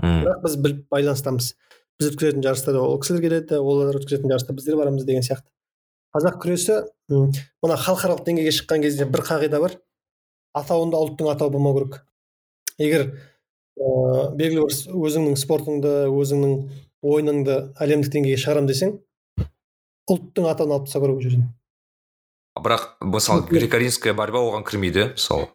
Бірақ 0.00 0.40
біз 0.46 0.56
біліп 0.64 0.86
байланыстамыз. 0.94 1.50
Біз 2.00 2.08
өткізетін 2.08 2.46
жарыста 2.46 2.72
да 2.72 2.86
ол 2.86 2.96
кісілер 3.02 3.20
келеді 3.26 3.60
олар 3.60 3.98
өткізетін 4.00 4.32
жарыста 4.32 4.56
біздер 4.56 4.78
барамыз 4.80 5.04
деген 5.04 5.26
сияқты. 5.26 5.44
Қазақ 6.16 6.40
күресі 6.40 6.80
мына 7.12 7.76
халықаралық 7.76 8.24
деңгейге 8.24 8.56
шыққан 8.56 8.82
кезде 8.86 9.04
бір 9.04 9.26
қағида 9.28 9.60
бар. 9.60 9.76
Атауында 10.56 11.04
ұлттың 11.04 11.30
атауы 11.34 11.52
болмау 11.52 11.76
керек. 11.78 12.00
Егер 12.80 13.06
ыыы 13.76 14.32
белгілі 14.40 14.64
бір 14.64 14.98
өзіңнің 15.04 15.38
спортыңды 15.40 15.94
өзіңнің 16.08 16.58
ойыныңды 17.02 17.56
әлемдік 17.82 18.12
деңгейге 18.16 18.40
шығарамын 18.40 18.72
десең 18.72 18.98
ұлттың 20.10 20.48
атауын 20.50 20.76
алып 20.76 20.88
тастау 20.88 21.04
керек 21.04 21.16
ол 21.16 21.22
жерден. 21.22 21.44
Бірақ 22.58 22.88
мысалы 23.00 23.46
греко 23.48 23.78
римская 23.80 24.14
борьба 24.14 24.42
оған 24.42 24.64
кірмейді 24.66 25.12
мысалы. 25.14 25.48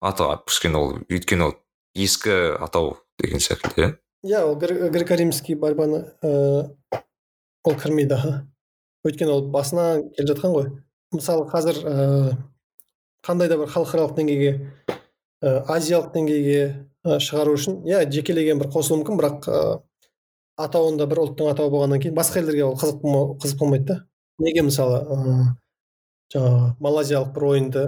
Аты 0.00 0.28
кішкене 0.46 0.78
ол 0.78 0.94
өйткені 1.08 1.48
ол 1.48 1.56
ескі 1.94 2.36
атау 2.60 2.96
деген 3.20 3.40
секілді 3.40 3.82
иә? 3.82 3.90
Иә 4.24 4.44
ол 4.46 4.56
греко 4.56 5.16
римский 5.16 5.54
борьбаны 5.54 6.06
ыыы 6.22 6.70
ол 7.64 7.74
кірмейді 7.74 8.14
аха. 8.16 8.46
Өйткені 9.04 9.34
ол 9.34 9.50
басынан 9.50 10.08
келе 10.14 10.32
жатқан 10.32 10.54
ғой. 10.54 10.70
Мысалы 11.12 11.48
қазір 11.50 11.82
ыыы 11.84 12.38
қандай 13.26 13.50
да 13.50 13.58
бір 13.60 13.68
халықаралық 13.68 14.16
деңгейге 14.16 14.52
ә, 15.44 15.64
азиялық 15.68 16.12
деңгейге 16.14 16.60
ә, 17.04 17.18
шығару 17.20 17.56
үшін 17.58 17.82
иә 17.88 18.06
жекелеген 18.12 18.60
бір 18.60 18.70
қосылуы 18.72 19.02
мүмкін 19.02 19.20
бірақ 19.20 19.48
ә, 19.48 19.60
атауында 20.64 21.06
бір 21.10 21.22
ұлттың 21.24 21.50
атауы 21.52 21.72
болғаннан 21.74 22.02
кейін 22.02 22.16
басқа 22.16 22.40
елдерге 22.42 22.64
ол 22.66 22.76
қызық 22.78 23.02
қызық 23.42 23.58
болмайды 23.60 23.86
да. 23.92 23.98
Неге 24.40 24.62
мысалы 24.66 25.00
ыыы 25.04 25.48
жаңағы 26.34 26.74
малайзиялық 26.80 27.32
бір 27.36 27.46
ойынды 27.50 27.84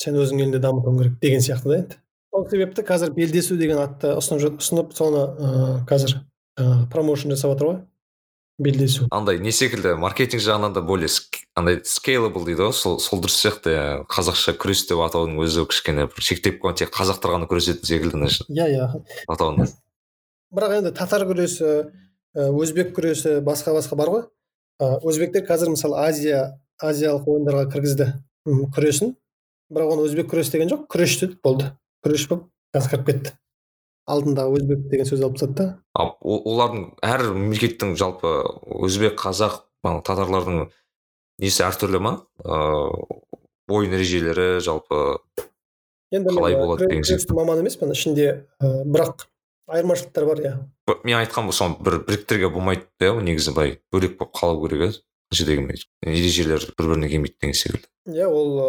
сен 0.00 0.18
өзің 0.18 0.42
еліңде 0.42 0.62
дамытуың 0.62 0.98
керек 1.02 1.20
деген 1.22 1.44
сияқты 1.44 1.72
да 1.72 1.78
енді? 1.82 2.00
Сол 2.34 2.48
себепті 2.50 2.84
қазір 2.86 3.14
белдесу 3.16 3.56
деген 3.56 3.80
атты 3.82 4.16
ұсынып 4.18 4.58
ұсынып 4.60 4.92
соны 4.98 5.22
ыыы 5.38 5.78
қазір 5.88 6.18
жаңағы 6.58 6.90
промоушн 6.92 7.34
жасап 7.34 7.54
жатыр 7.54 7.70
ғой. 7.70 7.78
Белдесу. 8.58 9.06
Андай 9.14 9.38
не 9.38 9.52
секілді 9.54 9.94
маркетинг 10.02 10.42
жағынан 10.42 10.72
да 10.74 10.82
более 10.82 11.06
андай 11.54 11.78
скейлабл 11.86 12.42
дейді 12.42 12.64
ғой 12.66 12.74
сол 12.74 12.98
сол 12.98 13.20
дұрыс 13.22 13.36
сияқты 13.38 13.70
иә. 13.70 13.84
Қазақша 14.10 14.56
күрес 14.58 14.82
деп 14.88 14.98
атаудың 15.04 15.38
өзі 15.44 15.62
кішкене 15.70 16.08
бір 16.10 16.26
шектеп 16.26 16.58
қойған 16.64 16.80
тек 16.82 16.90
қазақтар 16.90 17.36
ғана 17.36 17.46
күресетін 17.46 17.86
секілді 17.86 18.26
иә 18.50 18.66
иә. 18.74 18.88
атауында. 19.28 19.68
Бірақ 20.54 20.76
енді 20.78 20.92
татар 20.96 21.24
күресі 21.28 21.90
өзбек 22.34 22.94
күресі 22.96 23.38
басқа 23.44 23.74
басқа 23.76 23.98
бар 23.98 24.12
ғой. 24.12 24.22
Өзбектер 24.78 25.44
қазір 25.48 25.72
мысалы 25.74 25.98
азия 26.04 26.42
азиялық 26.78 27.26
ойындарға 27.28 27.66
кіргізді 27.72 28.08
күресін. 28.74 29.16
Бірақ 29.72 29.94
оны 29.94 30.06
өзбек 30.08 30.30
күресі 30.30 30.54
деген 30.56 30.72
жоқ 30.72 30.86
күреш 30.92 31.18
деді 31.20 31.38
болды. 31.44 31.72
Күреш 32.04 32.28
болып 32.30 32.48
қазір 32.74 32.94
кіріп 32.94 33.06
кетті. 33.10 33.36
Алдында 34.08 34.48
өзбек 34.48 34.88
деген 34.88 35.08
сөз 35.08 35.20
алып 35.20 35.36
тастады 35.36 35.56
да. 35.58 35.66
Олардың 36.24 36.92
әр 37.04 37.26
мемлекеттің 37.34 37.96
жалпы 38.00 38.30
өзбек 38.86 39.18
қазақ 39.20 39.64
татарлардың 39.84 40.70
несі 41.42 41.66
әртүрлі 41.66 42.00
ма? 42.00 42.14
Ыыы 42.44 43.18
ойын 43.68 43.94
ережелері 43.98 44.62
жалпы 44.64 45.18
енді 46.14 46.32
қалай 46.32 46.56
болады 46.56 46.88
деген 46.88 47.04
сияқты. 47.04 47.36
маман 47.36 47.60
емеспін 47.60 47.92
ішінде 47.92 48.28
ә, 48.60 48.84
бірақ 48.88 49.26
айырмашылықтар 49.68 50.26
бар 50.26 50.40
иә. 50.42 50.54
Мен 51.04 51.18
айтқан 51.20 51.52
соны 51.52 51.76
бір 51.84 52.00
біріктіруге 52.08 52.50
болмайды 52.52 52.88
иә 53.00 53.20
негізі 53.22 53.54
былай. 53.54 53.78
Бөлек 53.92 54.18
болып 54.18 54.34
қалу 54.34 54.62
керек 54.66 54.88
иә 54.88 55.44
деген 55.46 55.70
ережелер 56.02 56.64
бір 56.78 56.86
біріне 56.88 57.08
келмейді 57.08 57.36
деген 57.40 57.54
секілді. 57.54 57.86
Иә 58.08 58.26
ол 58.28 58.62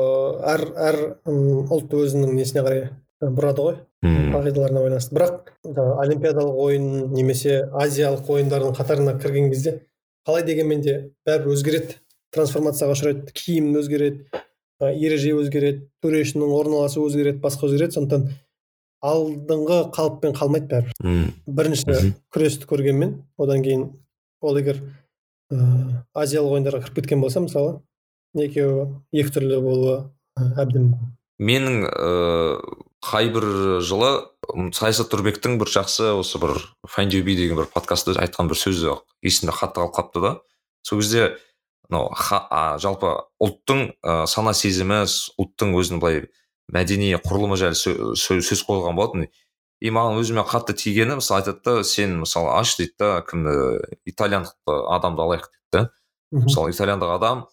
әр 0.43 0.65
әр 0.75 0.97
ұлт 1.25 1.93
өзінің 1.95 2.35
несіне 2.35 2.65
қарай 2.65 2.89
бұрады 3.23 3.63
ғой. 3.63 3.77
Қағидаларына 4.03 4.83
байланысты. 4.83 5.15
Бірақ 5.15 5.53
олимпиадалық 6.03 6.59
ойын 6.65 7.13
немесе 7.13 7.65
азиялық 7.71 8.29
ойындардың 8.35 8.75
қатарына 8.75 9.15
кірген 9.19 9.49
кезде 9.51 9.81
қалай 10.27 10.43
дегенмен 10.47 10.81
де 10.83 10.99
бәрібір 11.27 11.55
өзгереді. 11.55 11.97
Трансформацияға 12.35 12.93
ұшырайды 12.95 13.33
киім 13.33 13.73
өзгереді 13.79 14.27
ереже 14.79 15.33
өзгереді 15.35 15.87
төрешінің 16.03 16.51
орналасуы 16.59 17.07
өзгереді 17.09 17.41
басқа 17.43 17.67
өзгереді. 17.67 17.97
Сондықтан 17.97 18.29
алдыңғы 19.05 19.79
қалыппен 19.95 20.35
қалмайды 20.37 20.69
бәрібір. 20.71 21.33
Бірінші 21.47 22.13
күресті 22.33 22.67
көргенмен 22.69 23.15
одан 23.39 23.63
кейін 23.63 23.85
ол 24.41 24.59
егер 24.59 24.81
ыыы 25.53 26.03
азиялық 26.13 26.57
ойындарға 26.57 26.83
кіріп 26.85 26.99
кеткен 27.01 27.23
болса 27.23 27.41
мысалы 27.43 27.79
екеуі 28.37 28.89
екі 29.13 29.33
түрлі 29.37 29.61
болуы 29.63 29.95
әбден 30.37 30.91
мүмкін. 30.91 31.15
Менің 31.39 31.81
ыыы 31.87 32.77
қай 32.99 33.29
бір 33.31 33.45
жылы 33.85 34.11
саясат 34.75 35.07
тұрбектің 35.13 35.57
бір 35.61 35.71
жақсы 35.71 36.11
осы 36.19 36.39
бір 36.41 36.57
be 36.83 37.35
деген 37.35 37.57
бір 37.57 37.69
подкастта 37.71 38.11
айтқан 38.19 38.49
бір 38.49 38.59
сөзі 38.59 38.97
есімде 39.23 39.55
қатты 39.55 39.79
қалып 39.79 39.95
қалыпты 39.95 40.21
да. 40.21 40.33
Сол 40.83 40.99
кезде 40.99 41.37
мынау 41.89 42.11
жалпы 42.79 43.15
ұлттың 43.41 43.93
ә, 44.03 44.27
сана 44.27 44.53
сезімі 44.53 45.05
ұлттың 45.39 45.73
өзінің 45.79 45.99
былай 45.99 46.27
мәдени 46.73 47.13
құрылымы 47.23 47.57
жайлы 47.59 48.15
сөз 48.15 48.63
қойылған 48.67 48.97
болатын. 48.97 49.29
И 49.79 49.91
маған 49.95 50.19
өзіме 50.19 50.43
қатты 50.43 50.75
тигені 50.75 51.19
мысалы 51.19 51.39
айтады 51.39 51.61
да 51.63 51.83
сен 51.87 52.17
мысалы 52.25 52.51
аш 52.51 52.75
дейді 52.77 52.97
да 52.99 53.21
кімді 53.23 53.53
итальяндық 54.11 54.73
адамды 54.91 55.23
алайық 55.23 55.47
дейді 55.47 55.71
да. 55.71 55.83
Мысалы 56.31 56.73
итальяндық 56.73 57.13
адам 57.15 57.45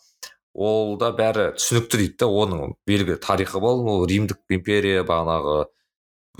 ол 0.52 0.96
да 0.98 1.12
бәрі 1.14 1.52
түсінікті 1.54 2.00
дейді 2.02 2.16
да 2.24 2.26
оның 2.26 2.74
белгілі 2.88 3.20
тарихы 3.22 3.62
бар 3.62 3.78
ол 3.78 4.06
римдік 4.10 4.42
империя 4.50 5.04
бағанағы 5.06 5.68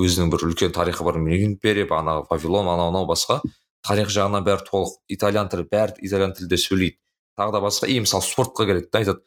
өзінің 0.02 0.34
бір 0.34 0.48
үлкен 0.50 0.74
тарихы 0.74 1.06
бар 1.06 1.20
империя 1.22 1.86
бағанағы 1.86 2.26
вавилон 2.30 2.66
анау 2.66 2.90
мынау 2.90 3.06
басқа. 3.06 3.40
Тарих 3.86 4.10
жағынан 4.10 4.42
бәрі 4.42 4.66
толық 4.66 4.98
итальян 5.06 5.48
тілі 5.48 5.68
бәрі 5.70 6.00
итальян 6.02 6.34
тілде 6.34 6.58
сөйлейді. 6.58 6.98
Тағы 7.38 7.52
да 7.52 7.60
басқа 7.62 7.86
и 7.86 8.00
мысалы 8.00 8.26
спортқа 8.26 8.66
келеді 8.66 8.88
да 8.90 8.98
айтады. 8.98 9.22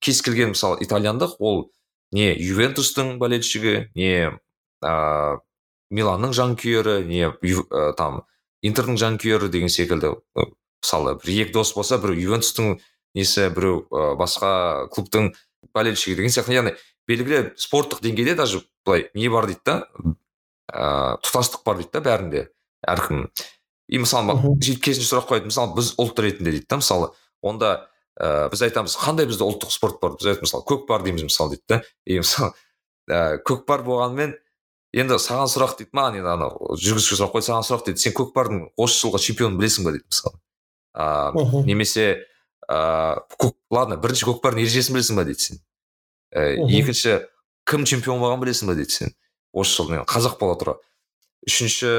Кез 0.00 0.22
келген 0.22 0.56
мысалы 0.56 0.82
итальяндық 0.82 1.36
ол 1.38 1.68
не 2.12 2.30
ювентустың 2.32 3.16
болельшігі 3.20 3.90
не 3.98 4.12
ә, 4.84 5.38
миланның 5.90 6.32
жанкүйері 6.36 7.02
не 7.08 7.28
ә, 7.28 7.92
там 7.98 8.22
интердің 8.64 8.98
жанкүйері 9.00 9.50
деген 9.52 9.72
секілді 9.72 10.16
мысалы 10.34 11.18
бір 11.20 11.34
екі 11.44 11.56
дос 11.56 11.74
болса 11.76 11.98
біреу 11.98 12.30
ювентустың 12.30 12.78
несі 13.14 13.48
біреу 13.54 13.84
ә, 13.90 14.14
басқа 14.18 14.88
клубтың 14.94 15.32
болельшігі 15.74 16.16
деген 16.18 16.32
сияқты. 16.32 16.54
Яғни 16.56 16.74
белгілі 17.08 17.52
спорттық 17.60 18.02
деңгейде 18.04 18.36
даже 18.38 18.62
былай 18.86 19.08
не 19.14 19.28
бар 19.32 19.48
дейді 19.50 19.64
да 19.66 19.76
ә, 20.68 21.18
тұтастық 21.24 21.64
бар 21.66 21.80
дейді 21.80 21.92
да 21.94 22.04
бәрінде 22.04 22.44
әркім. 22.86 23.28
И 23.88 23.98
мысалы 23.98 24.36
керісінше 24.60 25.08
сұрақ 25.08 25.30
қояды. 25.30 25.50
Мысалы 25.50 25.74
біз 25.78 25.94
ұлт 25.98 26.20
ретінде 26.20 26.52
дейді 26.52 26.68
да 26.68 26.80
мысалы 26.82 27.12
онда 27.42 27.87
ә, 28.18 28.48
біз 28.50 28.62
айтамыз 28.66 28.96
қандай 28.98 29.28
бізде 29.30 29.46
ұлттық 29.46 29.72
спорт 29.72 30.00
бар? 30.02 30.16
Біз 30.18 30.32
айтамыз 30.32 30.48
мысалы 30.48 30.66
көкпар 30.68 31.04
дейміз 31.06 31.24
мысалы 31.28 31.54
дейді 31.54 31.64
да? 31.70 31.80
И 32.04 32.18
мысалы 32.18 32.52
ә, 33.08 33.38
көкпар 33.46 33.84
болғанымен 33.86 34.34
енді 34.96 35.18
саған 35.22 35.50
сұрақ 35.52 35.76
дейді 35.78 35.94
маған 35.96 36.18
енді 36.20 36.32
анау 36.32 36.76
жүргізуші 36.80 37.18
сұрақ 37.18 37.34
қойды 37.36 37.48
саған 37.50 37.66
сұрақ 37.68 37.84
дейді 37.88 38.02
сен 38.02 38.14
көкпардың 38.16 38.62
осы 38.80 39.02
жылғы 39.02 39.20
чемпионын 39.26 39.58
білесің 39.60 39.86
ба 39.86 39.94
дейді 39.94 40.08
мысалы. 40.08 40.40
Ыыы 40.98 41.64
немесе 41.68 42.06
ыыы 42.68 43.52
ладно 43.70 43.98
бірінші 44.00 44.30
көкпардың 44.30 44.64
ережесін 44.64 44.96
білесің 44.96 45.20
ба 45.20 45.26
дейді 45.28 45.44
сен? 45.44 45.60
І 46.32 46.80
екінші 46.80 47.20
кім 47.68 47.84
чемпион 47.84 48.22
болғанын 48.22 48.46
білесің 48.46 48.72
ба 48.72 48.78
дейді 48.78 48.96
сен? 48.96 49.14
Осы 49.52 49.82
жылы 49.82 50.02
қазақ 50.08 50.38
бола 50.40 50.56
тұра. 50.60 50.76
Үшінші 51.46 51.92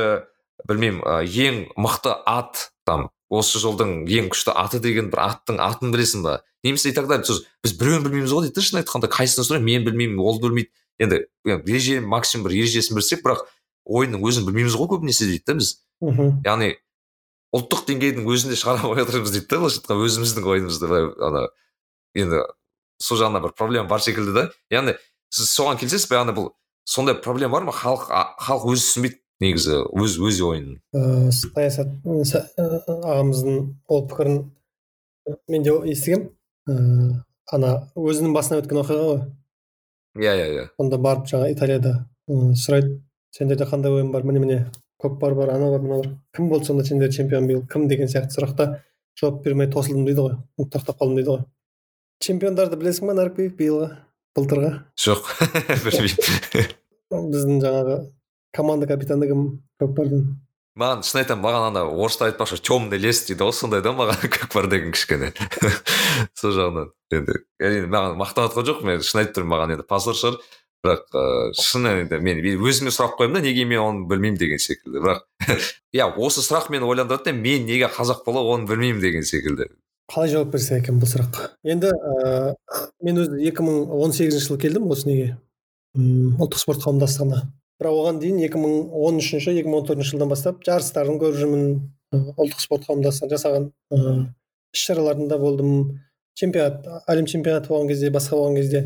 білмеймін 0.67 1.05
ең 1.29 1.63
мықты 1.77 2.13
ат 2.25 2.69
там 2.89 3.09
осы 3.29 3.61
жылдың 3.61 4.07
ең 4.09 4.29
күшті 4.33 4.53
аты 4.57 4.79
деген 4.81 5.09
бір 5.13 5.21
аттың 5.27 5.59
атын 5.61 5.93
білесің 5.93 6.25
ба 6.25 6.39
немесе 6.63 6.89
и 6.89 6.93
так 6.93 7.07
далее. 7.07 7.23
Біз 7.63 7.73
біреуін 7.77 8.03
білмейміз 8.03 8.33
ғой 8.33 8.47
дейді 8.47 8.65
шын 8.65 8.81
айтқанда. 8.81 9.09
Қайсысын 9.13 9.45
сұраймын 9.45 9.69
мен 9.69 9.85
білмеймін 9.85 10.19
ол 10.19 10.41
білмейді. 10.41 10.71
Енді 10.99 11.21
ереже 11.45 12.01
максимум 12.01 12.47
бір 12.49 12.57
ережесін 12.57 12.97
білсек 12.97 13.23
бірақ 13.23 13.45
ойынның 13.85 14.25
өзін 14.25 14.47
білмейміз 14.49 14.75
ғой 14.75 14.89
көбінесе 14.91 15.29
дейді 15.29 15.45
да 15.45 15.55
біз. 15.61 15.71
Мхм. 16.01 16.41
Яғни 16.43 16.73
ұлттық 17.55 17.85
деңгейдің 17.87 18.27
өзінде 18.29 18.57
шығара 18.59 18.83
қоя 18.83 19.05
жатырмыз 19.05 19.31
дейді 19.35 19.47
да 19.47 19.61
былайша 19.61 19.79
айтқанда 19.79 20.09
өзіміздің 20.09 20.49
ойынымызды. 20.53 20.89
Былай 20.89 21.07
ана 21.29 21.45
енді 22.17 22.43
сол 22.99 23.21
жағынан 23.21 23.45
бір 23.45 23.55
проблема 23.55 23.87
бар 23.89 24.03
секілді 24.03 24.35
да. 24.35 24.45
Яғни 24.73 24.97
сіз 25.31 25.53
соған 25.55 25.79
келісесіз 25.79 26.09
бе 26.11 26.19
яғни 26.19 26.35
бұл 26.35 26.51
сондай 26.83 27.15
проблема 27.15 27.55
бар 27.57 27.69
ма? 27.69 27.73
Халық 27.75 28.09
халық 28.09 28.67
өзі 28.73 28.85
түсінбейді. 28.85 29.21
Негізі 29.39 29.83
өз 29.95 30.17
өз 30.19 30.41
ойын. 30.43 30.69
Ыыы 30.95 31.31
саясат 31.31 31.91
ағамыздың 32.05 33.59
ол 33.87 34.05
пікірін 34.09 34.39
мен 35.47 35.63
де 35.63 35.75
естігемін 35.93 36.29
ыыы 36.69 37.13
ана 37.55 37.73
өзінің 37.97 38.35
басынан 38.35 38.63
өткен 38.63 38.81
оқиға 38.83 39.05
ғой. 39.09 39.21
Иә 40.19 40.35
иә 40.35 40.49
иә. 40.55 40.65
Сонда 40.77 40.99
барып 41.01 41.29
жаңа 41.31 41.49
италияда 41.53 41.95
сұрайды 42.29 42.99
сендерде 43.35 43.65
қандай 43.69 43.93
ойын 43.93 44.11
бар? 44.11 44.25
Міне 44.27 44.43
міне 44.43 44.59
көкпар 45.01 45.35
бар 45.37 45.53
анау 45.55 45.71
бар 45.77 45.85
мынау 45.85 46.03
бар. 46.03 46.11
Кім 46.35 46.49
болды 46.49 46.69
сонда 46.69 46.85
сендер 46.85 47.11
чемпион 47.13 47.47
биыл? 47.47 47.63
Кім? 47.67 47.87
деген 47.87 48.11
сияқты 48.11 48.35
сұрақта 48.35 48.69
жауап 49.19 49.41
бермей 49.43 49.69
тосылдым 49.71 50.05
дейді 50.05 50.27
ғой. 50.27 50.37
Тоқтап 50.59 50.99
қалдым 50.99 51.15
дейді 51.15 51.35
ғой. 51.37 51.43
Чемпиондарды 52.19 52.77
білесің 52.77 53.07
ба 53.07 53.15
нарікбек 53.15 53.55
биылғы 53.57 53.91
былтырғы? 54.35 54.73
Жоқ 54.99 55.29
білмеймін. 55.85 56.73
Біздің 57.09 57.61
жаңағы 57.63 57.99
команда 58.55 58.87
капитаны 58.89 59.27
кім 59.29 59.47
көкпардың 59.81 60.23
маған 60.79 61.03
шын 61.03 61.21
айтамын 61.23 61.43
маған 61.43 61.65
ана 61.71 61.83
орыста 61.89 62.29
айтпақшы 62.29 62.61
темный 62.63 63.01
лес 63.01 63.23
дейді 63.27 63.47
ғой 63.47 63.55
сондай 63.55 63.81
да 63.83 63.91
маған 63.95 64.21
көкпар 64.35 64.69
деген 64.71 64.93
кішкене. 64.95 65.33
Сол 66.39 66.55
жағынан. 66.55 66.93
Енді 67.11 67.35
әрине 67.59 67.89
маған 67.91 68.15
мақтап 68.19 68.49
жатқан 68.49 68.67
жоқпын 68.69 68.91
мен 68.91 69.03
шын 69.03 69.23
айтып 69.23 69.39
тұрмын 69.39 69.53
маған 69.55 69.75
енді 69.75 69.87
позор 69.89 70.17
шығар. 70.19 70.39
Бірақ 70.85 71.17
ыыы 71.19 71.51
шын 71.59 71.89
енді 71.89 72.21
мен 72.23 72.39
өзіме 72.53 72.93
сұрақ 72.95 73.17
қоямын 73.19 73.39
да 73.39 73.43
неге 73.43 73.65
мен 73.67 73.83
оны 73.83 74.07
білмеймін 74.07 74.39
деген 74.39 74.63
секілді. 74.63 75.03
Бірақ 75.03 75.25
иә 75.97 76.07
осы 76.15 76.45
сұрақ 76.45 76.71
мені 76.71 76.87
ойландырады 76.87 77.31
да 77.31 77.35
мен 77.35 77.67
неге 77.67 77.91
қазақ 77.91 78.23
бола 78.25 78.45
оны 78.53 78.69
білмеймін 78.69 79.03
деген 79.03 79.27
секілді. 79.27 79.67
Қалай 80.09 80.31
жауап 80.31 80.55
берсе 80.55 80.79
екен 80.79 81.01
бұл 81.01 81.11
сұраққа 81.11 81.51
енді 81.67 81.91
ыыы 81.91 82.55
мен 83.03 83.19
өзі 83.25 83.43
екі 83.51 83.67
мың 83.67 83.91
он 83.99 84.15
сегізінші 84.15 84.47
жылы 84.47 84.61
келдім 84.63 84.87
осы 84.95 85.11
неге? 85.11 85.27
Ұлттық 85.99 86.63
спорт 86.63 86.85
қауымдастығына. 86.85 87.43
Бірақ 87.79 88.01
оған 88.01 88.19
дейін 88.19 88.41
2013 88.43 89.23
үшінші 89.23 89.55
екі 89.55 89.69
мың 89.69 89.79
он 89.79 89.87
төртінші 89.87 90.15
жылдан 90.15 90.31
бастап 90.33 90.63
жарыстарын 90.67 91.19
көріп 91.21 91.39
жүрмін 91.39 91.65
ұлттық 92.11 92.63
спорт 92.63 92.87
қауымдастығы 92.89 93.31
жасаған 93.35 93.69
ыыы 93.95 94.15
іс 94.73 94.83
шараларында 94.87 95.37
болдым. 95.39 95.99
Чемпионат 96.39 96.85
әлем 97.09 97.27
чемпионаты 97.27 97.71
болған 97.71 97.89
кезде 97.91 98.11
басқа 98.13 98.37
болған 98.37 98.59
кезде 98.59 98.81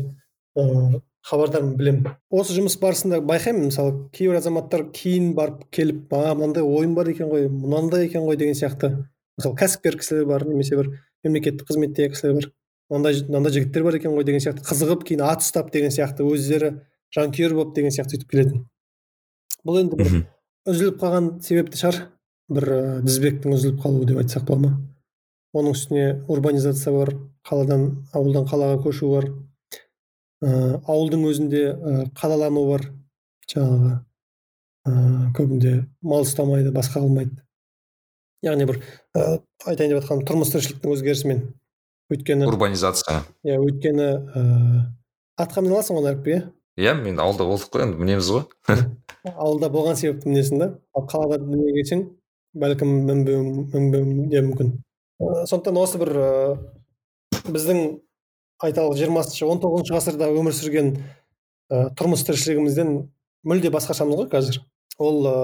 ыыы 0.58 1.00
хабардармын 1.24 1.76
білемін. 1.78 2.08
Осы 2.30 2.56
жұмыс 2.56 2.76
барысында 2.80 3.20
байқаймын 3.24 3.70
мысалы 3.70 3.94
кейбір 4.16 4.40
азаматтар 4.40 4.84
кейін 4.92 5.32
барып 5.38 5.62
келіп 5.72 6.12
а 6.12 6.34
мынандай 6.34 6.64
ойын 6.66 6.94
бар 6.96 7.08
екен 7.14 7.30
ғой 7.30 7.48
мынандай 7.48 8.08
екен 8.08 8.26
ғой 8.28 8.36
деген 8.36 8.58
сияқты. 8.58 8.92
Мысалы 9.38 9.56
кәсіпкер 9.62 9.96
кісілер 10.02 10.28
бар 10.28 10.44
немесе 10.48 10.76
бір 10.76 10.90
мемлекеттік 11.24 11.70
қызметтегі 11.70 12.12
кісілер 12.12 12.36
бар. 12.40 12.50
Мынандай 12.92 13.22
мынандай 13.30 13.56
жігіттер 13.56 13.86
бар 13.88 13.98
екен 14.00 14.12
ғой 14.18 14.28
деген 14.28 14.44
сияқты. 14.44 14.66
Қызығып 14.68 15.08
кейін 15.08 15.24
ат 15.24 15.46
ұстап 15.46 15.72
деген 15.72 15.94
сияқты. 15.94 16.28
Өздері 16.28 16.74
жанкүйер 17.16 17.56
болып 17.56 17.72
деген 17.78 17.94
сияқты 17.94 18.18
сөйтіп 18.18 18.30
келетін. 18.34 18.66
Бұл 19.64 19.80
енді 19.80 19.98
бір 20.00 20.16
үзіліп 20.70 20.98
қалған 21.02 21.30
себепті 21.44 21.80
шығар. 21.80 22.00
Бір 22.54 22.66
ә, 22.68 22.80
тізбектің 23.06 23.54
үзіліп 23.56 23.78
қалуы 23.80 24.08
деп 24.08 24.20
айтсақ 24.20 24.44
болады 24.48 24.68
ма? 24.68 24.72
Оның 25.56 25.76
үстіне 25.76 26.06
урбанизация 26.28 26.92
бар 26.92 27.14
қаладан 27.48 27.86
ауылдан 28.12 28.48
қалаға 28.50 28.80
көшу 28.84 29.12
бар. 29.14 29.30
Ә, 30.44 30.50
ауылдың 30.84 31.24
өзінде 31.30 31.62
ә, 31.72 31.94
қалалану 32.18 32.66
бар. 32.68 32.88
Жаңағы 33.48 33.94
ә, 34.84 34.92
көбінде 35.36 35.74
мал 36.04 36.26
ұстамайды 36.26 36.72
басқа 36.74 37.00
қылмайды. 37.04 37.40
Яғни 38.44 38.68
бір 38.68 38.82
ә, 39.16 39.40
айтайын 39.64 39.94
деп 39.94 40.02
жатқаным 40.02 40.26
тұрмыс 40.28 40.52
тіршіліктің 40.52 40.96
өзгерісімен. 40.98 41.46
Өйткені 42.12 42.50
урбанизация. 42.50 43.22
иә 43.48 43.56
өйткені 43.64 44.10
ыыы 44.36 44.82
атқа 45.40 45.62
міне 45.64 45.78
аласың 45.78 45.96
ғой 45.96 46.04
нарікбек 46.10 46.34
иә? 46.34 46.42
Иә 46.84 46.92
мен 46.98 47.18
ауылда 47.22 47.46
болдық 47.48 47.72
қой 47.72 47.86
енді 47.86 48.02
мінеміз 48.02 48.28
ғой. 48.34 48.44
ауылда 49.24 49.70
болған 49.72 49.96
себепті 49.96 50.30
мінесің 50.30 50.60
да 50.60 50.68
ал 50.94 51.06
қалада 51.08 51.40
дүниеге 51.42 51.80
келсең 51.80 52.04
бәлкім 52.60 52.90
мінбеуің 53.08 54.28
де 54.30 54.42
мүмкін. 54.44 54.72
Сондықтан 55.48 55.78
осы 55.80 56.00
бір 56.02 56.12
біздің 57.48 57.80
айталық 58.64 58.98
жиырмасыншы 58.98 59.48
он 59.48 59.62
тоғызыншы 59.62 59.96
ғасырда 59.96 60.28
өмір 60.32 60.54
сүрген 60.56 60.92
ә, 60.94 61.88
тұрмыс 61.98 62.24
тіршілігімізден 62.28 62.92
мүлде 63.48 63.72
басқашамыз 63.74 64.20
ғой 64.20 64.28
қазір. 64.32 64.60
Ол 64.98 65.26
ә, 65.26 65.34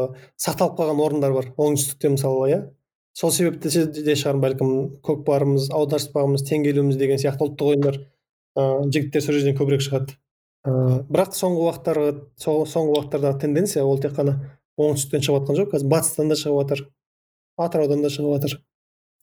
сақталып 0.40 0.78
қалған 0.78 1.02
орындар 1.04 1.34
бар. 1.34 1.50
Оңтүстікте 1.56 2.12
мысалы 2.14 2.50
иә. 2.50 2.60
Сол 3.16 3.32
себепті 3.34 3.86
де 3.90 4.14
шығар 4.14 4.38
бәлкім 4.44 5.00
көкпарымыз 5.06 5.70
аударыспағымыз 5.74 6.46
теңге 6.46 6.76
деген 6.76 7.18
сияқты 7.18 7.48
ұлттық 7.48 7.72
ойындар 7.72 7.98
ыыы 8.56 8.90
жігіттер 8.94 9.24
сол 9.24 9.34
жерден 9.34 9.58
көбірек 9.58 9.82
шығады. 9.82 10.14
Ыыы 10.68 11.02
бірақ 11.08 11.36
соңғы 11.36 11.66
уақыттары 11.66 12.06
соңғы 12.40 12.96
уақыттардағы 12.96 13.40
тенденция 13.44 13.84
ол 13.84 14.00
тек 14.02 14.16
қана 14.16 14.36
оңтүстіктен 14.80 15.24
шығып 15.24 15.40
жатқан 15.40 15.60
жоқ 15.60 15.70
қазір 15.74 15.92
батыстан 15.94 16.32
да 16.32 16.36
шығып 16.40 16.60
жатыр 16.60 16.82
атыраудан 17.64 18.02
да 18.04 18.10
шығып 18.12 18.34
жатыр 18.36 18.58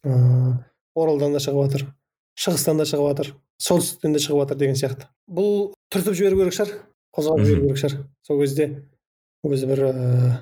ыыы 0.07 0.55
оралдан 0.97 1.37
да 1.37 1.43
шығып 1.43 1.67
жатыр 1.67 1.85
шығыстан 2.37 2.81
да 2.81 2.87
шығып 2.89 3.11
жатыр 3.11 3.33
солтүстіктен 3.61 4.13
де 4.13 4.21
шығып 4.21 4.43
жатыр 4.43 4.59
деген 4.61 4.77
сияқты. 4.77 5.07
Бұл 5.29 5.71
түртіп 5.93 6.17
жіберу 6.17 6.41
керек 6.41 6.57
шығар 6.57 6.73
қозғап 7.15 7.43
жіберу 7.45 7.67
керек 7.67 7.81
шығар. 7.81 7.95
Сол 8.25 8.41
кезде 8.41 8.67
өзі 9.45 9.69
бір 9.69 9.83
ыыы 9.87 10.33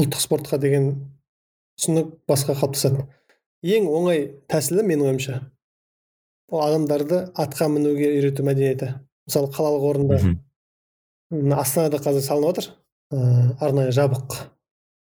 ұлттық 0.00 0.22
спортқа 0.24 0.58
деген 0.60 0.92
түсінік 1.76 2.14
басқа 2.28 2.56
қалыптасады 2.56 3.04
ең 3.62 3.88
оңай 3.92 4.24
тәсілі 4.50 4.84
менің 4.88 5.10
ойымша 5.10 5.40
ол 6.52 6.64
адамдарды 6.64 7.26
атқа 7.36 7.68
мінуге 7.72 8.08
үйрету 8.16 8.44
мәдениеті. 8.46 8.94
Мысалы 9.28 9.50
қалалық 9.54 9.86
орында 9.90 10.20
мына 11.32 11.60
астанада 11.62 12.00
қазір 12.02 12.24
салынып 12.26 12.60
жатыр 12.60 12.70
ыыы 13.12 13.56
арнайы 13.60 13.92
жабық 13.92 14.36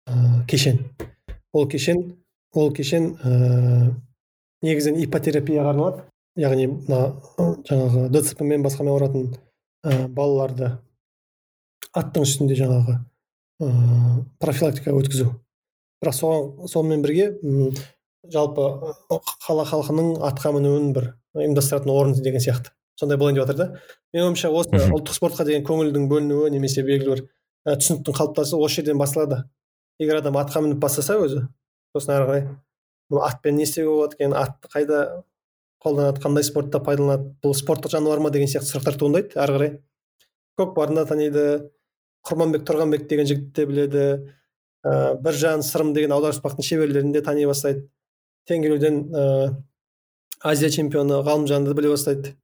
ыыы 0.07 0.45
кешен. 0.47 0.79
Ол 1.53 1.67
кешен 1.67 2.03
ол 2.53 2.71
кешен 2.73 3.15
ыыы 3.23 3.95
негізінен 4.61 5.03
ипотерапияға 5.05 5.73
арналады. 5.73 6.05
Яғни 6.37 6.67
мына 6.69 7.01
жаңағы 7.67 8.07
дцп 8.13 8.43
мен 8.45 8.63
басқамен 8.65 8.93
ауыратын 8.93 9.29
ә, 9.83 10.07
балаларды 10.07 10.71
аттың 11.97 12.25
үстінде 12.27 12.57
жаңағы 12.59 12.99
ыыы 13.63 14.23
профилактика 14.41 14.93
өткізу. 14.93 15.31
Бірақ 16.01 16.13
соған 16.13 16.67
сонымен 16.69 17.01
бірге 17.01 17.29
жалпы 18.33 18.67
қала 19.47 19.65
халқының 19.65 20.17
атқа 20.29 20.53
мінуін 20.53 20.91
бір 20.93 21.13
ұйымдастыратын 21.37 21.93
орын 21.93 22.17
деген 22.21 22.43
сияқты. 22.43 22.76
Сондай 22.99 23.17
болайын 23.17 23.39
деп 23.39 23.45
жатыр 23.45 23.57
да. 23.57 23.67
Менің 24.13 24.31
ойымша 24.31 24.51
осы 24.51 24.81
ұлттық 24.91 25.17
спортқа 25.17 25.45
деген 25.47 25.65
көңілдің 25.67 26.09
бөлінуі 26.11 26.51
немесе 26.53 26.83
белгілі 26.83 27.13
бір 27.13 27.23
ә, 27.67 27.77
түсініктің 27.77 28.17
қалыптасуы 28.17 28.65
осы 28.65 28.81
жерден 28.81 28.97
басталады 28.97 29.43
егер 30.01 30.21
адам 30.21 30.37
атқа 30.41 30.63
мініп 30.65 30.81
бастаса 30.81 31.17
өзі 31.21 31.45
сосын 31.95 32.15
ары 32.17 32.27
қарай 32.29 32.47
бұл 33.11 33.23
атпен 33.27 33.57
не 33.57 33.67
істеуге 33.67 33.93
болады 33.93 34.17
екен 34.17 34.33
атты 34.37 34.71
қайда 34.73 35.01
қолданады 35.83 36.21
қандай 36.21 36.43
спортта 36.43 36.81
пайдаланады 36.83 37.31
бұл 37.43 37.55
спорттық 37.55 37.93
жануар 37.93 38.21
ма 38.23 38.31
деген 38.33 38.49
сияқты 38.49 38.71
сұрақтар 38.71 38.97
туындайды 38.99 39.37
ары 39.39 39.55
қарай. 39.57 39.73
Көкпарын 40.57 40.97
да 40.97 41.05
таниды 41.05 41.43
құрманбек 42.27 42.65
тұрғанбек 42.67 43.05
деген 43.07 43.29
жігітті 43.29 43.61
де 43.61 43.65
біледі 43.69 44.05
ә, 44.83 45.15
біржан 45.21 45.63
сырым 45.63 45.93
деген 45.93 46.15
аударыспақтың 46.17 46.65
шеберлерін 46.65 47.13
де 47.13 47.21
тани 47.21 47.45
бастайды. 47.45 47.85
Теңгелуден 48.49 48.99
ә, 49.13 49.23
азия 50.41 50.69
чемпионы 50.73 51.21
ғалымжанды 51.21 51.77
біле 51.77 51.93
бастайды. 51.93 52.35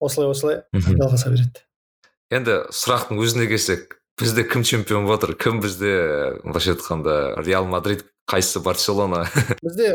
Осылай 0.00 0.30
осылай. 0.30 0.60
Жалғаса 0.72 1.32
береді 1.32 1.64
енді 2.34 2.58
сұрақтың 2.76 3.20
өзіне 3.24 3.48
келсек 3.48 3.98
бізде 4.20 4.44
кім 4.44 4.64
чемпион 4.68 5.06
болып 5.08 5.22
жатыр 5.22 5.36
кім 5.40 5.60
бізде 5.64 5.92
былайша 6.44 6.74
айтқанда 6.74 7.14
реал 7.46 7.68
мадрид 7.70 8.04
қайсысы 8.28 8.60
барселона? 8.60 9.24
Бізде 9.64 9.94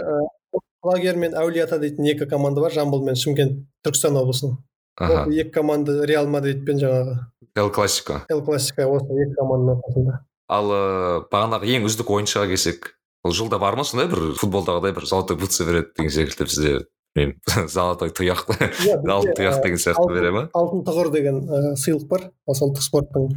құлагер 0.84 1.20
мен 1.22 1.38
әулиеата 1.38 1.78
дейтін 1.80 2.10
екі 2.16 2.26
команда 2.30 2.64
бар 2.64 2.74
жамбыл 2.74 3.06
мен 3.06 3.16
шымкент 3.20 3.62
түркістан 3.86 4.18
облысының. 4.18 4.58
Аха. 4.98 5.24
Осы 5.28 5.38
екі 5.44 5.54
команда 5.54 6.02
реал 6.10 6.28
мадрид 6.28 6.66
пен 6.66 6.82
жаңағы 6.82 7.20
эл 7.62 7.70
классико. 7.70 8.24
Эл 8.34 8.42
классика 8.46 8.90
осы 8.90 9.14
екі 9.14 9.38
команданың 9.38 9.78
ортасында 9.78 10.24
ал 10.52 10.74
ыыы 10.74 11.22
бағанағы 11.32 11.70
ең 11.78 11.88
үздік 11.88 12.12
ойыншыға 12.14 12.50
келсек 12.52 12.92
бұл 13.24 13.36
жылда 13.36 13.60
бар 13.62 13.78
ма 13.80 13.86
сондай 13.88 14.10
бір 14.12 14.34
футболдағыдай 14.40 14.96
бір 14.96 15.08
золотой 15.08 15.40
бутсы 15.40 15.66
береді 15.68 15.94
деген 15.98 16.12
секілді 16.12 16.48
бізде 16.50 16.74
білмеймін 17.14 17.68
золотой 17.76 18.12
тұяқ 18.14 18.44
Иә, 18.54 18.98
алтын 19.16 19.36
тұяқ 19.38 19.62
деген 19.64 19.82
сияқты 19.82 20.08
бере 20.14 20.32
ма 20.34 20.44
алтын 20.58 20.84
тұғыр 20.88 21.12
деген 21.14 21.42
сыйлық 21.80 22.08
бар. 22.10 22.28
Осы 22.50 22.66
ұлттық 22.68 22.86
спорттың 22.88 23.30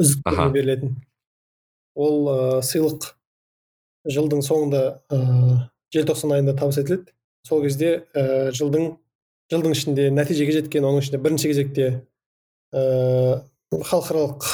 үздіктеріне 0.00 0.50
берілетін. 0.54 0.96
Ол 2.00 2.62
сыйлық 2.64 3.10
жылдың 4.08 4.42
соңында 4.46 4.82
ә, 5.12 5.18
желтоқсан 5.92 6.32
айында 6.36 6.56
табыс 6.56 6.80
етіледі. 6.80 7.12
Сол 7.46 7.62
кезде 7.64 8.06
жылдың 8.56 8.94
жылдың 9.50 9.76
ішінде 9.76 10.08
нәтижеге 10.14 10.56
жеткен 10.60 10.86
оның 10.86 11.04
ішінде 11.04 11.20
бірінші 11.20 11.50
кезекте 11.50 11.86
ә, 12.72 13.42
халықаралық 13.70 14.46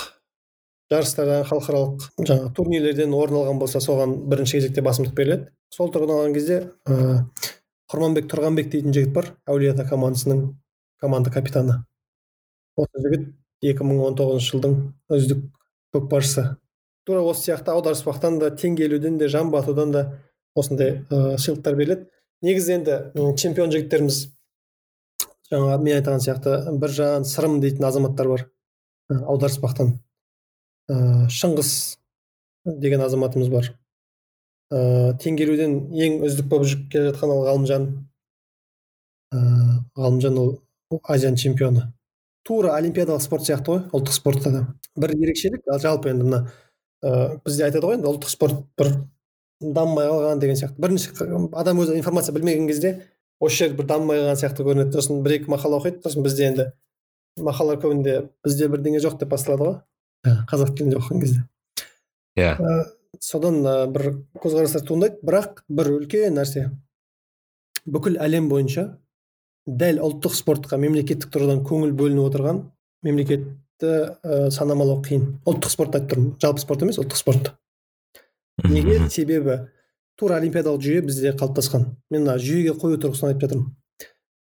жарыстардан 0.93 1.45
халықаралық 1.49 2.07
жаңағы 2.21 2.53
турнирлерден 2.57 3.15
орын 3.17 3.41
алған 3.43 3.61
болса 3.61 3.83
соған 3.83 4.15
бірінші 4.31 4.61
кезекте 4.61 4.85
басымдық 4.87 5.15
беріледі. 5.19 5.51
Сол 5.75 5.91
тұрғыдан 5.93 6.23
алған 6.23 6.37
кезде 6.37 6.61
құрманбек 7.93 8.29
тұрғанбек 8.31 8.71
дейтін 8.73 8.95
жігіт 8.95 9.13
бар 9.15 9.33
әулиеата 9.47 9.87
командасының 9.89 10.43
команда 11.03 11.31
капитаны. 11.31 11.81
Осы 12.77 13.03
жігіт 13.05 13.29
2019 13.63 14.43
жылдың 14.51 14.77
үздік 15.13 15.45
көкпаршысы. 15.95 16.57
Тура 17.07 17.23
осы 17.23 17.47
сияқты 17.47 17.73
аударыспақтан 17.73 18.41
да 18.41 18.51
теңге 18.51 18.89
ілуден 18.89 19.19
де 19.19 19.29
жамбы 19.31 19.61
атудан 19.61 19.93
да 19.95 20.03
осындай 20.55 21.07
ә, 21.11 21.39
сыйлықтар 21.39 21.77
беріледі. 21.79 22.09
Негізі 22.43 22.75
енді 22.81 22.99
чемпион 23.39 23.71
жігіттеріміз 23.73 24.19
жаңа 25.53 25.79
мен 25.79 26.01
айтқан 26.01 26.21
сияқты 26.21 26.59
біржан 26.83 27.25
сырым 27.25 27.61
дейтін 27.63 27.87
азаматтар 27.87 28.29
бар 28.29 28.47
аударыспақтан 29.15 29.95
ә, 30.91 30.97
шыңғыс 31.31 31.73
деген 32.67 33.07
азаматымыз 33.07 33.49
бар. 33.53 33.71
Ә, 34.73 35.15
теңге 35.23 35.47
ілуден 35.47 35.75
ең 35.95 36.21
үздік 36.27 36.49
болып 36.51 36.71
жүріп 36.71 36.87
келе 36.93 37.11
жатқан 37.11 37.33
ол 37.35 37.45
ғалымжан. 37.47 37.89
Ә, 39.35 39.41
ғалымжан 39.99 40.39
ол 40.43 40.53
азияның 41.03 41.41
чемпионы. 41.43 41.89
Тура 42.47 42.77
олимпиадалық 42.79 43.23
спорт 43.25 43.47
сияқты 43.47 43.73
ғой 43.73 43.83
ұлттық 43.91 44.15
спортта 44.15 44.53
да. 44.55 44.63
Бір 44.97 45.17
ерекшелік 45.17 45.67
ал 45.73 45.83
жалпы 45.83 46.13
енді 46.13 46.29
мына 46.29 46.41
ә, 47.03 47.39
бізде 47.45 47.67
айтады 47.67 47.87
ғой 47.87 47.99
енді 47.99 48.11
ұлттық 48.13 48.31
спорт 48.31 48.63
бір 48.79 48.93
дамымай 49.61 50.09
қалған 50.11 50.43
деген 50.43 50.59
сияқты. 50.61 50.81
Бірінші 50.81 51.15
адам 51.59 51.83
өзі 51.83 51.97
информация 51.99 52.35
білмеген 52.37 52.69
кезде 52.71 52.95
осы 53.41 53.65
жер 53.65 53.77
бір 53.79 53.91
дамымай 53.91 54.23
қалған 54.23 54.41
сияқты 54.43 54.67
көрінеді. 54.67 54.95
Сосын 54.95 55.23
бір 55.27 55.41
екі 55.41 55.51
мақала 55.51 55.81
оқиды 55.81 56.07
сосын 56.07 56.27
бізде 56.27 56.51
енді 56.53 56.69
мақалалар 57.43 57.81
көбінде 57.83 58.17
бізде 58.45 58.69
бірдеңе 58.73 59.03
жоқ 59.03 59.19
деп 59.21 59.35
басталады 59.35 59.67
ғой. 59.67 59.77
Ә, 60.27 60.39
қазақ 60.51 60.75
тілінде 60.77 61.01
оқыған 61.01 61.23
кезде. 61.23 61.43
Иә. 62.37 62.55
Ә, 62.57 62.96
содан 63.23 63.61
ә, 63.67 63.75
бір 63.91 64.13
көзқарастар 64.43 64.85
туындайды. 64.87 65.21
Бірақ 65.27 65.63
бір 65.69 65.93
үлкен 65.97 66.37
нәрсе. 66.39 66.71
Бүкіл 67.87 68.19
әлем 68.23 68.49
бойынша 68.51 68.89
дәл 69.67 70.01
ұлттық 70.03 70.35
спортқа 70.39 70.79
мемлекеттік 70.79 71.31
тұрғыдан 71.35 71.63
көңіл 71.67 71.95
бөлініп 71.99 72.29
отырған 72.29 72.61
мемлекетті 73.07 73.93
ә, 74.23 74.51
санамалау 74.55 75.03
қиын. 75.07 75.27
Ұлттық 75.47 75.73
спортты 75.73 76.01
айтып 76.01 76.13
тұрмын. 76.15 76.35
Жалпы 76.43 76.63
спорт 76.63 76.85
емес 76.87 77.01
ұлттық 77.03 77.21
спорт. 77.21 77.53
Неге? 78.65 79.01
себебі 79.11 79.59
тура 80.17 80.39
олимпиадалық 80.41 80.83
жүйе 80.83 81.03
бізде 81.05 81.35
қалыптасқан. 81.37 81.91
Мен 82.11 82.25
мына 82.25 82.39
жүйеге 82.41 82.77
қою 82.79 82.99
тұрғысынан 83.03 83.35
айтып 83.35 83.47
жатырмын. 83.47 83.69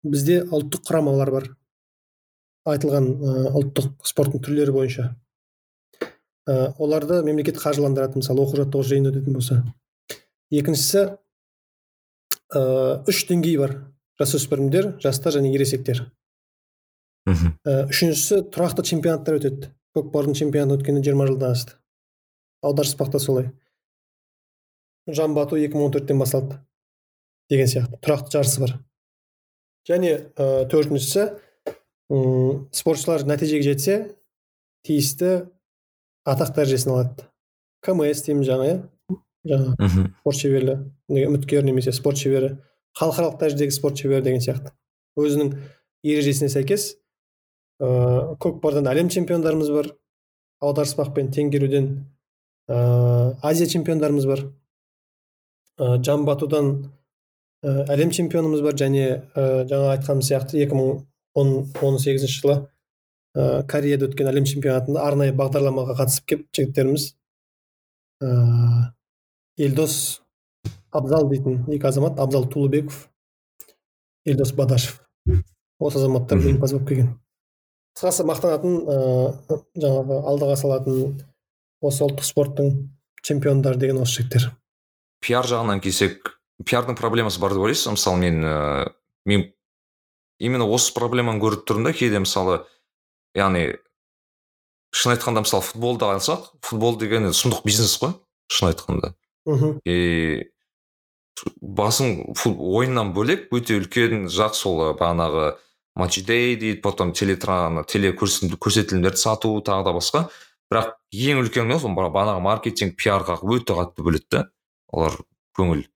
Бізде 0.06 0.40
ұлттық 0.46 0.86
құрамалар 0.88 1.32
бар. 1.34 1.48
Айтылған 2.66 3.10
ұлттық 3.60 3.92
спорттың 4.06 4.42
түрлері 4.46 4.74
бойынша. 4.74 5.10
Ә, 6.46 6.72
оларды 6.78 7.20
мемлекет 7.26 7.58
қаржыландырады 7.60 8.20
мысалы 8.20 8.44
оқу 8.44 8.60
жаттығу 8.60 8.86
жиын 8.86 9.10
өтетін 9.10 9.36
болса. 9.36 9.60
Екіншісі 10.54 11.02
ә, 12.54 12.62
үш 13.10 13.24
деңгей 13.28 13.58
бар. 13.60 13.76
Жасөспірімдер 14.20 14.94
жастар 15.02 15.34
және 15.36 15.52
ересектер. 15.52 16.06
Мхм. 17.26 17.56
Ә, 17.66 17.86
үшіншісі 17.90 18.44
тұрақты 18.54 18.86
чемпионаттар 18.86 19.40
өтеді. 19.40 19.72
Көкпардың 19.96 20.36
чемпионаты 20.38 20.80
өткеніне 20.80 21.04
жиырма 21.04 21.26
жылдан 21.28 21.56
асты. 21.56 21.76
Аударыспақта 22.64 23.18
солай. 23.20 23.50
Жамбы 25.06 25.42
ату 25.42 25.58
2014-тен 25.58 26.18
басталды. 26.18 26.60
Деген 27.50 27.68
сияқты. 27.70 27.98
Тұрақты 28.00 28.38
жарысы 28.38 28.62
бар. 28.62 28.78
Және 29.86 30.14
ә, 30.38 30.64
төртіншісі 30.70 31.28
спортшылар 32.06 33.24
нәтижеге 33.26 33.72
жетсе 33.72 33.96
тиісті 34.86 35.48
атақ 36.26 36.52
дәрежесін 36.56 36.92
алады. 36.94 37.26
Кмс 37.86 38.22
дейміз 38.26 38.48
жаңа 38.48 38.66
иә? 38.70 38.76
Жаңа 39.46 39.74
мхм. 39.78 40.06
спорт 40.20 40.36
шебері 40.40 40.76
не- 41.08 41.26
үміткер 41.28 41.62
немесе 41.64 41.92
спорт 41.92 42.18
шебері 42.18 42.56
халықаралық 42.98 43.38
дәрежедегі 43.40 43.70
спорт 43.76 43.96
шебері 44.00 44.22
деген 44.26 44.40
сияқты. 44.42 44.72
Өзінің 45.16 45.54
ережесіне 46.04 46.50
сәйкес 46.50 46.96
ыыы 47.80 48.36
көкпардан 48.40 48.88
әлем 48.90 49.08
чемпиондарымыз 49.12 49.70
бар 49.70 49.90
аударыспақ 50.64 51.14
пен 51.14 51.30
теңге 51.30 51.58
ілуден 51.60 51.88
ыыы 52.68 53.36
азия 53.42 53.66
чемпиондарымыз 53.66 54.26
бар 54.26 54.46
ыыы 55.78 56.02
жамбы 56.02 56.32
атудан 56.32 56.70
ә, 57.62 57.84
әлем 57.92 58.10
чемпионымыз 58.10 58.62
бар 58.64 58.74
және 58.80 59.04
ә, 59.36 59.66
жаңа 59.68 59.92
айтқаным 59.96 60.24
сияқты 60.24 60.56
2018 60.64 62.26
жылы 62.32 62.56
ә, 63.36 63.62
кореяда 63.68 64.08
өткен 64.08 64.30
әлем 64.30 64.46
чемпионатында 64.48 65.04
арнайы 65.04 65.34
бағдарламаға 65.36 65.98
қатысып 66.00 66.26
келіп 66.30 66.46
жігіттеріміз 66.56 67.10
ә, 68.24 68.30
елдос 69.60 69.98
абзал 70.96 71.28
дейтін 71.30 71.64
екі 71.68 71.90
азамат 71.90 72.18
абзал 72.22 72.48
тулыбеков 72.50 73.06
елдос 74.26 74.52
бадашев. 74.56 75.00
Осы 75.78 76.00
азаматтар 76.00 76.40
жеңімпаз 76.40 76.72
болып 76.74 76.88
келген. 76.88 77.08
Қысқасы 77.96 78.24
мақтанатын 78.28 78.78
ыыы 78.92 79.58
жаңағы 79.82 80.20
алдыға 80.32 80.56
салатын 80.60 81.18
осы 81.84 82.04
ұлттық 82.06 82.24
спорттың 82.24 82.72
чемпиондары 83.24 83.80
деген 83.80 84.00
осы 84.02 84.22
жігіттер. 84.22 84.50
Пиар 85.24 85.48
жағынан 85.48 85.82
келсек 85.84 86.32
пиардың 86.64 86.96
проблемасы 86.96 87.40
бар 87.40 87.54
деп 87.54 87.66
ойлайсыз? 87.66 87.90
Ба? 87.90 87.96
мысалы 87.96 88.22
мен 88.24 88.40
ыыы 88.44 88.94
мен 89.26 89.44
именно 90.38 90.68
осы 90.68 90.94
проблеманы 90.96 91.40
көріп 91.42 91.66
тұрмын 91.68 91.90
да 91.90 91.92
кейде 91.96 92.20
мысалы 92.22 92.64
яғни 93.36 93.76
шын 94.96 95.12
айтқанда 95.14 95.44
мысалы 95.44 95.62
футболды 95.66 96.08
алсақ 96.08 96.50
футбол 96.64 96.96
деген 96.98 97.28
сұмдық 97.36 97.64
бизнес 97.66 97.98
қой 98.00 98.16
шын 98.48 98.70
айтқанда. 98.70 99.14
Мхм. 99.46 99.80
И 99.84 100.48
басым 101.60 102.32
ойыннан 102.44 103.12
бөлек 103.14 103.50
өте 103.52 103.76
үлкен 103.76 104.26
жақ 104.32 104.56
сол 104.56 104.94
бағанағы 104.96 105.56
матч 105.96 106.22
дэй 106.24 106.56
дейді 106.56 106.80
потом 106.80 107.12
телетран 107.12 107.84
теле 107.84 108.12
көрсетілім- 108.16 108.56
көрсетілімдерді 108.56 109.20
сату 109.20 109.52
тағы 109.60 109.84
да 109.84 109.92
басқа. 109.92 110.28
Бірақ 110.72 110.96
ең 111.12 111.44
үлкен 111.44 111.78
сол 111.78 111.92
бағанағы 111.92 112.40
маркетинг 112.40 112.96
пиарға 112.96 113.38
өте 113.42 113.76
қатты 113.76 114.02
бөледі 114.02 114.30
да 114.30 114.50
олар 114.88 115.12
көңіл. 115.58 115.86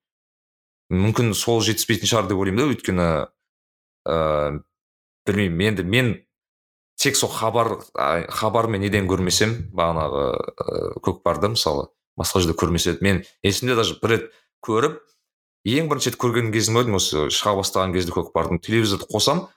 Мүмкін 0.90 1.34
сол 1.34 1.60
жетіспейтін 1.62 2.10
шығар 2.10 2.28
деп 2.28 2.38
ойлаймын 2.38 2.60
да 2.60 2.74
өйткені 2.74 3.08
ыыы 4.10 4.62
білмеймін 5.26 5.68
енді 5.68 5.84
мен 5.84 6.08
тек 7.00 7.16
сол 7.16 7.30
хабар 7.32 7.78
хабар 8.28 8.68
мен 8.68 8.84
неден 8.84 9.08
көрмесем 9.08 9.56
бағанағы 9.72 10.24
ыыы 10.66 11.00
көкпарды 11.06 11.54
мысалы 11.54 11.88
басқа 12.20 12.44
жерде 12.44 12.58
көрмесе 12.60 12.98
мен 13.00 13.24
есімде 13.42 13.76
даже 13.78 13.96
бір 14.02 14.16
рет 14.16 14.28
көріп 14.66 15.00
ең 15.64 15.88
бірінші 15.88 16.12
рет 16.12 16.20
көрген 16.20 16.52
кезім 16.52 16.80
еді 16.82 16.96
осы 16.98 17.28
шыға 17.32 17.56
бастаған 17.62 17.96
кезде 17.96 18.12
көкпардың 18.16 18.60
телевизорды 18.60 19.08
қосам 19.10 19.48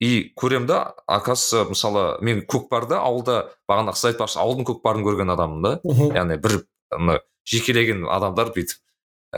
и 0.00 0.32
көремін 0.36 0.66
да. 0.66 0.94
Оказывается 1.06 1.64
мысалы 1.70 2.18
мен 2.20 2.42
көкпарды 2.42 2.98
ауылда 2.98 3.50
бағана 3.70 3.94
сіз 3.94 4.12
айтпақшы 4.12 4.40
ауылдың 4.42 4.66
көкпарын 4.68 5.04
көрген 5.06 5.32
адаммын 5.32 5.62
да. 5.62 5.72
Яғни 6.18 6.38
бір 6.42 6.56
ана 6.90 7.20
жекелеген 7.48 8.04
адамдар 8.10 8.50
бүйтіп 8.54 8.80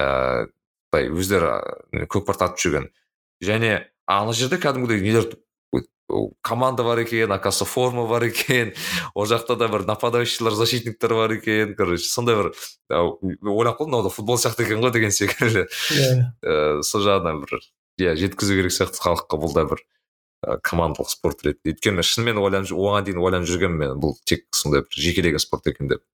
ыыы 0.00 0.48
былай 0.92 1.10
өздері 1.12 2.06
көкпар 2.08 2.40
тартып 2.40 2.62
жүрген. 2.64 2.88
Және 3.44 3.72
ана 4.06 4.32
жерде 4.32 4.58
кәдімгідей 4.62 5.02
нелер 5.04 5.28
команда 6.42 6.84
бар 6.84 6.98
екен 6.98 7.32
оказывается 7.32 7.64
форма 7.64 8.06
бар 8.06 8.24
екен 8.24 8.72
ол 9.14 9.26
жақта 9.26 9.56
да 9.56 9.68
бір 9.68 9.86
нападающийлар 9.86 10.54
защитниктер 10.54 11.14
бар 11.14 11.32
екен 11.32 11.74
короче 11.74 12.06
сондай 12.06 12.36
бір 12.36 12.52
ойлап 12.90 13.80
қалдым 13.80 13.90
мынау 13.90 14.02
да 14.04 14.10
футбол 14.10 14.38
сияқты 14.38 14.64
екен 14.64 14.80
ғой 14.80 14.92
деген 14.92 15.10
секілді. 15.10 15.66
Иә. 15.66 16.32
Ыыы 16.42 16.82
сол 16.86 17.02
жағынан 17.02 17.42
бір 17.42 17.58
иә 17.98 18.16
жеткізу 18.16 18.54
керек 18.54 18.72
сияқты 18.72 19.02
халыққа 19.02 19.40
бұл 19.40 19.54
да 19.54 19.66
бір 19.66 19.82
командалық 20.62 21.10
спорт 21.10 21.42
ретінде. 21.42 21.74
Өйткені 21.74 22.04
шынымен 22.06 22.38
ойланып 22.38 22.70
оған 22.70 23.06
дейін 23.06 23.22
ойланып 23.22 23.48
жүргенмін 23.50 23.80
мен 23.80 24.02
бұл 24.02 24.14
тек 24.28 24.46
сондай 24.54 24.84
бір 24.86 25.02
жекелеген 25.08 25.42
спорт 25.42 25.66
екен 25.66 25.88
деп. 25.90 26.04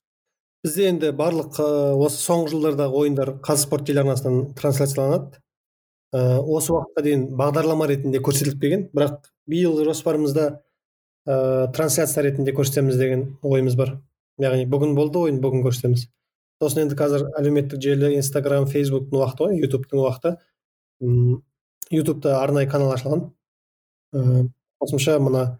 Бізде 0.64 0.89
енді 0.93 1.10
барлық 1.19 1.59
осы 2.06 2.23
соңғы 2.23 2.55
жылдардағы 2.55 3.01
ойындар 3.02 3.35
қазспорт 3.43 3.89
телеарнасынан 3.89 4.55
трансляцияланады. 4.55 5.40
Ы, 6.14 6.39
осы 6.39 6.73
уақытқа 6.73 7.02
дейін 7.02 7.24
бағдарлама 7.36 7.89
ретінде 7.90 8.20
көрсетіліп 8.23 8.60
келген 8.62 8.85
бірақ 8.94 9.31
биылғы 9.51 9.86
жоспарымызда 9.89 10.47
ә, 11.27 11.35
трансляция 11.74 12.24
ретінде 12.28 12.55
көрсетеміз 12.56 12.98
деген 12.98 13.24
ойымыз 13.43 13.77
бар. 13.78 13.97
Яғни 14.40 14.66
бүгін 14.70 14.94
болды 14.97 15.19
ойын 15.27 15.40
бүгін 15.43 15.64
көрсетеміз. 15.66 16.06
Сосын 16.62 16.85
енді 16.85 16.97
қазір 16.98 17.27
әлеуметтік 17.39 17.82
желі 17.82 18.14
инстаграм 18.16 18.69
фейсбуктың 18.70 19.19
уақыты 19.19 19.48
ғой 19.48 19.62
ютубтың 19.64 20.02
уақыты. 20.02 20.36
Ютубта 21.90 22.39
арнайы 22.40 22.70
канал 22.70 22.94
ашылған. 22.94 23.27
Ы, 24.14 24.48
қосымша 24.81 25.19
мына 25.19 25.59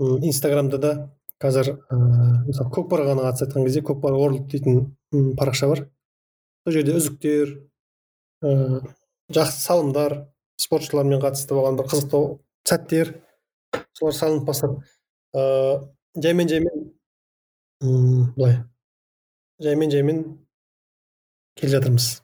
инстаграмда 0.00 0.78
да 0.78 0.92
қазір 1.40 1.76
ыыы 1.88 2.50
мысалы 2.50 2.72
көкпарға 2.74 3.12
ғана 3.12 3.28
қатысты 3.28 3.46
айтқан 3.46 3.66
кезде 3.68 3.82
көкпар 3.86 4.16
ворлд 4.16 4.50
дейтін 4.52 4.96
парақша 5.38 5.68
бар. 5.70 5.86
Сол 6.64 6.74
жерде 6.74 6.96
үздіктер 6.98 7.54
ыыы 8.42 8.82
жақсы 9.32 9.62
салымдар 9.62 10.16
спортшылармен 10.60 11.22
қатысты 11.22 11.56
болған 11.56 11.78
бір 11.78 11.88
қызықты 11.92 12.20
сәттер 12.68 13.14
солар 13.96 14.16
салынып 14.16 14.48
бастады. 14.48 14.80
Ыыы 15.34 16.22
жаймен 16.22 16.48
жаймен 16.48 16.80
м, 17.82 18.32
былай. 18.36 18.62
Жаймен 19.62 19.92
жаймен 19.92 20.24
келе 21.56 21.76
жатырмыз. 21.76 22.22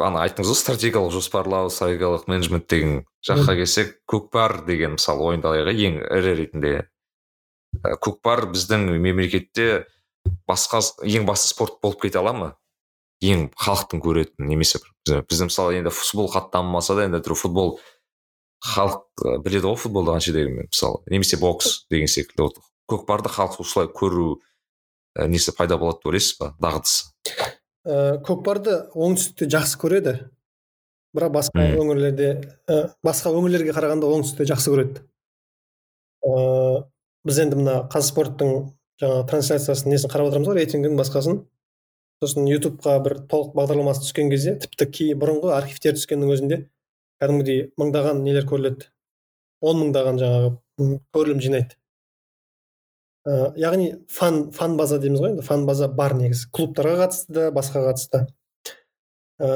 Ана 0.00 0.24
айттыңыз 0.24 0.48
ғой 0.48 0.56
стратегиялық 0.56 1.12
жоспарлау 1.12 1.70
стратегиялық 1.72 2.26
менеджмент 2.30 2.66
деген. 2.72 3.02
Жаққа 3.26 3.56
келсек 3.58 3.98
көкпар 4.08 4.64
деген 4.66 4.96
мысалы 4.96 5.26
ойынды 5.28 5.50
алайық 5.50 5.74
иә, 5.74 5.90
ең 5.90 5.98
ірі 6.18 6.36
ретінде. 6.38 6.72
Көкпар 8.00 8.46
біздің 8.54 8.88
мемлекетте 8.96 9.84
басқа 10.48 10.80
ең 11.04 11.28
басты 11.28 11.52
спорт 11.52 11.78
болып 11.82 12.00
кете 12.02 12.18
ала 12.18 12.32
ма? 12.32 12.48
Ең 13.20 13.50
халықтың 13.60 14.00
көретін 14.00 14.48
немесе 14.48 14.80
бізде 15.04 15.50
мысалы 15.50 15.76
енді 15.76 15.92
футбол 15.92 16.30
қатты 16.32 16.56
дамымаса 16.56 16.96
да 16.96 17.04
енді 17.04 17.20
әйтеуір 17.20 17.36
футбол 17.36 17.74
халық 18.60 19.24
біледі 19.44 19.70
ғой 19.70 19.78
футболды 19.80 20.12
қанша 20.12 20.34
дегенмен 20.34 20.68
мысалы. 20.68 21.00
Немесе 21.08 21.38
бокс 21.40 21.86
деген 21.90 22.08
секілді 22.08 22.44
вот 22.44 22.58
көкпарды 22.90 23.32
халық 23.32 23.60
осылай 23.62 23.88
көру 23.88 24.40
ы, 25.16 25.28
несі 25.28 25.54
пайда 25.56 25.78
болады 25.80 26.00
деп 26.00 26.10
ойлайсыз 26.12 26.36
ба? 26.40 26.52
Дағдысы. 26.60 27.08
Ә, 27.86 28.20
көкпарды 28.26 28.76
оңтүстікте 28.92 29.48
жақсы 29.56 29.80
көреді. 29.80 30.16
Бірақ 31.16 31.32
басқа 31.38 31.64
өңірлерде 31.80 32.28
ә, 32.68 32.82
басқа 33.06 33.32
өңірлерге 33.34 33.72
қарағанда 33.76 34.10
оңтүстікте 34.10 34.50
жақсы 34.52 34.74
көреді. 34.74 35.06
Ә, 36.20 36.34
біз 37.24 37.40
енді 37.40 37.62
мына 37.62 37.78
қазспорттың 37.92 38.68
жаңағы 39.00 39.24
трансляциясын 39.32 39.90
несін 39.90 40.12
қарап 40.12 40.28
отырамыз 40.28 40.52
ғой 40.52 40.60
рейтингін 40.60 41.00
басқасын. 41.00 41.40
Сосын 42.20 42.44
ютубқа 42.50 42.98
бір 43.00 43.22
толық 43.30 43.54
бағдарламасы 43.56 44.04
түскен 44.04 44.28
кезде 44.28 44.58
тіпті 44.60 44.86
кей 44.92 45.14
бұрынғы 45.16 45.54
архивтер 45.56 45.96
түскеннің 45.96 46.34
өзінде 46.34 46.58
кәдімгідей 47.20 47.62
мыңдаған 47.80 48.24
нелер 48.24 48.46
көріледі. 48.48 48.88
Он 49.60 49.80
мыңдаған 49.82 50.20
жаңағы 50.20 51.00
көрілім 51.14 51.40
жинайды. 51.44 51.76
Ә, 53.28 53.52
яғни 53.60 53.90
фан 54.08 54.46
фан 54.56 54.76
база 54.80 54.98
дейміз 55.00 55.20
ғой 55.20 55.34
енді. 55.34 55.44
Фан 55.44 55.66
база 55.68 55.88
бар 55.88 56.14
негізі. 56.16 56.48
Клубтарға 56.56 57.04
қатысты 57.04 57.36
да 57.36 57.48
басқаға 57.52 57.92
қатысты 57.92 58.22
ә, 59.40 59.50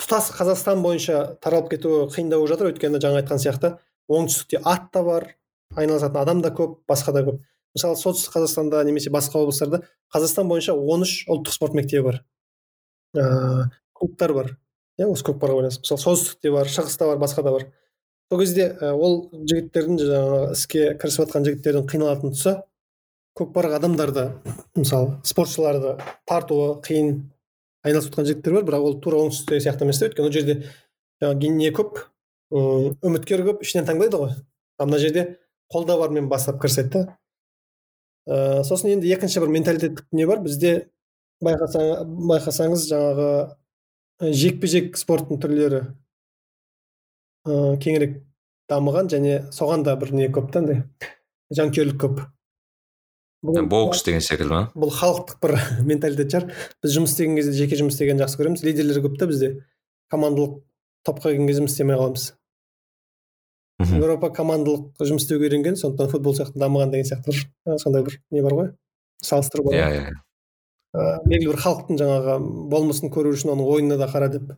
тұтас 0.00 0.28
қазақстан 0.36 0.82
бойынша 0.84 1.22
таралып 1.44 1.70
кетуі 1.72 2.08
қиындау 2.12 2.42
болып 2.42 2.52
жатыр. 2.52 2.72
Өйткені 2.72 3.00
жаңа 3.00 3.22
айтқан 3.22 3.40
сияқты 3.40 3.74
оңтүстікте 4.12 4.60
ат 4.68 4.90
та 4.92 5.04
бар 5.06 5.30
айналысатын 5.76 6.20
адам 6.20 6.42
да 6.44 6.52
көп 6.52 6.80
басқа 6.88 7.14
да 7.16 7.24
көп. 7.28 7.40
Мысалы 7.76 7.96
солтүстік 7.96 8.36
қазақстанда 8.36 8.82
немесе 8.84 9.12
басқа 9.12 9.40
облыстарда 9.40 9.82
қазақстан 10.12 10.48
бойынша 10.50 10.74
13 10.76 11.30
ұлттық 11.32 11.56
спорт 11.56 11.76
мектебі 11.78 12.10
бар. 12.10 12.20
Ыыы 13.16 13.70
клубтар 13.96 14.34
бар. 14.36 14.56
Иә 15.00 15.08
осы 15.08 15.24
көкпарға 15.28 15.58
байланысты 15.60 15.84
мысалы 15.84 16.02
солтүстікте 16.02 16.52
бар 16.52 16.68
шығыста 16.68 17.08
бар 17.08 17.20
басқа 17.22 17.44
да 17.46 17.52
бар. 17.54 17.66
Сол 18.30 18.40
кезде 18.40 18.68
ә, 18.80 18.92
ол 18.92 19.30
жігіттердің 19.32 19.98
жаңағы 20.00 20.52
іске 20.56 20.84
кірісіп 21.00 21.26
жатқан 21.26 21.46
жігіттердің 21.48 21.88
қиналатын 21.90 22.34
тұсы 22.36 22.54
көкпарға 23.38 23.78
адамдарды 23.80 24.26
мысалы 24.76 25.18
спортшыларды 25.28 25.96
тартуы 26.28 26.78
қиын 26.84 27.14
айналысып 27.84 28.12
жатқан 28.12 28.28
жігіттер 28.30 28.58
бар 28.58 28.68
бірақ 28.68 28.86
ол 28.88 28.98
тура 29.04 29.20
оңтүстіктегі 29.24 29.64
сияқты 29.66 29.86
емес 29.86 30.00
та 30.00 30.08
өйткені 30.08 30.28
ол 30.28 30.32
жерде 30.36 30.58
жаңағы 31.22 31.52
не 31.56 31.72
көп 31.72 32.04
үміткер 32.52 33.44
көп 33.48 33.64
ішінен 33.64 33.88
таңдайды 33.88 34.20
ғой. 34.20 34.36
Ал 34.78 34.88
мына 34.88 35.00
жерде 35.00 35.26
қолда 35.72 35.96
бармен 36.00 36.28
бастап 36.28 36.60
кіріседі 36.60 36.92
да 36.92 37.02
ә, 38.28 38.62
сосын 38.64 38.94
енді 38.96 39.12
екінші 39.12 39.40
бір 39.40 39.52
менталитеттік 39.56 40.06
не 40.12 40.26
бар. 40.26 40.42
Бізде 40.44 40.88
байқасаң, 41.42 42.06
байқасаңыз 42.28 42.86
жаңағы 42.90 43.28
жекпе 44.20 44.68
жек 44.70 44.98
спорттың 45.00 45.40
түрлері 45.42 45.80
ә, 47.46 47.78
кеңірек 47.82 48.20
дамыған 48.70 49.10
және 49.12 49.40
соған 49.54 49.84
да 49.86 49.96
бір 50.00 50.12
не 50.16 50.28
көп 50.32 50.52
та 50.52 50.62
андай 50.62 50.82
жанкүйерлік 51.52 51.98
көп. 52.00 52.20
Бұл, 53.42 53.58
бокс 53.66 54.04
деген 54.06 54.22
секілді 54.22 54.52
ма? 54.52 54.60
бұл 54.78 54.92
халықтық 54.94 55.40
бір 55.42 55.56
менталитет 55.88 56.30
шығар. 56.30 56.52
Біз 56.84 56.94
жұмыс 56.94 57.16
істеген 57.16 57.40
кезде 57.40 57.56
жеке 57.58 57.80
жұмыс 57.80 57.96
істегенді 57.96 58.22
жақсы 58.22 58.38
көреміз. 58.38 58.62
Лидерлер 58.62 59.02
көп 59.02 59.18
та 59.18 59.26
бізде. 59.26 59.50
Командалық 60.12 60.60
топқа 61.02 61.32
келген 61.32 61.50
кезде 61.50 61.64
жұмыс 61.64 61.74
істемей 61.74 61.98
қаламыз. 61.98 62.28
Мхм. 63.82 63.98
еуропа 63.98 64.30
командалық 64.30 65.02
жұмыс 65.02 65.24
істеуге 65.24 65.48
үйренген 65.48 65.76
сондықтан 65.80 66.10
футбол 66.12 66.36
сияқты 66.38 66.60
дамыған 66.62 66.92
деген 66.92 67.08
сияқты 67.08 67.32
бір 67.32 67.40
ә, 67.66 67.78
сондай 67.82 68.04
бір 68.06 68.20
не 68.30 68.42
бар 68.44 68.54
ғой 68.54 68.68
салыстыру 69.24 69.64
бар 69.66 69.74
иә 69.74 69.86
ғой. 69.88 69.96
иә. 69.96 70.12
Ә, 70.94 71.22
белгілі 71.26 71.52
бір 71.52 71.60
халықтың 71.64 71.98
жаңағы 72.02 72.36
болмысын 72.72 73.10
көру 73.14 73.32
үшін 73.36 73.52
оның 73.54 73.68
ойынына 73.74 73.98
да 73.98 74.08
қара 74.12 74.28
деп 74.32 74.52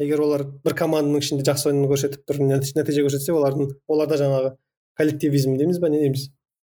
егер 0.00 0.20
олар 0.24 0.44
бір 0.64 0.74
команданың 0.78 1.20
ішінде 1.20 1.44
жақсы 1.44 1.68
ойын 1.70 1.84
көрсетіп 1.90 2.22
бір 2.28 2.38
нәти- 2.48 2.76
нәтиже 2.78 3.02
көрсетсе 3.04 3.34
олардың 3.36 3.74
оларда 3.88 4.16
жаңағы 4.20 4.54
коллективизм 4.96 5.56
дейміз 5.60 5.78
ба 5.80 5.88
не 5.92 6.00
дейміз? 6.00 6.30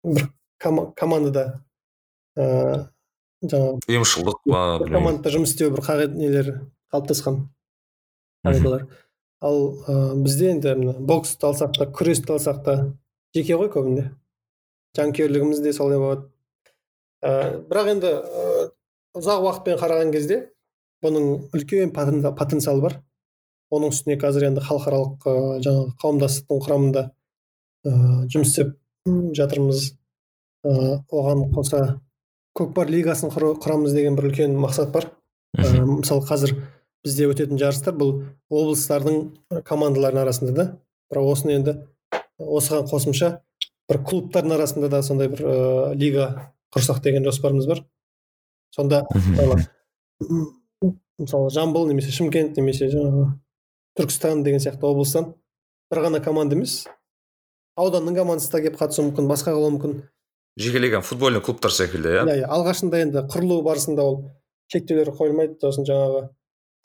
Бір 0.05 0.27
кома- 0.61 0.91
командада 0.95 1.63
ыыы 2.37 2.83
жаңағы 3.45 3.79
ұйымшылдық 3.89 4.37
па 4.45 4.61
командада 4.85 5.33
жұмыс 5.33 5.55
істеу 5.55 5.71
бір 5.73 5.81
қағид 5.87 6.13
нелер 6.19 6.51
қалыптасқан 6.93 7.41
қағидалар. 8.45 8.85
Ал 9.41 9.57
ә, 9.89 10.15
бізде 10.21 10.51
енді 10.53 10.75
мына 10.77 10.93
боксты 10.99 11.45
алсақ 11.49 11.73
та 11.77 11.85
күресті 11.89 12.37
алсақ 12.37 12.61
та 12.63 12.75
жеке 13.35 13.57
ғой 13.57 13.69
көбінде. 13.73 14.11
Жанкүйерлігіміз 14.97 15.59
де 15.61 15.73
солай 15.73 15.97
болады. 15.99 16.29
Ә, 17.25 17.61
бірақ 17.67 17.89
енді 17.95 18.13
ә, 18.15 18.69
ұзақ 19.15 19.43
уақытпен 19.45 19.79
қараған 19.79 20.11
кезде 20.13 20.37
бұның 21.05 21.51
үлкен 21.55 21.91
потен- 21.95 22.23
потенциалы 22.35 22.81
бар. 22.81 22.97
Оның 23.73 23.91
үстіне 23.93 24.17
қазір 24.21 24.49
енді 24.49 24.61
халықаралық 24.61 25.25
ә, 25.25 25.33
жаңағы 25.65 25.93
қауымдастықтың 26.01 26.61
құрамында 26.65 27.03
ә, 27.85 27.91
жұмыс 28.31 28.51
істеп 28.51 28.75
жатырмыз. 29.37 29.95
Ә, 30.65 31.01
оған 31.09 31.47
қоса 31.55 31.99
көкпар 32.57 32.89
лигасын 32.89 33.33
құрамыз 33.33 33.93
деген 33.93 34.15
бір 34.15 34.29
үлкен 34.29 34.55
мақсат 34.61 34.91
бар. 34.93 35.09
Ә, 35.57 35.85
мысалы 35.85 36.25
қазір 36.27 36.55
бізде 37.05 37.27
өтетін 37.29 37.59
жарыстар 37.61 37.97
бұл 37.97 38.23
облыстардың 38.49 39.63
командаларының 39.65 40.23
арасында 40.25 40.53
да. 40.53 40.67
Бірақ 41.11 41.31
осыны 41.33 41.57
енді 41.59 41.75
осыған 42.41 42.87
қосымша 42.89 43.31
бір 43.89 44.01
клубтардың 44.05 44.55
арасында 44.57 44.89
да 44.89 45.01
сондай 45.05 45.29
бір 45.29 45.43
ә, 45.45 45.93
лига 45.97 46.53
құрсақ 46.75 47.01
деген 47.05 47.25
жоспарымыз 47.25 47.67
бар. 47.69 47.83
Сонда 48.76 49.06
мысалы, 50.19 51.49
жамбыл 51.49 51.88
немесе 51.88 52.11
шымкент 52.11 52.57
немесе 52.60 52.89
жаңағы 52.91 53.30
түркістан 53.97 54.43
деген 54.43 54.61
сияқты 54.64 54.85
облыстан 54.89 55.34
бір 55.91 56.06
ғана 56.10 56.22
команда 56.23 56.57
емес 56.60 56.84
ауданның 57.80 58.15
командасы 58.19 58.52
да 58.53 58.61
келіп 58.64 58.80
қатысуы 58.80 59.10
мүмкін 59.10 59.27
басқа 59.30 59.53
болуы 59.56 59.76
мүмкін. 59.76 59.95
Жекелеген 60.60 61.03
футбольный 61.03 61.41
клубтар 61.43 61.73
секілді 61.76 62.14
иә? 62.14 62.23
Иә 62.23 62.38
иә. 62.41 62.47
Алғашында 62.47 63.02
енді 63.03 63.26
құрылу 63.31 63.60
барысында 63.65 64.06
ол 64.07 64.22
шектеулер 64.72 65.11
қойылмайды 65.18 65.60
сосын 65.60 65.88
жаңағы 65.88 66.22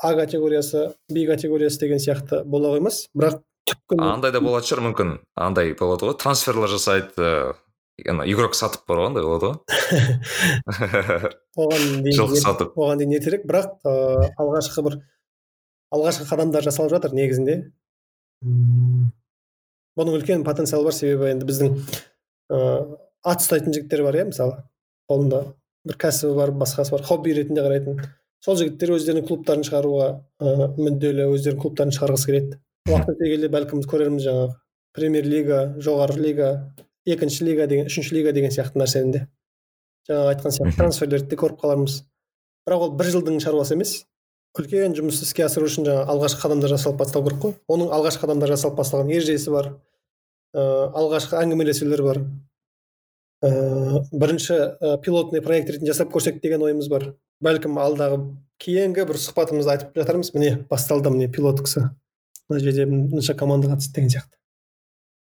а 0.02 0.14
категориясы 0.18 0.88
би 1.12 1.26
категориясы 1.28 1.78
деген 1.84 2.02
сияқты 2.02 2.42
бола 2.42 2.74
қоймас 2.74 3.04
бірақ 3.14 3.38
түпкі 3.70 4.00
андай 4.02 4.34
да 4.34 4.42
болатын 4.42 4.72
шығар 4.72 4.84
мүмкін. 4.88 5.12
Андай 5.36 5.74
болады 5.78 6.08
ғой. 6.08 6.18
Трансферлер 6.18 6.72
жасайды 6.72 7.30
ана 8.08 8.24
игрок 8.30 8.54
сатып 8.56 8.86
бар 8.88 9.02
ғой 9.02 9.08
андай 9.10 9.24
болады 9.26 9.46
ғой 9.50 9.56
оған 11.66 12.04
дейін 12.04 12.16
жылқы 12.16 12.40
сатып 12.40 12.76
оған 12.78 13.02
дейін 13.02 13.16
ертерек 13.18 13.46
бірақ 13.48 13.68
ыыы 13.84 14.30
алғашқы 14.40 14.84
бір 14.86 14.98
алғашқы 15.94 16.26
қадамдар 16.30 16.62
жасалып 16.64 16.92
жатыр 16.94 17.14
негізінде. 17.18 17.56
Бұның 19.98 20.16
үлкен 20.20 20.44
потенциалы 20.46 20.86
бар 20.86 20.94
себебі 20.94 21.30
енді 21.32 21.48
біздің 21.48 21.76
ыыы 22.54 22.98
ат 23.26 23.42
ұстайтын 23.42 23.74
жігіттер 23.74 24.04
бар 24.06 24.20
иә 24.20 24.28
мысалы. 24.30 24.62
Қолында 25.10 25.42
бір 25.88 25.98
кәсібі 26.00 26.36
бар 26.38 26.54
басқасы 26.54 26.94
бар 26.94 27.02
хобби 27.04 27.34
ретінде 27.34 27.64
қарайтын. 27.66 28.00
Сол 28.40 28.56
жігіттер 28.56 28.94
өздерінің 28.94 29.26
клубтарын 29.28 29.66
шығаруға 29.66 30.08
ыыы 30.40 30.68
мүдделі 30.78 31.26
өздерінің 31.34 31.62
клубтарын 31.64 31.96
шығарғысы 31.96 32.30
келеді. 32.30 32.60
Уақыт 32.88 33.16
өте 33.16 33.32
келе 33.34 33.50
бәлкім 33.52 33.82
көрерміз 33.90 34.24
жаңағы. 34.28 34.54
Премьер 34.96 35.26
лига 35.28 35.58
жоғары 35.82 36.16
лига. 36.22 36.48
Екінші 37.06 37.44
лига 37.44 37.66
деген 37.70 37.88
үшінші 37.90 38.16
лига 38.16 38.32
деген 38.36 38.52
сияқты 38.52 38.80
нәрсені 38.80 39.12
де 39.14 39.26
жаңағы 40.08 40.34
айтқан 40.34 40.54
сияқты 40.54 40.76
трансферлерді 40.78 41.30
де 41.30 41.38
көріп 41.40 41.60
қалармыз. 41.62 42.00
Бірақ 42.66 42.86
ол 42.86 42.92
бір 42.98 43.10
жылдың 43.14 43.40
шаруасы 43.42 43.76
емес. 43.76 43.94
Үлкен 44.58 44.96
жұмыс 44.96 45.20
іске 45.24 45.44
асыру 45.46 45.68
үшін 45.70 45.86
жаңағы 45.86 46.10
алғашқы 46.10 46.42
қадамдар 46.42 46.72
жасалып 46.74 46.98
бастау 46.98 47.24
керек 47.26 47.40
қой. 47.44 47.54
Оның 47.70 47.92
алғашқы 47.94 48.24
қадамдар 48.24 48.50
жасалып 48.50 48.80
басталған 48.80 49.12
ережесі 49.14 49.52
бар. 49.54 49.70
Ыыы 50.56 50.88
алғашқы 51.00 51.38
әңгімелесулер 51.38 52.02
бар. 52.02 52.22
Ыыы 53.46 54.02
бірінші 54.10 54.58
ы, 54.58 54.98
пилотный 55.04 55.40
проект 55.44 55.70
ретінде 55.70 55.92
жасап 55.92 56.10
көрсек 56.12 56.42
деген 56.42 56.66
ойымыз 56.66 56.90
бар. 56.90 57.12
Бәлкім 57.40 57.78
алдағы 57.80 58.20
кейінгі 58.60 59.06
бір 59.08 59.20
сұхбатымызда 59.22 59.76
айтып 59.76 59.96
жатармыз. 60.02 60.34
Міне 60.34 60.56
басталды 60.68 61.14
міне 61.14 61.30
пилот 61.32 61.62
кісі. 61.62 61.86
Мына 62.50 62.60
жерде 62.60 62.90
мынанша 62.90 63.38
команда 63.38 63.70
қатысты 63.70 64.00
деген 64.00 64.16
сияқты. 64.18 64.36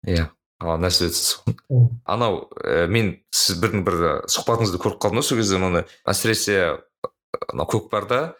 Иә. 0.06 0.28
ана 0.28 0.45
нәрсе 0.62 1.10
өтсіз 1.10 1.42
Мм. 1.70 1.90
анау 2.06 2.48
ә, 2.64 2.88
мен 2.88 3.16
сіз 3.34 3.60
бірдің 3.62 3.84
бір 3.86 4.02
сұхбатыңызды 4.32 4.80
көріп 4.82 5.00
қалдым 5.04 5.20
да 5.20 5.26
сол 5.26 5.40
кезде 5.40 5.60
мына 5.60 5.86
әсіресе 6.08 6.80
ана 7.52 7.68
көкпарда. 7.68 8.34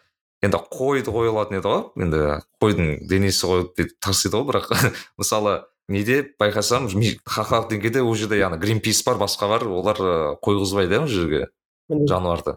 Енді 0.44 0.60
қойды 0.72 1.12
қойылатын 1.12 1.60
еді 1.60 1.70
ғой. 1.70 1.82
Енді 2.00 2.20
қойдың 2.62 3.08
денесі 3.08 3.46
қойып 3.48 3.72
деп 3.76 3.94
тасиды 4.04 4.36
ғой 4.36 4.50
бірақ. 4.50 4.72
Мысалы 5.20 5.64
неде 5.88 6.22
байқасам 6.40 6.88
халықаралық 6.88 7.70
деңгейде 7.72 8.02
ол 8.02 8.16
жерде 8.16 8.40
яғни 8.40 8.60
гринпис 8.60 9.02
бар 9.06 9.20
басқа 9.20 9.48
бар. 9.48 9.66
Олар 9.68 9.96
ә, 10.00 10.14
қойғызбайды 10.44 10.96
иә 10.96 11.02
ол 11.04 11.10
жерге 11.10 11.48
жануарды. 11.88 12.56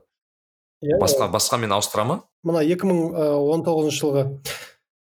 Иә, 0.80 0.95
басқа 0.99 1.27
басқамен 1.27 1.73
ауыстыра 1.76 2.06
ма 2.07 2.22
мына 2.44 2.61
2019 2.64 3.91
жылғы 3.91 4.22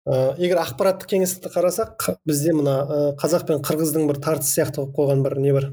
ә, 0.07 0.35
егер 0.39 0.61
ақпараттық 0.63 1.09
кеңістікті 1.11 1.51
қарасақ 1.55 2.09
бізде 2.27 2.53
мына 2.55 2.75
ә, 2.79 2.99
қазақ 3.19 3.47
пен 3.49 3.63
қырғыздың 3.65 4.07
бір 4.09 4.21
тартысы 4.23 4.59
сияқты 4.59 4.83
қылып 4.83 4.95
қойған 4.95 5.23
бір 5.25 5.37
не 5.43 5.53
бар 5.55 5.71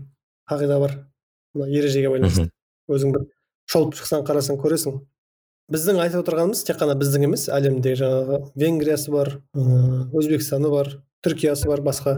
қағида 0.51 0.79
бар. 0.81 0.97
Мына 1.55 1.69
ережеге 1.73 2.11
байланысты. 2.13 2.51
Өзің 2.91 3.15
бір 3.15 3.27
шолып 3.71 3.97
шықсаң 3.99 4.25
қарасаң 4.27 4.61
көресің. 4.63 5.01
Біздің 5.73 5.99
айтып 6.05 6.23
отырғанымыз 6.23 6.63
тек 6.69 6.79
қана 6.79 6.95
біздің 6.99 7.27
емес 7.27 7.49
әлемде 7.51 7.97
жаңағы 7.99 8.53
венгриясы 8.55 9.11
бар 9.11 9.33
ыыы 9.57 10.05
өзбекстаны 10.15 10.71
бар 10.71 10.93
түркиясы 11.27 11.67
бар 11.67 11.83
басқа 11.83 12.15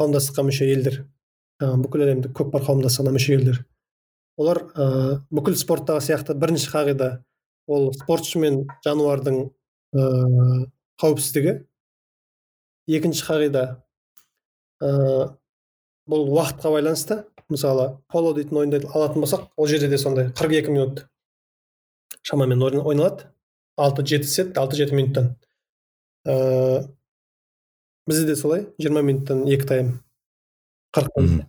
қауымдастыққа 0.00 0.46
мүше 0.48 0.66
елдер. 0.66 1.04
Жаңағы 1.62 1.84
бүкіл 1.84 2.04
әлемдік 2.08 2.34
көкпар 2.34 2.66
қауымдастығына 2.66 3.14
мүше 3.14 3.36
елдер. 3.36 3.60
Олар 4.38 4.64
ыыы 4.74 5.20
бүкіл 5.30 5.54
спорттағы 5.60 6.02
сияқты 6.08 6.34
бірінші 6.34 6.72
қағида 6.72 7.12
ол 7.70 7.92
спортшы 7.94 8.42
мен 8.42 8.64
жануардың 8.82 9.38
ыыы 9.94 10.66
қауіпсіздігі. 11.00 11.52
Екінші 12.88 13.24
қағида 13.28 13.62
ыыы 14.82 15.28
бұл 16.08 16.28
уақытқа 16.32 16.72
байланысты. 16.72 17.18
Мысалы 17.48 17.98
поло 18.12 18.34
дейтін 18.36 18.58
ойынды 18.62 18.80
алатын 18.88 19.22
болсақ 19.24 19.48
ол 19.56 19.66
жерде 19.66 19.88
де 19.88 19.98
сондай 19.98 20.30
42 20.32 20.68
минут 20.72 21.06
шамамен 22.22 22.62
ойна- 22.62 22.84
ойналады. 22.84 23.28
алты 23.78 24.02
жеті 24.02 24.26
сет 24.26 24.56
алты 24.58 24.76
жеті 24.76 24.94
минуттан. 24.94 25.36
Ыыы 26.26 26.88
бізде 28.08 28.26
де 28.26 28.36
солай 28.36 28.66
20 28.78 29.02
минуттан 29.04 29.44
екі 29.46 29.66
тайм 29.68 29.92
қырық 30.96 31.46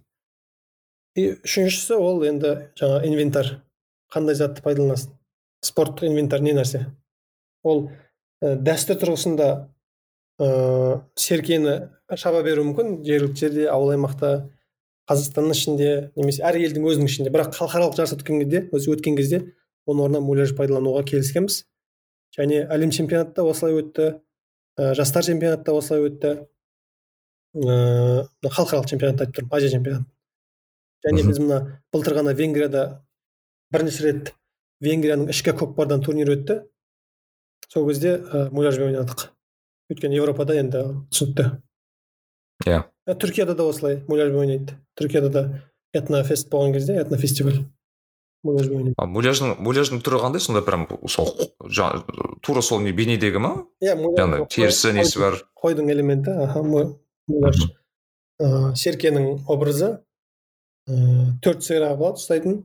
и 1.15 1.23
үшіншісі 1.41 1.95
ол 1.97 2.21
енді 2.23 2.69
жаңа 2.79 3.01
инвентарь 3.07 3.61
қандай 4.13 4.35
затты 4.35 4.61
пайдаланасың? 4.61 5.15
Спорттық 5.65 6.05
инвентарь 6.07 6.41
не 6.41 6.53
нәрсе? 6.53 6.85
Ол 7.63 7.89
ә, 8.43 8.55
дәстүр 8.55 8.99
тұрғысында 9.01 9.49
ыыы 10.39 10.99
серкені 11.19 11.75
шаба 12.15 12.43
беруі 12.45 12.69
мүмкін. 12.69 12.99
Жергілікті 13.07 13.45
жерде 13.45 13.67
ауыл 13.71 13.93
аймақта 13.95 14.31
қазақстанның 15.09 15.55
ішінде 15.55 15.89
немесе 16.15 16.43
әр 16.45 16.59
елдің 16.61 16.85
өзінің 16.91 17.09
ішінде. 17.09 17.33
Бірақ 17.33 17.55
халықаралық 17.57 17.97
жарыс 17.97 18.15
өткен 18.15 18.43
кезде 18.43 18.63
өзі 18.75 18.93
өткен 18.95 19.17
кезде 19.17 19.41
оның 19.89 20.05
орнына 20.05 20.21
муляж 20.23 20.53
пайдалануға 20.57 21.03
келіскенбіз 21.09 21.63
және 22.37 22.61
әлем 22.69 22.93
чемпионаты 22.95 23.35
да 23.39 23.45
осылай 23.49 23.79
өтті. 23.81 24.07
Ә, 24.77 24.93
жастар 24.95 25.25
чемпионаты 25.25 25.65
да 25.65 25.75
осылай 25.75 26.07
өтті. 26.07 26.33
Ыыы 27.57 28.27
халықаралық 28.45 28.89
чемпионатты 28.91 29.25
айтып 29.25 29.39
тұрмын. 29.39 29.53
Азия 29.57 29.73
чемпионаты. 29.73 30.05
Және 31.05 31.23
біз 31.25 31.39
мына 31.41 31.59
былтыр 31.93 32.19
ғана 32.19 32.35
венгрияда 32.37 32.83
бірінші 33.73 34.03
рет 34.05 34.33
венгрияның 34.83 35.31
ішкі 35.33 35.55
көкпардан 35.57 36.03
турнир 36.05 36.29
өтті. 36.35 36.61
Сол 37.67 37.87
кезде 37.89 38.17
ә, 38.19 38.49
муляжбен 38.51 38.93
ойнадық. 38.93 39.27
Өйткені 39.91 40.15
европада 40.21 40.55
енді 40.55 40.83
түсінікті. 41.11 41.45
Иә. 42.67 42.83
Ә, 43.09 43.15
түркияда 43.17 43.55
да 43.57 43.65
осылай 43.69 44.03
муляжбен 44.07 44.39
ойнайды. 44.43 44.77
Түркияда 44.99 45.29
да 45.33 45.43
этнофест 45.93 46.49
болған 46.51 46.73
кезде 46.73 46.95
этнофестиваль 47.01 47.65
муляжбен 48.43 48.77
ойнайды. 48.77 48.95
А 48.97 49.05
муляждың 49.09 49.55
муляждың 49.59 50.01
түрі 50.05 50.21
қандай? 50.23 50.39
Сонда 50.43 50.61
прям 50.61 50.87
сол 51.07 51.33
тура 52.45 52.61
сол 52.61 52.79
не 52.85 52.91
бейнедегі 52.93 53.41
ма? 53.41 53.53
Иә 53.81 53.95
яғни 53.97 54.45
терісі 54.49 54.93
несі 54.93 55.19
бар? 55.19 55.41
Қойдың 55.59 55.89
элементі. 55.91 56.31
Аха 56.45 56.63
му- 56.63 56.99
муляж. 57.27 57.65
Ыыы 58.39 58.75
серкенің 58.79 59.45
образы. 59.47 59.99
Ыыы 60.87 61.39
төрт 61.43 61.65
сирақ 61.65 61.97
болады 61.97 62.21
ұстайтын. 62.21 62.61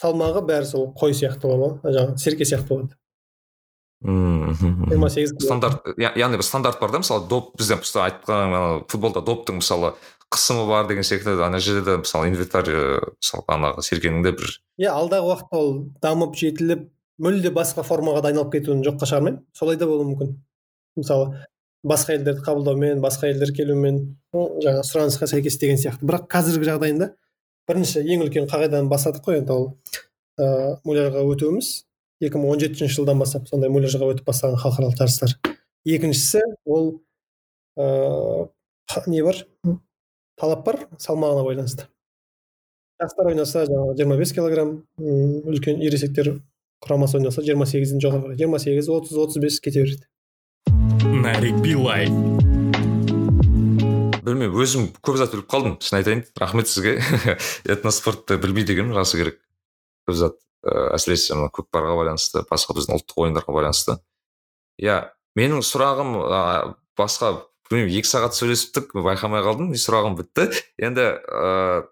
Салмағы 0.00 0.40
бәрі 0.46 0.66
сол 0.66 0.88
қой 0.96 1.12
сияқты 1.14 1.46
болады 1.50 1.80
ғой 1.82 1.92
жаңағы 1.94 2.18
серке 2.18 2.44
сияқты 2.44 2.68
болады. 2.68 2.96
Жиырма 4.04 5.10
сегіз 5.10 5.34
стандарт 5.40 5.86
яғни 5.98 6.40
бір 6.40 6.46
стандарт 6.46 6.80
бар 6.80 6.92
да 6.92 7.02
мысалы 7.02 7.28
доп 7.28 7.54
бізде 7.58 7.78
просто 7.80 8.04
айтқан 8.04 8.48
ана 8.48 8.62
футболда 8.88 9.24
доптың 9.24 9.60
мысалы 9.60 9.94
қысымы 10.34 10.66
бар 10.68 10.88
деген 10.88 11.06
секілді 11.06 11.42
ана 11.44 11.58
жерде 11.58 11.84
де 11.90 11.96
мысалы 12.02 12.28
инвентарь 12.28 12.70
э, 12.70 13.00
мысалы 13.16 13.44
анағы 13.48 13.86
серкенің 13.86 14.26
де 14.26 14.34
бір 14.36 14.58
иә 14.82 14.92
алдағы 14.92 15.30
уақытта 15.30 15.62
ол 15.62 15.72
дамып 16.02 16.36
жетіліп 16.36 16.90
мүлде 17.22 17.52
басқа 17.54 17.84
формаға 17.86 18.22
да 18.22 18.32
айналып 18.32 18.52
кетуін 18.56 18.82
жоққа 18.86 19.08
шығармаймын. 19.08 19.42
Солай 19.54 19.78
да 19.78 19.86
болуы 19.86 20.08
мүмкін. 20.10 20.32
Мысалы 20.98 21.44
басқа 21.86 22.16
елдерді 22.16 22.42
қабылдаумен 22.46 23.02
басқа 23.04 23.30
елдер 23.30 23.52
келумен 23.54 24.00
жаңағы 24.34 24.84
сұранысқа 24.88 25.28
сәйкес 25.30 25.58
деген 25.62 25.78
сияқты. 25.78 26.06
Бірақ 26.06 26.26
қазіргі 26.32 26.70
жағдайында 26.70 27.10
бірінші 27.68 28.02
ең 28.02 28.26
үлкен 28.26 28.48
қағидадан 28.50 28.90
бастадық 28.90 29.26
қой 29.26 29.40
енді 29.42 29.54
ол 29.54 29.66
ыыы 30.38 30.76
муляжға 30.84 31.22
өтуіміз. 31.34 31.70
2017 32.22 32.92
жылдан 32.94 33.18
бастап 33.18 33.48
сондай 33.48 33.70
муляжға 33.72 34.10
өтіп 34.12 34.28
бастаған 34.28 34.60
халықаралық 34.60 34.98
жарыстар. 34.98 35.34
Екіншісі 35.84 36.42
ол 36.64 37.00
ыыы 37.76 38.48
не 39.10 39.22
бар? 39.26 39.42
Талап 40.38 40.64
бар 40.66 40.80
салмағына 40.98 41.44
байланысты. 41.46 41.88
Жастар 43.02 43.32
ойнаса 43.32 43.66
жаңағы 43.66 43.96
жиырма 43.98 44.18
бес 44.20 44.32
килограмм 44.32 44.76
үлкен 44.98 45.82
ересектер 45.82 46.36
құрамасы 46.84 47.18
ойнаса 47.18 47.42
жиырма 47.42 47.66
сегізден 47.66 48.02
жоғары 48.02 48.38
жиырма 48.38 48.62
сегіз 48.62 48.88
отыз 48.88 49.18
отыз 49.26 49.42
бес 49.42 49.60
кете 49.60 49.82
береді. 49.82 50.06
Нарик 51.24 51.58
билай 51.64 52.08
білмеймін 54.24 54.56
өзім 54.56 54.86
көп 55.04 55.18
зат 55.20 55.34
біліп 55.34 55.48
қалдым 55.50 55.74
шын 55.84 55.98
айтайын. 56.00 56.22
Рахмет 56.40 56.70
сізге. 56.70 56.96
Этноспортты 57.74 58.38
білмейді 58.40 58.74
екенмін 58.74 58.96
расы 58.96 59.20
керек. 59.20 59.40
Көп 60.08 60.16
зат. 60.18 60.38
Ыыы 60.64 60.86
әсіресе 60.96 61.36
мына 61.36 61.50
көкпарға 61.54 61.96
байланысты 62.00 62.44
басқа 62.50 62.76
біздің 62.78 62.98
ұлттық 62.98 63.20
ойындарға 63.26 63.54
байланысты. 63.56 63.98
Иә 64.80 65.10
менің 65.38 65.62
сұрағым 65.66 66.16
ыыы 66.22 66.74
басқа 66.98 67.34
білмеймін 67.68 67.98
екі 68.00 68.10
сағат 68.10 68.36
сөйлестік 68.38 68.96
байқамай 68.96 69.44
қалдым 69.44 69.72
и 69.74 69.80
сұрағым 69.80 70.16
бітті. 70.18 70.50
Енді 70.80 71.06
ыыы 71.28 71.84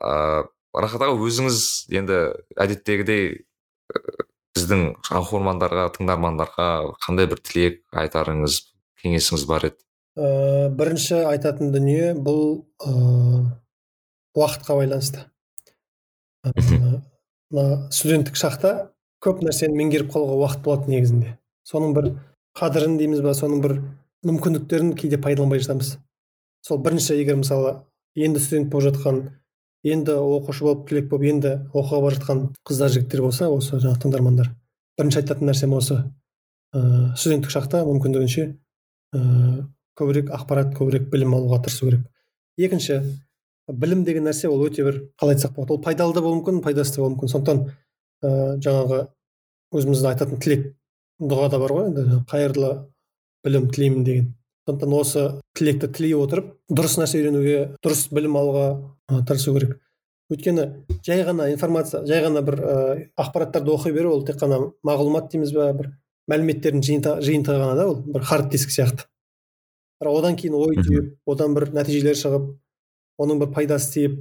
ыыы 0.00 0.48
рахат 0.72 1.04
аға 1.04 1.16
өзіңіз 1.20 1.62
енді 1.92 2.18
әдеттегідей 2.56 3.44
біздің 4.56 4.84
оқырмандарға 5.12 5.88
тыңдармандарға 5.96 6.68
қандай 7.04 7.28
бір 7.28 7.40
тілек 7.44 7.82
айтарыңыз 7.92 8.58
кеңесіңіз 9.02 9.44
бар 9.48 9.68
еді? 9.68 9.78
Ә, 10.16 10.68
бірінші 10.76 11.22
айтатын 11.28 11.72
дүние 11.72 12.12
бұл 12.16 12.64
ә, 12.84 12.92
уақытқа 14.36 14.76
байланысты. 14.76 15.24
Ә, 16.44 16.52
мына 17.52 17.88
студенттік 17.92 18.38
шақта 18.40 18.72
көп 19.22 19.42
нәрсені 19.44 19.76
меңгеріп 19.78 20.10
қалуға 20.12 20.38
уақыт 20.40 20.62
болады 20.64 20.90
негізінде. 20.90 21.36
Соның 21.68 21.92
бір 21.96 22.08
қадірін 22.58 22.96
дейміз 22.98 23.20
ба 23.24 23.34
соның 23.36 23.62
бір 23.62 23.76
мүмкіндіктерін 24.26 24.94
кейде 24.98 25.18
пайдаланбай 25.22 25.62
жатамыз. 25.62 25.96
Сол 26.66 26.80
бірінші 26.82 27.18
егер 27.20 27.38
мысалы 27.38 27.76
енді 28.16 28.40
студент 28.42 28.70
болып 28.72 28.92
жатқан 28.92 29.20
енді 29.84 30.16
оқушы 30.16 30.64
болып 30.66 30.88
түлек 30.88 31.08
болып 31.10 31.28
енді 31.30 31.54
оқуға 31.72 32.00
бара 32.06 32.18
жатқан 32.18 32.42
қыздар 32.66 32.92
жігіттер 32.96 33.22
болса 33.24 33.48
осы 33.50 33.78
жаңағы 33.78 34.02
тыңдармандар. 34.04 34.52
Бірінші 34.98 35.22
айтатын 35.22 35.50
нәрсем 35.50 35.74
осы. 35.76 36.02
Ыыы 36.72 37.12
студенттік 37.16 37.52
шақта 37.52 37.82
мүмкіндігінше 37.88 38.46
ыыы 39.16 39.66
көбірек 39.98 40.30
ақпарат 40.32 40.72
көбірек 40.76 41.10
білім 41.12 41.34
алуға 41.36 41.62
тырысу 41.64 41.88
керек. 41.88 42.06
Екінші 42.56 43.02
білім 43.68 44.04
деген 44.04 44.26
нәрсе 44.26 44.48
ол 44.50 44.64
өте 44.66 44.84
бір 44.86 45.00
қалай 45.20 45.36
айтсақ 45.36 45.54
болады. 45.56 45.76
Ол 45.76 45.82
пайдалы 45.82 46.14
да 46.14 46.22
болуы 46.22 46.40
мүмкін 46.40 46.62
пайдасыз 46.64 46.96
да 46.96 47.02
болуы 47.02 47.14
мүмкін. 47.14 47.32
Сондықтан 47.32 47.60
ыыы 48.22 48.58
жаңағы 48.64 49.00
өзіміздің 49.72 50.10
айтатын 50.12 50.42
тілек 50.42 50.66
дұғада 51.20 51.60
бар 51.62 51.76
ғой. 51.76 51.88
Енді 51.90 52.22
қайырлы 52.30 52.72
білім 53.44 53.70
тілеймін 53.70 54.04
деген. 54.04 54.34
Сондықтан 54.66 54.98
осы 54.98 55.24
тілекті 55.58 55.92
тілей 55.94 56.14
отырып 56.18 56.52
дұрыс 56.70 56.98
нәрсе 57.00 57.20
үйренуге 57.20 57.62
дұрыс 57.82 58.08
білім 58.14 58.36
алуға 58.38 58.66
тырысу 59.26 59.54
керек. 59.56 59.78
Өйткені 60.32 60.68
жай 61.04 61.24
ғана 61.26 61.50
информация 61.52 62.04
жай 62.06 62.22
ғана 62.24 62.40
бір 62.46 62.56
ә, 62.62 62.76
ақпараттарды 63.20 63.72
оқи 63.74 63.92
беру 63.92 64.14
ол 64.14 64.22
тек 64.24 64.38
қана 64.40 64.60
мағлұмат 64.86 65.28
дейміз 65.32 65.52
ба 65.52 65.66
бір 65.76 65.90
мәліметтердің 66.30 66.84
жиынтығы 66.86 67.58
ғана 67.58 67.74
да 67.76 67.88
ол 67.90 67.98
бір 68.06 68.24
хард 68.24 68.48
диск 68.54 68.70
сияқты. 68.72 69.08
Бірақ 70.00 70.22
одан 70.22 70.38
кейін 70.38 70.56
ой 70.56 70.78
түйіп 70.78 71.10
одан 71.28 71.52
бір 71.58 71.68
нәтижелер 71.74 72.16
шығып 72.16 72.46
оның 73.20 73.40
бір 73.42 73.52
пайдасы 73.54 73.92
тиіп 73.94 74.18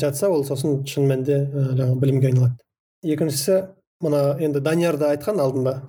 жатса 0.00 0.30
ол 0.32 0.44
сосын 0.44 0.82
шын 0.88 1.08
мәнінде 1.08 1.40
жаңағы 1.52 1.98
білімге 2.00 2.30
айналады. 2.30 2.56
Екіншісі 3.04 3.60
мына 4.04 4.38
енді 4.40 4.60
данияр 4.64 4.98
да 4.98 5.12
айтқан 5.14 5.40
алдында. 5.40 5.82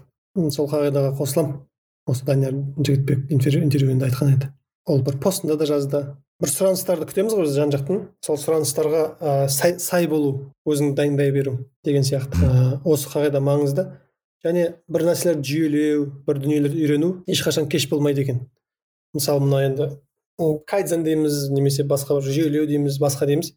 Сол 0.52 0.68
қағидаға 0.68 1.16
қосыламын. 1.20 1.62
Осы 2.08 2.26
данияр 2.28 2.54
жігітбек 2.78 3.32
интервьюінде 3.32 4.10
айтқан 4.10 4.36
еді. 4.36 4.52
Ол 4.86 5.02
бір 5.02 5.20
постында 5.24 5.56
да 5.56 5.66
жазды. 5.66 6.04
Бір 6.44 6.52
сұраныстарды 6.52 7.08
күтеміз 7.08 7.34
ғой 7.34 7.46
біз 7.46 7.56
жан 7.56 7.72
жақтан. 7.72 8.02
Сол 8.22 8.38
сұраныстарға 8.38 9.04
ә, 9.20 9.36
сай, 9.48 9.78
сай 9.80 10.08
болу 10.12 10.52
өзіңді 10.68 10.98
дайындай 11.00 11.32
беру 11.32 11.56
деген 11.88 12.04
сияқты 12.04 12.44
ә, 12.44 12.82
осы 12.84 13.08
қағида 13.10 13.40
маңызды. 13.40 13.88
Және 14.44 14.66
бір 14.92 15.08
нәрселерді 15.08 15.48
жүйелеу 15.48 16.04
бір 16.28 16.42
дүниелерді 16.44 16.84
үйрену 16.84 17.12
ешқашан 17.32 17.70
кеш 17.72 17.88
болмайды 17.90 18.26
екен. 18.28 18.44
Мысалы 19.16 19.48
мына 19.48 19.64
енді 19.64 19.88
кайдзен 20.38 21.03
дейміз 21.06 21.49
немесе 21.53 21.86
басқа 21.88 22.20
бір 22.20 22.28
жүйелеу 22.28 22.68
дейміз 22.68 22.99
басқа 22.99 23.28
дейміз. 23.30 23.53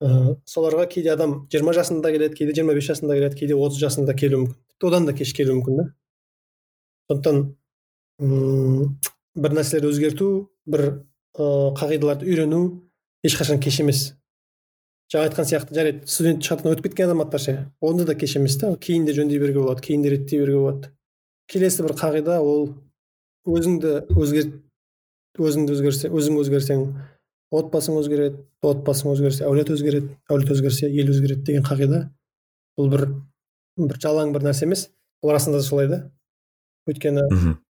Ә, 0.00 0.36
соларға 0.48 0.86
кейде 0.90 1.12
адам 1.12 1.46
жиырма 1.52 1.74
жасында 1.76 2.10
келеді 2.10 2.36
кейде 2.38 2.54
жиырма 2.56 2.74
бес 2.74 2.88
жасында 2.88 3.14
келеді 3.18 3.36
кейде 3.36 3.54
отыз 3.54 3.78
жасында 3.82 4.14
келуі 4.16 4.44
мүмкін. 4.44 4.56
Тіпті 4.72 4.88
одан 4.88 5.06
да 5.06 5.14
кеш 5.14 5.34
келуі 5.36 5.58
мүмкін 5.60 5.80
да. 5.80 5.84
Сондықтан 7.10 7.42
бір 9.40 9.56
нәрселерді 9.56 9.90
өзгерту 9.90 10.30
бір 10.66 10.86
ыыы 11.38 11.74
қағидаларды 11.78 12.26
үйрену 12.26 12.62
ешқашан 13.26 13.60
кеш 13.62 13.80
емес. 13.84 14.00
Жаңа 15.12 15.28
айтқан 15.28 15.46
сияқты 15.48 15.74
жарайды 15.74 16.06
студент 16.06 16.44
шартынан 16.46 16.76
өтіп 16.76 16.90
кеткен 16.90 17.08
азаматтар 17.08 17.42
ше 17.42 17.54
онда 17.80 18.04
да 18.06 18.14
кеш 18.14 18.36
емес 18.38 18.56
та 18.60 18.72
кейін 18.76 19.06
де 19.06 19.14
жөндей 19.16 19.40
беруге 19.42 19.62
болады 19.64 19.82
кейін 19.82 20.02
де 20.02 20.14
реттей 20.14 20.40
беруге 20.40 20.58
болады. 20.58 20.92
Келесі 21.50 21.82
бір 21.82 21.96
қағида 21.98 22.38
ол 22.40 22.68
өзіңді 23.46 23.94
өзгерт 24.14 24.54
өзіңді 25.40 25.74
өзгерсе 25.76 26.10
өзің 26.12 26.38
өзгерсең 26.42 26.86
отбасың 27.50 27.98
өзгереді 28.00 28.44
отбасың 28.62 29.12
өзгерсе 29.14 29.44
әулет 29.48 29.70
өзгереді 29.74 30.14
әулет 30.30 30.52
өзгерсе 30.54 30.90
ел 30.90 31.10
өзгереді 31.10 31.44
деген 31.48 31.66
қағида. 31.66 32.00
Бұл 32.78 32.90
бір 32.92 33.06
бір 33.80 34.00
жалаң 34.02 34.34
бір 34.34 34.46
нәрсе 34.46 34.66
емес. 34.68 34.88
Ол 35.22 35.32
расында 35.34 35.58
да 35.58 35.66
солай 35.66 35.88
да. 35.88 36.00
Өйткені 36.88 37.26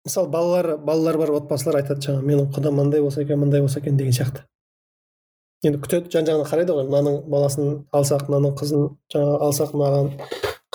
мысалы 0.06 0.30
балалар 0.30 0.78
балалар 0.78 1.18
бар 1.18 1.34
отбасылар 1.40 1.82
айтады 1.82 2.06
жаңағы 2.06 2.28
менің 2.28 2.52
құдам 2.56 2.76
мынандай 2.78 3.02
болса 3.02 3.24
екен 3.24 3.40
мындай 3.40 3.62
болса 3.62 3.80
екен 3.80 3.98
деген 3.98 4.14
сияқты. 4.14 4.44
Енді 5.66 5.82
күтеді 5.84 6.12
жан 6.14 6.28
жағына 6.28 6.48
қарайды 6.48 6.76
ғой 6.76 6.86
мынаның 6.88 7.24
баласын 7.28 7.82
алсақ 7.92 8.30
мынаның 8.30 8.54
қызын 8.60 8.86
жаңағы 9.12 9.40
алсақ 9.48 9.74
мынаған 9.76 10.14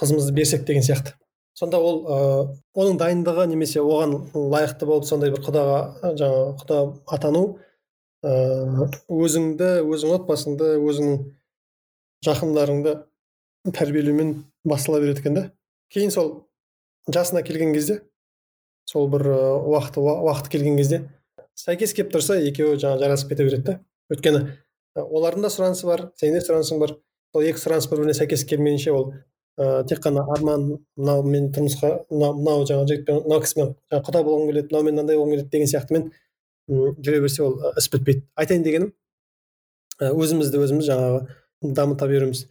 қызымызды 0.00 0.34
берсек 0.36 0.66
деген 0.66 0.82
сияқты. 0.82 1.14
Сонда 1.54 1.78
ол 1.78 2.00
ыыы 2.04 2.46
оның 2.74 2.98
дайындығы 3.00 3.46
немесе 3.52 3.82
оған 3.82 4.16
лайықты 4.34 4.86
болып 4.88 5.06
сондай 5.08 5.30
бір 5.34 5.44
құдаға 5.46 5.78
жаңағы 6.18 6.54
құда 6.62 6.80
атану 7.16 7.44
ыыы 8.24 8.88
өзіңді 9.24 9.70
өзің 9.84 10.16
отбасыңды 10.18 10.74
өзіңнің 10.82 11.20
жақындарыңды 12.26 12.96
тәрбиелеумен 13.72 14.34
бастала 14.64 15.00
береді 15.00 15.20
екен 15.20 15.34
да. 15.38 15.44
Кейін 15.92 16.10
сол 16.10 16.48
жасына 17.12 17.44
келген 17.46 17.74
кезде 17.74 18.00
сол 18.90 19.08
бір 19.12 19.28
уақыты 19.28 20.02
уақыт 20.02 20.50
келген 20.52 20.76
кезде 20.80 21.04
сәйкес 21.54 21.94
келіп 21.94 22.12
тұрса 22.16 22.40
екеуі 22.40 22.80
жаңағы 22.80 23.04
жарасып 23.04 23.30
кете 23.32 23.46
береді 23.46 23.66
да. 23.68 23.78
Өйткені 24.12 24.42
олардың 24.96 25.46
да 25.46 25.52
сұранысы 25.52 25.86
бар 25.86 26.08
сенің 26.20 26.40
де 26.40 26.44
сұранысың 26.48 26.82
бар 26.82 26.96
сол 27.32 27.46
екі 27.46 27.60
сұраныс 27.62 27.88
бір 27.90 28.02
біріне 28.02 28.16
сәйкес 28.18 28.44
келмейінше 28.48 28.92
ол 28.94 29.12
ыыы 29.58 29.84
тек 29.88 30.00
қана 30.02 30.24
арман 30.34 30.66
мынау 30.96 31.22
мен 31.22 31.50
тұрмысқа 31.54 31.90
мынау 32.10 32.34
мынау 32.40 32.66
жаңағы 32.68 32.90
жігітпен 32.90 33.22
мынау 33.24 33.44
кісімен 33.44 33.74
құда 33.92 34.22
болғым 34.26 34.50
келеді 34.50 34.72
мынаумен 34.72 34.94
мынандай 34.94 35.16
болғым 35.16 35.34
келеді 35.36 35.50
деген 35.52 35.70
сияқтымен 35.72 36.10
жүре 36.68 37.20
берсе 37.22 37.42
ол 37.44 37.56
іс 37.78 37.88
бітпейді 37.92 38.24
айтайын 38.34 38.66
дегенім 38.66 38.92
өзімізді 40.00 40.62
өзіміз 40.64 40.88
жаңағы 40.90 41.72
дамыта 41.78 42.08
беруіміз 42.10 42.46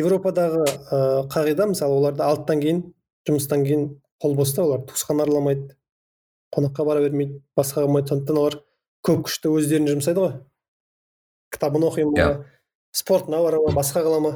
европадағы 0.00 0.64
ыыы 0.64 1.26
қағида 1.32 1.68
мысалы 1.72 2.00
оларда 2.00 2.30
алтыдан 2.30 2.62
кейін 2.64 2.82
жұмыстан 3.28 3.64
кейін 3.66 3.88
қол 4.22 4.36
бос 4.36 4.54
та 4.54 4.64
олар 4.64 4.84
туысқан 4.88 5.20
араламайды 5.22 5.76
қонаққа 6.56 6.84
бара 6.88 7.02
бермейді 7.04 7.42
басқа 7.56 7.84
қылмайды 7.84 8.12
сондықтан 8.12 8.40
олар 8.40 8.60
көп 9.06 9.26
күшті 9.28 9.52
өздеріне 9.52 9.96
жұмсайды 9.96 10.22
ғой 10.22 10.36
кітабын 11.52 11.84
оқи 11.88 12.04
ма 12.06 12.18
yeah. 12.18 12.36
Иә. 12.36 12.44
спортына 12.92 13.42
бара 13.42 13.60
ма 13.60 13.74
басқа 13.76 14.04
қыла 14.06 14.20
ма 14.20 14.32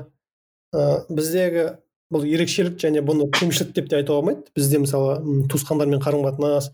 ә, 0.75 1.05
біздегі 1.09 1.67
бұл 2.11 2.27
ерекшелік 2.27 2.79
және 2.83 3.05
бұны 3.07 3.29
кемшілік 3.37 3.75
деп 3.77 3.89
те 3.91 4.01
айтуға 4.01 4.21
болмайды 4.21 4.55
бізде 4.57 4.81
мысалы 4.83 5.45
туысқандармен 5.53 6.03
қарым 6.03 6.27
қатынас 6.27 6.73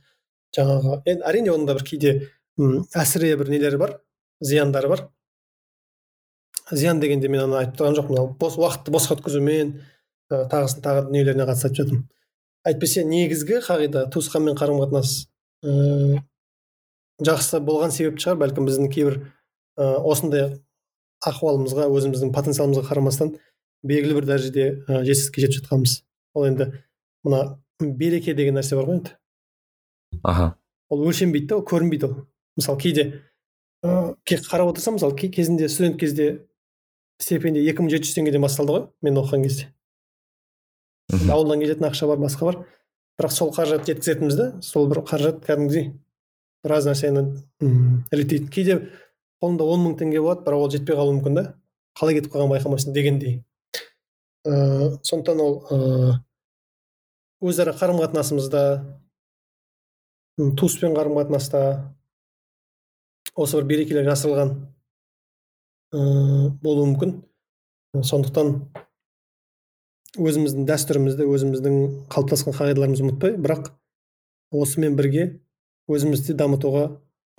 жаңағы 0.56 1.02
енді 1.04 1.26
әрине 1.28 1.52
оның 1.52 1.68
да 1.68 1.76
бір 1.76 1.84
кейде 1.90 2.12
әсіре 2.96 3.34
бір 3.36 3.52
нелері 3.52 3.80
бар 3.82 3.98
зияндары 4.40 4.88
бар. 4.88 5.08
Зиян 6.70 7.00
дегенде 7.00 7.28
мен 7.28 7.46
ана 7.46 7.60
айтып 7.62 7.78
тұрған 7.78 7.96
жоқпын. 8.00 8.36
Бос 8.40 8.56
уақытты 8.58 8.92
босқа 8.92 9.16
өткізумен 9.16 9.76
тағысын 10.30 10.82
тағы 10.82 11.06
дүниелеріне 11.06 11.46
қатысты 11.46 11.70
айтып 11.70 11.78
жатырмын 11.80 12.04
әйтпесе 12.66 13.04
негізгі 13.06 13.60
қағида 13.62 14.08
туысқанмен 14.10 14.56
қарым 14.58 14.80
қатынас 14.82 15.28
ә, 15.62 16.18
жақсы 17.22 17.60
болған 17.62 17.94
себеп 17.94 18.18
шығар. 18.18 18.40
Бәлкім 18.42 18.66
біздің 18.66 18.90
кейбір 18.90 19.20
ә, 19.78 19.94
осындай 20.02 20.56
ахуалымызға 21.22 21.86
өзіміздің 21.86 22.34
потенциалымызға 22.34 22.88
қарамастан 22.90 23.36
белгілі 23.86 24.18
бір 24.18 24.28
дәрежеде 24.28 24.66
ә, 24.86 25.02
жетістікке 25.06 25.46
жетіп 25.46 25.62
жатқанымыз 25.62 26.00
ол 26.36 26.46
енді 26.48 26.68
мына 27.26 27.40
береке 27.80 28.34
деген 28.34 28.58
нәрсе 28.58 28.76
бар 28.78 28.88
ғой 28.88 29.00
енді. 29.00 29.14
Аха. 30.22 30.54
Ол 30.90 31.06
өлшенбейді 31.08 31.50
да 31.52 31.58
ол 31.60 31.64
көрінбейді 31.66 32.08
ол. 32.08 32.16
Мысалы 32.56 32.80
кейде 32.80 33.06
ә, 33.84 34.14
қарап 34.24 34.72
отырсам 34.72 34.98
мысалы 34.98 35.16
кезінде 35.16 35.68
студент 35.68 36.00
кезде 36.00 36.46
стипендия 37.20 37.64
екі 37.64 37.84
мың 37.84 37.92
жеті 37.94 38.08
жүз 38.08 38.18
теңгеден 38.18 38.44
басталды 38.44 38.76
ғой 38.76 38.86
мен 39.02 39.20
оқыған 39.20 39.46
кезде. 39.46 39.70
Ауылдан 41.30 41.62
келетін 41.62 41.88
ақша 41.88 42.08
бар 42.10 42.20
басқа 42.20 42.50
бар. 42.50 42.58
Бірақ 43.16 43.32
сол 43.32 43.52
қаражатты 43.54 43.94
жеткізетінбіз 43.94 44.36
да 44.36 44.48
сол 44.62 44.88
бір 44.90 45.00
қаражат 45.06 45.40
кәдімгідей 45.46 45.92
біраз 46.66 46.88
нәрсені 46.88 47.22
реттейді 48.12 48.50
кейде 48.52 48.76
қолында 49.40 49.64
он 49.64 49.84
мың 49.86 49.94
теңге 50.00 50.20
болады 50.20 50.44
бірақ 50.44 50.64
ол 50.66 50.72
жетпей 50.74 50.98
қалуы 50.98 51.16
мүмкін 51.16 51.38
да 51.38 51.44
қалай 51.96 52.18
кетіп 52.18 52.34
қалғанын 52.34 52.56
байқамайсың 52.56 52.96
дегендей. 52.96 53.38
Ыыы 54.46 54.98
сондықтан 55.02 55.40
ол 55.42 55.54
ыыы 55.70 56.14
өзара 57.42 57.72
қарым 57.76 58.00
қатынасымызда 58.00 58.62
туыспен 60.36 60.94
қарым 60.96 61.18
қатынаста 61.18 61.60
осы 63.34 63.58
бір 63.60 63.66
берекелер 63.72 64.06
жасырылған 64.08 64.54
ыыы 65.92 66.50
болуы 66.62 66.86
мүмкін. 66.92 67.16
Сондықтан 67.96 68.54
өзіміздің 70.16 70.64
дәстүрімізді 70.68 71.26
өзіміздің 71.28 71.76
қалыптасқан 72.12 72.56
қағидаларымызды 72.56 73.04
ұмытпай 73.04 73.36
бірақ 73.40 73.70
осымен 74.52 74.96
бірге 74.96 75.26
өзімізді 75.92 76.36
дамытуға 76.40 76.86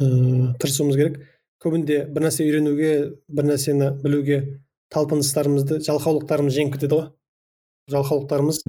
ыыы 0.02 0.54
тырысуымыз 0.62 0.98
керек. 0.98 1.20
Көбінде 1.62 2.04
бір 2.14 2.28
нәрсе 2.28 2.46
үйренуге 2.46 2.92
бір 3.28 3.50
нәрсені 3.50 3.92
білуге 4.04 4.38
талпыныстарымызды 4.94 5.82
жалқаулықтарымыз 5.88 6.56
жеңіп 6.56 6.78
кетеді 6.78 6.96
ғой. 6.96 7.10
Жалқаулықтарымыз. 7.92 8.62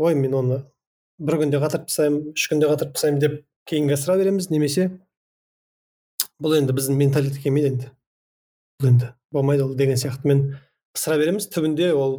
Ой 0.00 0.14
мен 0.14 0.34
оны 0.34 0.58
бір 1.20 1.40
күнде 1.42 1.60
қатырып 1.62 1.86
тастаймын 1.88 2.34
үш 2.34 2.48
күнде 2.50 2.68
қатырып 2.70 2.94
тастаймын 2.96 3.20
деп 3.20 3.38
кейінге 3.68 3.96
ысыра 3.98 4.16
береміз 4.18 4.50
немесе 4.50 4.88
бұл 6.40 6.56
енді 6.56 6.74
біздің 6.76 6.96
менталитетке 6.96 7.48
келмейді 7.48 7.72
енді. 7.74 7.90
Бұл 8.80 8.92
енді 8.94 9.10
болмайды 9.32 9.66
ол 9.66 9.74
деген 9.76 10.00
сияқтымен 10.00 10.44
ысыра 10.96 11.18
береміз 11.20 11.50
түбінде 11.52 11.92
ол 11.92 12.16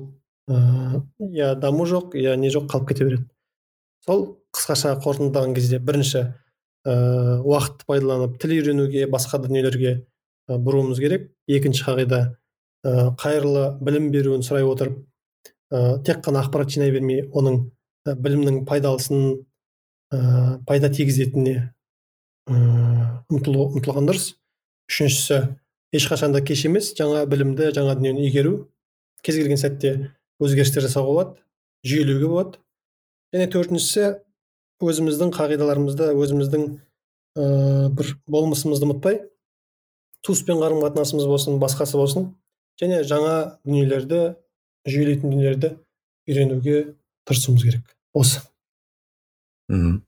ыыы 0.52 1.02
я 1.34 1.56
даму 1.56 1.88
жоқ 1.90 2.16
я 2.20 2.36
не 2.36 2.52
жоқ 2.54 2.70
қалып 2.72 2.92
кете 2.92 3.08
береді. 3.08 3.26
Сол 4.06 4.38
қысқаша 4.54 4.94
қорытындылаған 5.02 5.56
кезде 5.56 5.80
бірінші 5.80 6.22
ә, 6.86 7.42
уақытты 7.42 7.86
пайдаланып 7.88 8.38
тіл 8.42 8.56
үйренуге 8.58 9.08
басқа 9.10 9.42
дүниелерге 9.44 9.92
ә, 10.50 10.58
бұруымыз 10.58 11.00
керек. 11.02 11.32
Екінші 11.48 11.86
қағида 11.86 12.22
қайырлы 12.84 13.66
білім 13.84 14.10
беруін 14.14 14.44
сұрай 14.46 14.66
отырып 14.66 14.98
ә, 15.72 16.02
тек 16.06 16.24
қана 16.26 16.42
ақпарат 16.46 16.72
жинай 16.74 16.92
бермей 16.92 17.24
оның 17.30 17.60
ә, 18.08 18.16
білімнің 18.16 18.64
пайдалысын 18.70 19.46
пайда 20.68 20.90
тигізетініне 20.92 21.72
ұмтылған 23.32 24.10
дұрыс. 24.10 24.34
Үшіншісі 24.92 25.38
ешқашан 25.96 26.34
да 26.36 26.42
кеш 26.44 26.66
емес 26.68 26.92
жаңа 26.98 27.24
білімді 27.30 27.70
жаңа 27.76 27.96
дүниені 27.96 28.26
игеру. 28.28 28.68
Кез 29.24 29.38
келген 29.40 29.62
сәтте 29.62 29.94
өзгерістер 30.42 30.84
жасауға 30.84 31.14
болады 31.14 31.40
жүйелеуге 31.88 32.28
болады. 32.28 32.60
Және 33.32 33.48
төртіншісі 33.54 34.10
өзіміздің 34.84 35.32
қағидаларымызды 35.38 36.12
өзіміздің 36.18 36.68
ә, 37.38 37.90
бір 37.96 38.16
болмысымызды 38.28 38.90
ұмытпай 38.90 39.22
туыспен 40.26 40.60
қарым 40.60 40.82
қатынасымыз 40.84 41.30
болсын 41.30 41.62
басқасы 41.62 42.02
болсын 42.02 42.32
және 42.80 43.02
жаңа 43.08 43.36
дүниелерді 43.66 44.22
жүйелейтін 44.88 45.34
дүниелерді 45.34 45.76
үйренуге 46.30 46.78
тырысуымыз 47.28 47.66
керек. 47.68 47.98
Осы. 48.14 48.42
Мхм. 49.72 50.02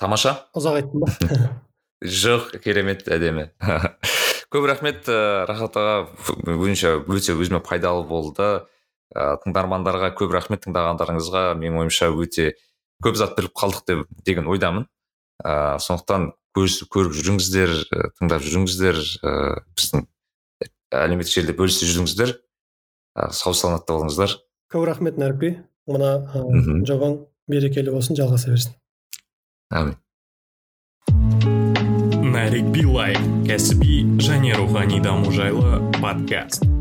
Тамаша? 0.00 0.38
Ұзақ 0.56 0.80
айттым 0.80 1.04
ба? 1.04 1.12
Жоқ 2.04 2.58
керемет 2.60 3.06
әдемі. 3.08 3.48
Көп 4.52 4.68
рахмет 4.68 5.08
ә, 5.08 5.46
рахат 5.48 5.76
аға. 5.80 5.94
Өзінше 6.44 6.98
өте 7.08 7.34
өзіме 7.34 7.62
пайдалы 7.64 8.04
болды. 8.06 8.48
Ә, 9.14 9.34
тыңдармандарға 9.42 10.12
көп 10.18 10.34
рахмет 10.34 10.66
тыңдағандарыңызға. 10.66 11.46
Менің 11.58 11.80
ойымша 11.84 12.10
өте 12.12 12.52
көп 13.04 13.16
зат 13.18 13.34
біліп 13.38 13.56
қалдық 13.56 13.86
деп 13.88 14.04
деген 14.26 14.50
ойдамын. 14.52 14.86
Ә, 15.42 15.80
сондықтан 15.82 16.32
көріп 16.54 17.16
жүріңіздер 17.16 17.72
тыңдап 18.20 18.44
жүріңіздер. 18.44 19.00
Ә, 19.24 19.34
біздің 19.74 20.04
әлеуметтік 21.02 21.34
желіде 21.40 21.56
бөлісіп 21.58 21.90
жүріңіздер. 21.90 22.36
Ә, 23.14 23.30
сау 23.34 23.54
саламатта 23.56 23.96
болыңыздар. 23.96 24.38
Көп 24.72 24.86
рахмет 24.88 25.20
нәрікби 25.20 25.56
мына 25.90 26.16
ә, 26.30 26.46
жобаң 26.88 27.20
берекелі 27.50 27.94
болсын 27.94 28.18
жалғаса 28.18 28.54
берсін. 28.54 28.78
Әмин 29.74 30.00
нарик 32.34 32.66
билай 32.74 33.14
кәсіби 33.46 34.02
және 34.18 34.56
рухани 34.58 35.00
даму 35.00 35.30
жайлы 35.32 35.78
подкаст. 36.00 36.73